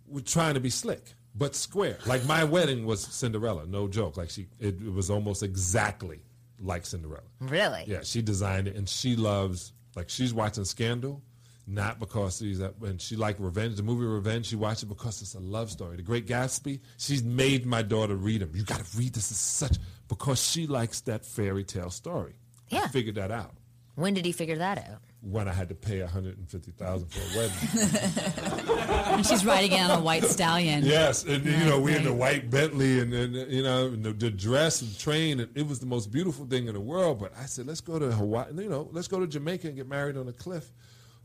We're 0.08 0.22
trying 0.22 0.56
to 0.56 0.60
be 0.60 0.70
slick, 0.70 1.14
but 1.36 1.56
square. 1.56 1.98
Like 2.06 2.26
my 2.26 2.44
wedding 2.44 2.86
was 2.86 3.02
Cinderella, 3.02 3.66
no 3.66 3.88
joke. 3.88 4.18
Like 4.18 4.30
she, 4.30 4.48
it, 4.60 4.82
it 4.82 4.92
was 4.92 5.10
almost 5.10 5.44
exactly 5.44 6.20
like 6.60 6.86
Cinderella. 6.86 7.24
Really? 7.40 7.84
Yeah, 7.88 8.02
she 8.04 8.22
designed 8.22 8.68
it, 8.68 8.76
and 8.76 8.90
she 8.90 9.16
loves. 9.16 9.72
Like 9.96 10.10
she's 10.10 10.34
watching 10.34 10.66
Scandal, 10.66 11.22
not 11.68 12.00
because 12.00 12.38
she's 12.38 12.60
at, 12.60 12.80
when 12.80 12.98
she 12.98 13.16
liked 13.16 13.40
Revenge, 13.40 13.76
the 13.78 13.84
movie 13.84 14.06
Revenge. 14.06 14.48
She 14.48 14.56
watched 14.56 14.84
it 14.84 14.88
because 14.88 15.22
it's 15.22 15.36
a 15.36 15.40
love 15.40 15.70
story. 15.72 15.96
The 15.98 16.04
Great 16.04 16.28
Gatsby. 16.28 16.80
She's 16.98 17.24
made 17.24 17.66
my 17.66 17.82
daughter 17.82 18.16
read 18.16 18.42
them. 18.42 18.52
You 18.54 18.64
got 18.64 18.84
to 18.84 18.98
read 18.98 19.14
this. 19.14 19.32
Is 19.32 19.38
such 19.38 19.78
because 20.08 20.42
she 20.44 20.68
likes 20.68 21.02
that 21.02 21.26
fairy 21.26 21.64
tale 21.64 21.90
story. 21.90 22.34
Yeah. 22.70 22.84
I 22.84 22.88
figured 22.88 23.16
that 23.16 23.32
out 23.32 23.52
When 23.96 24.14
did 24.14 24.26
he 24.26 24.32
figure 24.32 24.58
that 24.58 24.78
out? 24.78 25.00
when 25.24 25.48
I 25.48 25.54
had 25.54 25.70
to 25.70 25.76
pay 25.76 26.00
one 26.02 26.10
hundred 26.10 26.40
and 26.40 26.50
fifty 26.50 26.72
thousand 26.72 27.10
for 27.12 27.20
a 27.22 27.38
wedding. 27.38 28.42
And 29.12 29.26
she's 29.26 29.46
riding 29.46 29.72
in 29.74 29.84
on 29.84 30.00
a 30.00 30.02
white 30.02 30.24
stallion. 30.24 30.84
Yes, 30.86 31.24
and 31.26 31.46
you 31.46 31.66
know 31.66 31.80
we 31.80 31.96
in 31.96 32.04
the 32.04 32.14
white 32.14 32.50
Bentley, 32.50 33.00
and, 33.00 33.14
and 33.14 33.36
you 33.52 33.62
know 33.62 33.88
and 33.88 34.04
the, 34.04 34.14
the 34.14 34.32
dress 34.32 34.82
and 34.82 34.98
train, 34.98 35.40
and 35.42 35.56
it 35.56 35.68
was 35.68 35.80
the 35.80 35.86
most 35.86 36.12
beautiful 36.12 36.46
thing 36.46 36.68
in 36.68 36.74
the 36.74 36.80
world. 36.80 37.20
But 37.20 37.34
I 37.38 37.46
said, 37.46 37.68
let's 37.68 37.82
go 37.82 38.00
to 38.00 38.12
Hawaii, 38.12 38.48
you 38.56 38.70
know, 38.70 38.90
let's 38.92 39.08
go 39.08 39.20
to 39.20 39.28
Jamaica 39.28 39.68
and 39.68 39.76
get 39.76 39.88
married 39.88 40.18
on 40.18 40.28
a 40.28 40.34
cliff, 40.34 40.72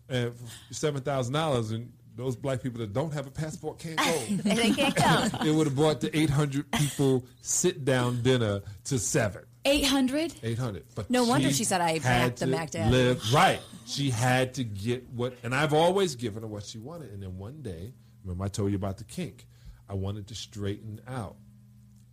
and 0.08 0.32
seven 0.70 1.02
thousand 1.02 1.34
dollars, 1.34 1.70
and 1.70 1.92
those 2.16 2.36
black 2.36 2.62
people 2.62 2.78
that 2.80 2.92
don't 2.92 3.12
have 3.12 3.26
a 3.26 3.30
passport 3.30 3.78
can't 3.78 3.96
go. 3.98 4.22
They 4.54 4.70
can't 4.72 4.96
come. 4.96 5.46
it 5.46 5.54
would 5.54 5.66
have 5.66 5.76
brought 5.76 6.00
the 6.00 6.16
eight 6.16 6.30
hundred 6.30 6.70
people 6.72 7.24
sit 7.42 7.84
down 7.84 8.22
dinner 8.22 8.62
to 8.84 8.98
seven. 8.98 9.42
800? 9.68 10.32
Eight 10.44 10.58
hundred. 10.58 10.84
But 10.94 11.10
No 11.10 11.24
wonder 11.24 11.52
she 11.52 11.64
said, 11.64 11.80
I 11.80 11.98
had 11.98 12.36
the 12.36 12.46
Mac 12.46 12.70
Dad. 12.70 12.92
Live 12.92 13.34
right. 13.34 13.60
She 13.84 14.10
had 14.10 14.54
to 14.54 14.64
get 14.64 15.08
what, 15.10 15.36
and 15.42 15.52
I've 15.52 15.72
always 15.72 16.14
given 16.14 16.42
her 16.42 16.48
what 16.48 16.64
she 16.64 16.78
wanted. 16.78 17.10
And 17.10 17.20
then 17.20 17.36
one 17.36 17.62
day, 17.62 17.92
remember 18.22 18.44
I 18.44 18.48
told 18.48 18.70
you 18.70 18.76
about 18.76 18.98
the 18.98 19.04
kink. 19.04 19.44
I 19.88 19.94
wanted 19.94 20.28
to 20.28 20.36
straighten 20.36 21.00
out. 21.08 21.34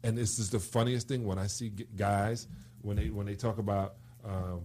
And 0.03 0.17
this 0.17 0.39
is 0.39 0.49
the 0.49 0.59
funniest 0.59 1.07
thing 1.07 1.25
when 1.25 1.37
I 1.37 1.45
see 1.45 1.69
guys 1.69 2.47
when 2.81 2.97
they 2.97 3.09
when 3.09 3.25
they 3.27 3.35
talk 3.35 3.57
about 3.59 3.95
um, 4.25 4.61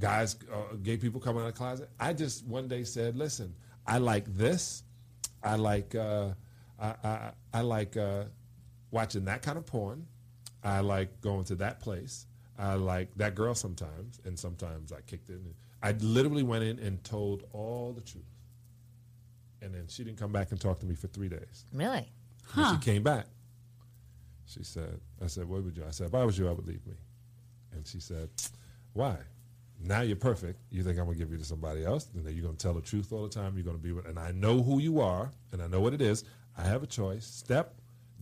guys, 0.00 0.36
uh, 0.52 0.74
gay 0.82 0.96
people 0.96 1.20
coming 1.20 1.42
out 1.42 1.48
of 1.48 1.54
the 1.54 1.58
closet. 1.58 1.88
I 2.00 2.12
just 2.12 2.44
one 2.46 2.66
day 2.66 2.82
said, 2.84 3.16
"Listen, 3.16 3.54
I 3.86 3.98
like 3.98 4.24
this. 4.36 4.82
I 5.42 5.54
like 5.54 5.94
uh, 5.94 6.30
I, 6.78 6.94
I, 7.04 7.30
I 7.54 7.60
like 7.60 7.96
uh, 7.96 8.24
watching 8.90 9.26
that 9.26 9.42
kind 9.42 9.58
of 9.58 9.66
porn. 9.66 10.06
I 10.64 10.80
like 10.80 11.20
going 11.20 11.44
to 11.44 11.54
that 11.56 11.80
place. 11.80 12.26
I 12.58 12.74
like 12.74 13.14
that 13.16 13.34
girl 13.34 13.54
sometimes, 13.54 14.20
and 14.24 14.38
sometimes 14.38 14.92
I 14.92 15.00
kicked 15.02 15.30
it. 15.30 15.34
In. 15.34 15.54
I 15.82 15.92
literally 15.92 16.42
went 16.42 16.64
in 16.64 16.78
and 16.78 17.02
told 17.04 17.44
all 17.52 17.92
the 17.92 18.02
truth, 18.02 18.24
and 19.62 19.74
then 19.74 19.86
she 19.88 20.04
didn't 20.04 20.18
come 20.18 20.32
back 20.32 20.50
and 20.50 20.60
talk 20.60 20.80
to 20.80 20.86
me 20.86 20.94
for 20.94 21.06
three 21.06 21.28
days. 21.28 21.64
Really? 21.72 22.06
When 22.54 22.66
she 22.74 22.78
came 22.80 23.02
back, 23.02 23.26
she 24.44 24.64
said, 24.64 25.00
I 25.22 25.28
said, 25.28 25.48
what 25.48 25.62
would 25.62 25.76
you? 25.76 25.84
I 25.86 25.90
said, 25.90 26.08
if 26.08 26.14
I 26.14 26.24
was 26.24 26.36
you, 26.36 26.48
I 26.48 26.52
would 26.52 26.66
leave 26.66 26.84
me. 26.86 26.94
And 27.72 27.86
she 27.86 28.00
said, 28.00 28.28
why? 28.92 29.16
Now 29.82 30.02
you're 30.02 30.16
perfect. 30.16 30.60
You 30.70 30.82
think 30.82 30.98
I'm 30.98 31.06
going 31.06 31.16
to 31.16 31.24
give 31.24 31.32
you 31.32 31.38
to 31.38 31.44
somebody 31.44 31.84
else? 31.84 32.08
Then 32.14 32.24
you're 32.34 32.44
going 32.44 32.56
to 32.56 32.62
tell 32.62 32.74
the 32.74 32.82
truth 32.82 33.12
all 33.12 33.22
the 33.22 33.28
time. 33.28 33.54
You're 33.56 33.64
going 33.64 33.76
to 33.76 33.82
be 33.82 33.92
with, 33.92 34.06
and 34.06 34.18
I 34.18 34.30
know 34.32 34.62
who 34.62 34.78
you 34.78 35.00
are, 35.00 35.30
and 35.52 35.62
I 35.62 35.66
know 35.66 35.80
what 35.80 35.94
it 35.94 36.02
is. 36.02 36.24
I 36.56 36.62
have 36.62 36.82
a 36.82 36.86
choice. 36.86 37.24
Step, 37.24 37.74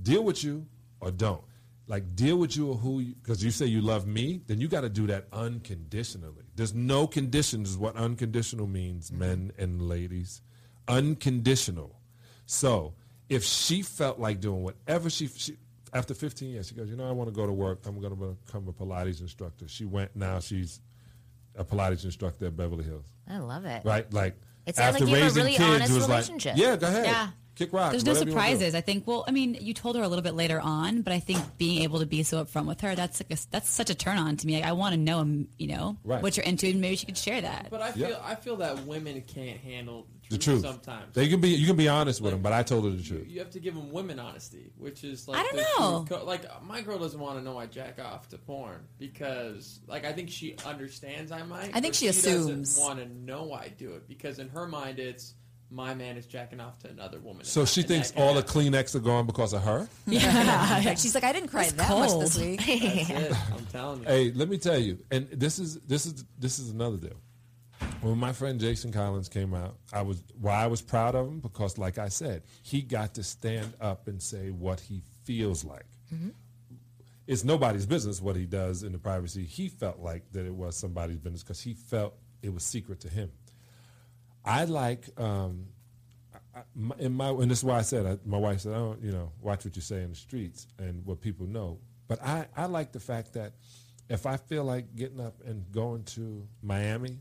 deal 0.03 0.23
with 0.23 0.45
you 0.45 0.67
or 1.01 1.11
don't. 1.11 1.43
Like 1.89 2.15
deal 2.15 2.37
with 2.37 2.57
you 2.57 2.71
or 2.71 2.75
who, 2.77 3.03
because 3.03 3.43
you 3.43 3.51
say 3.51 3.67
you 3.67 3.81
love 3.81 4.07
me, 4.07 4.43
then 4.47 4.61
you 4.61 4.69
got 4.69 4.83
to 4.83 4.91
do 4.91 5.07
that 5.09 5.27
unconditionally. 5.33 6.45
There's 6.55 6.75
no 6.75 7.07
conditions 7.07 7.71
is 7.71 7.79
what 7.79 7.97
unconditional 7.97 8.67
means, 8.67 9.11
mm-hmm. 9.11 9.19
men 9.19 9.53
and 9.59 9.83
ladies. 9.83 10.43
Unconditional. 10.87 11.99
So 12.47 12.95
if 13.29 13.43
she 13.43 13.83
felt 13.83 14.19
like 14.19 14.41
doing 14.41 14.63
whatever 14.63 15.11
she, 15.11 15.29
she 15.29 15.57
after 15.93 16.15
15 16.15 16.51
years, 16.51 16.69
she 16.69 16.75
goes, 16.75 16.91
you 16.91 16.97
know, 16.97 17.09
I 17.09 17.13
want 17.13 17.29
to 17.29 17.35
go 17.35 17.47
to 17.47 17.53
work. 17.53 17.87
I'm 17.87 18.01
going 18.01 18.17
to 18.17 18.37
become 18.47 18.69
a 18.69 18.73
Pilates 18.73 19.21
instructor. 19.21 19.67
She 19.67 19.87
went. 19.87 20.15
Now 20.15 20.41
she's 20.41 20.81
a 21.59 21.65
Pilates 21.65 22.05
instructor 22.05 22.47
at 22.47 22.57
Beverly 22.57 22.85
Hills. 22.85 23.07
I 23.29 23.39
love 23.39 23.65
it. 23.65 23.85
Right? 23.85 24.11
Like 24.13 24.37
It 24.67 24.77
sounds 24.77 24.95
after 24.97 25.05
like 25.05 25.11
you 25.11 25.17
have 25.17 25.23
a 25.23 25.27
raising 25.27 25.43
really 25.45 25.57
kids, 25.57 25.69
honest 25.75 25.91
it 25.91 25.95
was 25.95 26.09
relationship. 26.09 26.53
like, 26.55 26.63
yeah, 26.63 26.77
go 26.77 26.87
ahead, 26.87 27.05
Yeah. 27.07 27.29
Kick 27.59 27.73
rock. 27.73 27.91
There's 27.91 28.05
no 28.05 28.13
whatever 28.13 28.31
you 28.31 28.37
wanna 28.37 28.47
do. 28.49 28.55
surprises. 28.55 28.75
I 28.75 28.81
think. 28.81 29.07
Well, 29.07 29.25
I 29.29 29.31
mean, 29.33 29.57
you 29.61 29.75
told 29.75 29.97
her 29.97 30.03
a 30.03 30.09
little 30.09 30.23
bit 30.23 30.35
later 30.35 30.61
on, 30.61 31.03
but 31.03 31.13
I 31.13 31.21
think 31.21 31.41
being 31.59 31.83
able 31.83 31.99
to 32.01 32.07
be 32.07 32.23
so 32.23 32.45
upfront 32.45 32.67
with 32.67 32.81
her, 32.83 32.95
that's 32.95 33.21
like 33.21 33.39
a, 33.39 33.43
that's 33.51 33.69
such 33.69 33.91
a 33.91 33.95
turn 33.95 34.19
on 34.19 34.37
to 34.37 34.47
me. 34.47 34.55
Like, 34.57 34.65
I 34.65 34.73
want 34.73 34.95
to 34.95 35.01
know, 35.01 35.45
you 35.59 35.67
know, 35.69 35.97
Right. 36.05 36.23
what 36.23 36.37
you're 36.37 36.45
into, 36.47 36.69
and 36.69 36.81
maybe 36.81 36.97
she 36.97 37.07
could 37.07 37.19
share 37.19 37.41
that. 37.41 37.69
But 37.71 37.83
I 37.83 37.93
feel 37.93 38.21
I 38.25 38.35
feel 38.35 38.57
that 38.57 38.85
women 38.85 39.23
can't 39.23 39.59
handle 39.61 40.07
The 40.31 40.37
the 40.37 40.43
truth. 40.43 40.63
truth, 40.63 40.73
sometimes. 40.73 41.15
They 41.15 41.29
can 41.29 41.41
be. 41.41 41.51
You 41.51 41.67
can 41.67 41.77
be 41.77 41.89
honest 41.89 42.21
with 42.21 42.33
them, 42.33 42.43
but 42.43 42.53
I 42.53 42.63
told 42.63 42.85
her 42.85 42.91
the 42.91 43.03
truth. 43.03 43.27
You 43.29 43.39
have 43.41 43.51
to 43.51 43.61
give 43.61 43.75
them 43.75 43.91
women 43.93 44.19
honesty, 44.19 44.71
which 44.77 45.03
is 45.05 45.27
like 45.27 45.39
I 45.39 45.43
don't 45.45 45.57
know. 45.57 46.05
Co- 46.19 46.25
like 46.25 46.43
my 46.65 46.81
girl 46.83 46.99
doesn't 46.99 47.19
want 47.21 47.39
to 47.39 47.45
know 47.45 47.59
I 47.59 47.67
jack 47.67 47.99
off 47.99 48.29
to 48.31 48.39
porn 48.39 48.81
because 48.99 49.81
like 49.87 50.05
I 50.05 50.13
think 50.13 50.31
she 50.31 50.57
understands 50.67 51.33
I 51.33 51.43
might. 51.43 51.71
I 51.75 51.81
think 51.81 51.93
but 51.93 51.97
she 51.97 52.07
assumes. 52.09 52.79
want 52.79 52.99
to 52.99 53.09
know 53.09 53.53
I 53.53 53.69
do 53.69 53.93
it 53.93 54.07
because 54.09 54.39
in 54.39 54.49
her 54.51 54.67
mind 54.67 54.99
it's 54.99 55.35
my 55.71 55.95
man 55.95 56.17
is 56.17 56.27
jacking 56.27 56.61
off 56.61 56.79
to 56.81 56.89
another 56.89 57.19
woman. 57.21 57.45
So 57.45 57.65
she 57.65 57.83
thinks 57.83 58.13
all 58.17 58.35
the. 58.35 58.43
Kleenex 58.43 58.95
are 58.95 59.01
gone 59.01 59.27
because 59.27 59.53
of 59.53 59.63
her. 59.63 59.89
Yeah. 60.07 60.95
She's 60.95 61.15
like, 61.15 61.25
I 61.25 61.33
didn't 61.33 61.49
cry 61.49 61.65
It's 61.65 61.73
that 61.73 61.91
much 61.91 62.19
this 62.19 62.39
week. 62.39 62.61
That's 62.65 63.11
it. 63.11 63.37
I'm 63.53 63.67
telling 63.67 64.01
you. 64.01 64.07
Hey, 64.07 64.33
let 64.33 64.49
me 64.49 64.57
tell 64.57 64.79
you, 64.79 64.99
and 65.11 65.29
this 65.29 65.59
is 65.59 65.79
this 65.81 66.07
is 66.07 66.25
this 66.39 66.59
is 66.59 66.71
another 66.71 66.97
deal. 66.97 67.21
When 68.01 68.17
my 68.19 68.33
friend 68.33 68.59
Jason 68.59 68.93
Collins 68.93 69.29
came 69.29 69.55
out, 69.55 69.77
I 69.93 70.03
was 70.03 70.23
why 70.41 70.55
I 70.63 70.67
was 70.67 70.81
proud 70.81 71.15
of 71.15 71.27
him 71.29 71.41
because, 71.41 71.79
like 71.79 71.99
I 71.99 72.09
said, 72.09 72.43
he 72.63 72.81
got 72.81 73.15
to 73.15 73.23
stand 73.23 73.75
up 73.81 74.09
and 74.09 74.23
say 74.23 74.51
what 74.51 74.81
he 74.81 75.03
feels 75.25 75.65
like. 75.65 75.87
Mm-hmm. 76.13 76.31
It's 77.27 77.45
nobody's 77.45 77.85
business 77.85 78.23
what 78.23 78.37
he 78.37 78.47
does 78.47 78.83
in 78.83 78.93
the 78.93 78.99
privacy. 78.99 79.45
He 79.45 79.69
felt 79.69 79.99
like 79.99 80.33
that 80.33 80.47
it 80.47 80.55
was 80.55 80.77
somebody's 80.77 81.19
business 81.19 81.43
because 81.43 81.61
he 81.61 81.75
felt 81.75 82.15
it 82.43 82.55
was 82.55 82.63
secret 82.63 83.01
to 83.01 83.09
him. 83.09 83.31
I 84.45 84.65
like 84.65 85.09
um, 85.21 85.67
I- 86.55 86.63
in 86.99 87.13
my 87.15 87.29
and 87.31 87.51
this 87.51 87.59
is 87.59 87.65
why 87.65 87.79
I 87.79 87.83
said 87.83 88.07
I, 88.07 88.19
my 88.25 88.39
wife 88.39 88.61
said 88.61 88.73
I 88.73 88.77
don't 88.79 89.03
you 89.03 89.13
know 89.13 89.33
watch 89.41 89.65
what 89.65 89.77
you 89.77 89.83
say 89.83 90.03
in 90.03 90.11
the 90.11 90.17
streets 90.17 90.67
and 90.79 91.05
what 91.05 91.21
people 91.21 91.47
know. 91.47 91.79
But 92.09 92.23
I 92.23 92.47
I 92.57 92.67
like 92.67 92.93
the 92.93 93.01
fact 93.01 93.35
that 93.35 93.53
if 94.09 94.25
I 94.27 94.37
feel 94.39 94.65
like 94.65 94.97
getting 94.97 95.21
up 95.21 95.35
and 95.45 95.71
going 95.71 96.05
to 96.05 96.47
Miami 96.63 97.19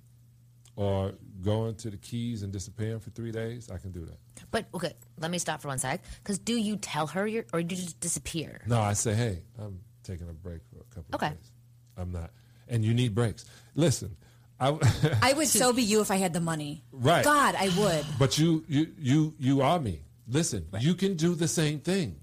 or 0.77 1.13
going 1.41 1.75
to 1.75 1.89
the 1.89 1.97
Keys 1.97 2.43
and 2.43 2.53
disappearing 2.53 2.99
for 2.99 3.09
three 3.09 3.31
days, 3.31 3.69
I 3.71 3.77
can 3.77 3.91
do 3.91 4.05
that. 4.05 4.17
But 4.51 4.67
okay, 4.73 4.93
let 5.19 5.31
me 5.31 5.39
stop 5.39 5.61
for 5.61 5.67
one 5.69 5.79
sec. 5.79 6.01
Because 6.23 6.37
do 6.39 6.55
you 6.55 6.77
tell 6.77 7.07
her 7.07 7.25
you're, 7.27 7.45
or 7.51 7.61
do 7.63 7.75
you 7.75 7.81
just 7.81 7.99
disappear? 7.99 8.61
No, 8.67 8.79
I 8.79 8.93
say 8.93 9.13
hey, 9.15 9.41
I'm 9.59 9.79
taking 10.03 10.29
a 10.29 10.33
break 10.33 10.61
for 10.71 10.77
a 10.79 10.95
couple 10.95 11.15
Okay. 11.15 11.27
of 11.27 11.33
days. 11.41 11.51
I'm 11.97 12.11
not, 12.11 12.31
and 12.69 12.85
you 12.85 12.93
need 12.93 13.13
breaks. 13.15 13.43
Listen, 13.75 14.15
I. 14.59 14.77
I 15.21 15.33
would 15.33 15.47
so 15.47 15.73
be 15.73 15.83
you 15.83 16.01
if 16.01 16.11
I 16.11 16.15
had 16.15 16.33
the 16.33 16.41
money. 16.41 16.83
Right. 16.91 17.23
God, 17.23 17.55
I 17.55 17.69
would. 17.77 18.05
But 18.17 18.37
you, 18.37 18.63
you, 18.67 18.87
you, 18.97 19.35
you 19.39 19.61
are 19.61 19.79
me. 19.79 20.01
Listen, 20.27 20.67
you 20.79 20.93
can 20.95 21.15
do 21.15 21.35
the 21.35 21.47
same 21.47 21.79
thing. 21.79 22.19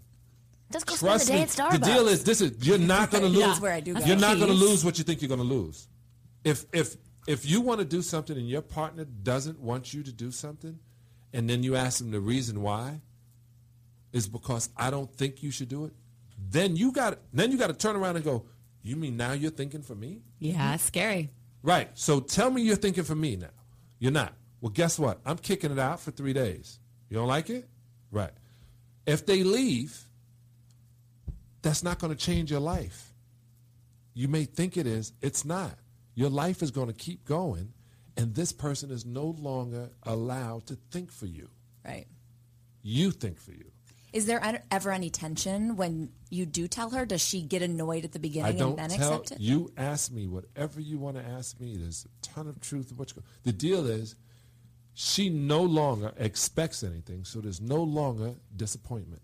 Just 0.73 0.87
go 0.87 0.97
Trust 0.97 1.27
spend 1.27 1.41
me. 1.41 1.47
the 1.47 1.57
day 1.57 1.63
at 1.63 1.73
The 1.73 1.79
deal 1.79 2.09
is 2.09 2.25
this: 2.25 2.41
is 2.41 2.67
you're 2.67 2.79
not 2.79 3.11
going 3.11 3.23
to 3.29 3.29
lose. 3.29 3.45
That's 3.45 3.61
where 3.61 3.73
I 3.73 3.81
do 3.81 3.95
go. 3.95 4.01
You're 4.01 4.17
not 4.17 4.37
going 4.37 4.49
to 4.49 4.55
lose 4.55 4.85
what 4.85 4.99
you 4.99 5.05
think 5.05 5.23
you're 5.23 5.29
going 5.29 5.41
to 5.41 5.45
lose. 5.45 5.89
If 6.43 6.67
if 6.73 6.97
if 7.27 7.47
you 7.47 7.61
want 7.61 7.79
to 7.79 7.85
do 7.85 8.03
something 8.03 8.37
and 8.37 8.49
your 8.49 8.63
partner 8.63 9.05
doesn't 9.05 9.61
want 9.61 9.95
you 9.95 10.03
to 10.03 10.13
do 10.13 10.31
something, 10.31 10.79
and 11.33 11.49
then 11.49 11.63
you 11.63 11.77
ask 11.77 11.99
them 11.99 12.11
the 12.11 12.21
reason 12.21 12.61
why, 12.61 13.01
is 14.13 14.29
because 14.29 14.69
I 14.77 14.91
don't 14.91 15.11
think 15.15 15.43
you 15.43 15.51
should 15.51 15.69
do 15.69 15.85
it. 15.85 15.93
Then 16.51 16.77
you 16.77 16.93
got 16.93 17.19
then 17.33 17.53
you 17.53 17.59
got 17.59 17.69
to 17.69 17.75
turn 17.75 17.97
around 17.97 18.17
and 18.17 18.25
go. 18.25 18.47
You 18.83 18.97
mean 18.97 19.17
now 19.17 19.33
you're 19.33 19.51
thinking 19.51 19.83
for 19.83 19.95
me? 19.95 20.21
Yeah, 20.39 20.75
it's 20.75 20.85
scary. 20.85 21.31
Right. 21.65 21.89
So 21.95 22.21
tell 22.21 22.51
me 22.51 22.61
you're 22.61 22.77
thinking 22.77 23.05
for 23.05 23.15
me 23.15 23.37
now. 23.37 23.49
You're 23.99 24.13
not. 24.13 24.35
Well, 24.61 24.71
guess 24.71 24.99
what? 24.99 25.19
I'm 25.25 25.39
kicking 25.39 25.73
it 25.73 25.79
out 25.79 25.99
for 25.99 26.11
three 26.11 26.35
days. 26.35 26.79
You 27.09 27.17
don't 27.17 27.27
like 27.27 27.49
it? 27.49 27.67
Right. 28.13 28.33
If 29.07 29.25
they 29.25 29.43
leave, 29.43 29.99
that's 31.63 31.83
not 31.83 31.99
going 31.99 32.15
to 32.15 32.19
change 32.19 32.51
your 32.51 32.61
life. 32.61 33.15
You 34.13 34.29
may 34.29 34.45
think 34.45 34.77
it 34.77 34.87
is. 34.87 35.15
It's 35.23 35.47
not. 35.47 35.79
Your 36.15 36.29
life 36.29 36.63
is 36.63 36.71
going 36.71 36.89
to 36.89 36.93
keep 36.93 37.25
going, 37.25 37.73
and 38.17 38.35
this 38.35 38.53
person 38.53 38.91
is 38.91 39.07
no 39.07 39.35
longer 39.39 39.89
allowed 40.03 40.67
to 40.67 40.77
think 40.91 41.11
for 41.11 41.27
you. 41.27 41.49
Right. 41.83 42.07
You 42.83 43.11
think 43.11 43.41
for 43.41 43.53
you. 43.53 43.71
Is 44.15 44.27
there 44.27 44.41
ever 44.71 44.93
any 44.93 45.11
tension 45.11 45.75
when 45.75 46.11
you 46.31 46.47
do 46.47 46.69
tell 46.69 46.91
her? 46.91 47.05
Does 47.05 47.21
she 47.21 47.43
get 47.43 47.63
annoyed 47.63 48.05
at 48.05 48.13
the 48.13 48.21
I 48.21 48.23
beginning 48.23 48.57
don't 48.57 48.79
and 48.79 48.93
then 48.93 48.99
tell 48.99 49.15
accept 49.15 49.33
it? 49.33 49.41
you. 49.41 49.73
Ask 49.77 50.13
me 50.13 50.29
whatever 50.29 50.81
you 50.81 50.99
want 50.99 51.17
to 51.17 51.25
ask 51.25 51.59
me. 51.61 51.77
There's 51.77 52.07
a 52.07 52.25
ton 52.25 52.47
of 52.47 52.61
truth. 52.61 52.93
in 52.93 52.97
What 52.97 53.11
you, 53.15 53.23
the 53.43 53.53
deal 53.53 53.85
is, 53.89 54.15
she 54.95 55.29
no 55.31 55.63
longer 55.63 56.13
expects 56.17 56.85
anything, 56.85 57.25
so 57.25 57.41
there's 57.41 57.61
no 57.61 57.83
longer 57.83 58.35
disappointment. 58.55 59.21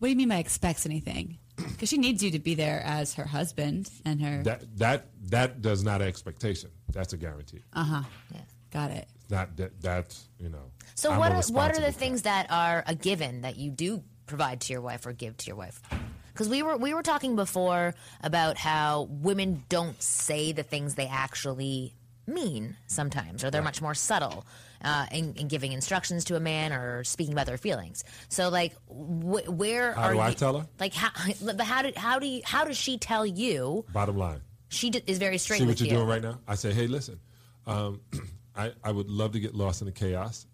What 0.00 0.08
do 0.08 0.10
you 0.10 0.16
mean 0.16 0.28
by 0.30 0.38
expects 0.38 0.84
anything? 0.86 1.38
Because 1.56 1.88
she 1.90 1.98
needs 1.98 2.20
you 2.22 2.32
to 2.32 2.38
be 2.40 2.54
there 2.54 2.82
as 2.84 3.14
her 3.14 3.24
husband 3.24 3.90
and 4.04 4.20
her. 4.22 4.42
That 4.42 4.76
that 4.78 5.06
that 5.28 5.62
does 5.62 5.84
not 5.84 6.02
expectation. 6.02 6.70
That's 6.92 7.12
a 7.12 7.16
guarantee. 7.16 7.62
Uh 7.74 7.84
huh. 7.84 8.02
Yeah. 8.34 8.40
Got 8.72 8.90
it. 8.90 9.08
Not 9.28 9.56
that 9.58 9.80
that's 9.80 10.28
you 10.40 10.48
know. 10.48 10.72
So 11.00 11.12
I'm 11.12 11.18
what 11.18 11.32
are, 11.32 11.42
what 11.54 11.74
are 11.78 11.80
the 11.80 11.92
things 11.92 12.22
that 12.22 12.50
are 12.50 12.84
a 12.86 12.94
given 12.94 13.40
that 13.40 13.56
you 13.56 13.70
do 13.70 14.02
provide 14.26 14.60
to 14.62 14.72
your 14.74 14.82
wife 14.82 15.06
or 15.06 15.14
give 15.14 15.34
to 15.38 15.46
your 15.46 15.56
wife? 15.56 15.80
Because 16.28 16.46
we 16.46 16.62
were 16.62 16.76
we 16.76 16.92
were 16.92 17.02
talking 17.02 17.36
before 17.36 17.94
about 18.22 18.58
how 18.58 19.08
women 19.10 19.64
don't 19.70 20.00
say 20.02 20.52
the 20.52 20.62
things 20.62 20.96
they 20.96 21.06
actually 21.06 21.94
mean 22.26 22.76
sometimes, 22.86 23.42
or 23.42 23.50
they're 23.50 23.62
much 23.62 23.80
more 23.80 23.94
subtle 23.94 24.44
uh, 24.84 25.06
in, 25.10 25.34
in 25.36 25.48
giving 25.48 25.72
instructions 25.72 26.26
to 26.26 26.36
a 26.36 26.40
man 26.40 26.70
or 26.70 27.02
speaking 27.04 27.32
about 27.32 27.46
their 27.46 27.56
feelings. 27.56 28.04
So 28.28 28.50
like, 28.50 28.74
wh- 28.86 29.48
where 29.48 29.94
How 29.94 30.02
are 30.02 30.12
do 30.12 30.18
I 30.18 30.28
you, 30.28 30.34
tell 30.34 30.58
her? 30.58 30.66
Like 30.78 30.92
how 30.92 31.10
but 31.42 31.62
how 31.62 31.80
did 31.80 31.96
how 31.96 32.18
do 32.18 32.26
you, 32.26 32.42
how 32.44 32.66
does 32.66 32.76
she 32.76 32.98
tell 32.98 33.24
you? 33.24 33.86
Bottom 33.90 34.18
line. 34.18 34.42
She 34.68 34.90
d- 34.90 35.02
is 35.06 35.16
very 35.16 35.38
straight 35.38 35.60
See 35.60 35.66
what 35.66 35.80
you're 35.80 35.88
you. 35.88 35.96
doing 35.96 36.06
right 36.06 36.22
now? 36.22 36.40
I 36.46 36.56
say, 36.56 36.72
hey, 36.74 36.86
listen, 36.86 37.18
um, 37.66 38.02
I, 38.54 38.72
I 38.84 38.92
would 38.92 39.08
love 39.10 39.32
to 39.32 39.40
get 39.40 39.54
lost 39.54 39.80
in 39.80 39.86
the 39.86 39.92
chaos, 39.92 40.46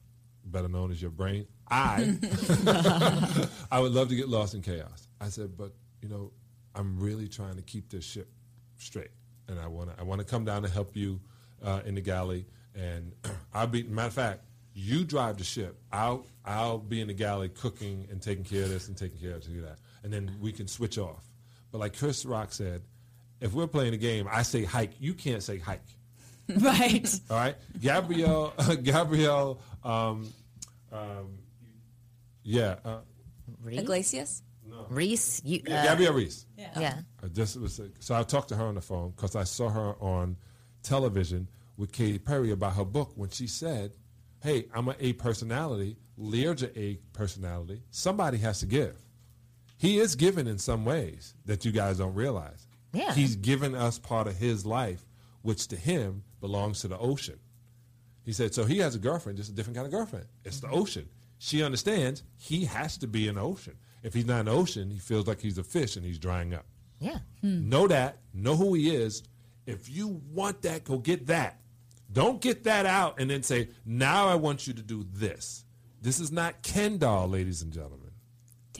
better 0.46 0.68
known 0.68 0.90
as 0.90 1.00
your 1.00 1.10
brain. 1.10 1.46
I 1.68 2.16
I 3.70 3.80
would 3.80 3.92
love 3.92 4.08
to 4.08 4.16
get 4.16 4.28
lost 4.28 4.54
in 4.54 4.62
chaos. 4.62 5.08
I 5.20 5.28
said, 5.28 5.56
but 5.56 5.72
you 6.00 6.08
know, 6.08 6.32
I'm 6.74 6.98
really 6.98 7.28
trying 7.28 7.56
to 7.56 7.62
keep 7.62 7.90
this 7.90 8.04
ship 8.04 8.28
straight, 8.76 9.10
and 9.48 9.58
I 9.58 9.66
want 9.66 9.94
to 9.94 10.00
I 10.00 10.04
want 10.04 10.20
to 10.20 10.24
come 10.24 10.44
down 10.44 10.64
and 10.64 10.72
help 10.72 10.96
you 10.96 11.20
uh, 11.62 11.80
in 11.84 11.94
the 11.94 12.00
galley, 12.00 12.46
and 12.74 13.12
I'll 13.54 13.66
be 13.66 13.82
matter 13.82 14.08
of 14.08 14.14
fact. 14.14 14.40
You 14.78 15.04
drive 15.04 15.38
the 15.38 15.44
ship. 15.44 15.80
I'll 15.90 16.26
I'll 16.44 16.78
be 16.78 17.00
in 17.00 17.08
the 17.08 17.14
galley 17.14 17.48
cooking 17.48 18.06
and 18.10 18.20
taking 18.20 18.44
care 18.44 18.64
of 18.64 18.68
this 18.68 18.88
and 18.88 18.96
taking 18.96 19.18
care 19.18 19.34
of 19.34 19.44
that, 19.44 19.78
and 20.04 20.12
then 20.12 20.36
we 20.40 20.52
can 20.52 20.68
switch 20.68 20.98
off. 20.98 21.24
But 21.72 21.78
like 21.78 21.96
Chris 21.98 22.26
Rock 22.26 22.52
said, 22.52 22.82
if 23.40 23.52
we're 23.54 23.66
playing 23.66 23.94
a 23.94 23.98
game, 23.98 24.28
I 24.30 24.42
say 24.42 24.64
hike. 24.64 24.92
You 24.98 25.14
can't 25.14 25.42
say 25.42 25.58
hike. 25.58 25.95
Right. 26.60 27.20
All 27.30 27.36
right, 27.36 27.56
Gabrielle. 27.80 28.52
Gabrielle. 28.82 29.58
Um, 29.82 30.32
um, 30.92 31.38
yeah. 32.42 32.76
Uh, 32.84 32.98
Reece? 33.62 33.80
Iglesias? 33.80 34.42
Reece, 34.90 35.42
you, 35.44 35.60
uh, 35.66 35.82
Gabrielle 35.84 36.12
Reece. 36.12 36.46
yeah. 36.56 37.00
I 37.22 37.28
just 37.28 37.58
was 37.58 37.80
so 37.98 38.14
I 38.14 38.22
talked 38.22 38.48
to 38.50 38.56
her 38.56 38.64
on 38.64 38.74
the 38.74 38.80
phone 38.80 39.10
because 39.16 39.34
I 39.34 39.44
saw 39.44 39.68
her 39.70 39.94
on 40.00 40.36
television 40.82 41.48
with 41.76 41.92
Katy 41.92 42.18
Perry 42.18 42.50
about 42.52 42.74
her 42.76 42.84
book 42.84 43.12
when 43.16 43.30
she 43.30 43.46
said, 43.46 43.96
"Hey, 44.42 44.66
I'm 44.74 44.88
an 44.88 44.96
A 45.00 45.14
personality. 45.14 45.96
Laird's 46.16 46.62
an 46.62 46.70
A 46.76 46.96
personality. 47.12 47.82
Somebody 47.90 48.38
has 48.38 48.60
to 48.60 48.66
give. 48.66 48.96
He 49.78 49.98
is 49.98 50.14
giving 50.14 50.46
in 50.46 50.58
some 50.58 50.84
ways 50.84 51.34
that 51.46 51.64
you 51.64 51.72
guys 51.72 51.98
don't 51.98 52.14
realize. 52.14 52.66
Yeah. 52.92 53.12
he's 53.12 53.36
given 53.36 53.74
us 53.74 53.98
part 53.98 54.26
of 54.26 54.36
his 54.38 54.64
life, 54.64 55.04
which 55.42 55.68
to 55.68 55.76
him 55.76 56.22
belongs 56.40 56.80
to 56.80 56.88
the 56.88 56.98
ocean. 56.98 57.38
He 58.24 58.32
said, 58.32 58.54
so 58.54 58.64
he 58.64 58.78
has 58.78 58.94
a 58.94 58.98
girlfriend, 58.98 59.38
just 59.38 59.50
a 59.50 59.54
different 59.54 59.76
kind 59.76 59.86
of 59.86 59.92
girlfriend. 59.92 60.26
It's 60.44 60.60
the 60.60 60.68
ocean. 60.68 61.08
She 61.38 61.62
understands 61.62 62.22
he 62.36 62.64
has 62.64 62.98
to 62.98 63.06
be 63.06 63.28
in 63.28 63.36
the 63.36 63.42
ocean. 63.42 63.76
If 64.02 64.14
he's 64.14 64.26
not 64.26 64.40
in 64.40 64.46
the 64.46 64.52
ocean, 64.52 64.90
he 64.90 64.98
feels 64.98 65.26
like 65.26 65.40
he's 65.40 65.58
a 65.58 65.64
fish 65.64 65.96
and 65.96 66.04
he's 66.04 66.18
drying 66.18 66.54
up. 66.54 66.66
Yeah. 66.98 67.18
Hmm. 67.40 67.68
Know 67.68 67.86
that. 67.88 68.18
Know 68.34 68.56
who 68.56 68.74
he 68.74 68.94
is. 68.94 69.22
If 69.66 69.88
you 69.88 70.22
want 70.32 70.62
that, 70.62 70.84
go 70.84 70.98
get 70.98 71.26
that. 71.26 71.60
Don't 72.12 72.40
get 72.40 72.64
that 72.64 72.86
out 72.86 73.20
and 73.20 73.28
then 73.30 73.42
say, 73.42 73.68
now 73.84 74.28
I 74.28 74.36
want 74.36 74.66
you 74.66 74.72
to 74.74 74.82
do 74.82 75.04
this. 75.12 75.64
This 76.00 76.20
is 76.20 76.30
not 76.30 76.62
Ken 76.62 76.98
doll, 76.98 77.28
ladies 77.28 77.62
and 77.62 77.72
gentlemen. 77.72 78.10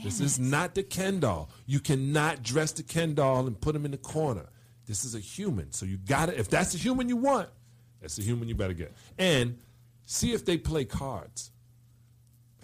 this 0.01 0.19
is 0.19 0.39
not 0.39 0.75
the 0.75 0.83
Ken 0.83 1.19
doll. 1.19 1.49
You 1.65 1.79
cannot 1.79 2.41
dress 2.41 2.71
the 2.71 2.83
Ken 2.83 3.13
doll 3.15 3.47
and 3.47 3.59
put 3.59 3.75
him 3.75 3.85
in 3.85 3.91
the 3.91 3.97
corner. 3.97 4.47
This 4.87 5.03
is 5.05 5.13
a 5.15 5.19
human. 5.19 5.71
So 5.73 5.85
you 5.85 5.97
got 5.97 6.27
to, 6.27 6.39
if 6.39 6.49
that's 6.49 6.71
the 6.71 6.77
human 6.77 7.09
you 7.09 7.17
want, 7.17 7.49
that's 8.01 8.15
the 8.15 8.23
human 8.23 8.47
you 8.47 8.55
better 8.55 8.73
get. 8.73 8.93
And 9.17 9.57
see 10.05 10.31
if 10.33 10.45
they 10.45 10.57
play 10.57 10.85
cards. 10.85 11.51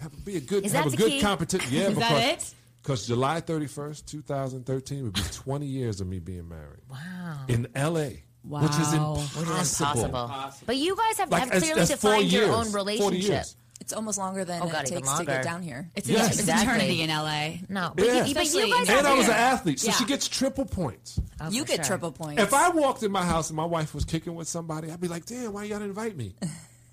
Have, 0.00 0.24
be 0.24 0.36
a 0.36 0.40
good, 0.40 0.64
Is 0.64 0.72
have 0.72 0.92
a 0.92 0.96
good 0.96 1.20
competition. 1.22 1.68
Yeah, 1.72 1.82
Is 1.88 1.94
because, 1.94 2.10
that 2.10 2.32
it? 2.42 2.54
Because 2.82 3.06
July 3.06 3.40
31st, 3.40 4.06
2013 4.06 5.04
would 5.04 5.12
be 5.14 5.20
20 5.32 5.66
years 5.66 6.00
of 6.00 6.06
me 6.06 6.18
being 6.18 6.48
married. 6.48 6.80
Wow. 6.90 7.40
In 7.48 7.68
L.A., 7.74 8.24
which 8.42 8.70
is 8.72 8.78
Wow. 8.92 9.14
impossible. 9.16 9.40
Which 9.42 9.60
is 9.60 9.80
impossible. 9.80 10.66
But 10.66 10.76
you 10.76 10.96
guys 10.96 11.18
have, 11.18 11.30
Like, 11.30 11.40
have 11.40 11.48
that's- 11.50 11.62
clearly 11.62 11.80
that's 11.86 12.00
four 12.00 12.10
defined 12.12 12.32
your 12.32 12.42
years. 12.42 12.54
own 12.54 12.64
40 12.66 12.76
relationship. 12.76 13.46
Years. 13.74 13.80
It's 13.80 13.92
almost 13.92 14.18
longer 14.18 14.44
than 14.44 14.62
Oh, 14.62 14.68
God, 14.68 14.84
it 14.84 14.92
even 14.92 15.02
takes 15.02 15.18
to 15.18 15.24
get 15.24 15.44
down 15.44 15.62
here. 15.62 15.90
It's, 15.94 16.08
Yes. 16.08 16.30
it's 16.32 16.40
Exactly. 16.40 16.66
eternity 16.74 17.02
in 17.02 17.10
LA. 17.10 17.60
No, 17.68 17.92
but, 17.94 18.06
Yeah. 18.06 18.24
you, 18.24 18.34
but 18.34 18.46
you 18.52 18.72
guys 18.72 18.88
And 18.88 19.06
I 19.06 19.14
was 19.14 19.26
an 19.26 19.34
athlete, 19.34 19.80
so 19.80 19.88
Yeah. 19.88 19.92
she 19.94 20.04
gets 20.06 20.26
triple 20.28 20.64
points. 20.64 21.20
Oh, 21.40 21.50
you 21.50 21.64
get 21.64 21.76
sure. 21.76 21.84
triple 21.84 22.12
points. 22.12 22.40
If 22.42 22.54
I 22.54 22.70
walked 22.70 23.02
in 23.02 23.12
my 23.12 23.24
house 23.24 23.50
and 23.50 23.56
my 23.56 23.64
wife 23.66 23.94
was 23.94 24.04
kicking 24.04 24.34
with 24.34 24.48
somebody, 24.48 24.90
I'd 24.90 25.00
be 25.00 25.08
like, 25.08 25.26
damn, 25.26 25.52
why 25.52 25.64
you 25.64 25.68
gotta 25.70 25.84
invite 25.84 26.16
me? 26.16 26.34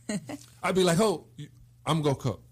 I'd 0.63 0.75
be 0.75 0.83
like, 0.83 0.99
oh, 0.99 1.27
I'm 1.85 2.01
gonna 2.01 2.15
go 2.15 2.15
cook. 2.15 2.43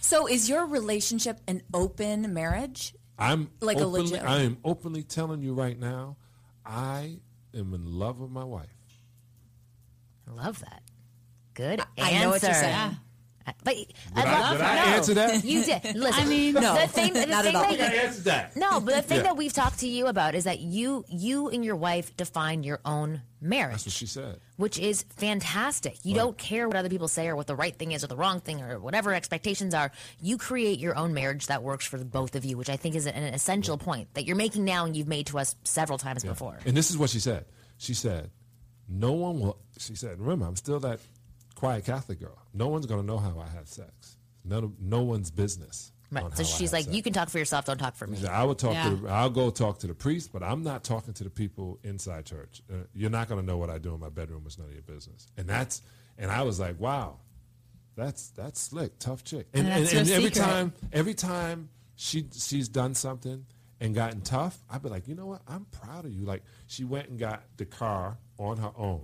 so 0.00 0.26
is 0.26 0.48
your 0.48 0.66
relationship 0.66 1.40
an 1.46 1.62
open 1.72 2.32
marriage? 2.34 2.94
I'm 3.18 3.50
Like 3.60 3.76
a 3.78 3.80
openly, 3.80 4.02
legit- 4.10 4.22
I 4.24 4.40
am 4.40 4.58
openly 4.64 5.02
telling 5.02 5.42
you 5.42 5.52
right 5.54 5.78
now, 5.78 6.16
I 6.64 7.18
am 7.54 7.74
in 7.74 7.84
love 7.98 8.20
with 8.20 8.30
my 8.30 8.44
wife. 8.44 8.66
I 10.28 10.32
love 10.32 10.60
that. 10.60 10.82
Good 11.54 11.80
answer. 11.80 11.86
I 11.98 12.20
know 12.22 12.30
what 12.30 12.42
you're 12.42 12.54
saying. 12.54 12.96
But 13.64 13.74
Did 13.76 13.86
I, 14.14 14.22
I- 14.22 14.40
love 14.40 14.56
did 14.58 14.66
I 14.66 14.74
no. 14.76 14.82
answer 14.96 15.14
that? 15.14 15.44
You 15.44 15.64
did. 15.64 15.84
Listen, 15.96 16.22
I 16.22 16.24
mean, 16.26 16.54
the 16.54 16.60
no. 16.60 16.74
thing, 16.86 17.12
the 17.12 17.26
Not 17.26 17.44
thing 17.44 17.54
at 17.54 17.62
all. 17.64 17.70
that- 17.76 17.80
I 17.92 17.94
answered 17.96 18.24
that. 18.24 18.56
No, 18.56 18.80
but 18.80 18.94
the 18.96 19.02
thing 19.02 19.16
Yeah. 19.18 19.22
that 19.24 19.36
we've 19.36 19.52
talked 19.52 19.80
to 19.80 19.88
you 19.88 20.06
about 20.06 20.34
is 20.34 20.44
that 20.44 20.60
you 20.60 21.04
you 21.08 21.48
and 21.48 21.64
your 21.64 21.76
wife 21.76 22.16
define 22.16 22.62
your 22.62 22.80
own 22.84 23.22
marriage, 23.40 23.72
That's 23.84 23.86
what 23.86 23.92
she 23.92 24.06
said. 24.06 24.40
which 24.56 24.78
is 24.80 25.04
fantastic. 25.16 25.96
You 26.02 26.14
don't 26.14 26.36
care 26.36 26.66
what 26.66 26.76
other 26.76 26.88
people 26.88 27.06
say 27.06 27.28
or 27.28 27.36
what 27.36 27.46
the 27.46 27.54
right 27.54 27.76
thing 27.76 27.92
is 27.92 28.02
or 28.02 28.08
the 28.08 28.16
wrong 28.16 28.40
thing 28.40 28.60
or 28.62 28.80
whatever 28.80 29.14
expectations 29.14 29.74
are. 29.74 29.92
You 30.20 30.38
create 30.38 30.78
your 30.80 30.96
own 30.96 31.14
marriage 31.14 31.46
that 31.46 31.62
works 31.62 31.86
for 31.86 31.98
both 31.98 32.34
of 32.34 32.44
you, 32.44 32.56
which 32.56 32.68
I 32.68 32.76
think 32.76 32.96
is 32.96 33.06
an 33.06 33.14
essential 33.34 33.78
point 33.78 34.12
that 34.14 34.24
you're 34.24 34.34
making 34.36 34.64
now 34.64 34.84
and 34.86 34.96
you've 34.96 35.06
made 35.08 35.26
to 35.28 35.38
us 35.38 35.54
several 35.62 35.98
times 35.98 36.24
before. 36.24 36.58
And 36.66 36.76
this 36.76 36.90
is 36.90 36.98
what 36.98 37.10
she 37.10 37.20
said. 37.20 37.44
She 37.76 37.94
said, 37.94 38.30
"No 38.88 39.12
one 39.12 39.38
will." 39.38 39.58
She 39.78 39.94
said, 39.94 40.18
"Remember, 40.18 40.46
I'm 40.46 40.56
still 40.56 40.80
that 40.80 40.98
quiet 41.58 41.84
Catholic 41.84 42.20
girl. 42.20 42.38
No 42.54 42.68
one's 42.68 42.86
going 42.86 43.00
to 43.00 43.06
know 43.06 43.18
how 43.18 43.38
I 43.38 43.48
had 43.54 43.68
sex. 43.68 44.16
None 44.44 44.64
of, 44.64 44.80
no 44.80 45.02
one's 45.02 45.30
business." 45.30 45.92
Right. 46.10 46.24
So 46.34 46.42
I 46.42 46.46
she's 46.46 46.70
had 46.70 46.76
like, 46.78 46.84
sex. 46.86 46.96
you 46.96 47.02
can 47.02 47.12
talk 47.12 47.28
for 47.28 47.38
yourself, 47.38 47.66
don't 47.66 47.76
talk 47.76 47.94
for 47.94 48.06
me. 48.06 48.16
She 48.16 48.22
said, 48.22 48.30
I 48.32 48.42
would 48.44 48.58
talk 48.58 48.72
Yeah. 48.72 48.88
to. 48.90 48.96
The, 48.96 49.08
I'll 49.10 49.28
go 49.28 49.50
talk 49.50 49.78
to 49.80 49.86
the 49.86 49.94
priest, 49.94 50.30
but 50.32 50.42
I'm 50.42 50.62
not 50.62 50.82
talking 50.82 51.12
to 51.14 51.24
the 51.24 51.28
people 51.28 51.78
inside 51.84 52.24
church. 52.24 52.62
Uh, 52.72 52.76
you're 52.94 53.10
not 53.10 53.28
going 53.28 53.38
to 53.40 53.46
know 53.46 53.58
what 53.58 53.68
I 53.68 53.76
do 53.76 53.92
in 53.92 54.00
my 54.00 54.08
bedroom. 54.08 54.42
It's 54.46 54.56
none 54.58 54.68
of 54.68 54.72
your 54.72 54.82
business. 54.82 55.26
And 55.36 55.46
that's. 55.46 55.82
And 56.16 56.30
I 56.30 56.42
was 56.42 56.58
like, 56.58 56.80
wow, 56.80 57.18
that's 57.94 58.28
that's 58.30 58.58
slick, 58.60 58.98
tough 58.98 59.22
chick. 59.22 59.48
And 59.52 59.66
And 59.66 59.76
and, 59.76 59.82
that's 59.86 59.92
your 59.92 60.00
and 60.00 60.10
every 60.10 60.30
time, 60.30 60.72
every 60.94 61.14
time 61.14 61.68
she 61.94 62.26
she's 62.32 62.68
done 62.68 62.94
something 62.94 63.44
and 63.80 63.94
gotten 63.94 64.22
tough, 64.22 64.58
I'd 64.70 64.82
be 64.82 64.88
like, 64.88 65.06
you 65.08 65.14
know 65.14 65.26
what? 65.26 65.42
I'm 65.46 65.66
proud 65.66 66.06
of 66.06 66.12
you. 66.12 66.24
Like 66.24 66.42
she 66.66 66.84
went 66.84 67.08
and 67.10 67.18
got 67.18 67.42
the 67.58 67.66
car 67.66 68.16
on 68.38 68.56
her 68.56 68.72
own. 68.78 69.02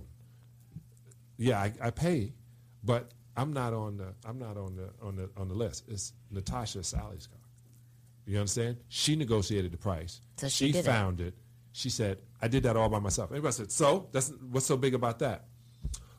Yeah, 1.37 1.59
I, 1.61 1.73
I 1.81 1.89
pay, 1.91 2.33
but 2.85 3.11
I'm 3.35 3.51
not 3.53 3.73
on 3.73 3.97
the 3.97 4.13
I'm 4.25 4.39
not 4.39 4.57
on 4.57 4.75
the 4.75 4.89
on 5.01 5.15
the 5.15 5.29
on 5.37 5.47
the 5.47 5.55
list. 5.55 5.85
It's 5.87 6.13
Natasha 6.31 6.79
Salley's 6.79 7.27
car. 7.27 7.39
You 8.25 8.39
understand? 8.39 8.77
She 8.87 9.15
negotiated 9.15 9.71
the 9.71 9.77
price. 9.77 10.21
So 10.37 10.47
she 10.47 10.71
did 10.71 10.85
found 10.85 11.21
it. 11.21 11.35
She 11.73 11.89
said, 11.89 12.19
"I 12.41 12.47
did 12.47 12.63
that 12.63 12.77
all 12.77 12.89
by 12.89 12.99
myself." 12.99 13.31
Everybody 13.31 13.53
said, 13.53 13.71
"So 13.71 14.07
that's 14.11 14.31
what's 14.49 14.65
so 14.65 14.77
big 14.77 14.93
about 14.93 15.19
that?" 15.19 15.45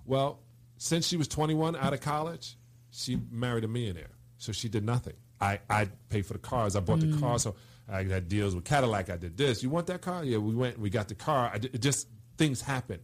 Well, 0.04 0.40
since 0.76 1.06
she 1.06 1.16
was 1.16 1.26
21 1.26 1.74
out 1.74 1.94
of 1.94 2.00
college, 2.00 2.56
she 2.90 3.18
married 3.30 3.64
a 3.64 3.68
millionaire. 3.68 4.10
So 4.38 4.52
she 4.52 4.68
did 4.68 4.84
nothing. 4.84 5.14
I 5.40 5.60
I 5.70 5.88
paid 6.10 6.26
for 6.26 6.34
the 6.34 6.38
cars. 6.38 6.76
I 6.76 6.80
bought 6.80 7.00
the 7.00 7.06
mm. 7.06 7.20
car. 7.20 7.38
So 7.38 7.56
I 7.88 8.04
had 8.04 8.28
deals 8.28 8.54
with 8.54 8.64
Cadillac. 8.64 9.10
I 9.10 9.16
did 9.16 9.36
this. 9.36 9.62
You 9.62 9.70
want 9.70 9.86
that 9.86 10.02
car? 10.02 10.24
Yeah, 10.24 10.38
we 10.38 10.54
went. 10.54 10.78
We 10.78 10.90
got 10.90 11.08
the 11.08 11.14
car. 11.14 11.50
I 11.52 11.58
did, 11.58 11.74
it 11.74 11.80
just 11.80 12.08
things 12.36 12.60
happen. 12.60 13.00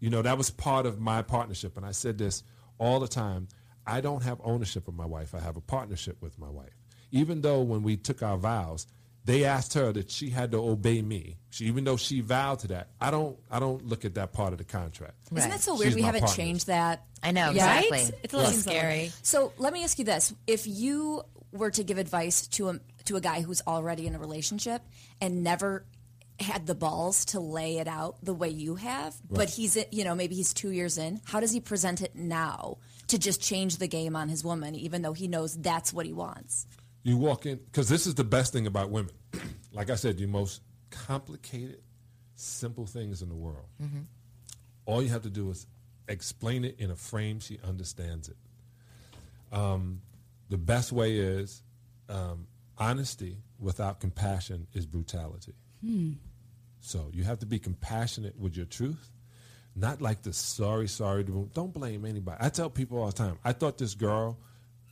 You 0.00 0.10
know, 0.10 0.22
that 0.22 0.36
was 0.36 0.50
part 0.50 0.84
of 0.86 1.00
my 1.00 1.22
partnership. 1.22 1.76
And 1.76 1.86
I 1.86 1.92
said 1.92 2.18
this 2.18 2.42
all 2.78 3.00
the 3.00 3.08
time. 3.08 3.48
I 3.86 4.00
don't 4.00 4.22
have 4.22 4.40
ownership 4.44 4.88
of 4.88 4.94
my 4.94 5.04
wife. 5.06 5.34
I 5.34 5.40
have 5.40 5.56
a 5.56 5.60
partnership 5.60 6.20
with 6.22 6.38
my 6.38 6.48
wife. 6.48 6.72
Even 7.10 7.42
though 7.42 7.60
when 7.62 7.82
we 7.82 7.96
took 7.96 8.22
our 8.22 8.36
vows, 8.38 8.86
they 9.26 9.44
asked 9.44 9.74
her 9.74 9.92
that 9.92 10.10
she 10.10 10.30
had 10.30 10.50
to 10.52 10.58
obey 10.58 11.00
me. 11.00 11.36
She, 11.50 11.64
even 11.66 11.84
though 11.84 11.96
she 11.96 12.20
vowed 12.20 12.58
to 12.60 12.68
that, 12.68 12.88
I 13.00 13.10
don't. 13.10 13.38
I 13.50 13.58
don't 13.60 13.86
look 13.86 14.04
at 14.04 14.14
that 14.14 14.32
part 14.32 14.52
of 14.52 14.58
the 14.58 14.64
contract. 14.64 15.14
Isn't 15.34 15.50
that 15.50 15.60
so 15.60 15.72
She's 15.76 15.80
weird? 15.84 15.94
We 15.94 16.02
haven't 16.02 16.22
partner. 16.22 16.36
changed 16.44 16.66
that. 16.66 17.04
I 17.22 17.30
know, 17.30 17.50
Yeah. 17.50 17.78
exactly. 17.78 17.90
Right? 17.98 18.10
It's 18.22 18.34
a 18.34 18.36
little 18.36 18.52
Seems 18.52 18.64
scary. 18.64 19.12
So 19.22 19.52
let 19.56 19.72
me 19.72 19.82
ask 19.84 19.98
you 19.98 20.04
this: 20.04 20.34
If 20.46 20.66
you 20.66 21.22
were 21.52 21.70
to 21.70 21.84
give 21.84 21.96
advice 21.98 22.46
to 22.48 22.68
a 22.70 22.80
to 23.04 23.16
a 23.16 23.20
guy 23.20 23.40
who's 23.42 23.62
already 23.66 24.06
in 24.06 24.14
a 24.14 24.18
relationship 24.18 24.82
and 25.20 25.42
never 25.44 25.84
had 26.40 26.66
the 26.66 26.74
balls 26.74 27.24
to 27.26 27.40
lay 27.40 27.78
it 27.78 27.86
out 27.86 28.16
the 28.22 28.34
way 28.34 28.48
you 28.48 28.74
have, 28.76 29.14
but 29.30 29.48
he's 29.48 29.78
you 29.90 30.04
know 30.04 30.14
maybe 30.14 30.34
he's 30.34 30.52
two 30.52 30.70
years 30.70 30.98
in, 30.98 31.20
how 31.24 31.40
does 31.40 31.52
he 31.52 31.60
present 31.60 32.00
it 32.00 32.14
now 32.16 32.78
to 33.08 33.18
just 33.18 33.40
change 33.40 33.76
the 33.76 33.86
game 33.86 34.16
on 34.16 34.28
his 34.28 34.42
woman, 34.42 34.74
even 34.74 35.02
though 35.02 35.12
he 35.12 35.28
knows 35.28 35.56
that's 35.56 35.92
what 35.92 36.06
he 36.06 36.12
wants? 36.12 36.66
You 37.02 37.18
walk 37.18 37.46
in 37.46 37.58
because 37.58 37.88
this 37.88 38.06
is 38.06 38.14
the 38.14 38.24
best 38.24 38.52
thing 38.52 38.66
about 38.66 38.90
women. 38.90 39.12
like 39.72 39.90
I 39.90 39.94
said, 39.94 40.16
the 40.18 40.26
most 40.26 40.60
complicated, 40.90 41.82
simple 42.34 42.86
things 42.86 43.22
in 43.22 43.28
the 43.28 43.34
world. 43.34 43.66
All 44.86 45.02
you 45.02 45.08
have 45.10 45.22
to 45.22 45.30
do 45.30 45.50
is 45.50 45.66
explain 46.08 46.64
it 46.64 46.78
in 46.78 46.90
a 46.90 46.96
frame 46.96 47.40
she 47.40 47.58
understands 47.66 48.28
it. 48.28 48.36
Um, 49.52 50.02
the 50.50 50.58
best 50.58 50.92
way 50.92 51.16
is 51.16 51.62
um, 52.08 52.46
honesty 52.76 53.38
without 53.58 54.00
compassion 54.00 54.66
is 54.74 54.84
brutality. 54.84 55.54
So 56.80 57.10
you 57.12 57.24
have 57.24 57.38
to 57.40 57.46
be 57.46 57.58
compassionate 57.58 58.38
with 58.38 58.56
your 58.56 58.66
truth, 58.66 59.10
not 59.74 60.02
like 60.02 60.22
the 60.22 60.32
sorry, 60.32 60.88
sorry. 60.88 61.24
Don't 61.24 61.72
blame 61.72 62.04
anybody. 62.04 62.38
I 62.40 62.48
tell 62.50 62.70
people 62.70 62.98
all 62.98 63.06
the 63.06 63.12
time. 63.12 63.38
I 63.44 63.52
thought 63.52 63.78
this 63.78 63.94
girl, 63.94 64.38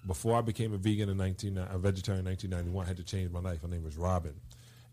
before 0.07 0.37
I 0.37 0.41
became 0.41 0.73
a 0.73 0.79
vegan 0.79 1.09
in 1.09 1.17
19, 1.17 1.59
a 1.59 1.79
vegetarian 1.79 2.27
in 2.27 2.31
1991, 2.33 2.87
had 2.87 2.97
to 2.97 3.05
change 3.05 3.31
my 3.31 3.41
life. 3.41 3.63
Her 3.63 3.69
name 3.69 3.85
was 3.85 3.97
Robin, 3.97 4.35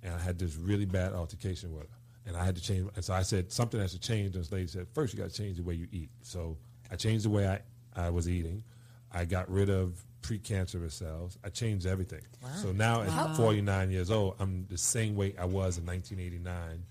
and 0.03 0.13
I 0.13 0.19
had 0.19 0.37
this 0.37 0.55
really 0.55 0.85
bad 0.85 1.13
altercation 1.13 1.73
with 1.73 1.83
her, 1.83 1.97
and 2.27 2.35
I 2.37 2.45
had 2.45 2.55
to 2.55 2.61
change. 2.61 2.89
And 2.95 3.03
so 3.03 3.13
I 3.13 3.23
said 3.23 3.51
something 3.51 3.79
has 3.79 3.93
to 3.93 3.99
change. 3.99 4.35
And 4.35 4.43
this 4.43 4.51
lady 4.51 4.67
said, 4.67 4.87
first 4.93 5.13
you 5.13 5.19
got 5.19 5.29
to 5.29 5.35
change 5.35 5.57
the 5.57 5.63
way 5.63 5.75
you 5.75 5.87
eat. 5.91 6.09
So 6.21 6.57
I 6.91 6.95
changed 6.95 7.25
the 7.25 7.29
way 7.29 7.47
I, 7.47 7.61
I 7.95 8.09
was 8.09 8.29
eating. 8.29 8.63
I 9.11 9.25
got 9.25 9.49
rid 9.49 9.69
of 9.69 10.03
precancerous 10.21 10.93
cells. 10.93 11.37
I 11.43 11.49
changed 11.49 11.85
everything. 11.85 12.21
So 12.61 12.71
now 12.71 13.01
at 13.01 13.35
49 13.35 13.91
years 13.91 14.11
old, 14.11 14.35
I'm 14.39 14.65
the 14.69 14.77
same 14.77 15.15
weight 15.15 15.35
I 15.39 15.45
was 15.45 15.77
in 15.77 15.85
1989, 15.85 16.85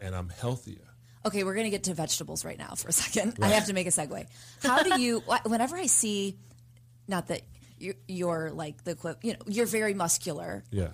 and 0.00 0.14
I'm 0.14 0.28
healthier. 0.28 0.78
Okay, 1.24 1.44
we're 1.44 1.54
going 1.54 1.66
to 1.66 1.70
get 1.70 1.84
to 1.84 1.94
vegetables 1.94 2.44
right 2.44 2.58
now 2.58 2.74
for 2.74 2.88
a 2.88 2.92
second. 2.92 3.36
I 3.40 3.48
have 3.48 3.66
to 3.66 3.72
make 3.72 3.86
a 3.86 3.90
segue. 3.90 4.26
How 4.62 4.82
do 4.82 5.00
you, 5.00 5.20
whenever 5.46 5.76
I 5.76 5.86
see, 5.86 6.36
not 7.06 7.28
that 7.28 7.42
you're, 7.78 7.94
you're 8.08 8.50
like 8.50 8.84
the, 8.84 9.16
you 9.22 9.34
know, 9.34 9.38
you're 9.46 9.66
very 9.66 9.94
muscular. 9.94 10.64
Yeah. 10.70 10.88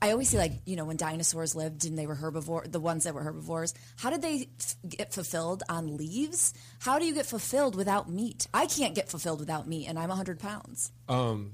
I, 0.00 0.10
always 0.10 0.28
see 0.28 0.38
like, 0.38 0.52
you 0.64 0.76
know, 0.76 0.84
when 0.84 0.96
dinosaurs 0.96 1.54
lived 1.54 1.84
and 1.84 1.98
they 1.98 2.06
were 2.06 2.16
herbivore, 2.16 2.70
the 2.70 2.80
ones 2.80 3.04
that 3.04 3.14
were 3.14 3.22
herbivores, 3.22 3.74
how 3.96 4.10
did 4.10 4.22
they 4.22 4.48
f- 4.58 4.76
get 4.88 5.12
fulfilled 5.12 5.62
on 5.68 5.96
leaves? 5.96 6.54
How 6.80 6.98
do 6.98 7.04
you 7.04 7.14
get 7.14 7.26
fulfilled 7.26 7.76
without 7.76 8.10
meat? 8.10 8.46
I 8.52 8.66
can't 8.66 8.94
get 8.94 9.08
fulfilled 9.08 9.40
without 9.40 9.68
meat 9.68 9.86
and 9.86 9.98
I'm 9.98 10.08
100 10.08 10.38
pounds. 10.38 10.92
Um, 11.08 11.52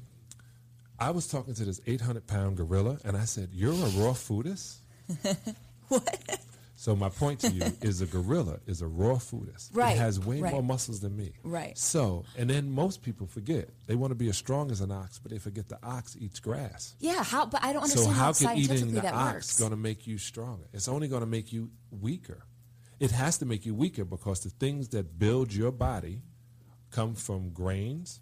I 0.99 1.11
was 1.11 1.27
talking 1.27 1.55
to 1.55 1.64
this 1.64 1.81
800 1.87 2.27
pound 2.27 2.57
gorilla, 2.57 2.99
and 3.05 3.17
I 3.17 3.25
said, 3.27 3.51
"You're 3.53 3.73
a 3.73 3.91
raw 4.01 4.12
foodist." 4.12 4.77
what? 5.89 6.41
So 6.79 6.95
my 6.95 7.09
point 7.09 7.41
to 7.41 7.51
you 7.51 7.62
is 7.83 8.03
a 8.03 8.07
gorilla 8.07 8.61
is 8.66 8.83
a 8.83 8.87
raw 8.87 9.14
foodist. 9.14 9.70
Right, 9.74 9.97
It 9.97 9.99
has 9.99 10.20
way 10.20 10.41
right. 10.41 10.53
more 10.53 10.62
muscles 10.62 11.01
than 11.01 11.16
me. 11.16 11.33
Right. 11.43 11.77
So, 11.77 12.24
and 12.37 12.51
then 12.51 12.70
most 12.70 13.03
people 13.03 13.27
forget 13.27 13.70
they 13.87 13.95
want 13.97 14.11
to 14.11 14.14
be 14.14 14.29
as 14.29 14.37
strong 14.37 14.70
as 14.70 14.83
an 14.83 14.93
ox, 14.93 15.18
but 15.18 15.33
they 15.33 15.39
forget 15.39 15.68
the 15.70 15.79
ox 15.83 16.16
eats 16.20 16.39
grass. 16.39 16.95
Yeah, 17.01 17.24
how? 17.24 17.47
But 17.47 17.64
I 17.64 17.72
don't 17.72 17.87
So 17.87 18.01
understand 18.09 18.16
how 18.16 18.24
how, 18.27 18.33
can 18.55 18.59
eating 18.59 18.93
the 18.93 19.09
ox 19.11 19.33
works. 19.35 19.59
going 19.59 19.70
to 19.70 19.77
make 19.77 20.07
you 20.07 20.18
stronger? 20.18 20.68
It's 20.74 20.87
only 20.87 21.09
going 21.09 21.22
to 21.22 21.27
make 21.27 21.53
you 21.53 21.70
weaker. 21.91 22.45
It 23.01 23.11
has 23.11 23.39
to 23.39 23.47
make 23.47 23.64
you 23.66 23.74
weaker 23.74 24.05
because 24.05 24.41
the 24.41 24.51
things 24.51 24.89
that 24.91 25.18
build 25.18 25.53
your 25.55 25.72
body 25.72 26.20
come 26.91 27.14
from 27.14 27.51
grains, 27.51 28.20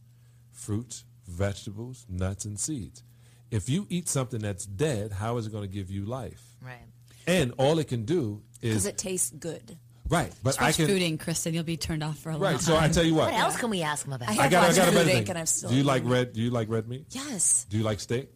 fruits, 0.52 1.04
vegetables, 1.26 2.06
nuts, 2.08 2.44
and 2.44 2.58
seeds. 2.58 3.02
If 3.50 3.68
you 3.68 3.86
eat 3.88 4.08
something 4.08 4.40
that's 4.40 4.66
dead, 4.66 5.12
how 5.12 5.36
is 5.36 5.46
it 5.46 5.52
going 5.52 5.62
to 5.62 5.72
give 5.72 5.90
you 5.90 6.04
life? 6.04 6.42
Right. 6.60 6.86
And 7.26 7.52
all 7.58 7.78
it 7.78 7.88
can 7.88 8.04
do 8.04 8.42
is 8.62 8.70
Because 8.70 8.86
it 8.86 8.98
tastes 8.98 9.30
good. 9.30 9.78
right. 10.08 10.32
But 10.42 10.54
I 10.60 10.72
Fresh 10.72 10.76
can 10.76 10.88
fooding, 10.88 11.18
Kristen, 11.20 11.54
you'll 11.54 11.64
be 11.64 11.76
turned 11.76 12.02
off 12.02 12.18
for 12.18 12.30
a 12.30 12.32
long 12.32 12.42
right. 12.42 12.52
time. 12.52 12.60
So 12.60 12.76
I 12.76 12.88
tell 12.88 13.04
you 13.04 13.14
what. 13.14 13.32
What 13.32 13.40
else 13.40 13.56
can 13.56 13.70
we 13.70 13.82
ask 13.82 14.06
him 14.06 14.12
about? 14.12 14.28
I 14.28 14.32
I 14.32 14.34
have 14.34 14.50
got. 14.50 14.64
I 14.64 14.66
watched 14.66 14.76
got 14.78 14.88
a 14.88 14.92
Food 14.92 14.98
better 14.98 15.10
Inc. 15.10 15.12
thing. 15.20 15.28
and 15.30 15.38
I'm 15.38 15.46
still 15.46 15.70
Do 15.70 15.76
you 15.76 15.82
like 15.84 16.02
eating. 16.02 16.10
red? 16.12 16.32
Do 16.32 16.40
you 16.42 16.50
like 16.50 16.68
red 16.68 16.88
meat? 16.88 17.06
Yes. 17.10 17.66
Do 17.70 17.76
you 17.78 17.82
like 17.84 18.00
steak? 18.00 18.30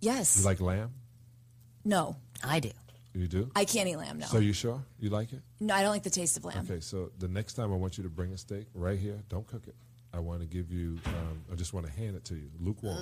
Yes. 0.00 0.38
You 0.38 0.44
like 0.44 0.60
lamb? 0.60 0.90
no, 1.84 2.16
I 2.44 2.60
do. 2.60 2.70
You 3.14 3.28
do. 3.28 3.50
I 3.54 3.66
can't 3.66 3.88
eat 3.88 3.96
lamb. 3.96 4.18
No. 4.20 4.26
So 4.26 4.38
you 4.38 4.54
sure 4.54 4.82
you 4.98 5.10
like 5.10 5.32
it? 5.34 5.42
no, 5.60 5.74
I 5.74 5.82
don't 5.82 5.90
like 5.90 6.02
the 6.02 6.08
taste 6.10 6.38
of 6.38 6.44
lamb. 6.46 6.64
Okay, 6.68 6.80
so 6.80 7.10
the 7.18 7.28
next 7.28 7.52
time 7.54 7.70
I 7.72 7.76
want 7.76 7.98
you 7.98 8.04
to 8.04 8.08
bring 8.10 8.32
a 8.32 8.38
steak 8.38 8.66
right 8.74 8.98
here, 8.98 9.20
don't 9.28 9.46
cook 9.46 9.66
it. 9.66 9.74
I 10.14 10.18
want 10.18 10.40
to 10.40 10.46
give 10.46 10.70
you, 10.72 10.98
um, 11.06 11.42
I 11.52 11.54
just 11.54 11.72
want 11.74 11.84
to 11.86 11.92
hand 11.92 12.16
it 12.16 12.24
to 12.26 12.34
you, 12.34 12.48
lukewarm, 12.58 12.98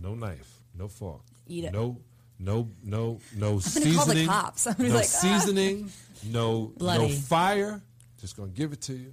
no 0.00 0.14
knife, 0.14 0.60
no 0.76 0.86
fork, 0.88 1.22
Eat 1.48 1.64
it. 1.64 1.72
no, 1.72 1.98
no, 2.42 2.68
no, 2.84 3.20
no 3.36 3.58
seasoning, 3.60 3.94
call 3.96 4.06
the 4.14 4.26
cops. 4.26 4.66
I'm 4.66 4.74
no 4.78 4.84
like, 4.94 5.04
ah. 5.04 5.20
seasoning, 5.22 5.90
no, 6.26 6.40
no 6.52 6.72
Bloody. 6.76 7.14
fire. 7.16 7.80
Just 8.20 8.36
gonna 8.36 8.50
give 8.50 8.72
it 8.72 8.80
to 8.82 8.92
you, 8.94 9.12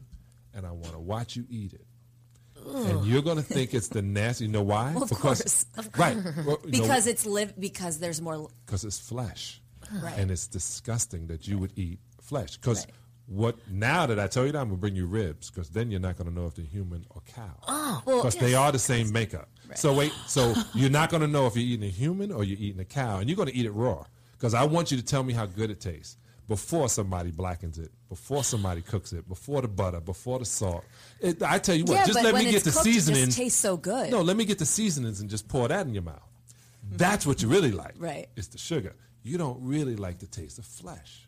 and 0.54 0.66
I 0.66 0.72
want 0.72 0.92
to 0.94 1.00
watch 1.00 1.36
you 1.36 1.46
eat 1.50 1.74
it. 1.74 1.86
And 2.66 3.06
you're 3.06 3.22
gonna 3.22 3.42
think 3.42 3.74
it's 3.74 3.88
the 3.88 4.02
nasty. 4.02 4.46
You 4.46 4.52
know 4.52 4.62
why? 4.64 4.94
Well, 4.94 5.04
of 5.04 5.10
because, 5.10 5.42
course. 5.42 5.66
Of 5.78 5.90
right? 5.98 6.18
Well, 6.46 6.60
you 6.66 6.72
know, 6.72 6.82
Because 6.82 7.08
it's 7.08 7.26
live. 7.26 7.60
Because 7.60 8.00
there's 8.00 8.22
more. 8.22 8.50
because 8.66 8.84
it's 8.84 9.00
flesh, 9.00 9.62
Right. 10.04 10.18
and 10.18 10.30
it's 10.30 10.48
disgusting 10.48 11.28
that 11.28 11.48
you 11.48 11.58
would 11.58 11.72
eat 11.78 12.00
flesh. 12.22 12.58
Because 12.58 12.86
Right. 12.86 12.96
What 13.30 13.56
now 13.70 14.06
that 14.08 14.20
I 14.20 14.28
tell 14.28 14.46
you 14.46 14.52
that, 14.52 14.58
I'm 14.60 14.68
gonna 14.70 14.78
bring 14.78 14.96
you 14.96 15.06
ribs, 15.06 15.50
because 15.52 15.70
then 15.70 15.92
you're 15.92 16.00
not 16.00 16.18
gonna 16.18 16.32
know 16.32 16.48
if 16.48 16.56
they're 16.56 16.66
human 16.66 17.06
or 17.12 17.22
cow. 17.36 17.56
Oh, 17.68 18.02
well, 18.06 18.18
because 18.18 18.36
they 18.36 18.56
are 18.56 18.72
the 18.72 18.80
same 18.80 19.12
makeup. 19.14 19.50
Right. 19.68 19.78
So 19.78 19.94
wait, 19.94 20.12
so 20.28 20.54
you're 20.74 20.90
not 20.90 21.10
gonna 21.12 21.28
know 21.28 21.46
if 21.46 21.56
you're 21.56 21.64
eating 21.66 21.88
a 21.88 21.92
human 21.92 22.32
or 22.32 22.44
you're 22.44 22.58
eating 22.60 22.82
a 22.82 22.86
cow, 22.86 23.20
and 23.20 23.30
you're 23.30 23.38
gonna 23.38 23.52
eat 23.54 23.66
it 23.66 23.72
raw. 23.72 24.04
Because 24.34 24.54
I 24.54 24.64
want 24.64 24.90
you 24.92 24.98
to 24.98 25.04
tell 25.04 25.22
me 25.22 25.34
how 25.34 25.46
good 25.46 25.70
it 25.70 25.80
tastes 25.80 26.18
before 26.48 26.90
somebody 26.90 27.30
blackens 27.30 27.78
it, 27.78 27.92
before 28.10 28.44
somebody 28.44 28.82
cooks 28.82 29.14
it, 29.14 29.28
before 29.30 29.62
the 29.62 29.68
butter, 29.68 30.00
before 30.00 30.40
the 30.40 30.46
salt. 30.46 30.84
It, 31.20 31.44
I 31.44 31.60
tell 31.60 31.76
you 31.76 31.84
what, 31.84 31.94
Yeah, 31.96 32.06
just 32.06 32.24
let 32.24 32.34
me 32.34 32.46
get 32.50 32.64
the 32.64 32.72
cooked, 32.72 32.88
it 32.88 32.94
just 32.94 33.06
seasoning. 33.08 33.30
tastes 33.30 33.60
so 33.60 33.78
good. 33.78 34.10
No, 34.10 34.22
let 34.22 34.36
me 34.38 34.46
get 34.46 34.58
the 34.58 34.66
seasonings 34.66 35.20
and 35.22 35.30
just 35.30 35.48
pour 35.48 35.68
that 35.68 35.86
in 35.86 35.94
your 35.94 36.02
mouth. 36.04 36.24
That's 36.92 37.28
what 37.28 37.42
you 37.44 37.50
really 37.50 37.72
like. 37.72 37.94
Right. 38.00 38.28
It's 38.36 38.48
the 38.48 38.58
sugar. 38.58 38.96
You 39.22 39.38
don't 39.38 39.62
really 39.62 39.96
like 39.96 40.18
the 40.20 40.26
taste 40.26 40.58
of 40.58 40.66
flesh. 40.66 41.28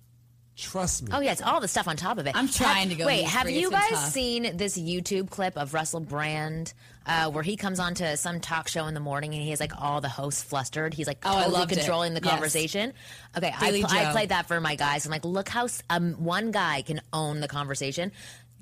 Trust 0.62 1.04
me. 1.04 1.10
Oh 1.12 1.20
yeah, 1.22 1.32
it's 1.32 1.42
all 1.42 1.60
the 1.60 1.68
stuff 1.68 1.88
on 1.88 1.98
top 1.98 2.20
of 2.20 2.28
it. 2.28 2.36
I'm 2.36 2.48
trying 2.48 2.90
Have- 2.90 2.90
to 2.90 2.96
go 2.96 3.06
Wait, 3.08 3.24
have 3.26 3.44
free. 3.44 3.60
you 3.60 3.68
It's 3.70 3.76
guys 3.80 3.90
tough. 3.90 4.12
seen 4.12 4.58
this 4.58 4.78
YouTube 4.78 5.30
clip 5.32 5.58
of 5.58 5.74
Russell 5.74 6.00
Brand, 6.02 6.74
uh, 7.08 7.32
where 7.32 7.42
he 7.42 7.58
comes 7.58 7.80
on 7.80 7.96
to 7.96 8.16
some 8.16 8.40
talk 8.40 8.68
show 8.68 8.86
in 8.86 8.94
the 8.94 9.00
morning 9.00 9.34
and 9.34 9.42
he 9.42 9.50
has 9.50 9.60
like 9.60 9.74
all 9.82 10.02
the 10.02 10.08
hosts 10.10 10.44
flustered. 10.44 10.94
He's 10.94 11.08
like 11.08 11.18
Oh, 11.26 11.36
I 11.36 11.44
totally 11.46 11.64
it. 11.64 11.70
controlling 11.70 12.14
the 12.14 12.22
Yes. 12.24 12.32
conversation. 12.32 12.94
Okay, 13.36 13.48
I, 13.58 13.72
pl- 13.82 13.88
I 13.90 14.12
played 14.12 14.30
that 14.30 14.48
for 14.48 14.62
my 14.62 14.76
guys. 14.76 15.04
I'm 15.06 15.12
like, 15.12 15.26
look 15.26 15.50
how 15.50 15.68
um, 15.90 16.14
one 16.24 16.52
guy 16.52 16.84
can 16.84 17.02
own 17.12 17.40
the 17.40 17.48
conversation. 17.48 18.12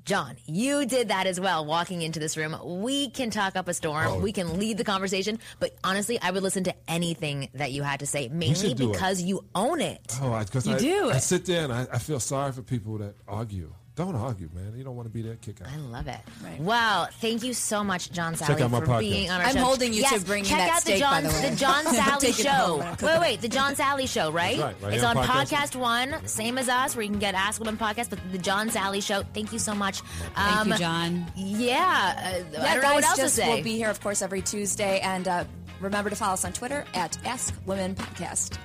John, 0.04 0.36
you 0.46 0.86
did 0.86 1.08
that 1.08 1.26
as 1.26 1.38
well. 1.38 1.64
Walking 1.64 2.02
into 2.02 2.18
this 2.20 2.36
room, 2.36 2.56
we 2.82 3.10
can 3.10 3.30
talk 3.30 3.56
up 3.56 3.68
a 3.68 3.74
storm. 3.74 4.06
Oh. 4.08 4.18
We 4.20 4.32
can 4.32 4.58
lead 4.58 4.78
the 4.78 4.84
conversation. 4.84 5.38
But 5.58 5.76
honestly, 5.84 6.18
I 6.20 6.30
would 6.30 6.42
listen 6.42 6.64
to 6.64 6.74
anything 6.88 7.48
that 7.54 7.72
you 7.72 7.82
had 7.82 8.00
to 8.00 8.06
say, 8.06 8.28
mainly 8.28 8.74
do 8.74 8.90
it. 8.90 8.92
because 8.92 9.22
you 9.22 9.44
own 9.54 9.80
it. 9.80 10.16
Oh, 10.20 10.38
because 10.38 10.66
You 10.66 10.74
I, 10.74 10.78
do 10.78 11.10
I 11.10 11.18
sit 11.18 11.44
there 11.46 11.64
and 11.64 11.72
I, 11.72 11.86
I 11.92 11.98
feel 11.98 12.20
sorry 12.20 12.52
for 12.52 12.62
people 12.62 12.98
that 12.98 13.14
argue. 13.28 13.72
Don't 14.00 14.16
argue, 14.16 14.48
man. 14.54 14.72
You 14.76 14.82
don't 14.82 14.96
want 14.96 15.06
to 15.06 15.12
be 15.12 15.20
that 15.28 15.42
kick 15.42 15.60
out. 15.60 15.68
I 15.70 15.76
love 15.76 16.08
it. 16.08 16.18
Right. 16.42 16.58
Well, 16.58 17.06
thank 17.20 17.42
you 17.42 17.52
so 17.52 17.84
much, 17.84 18.10
John 18.12 18.34
Salley, 18.34 18.58
out 18.62 18.70
my 18.70 18.80
for 18.80 18.86
podcast. 18.86 19.00
being 19.00 19.30
on 19.30 19.40
our 19.42 19.50
show. 19.50 19.58
I'm 19.58 19.62
holding 19.64 19.92
you 19.92 20.02
to 20.04 20.08
yes, 20.10 20.24
bring 20.24 20.42
check 20.44 20.56
that 20.58 20.70
out 20.70 20.80
steak, 20.80 20.94
the 20.96 21.00
by 21.04 21.20
John, 21.20 21.22
the 21.24 21.28
way. 21.28 21.54
John 21.56 21.84
Salley 21.94 22.20
Take 22.20 22.30
it 22.40 22.42
show. 22.42 22.48
home 22.50 22.78
when 22.78 22.88
I'm 22.88 22.96
wait, 23.02 23.20
wait, 23.20 23.40
the 23.42 23.48
John 23.48 23.74
Salley 23.76 24.08
show, 24.08 24.32
right? 24.32 24.58
right, 24.58 24.74
right 24.82 24.94
it's 24.94 25.04
on 25.04 25.18
on 25.18 25.26
Podcast 25.26 25.50
Podcast 25.74 25.76
One, 25.76 26.26
same 26.26 26.56
as 26.56 26.68
us, 26.70 26.96
where 26.96 27.02
you 27.02 27.10
can 27.10 27.18
get 27.18 27.34
Ask 27.34 27.60
Women 27.60 27.76
podcast. 27.76 28.08
But 28.08 28.20
the 28.32 28.38
John 28.38 28.70
Salley 28.70 29.02
show. 29.02 29.22
Thank 29.34 29.52
you 29.52 29.58
so 29.58 29.74
much. 29.74 30.00
Thank 30.00 30.66
you, 30.66 30.72
Um, 30.72 30.78
John. 30.78 31.32
Yeah, 31.36 32.14
uh, 32.16 32.28
I 32.28 32.40
don't 32.42 32.52
know 32.52 32.60
guys, 32.80 32.94
what 32.94 33.04
else 33.04 33.16
just 33.18 33.36
to 33.36 33.42
say. 33.42 33.54
we'll 33.54 33.62
be 33.62 33.76
here, 33.76 33.90
of 33.90 34.00
course, 34.00 34.22
every 34.22 34.40
Tuesday, 34.40 35.00
and 35.00 35.28
uh, 35.28 35.44
remember 35.78 36.08
to 36.08 36.16
follow 36.16 36.32
us 36.32 36.44
on 36.46 36.54
Twitter 36.54 36.86
at 36.94 37.18
Ask 37.26 37.54
Women 37.66 37.94
Podcast. 37.94 38.56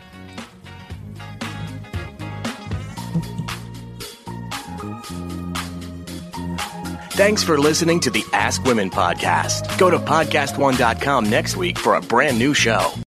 Thanks 7.16 7.44
for 7.44 7.58
listening 7.58 8.02
to 8.02 8.10
the 8.10 8.26
Ask 8.34 8.62
Women 8.66 8.90
podcast. 8.90 9.78
Go 9.78 9.90
to 9.90 9.98
podcastone.com 9.98 11.30
next 11.30 11.56
week 11.56 11.80
for 11.80 11.96
a 11.96 12.02
brand 12.02 12.38
new 12.38 12.54
show. 12.54 12.92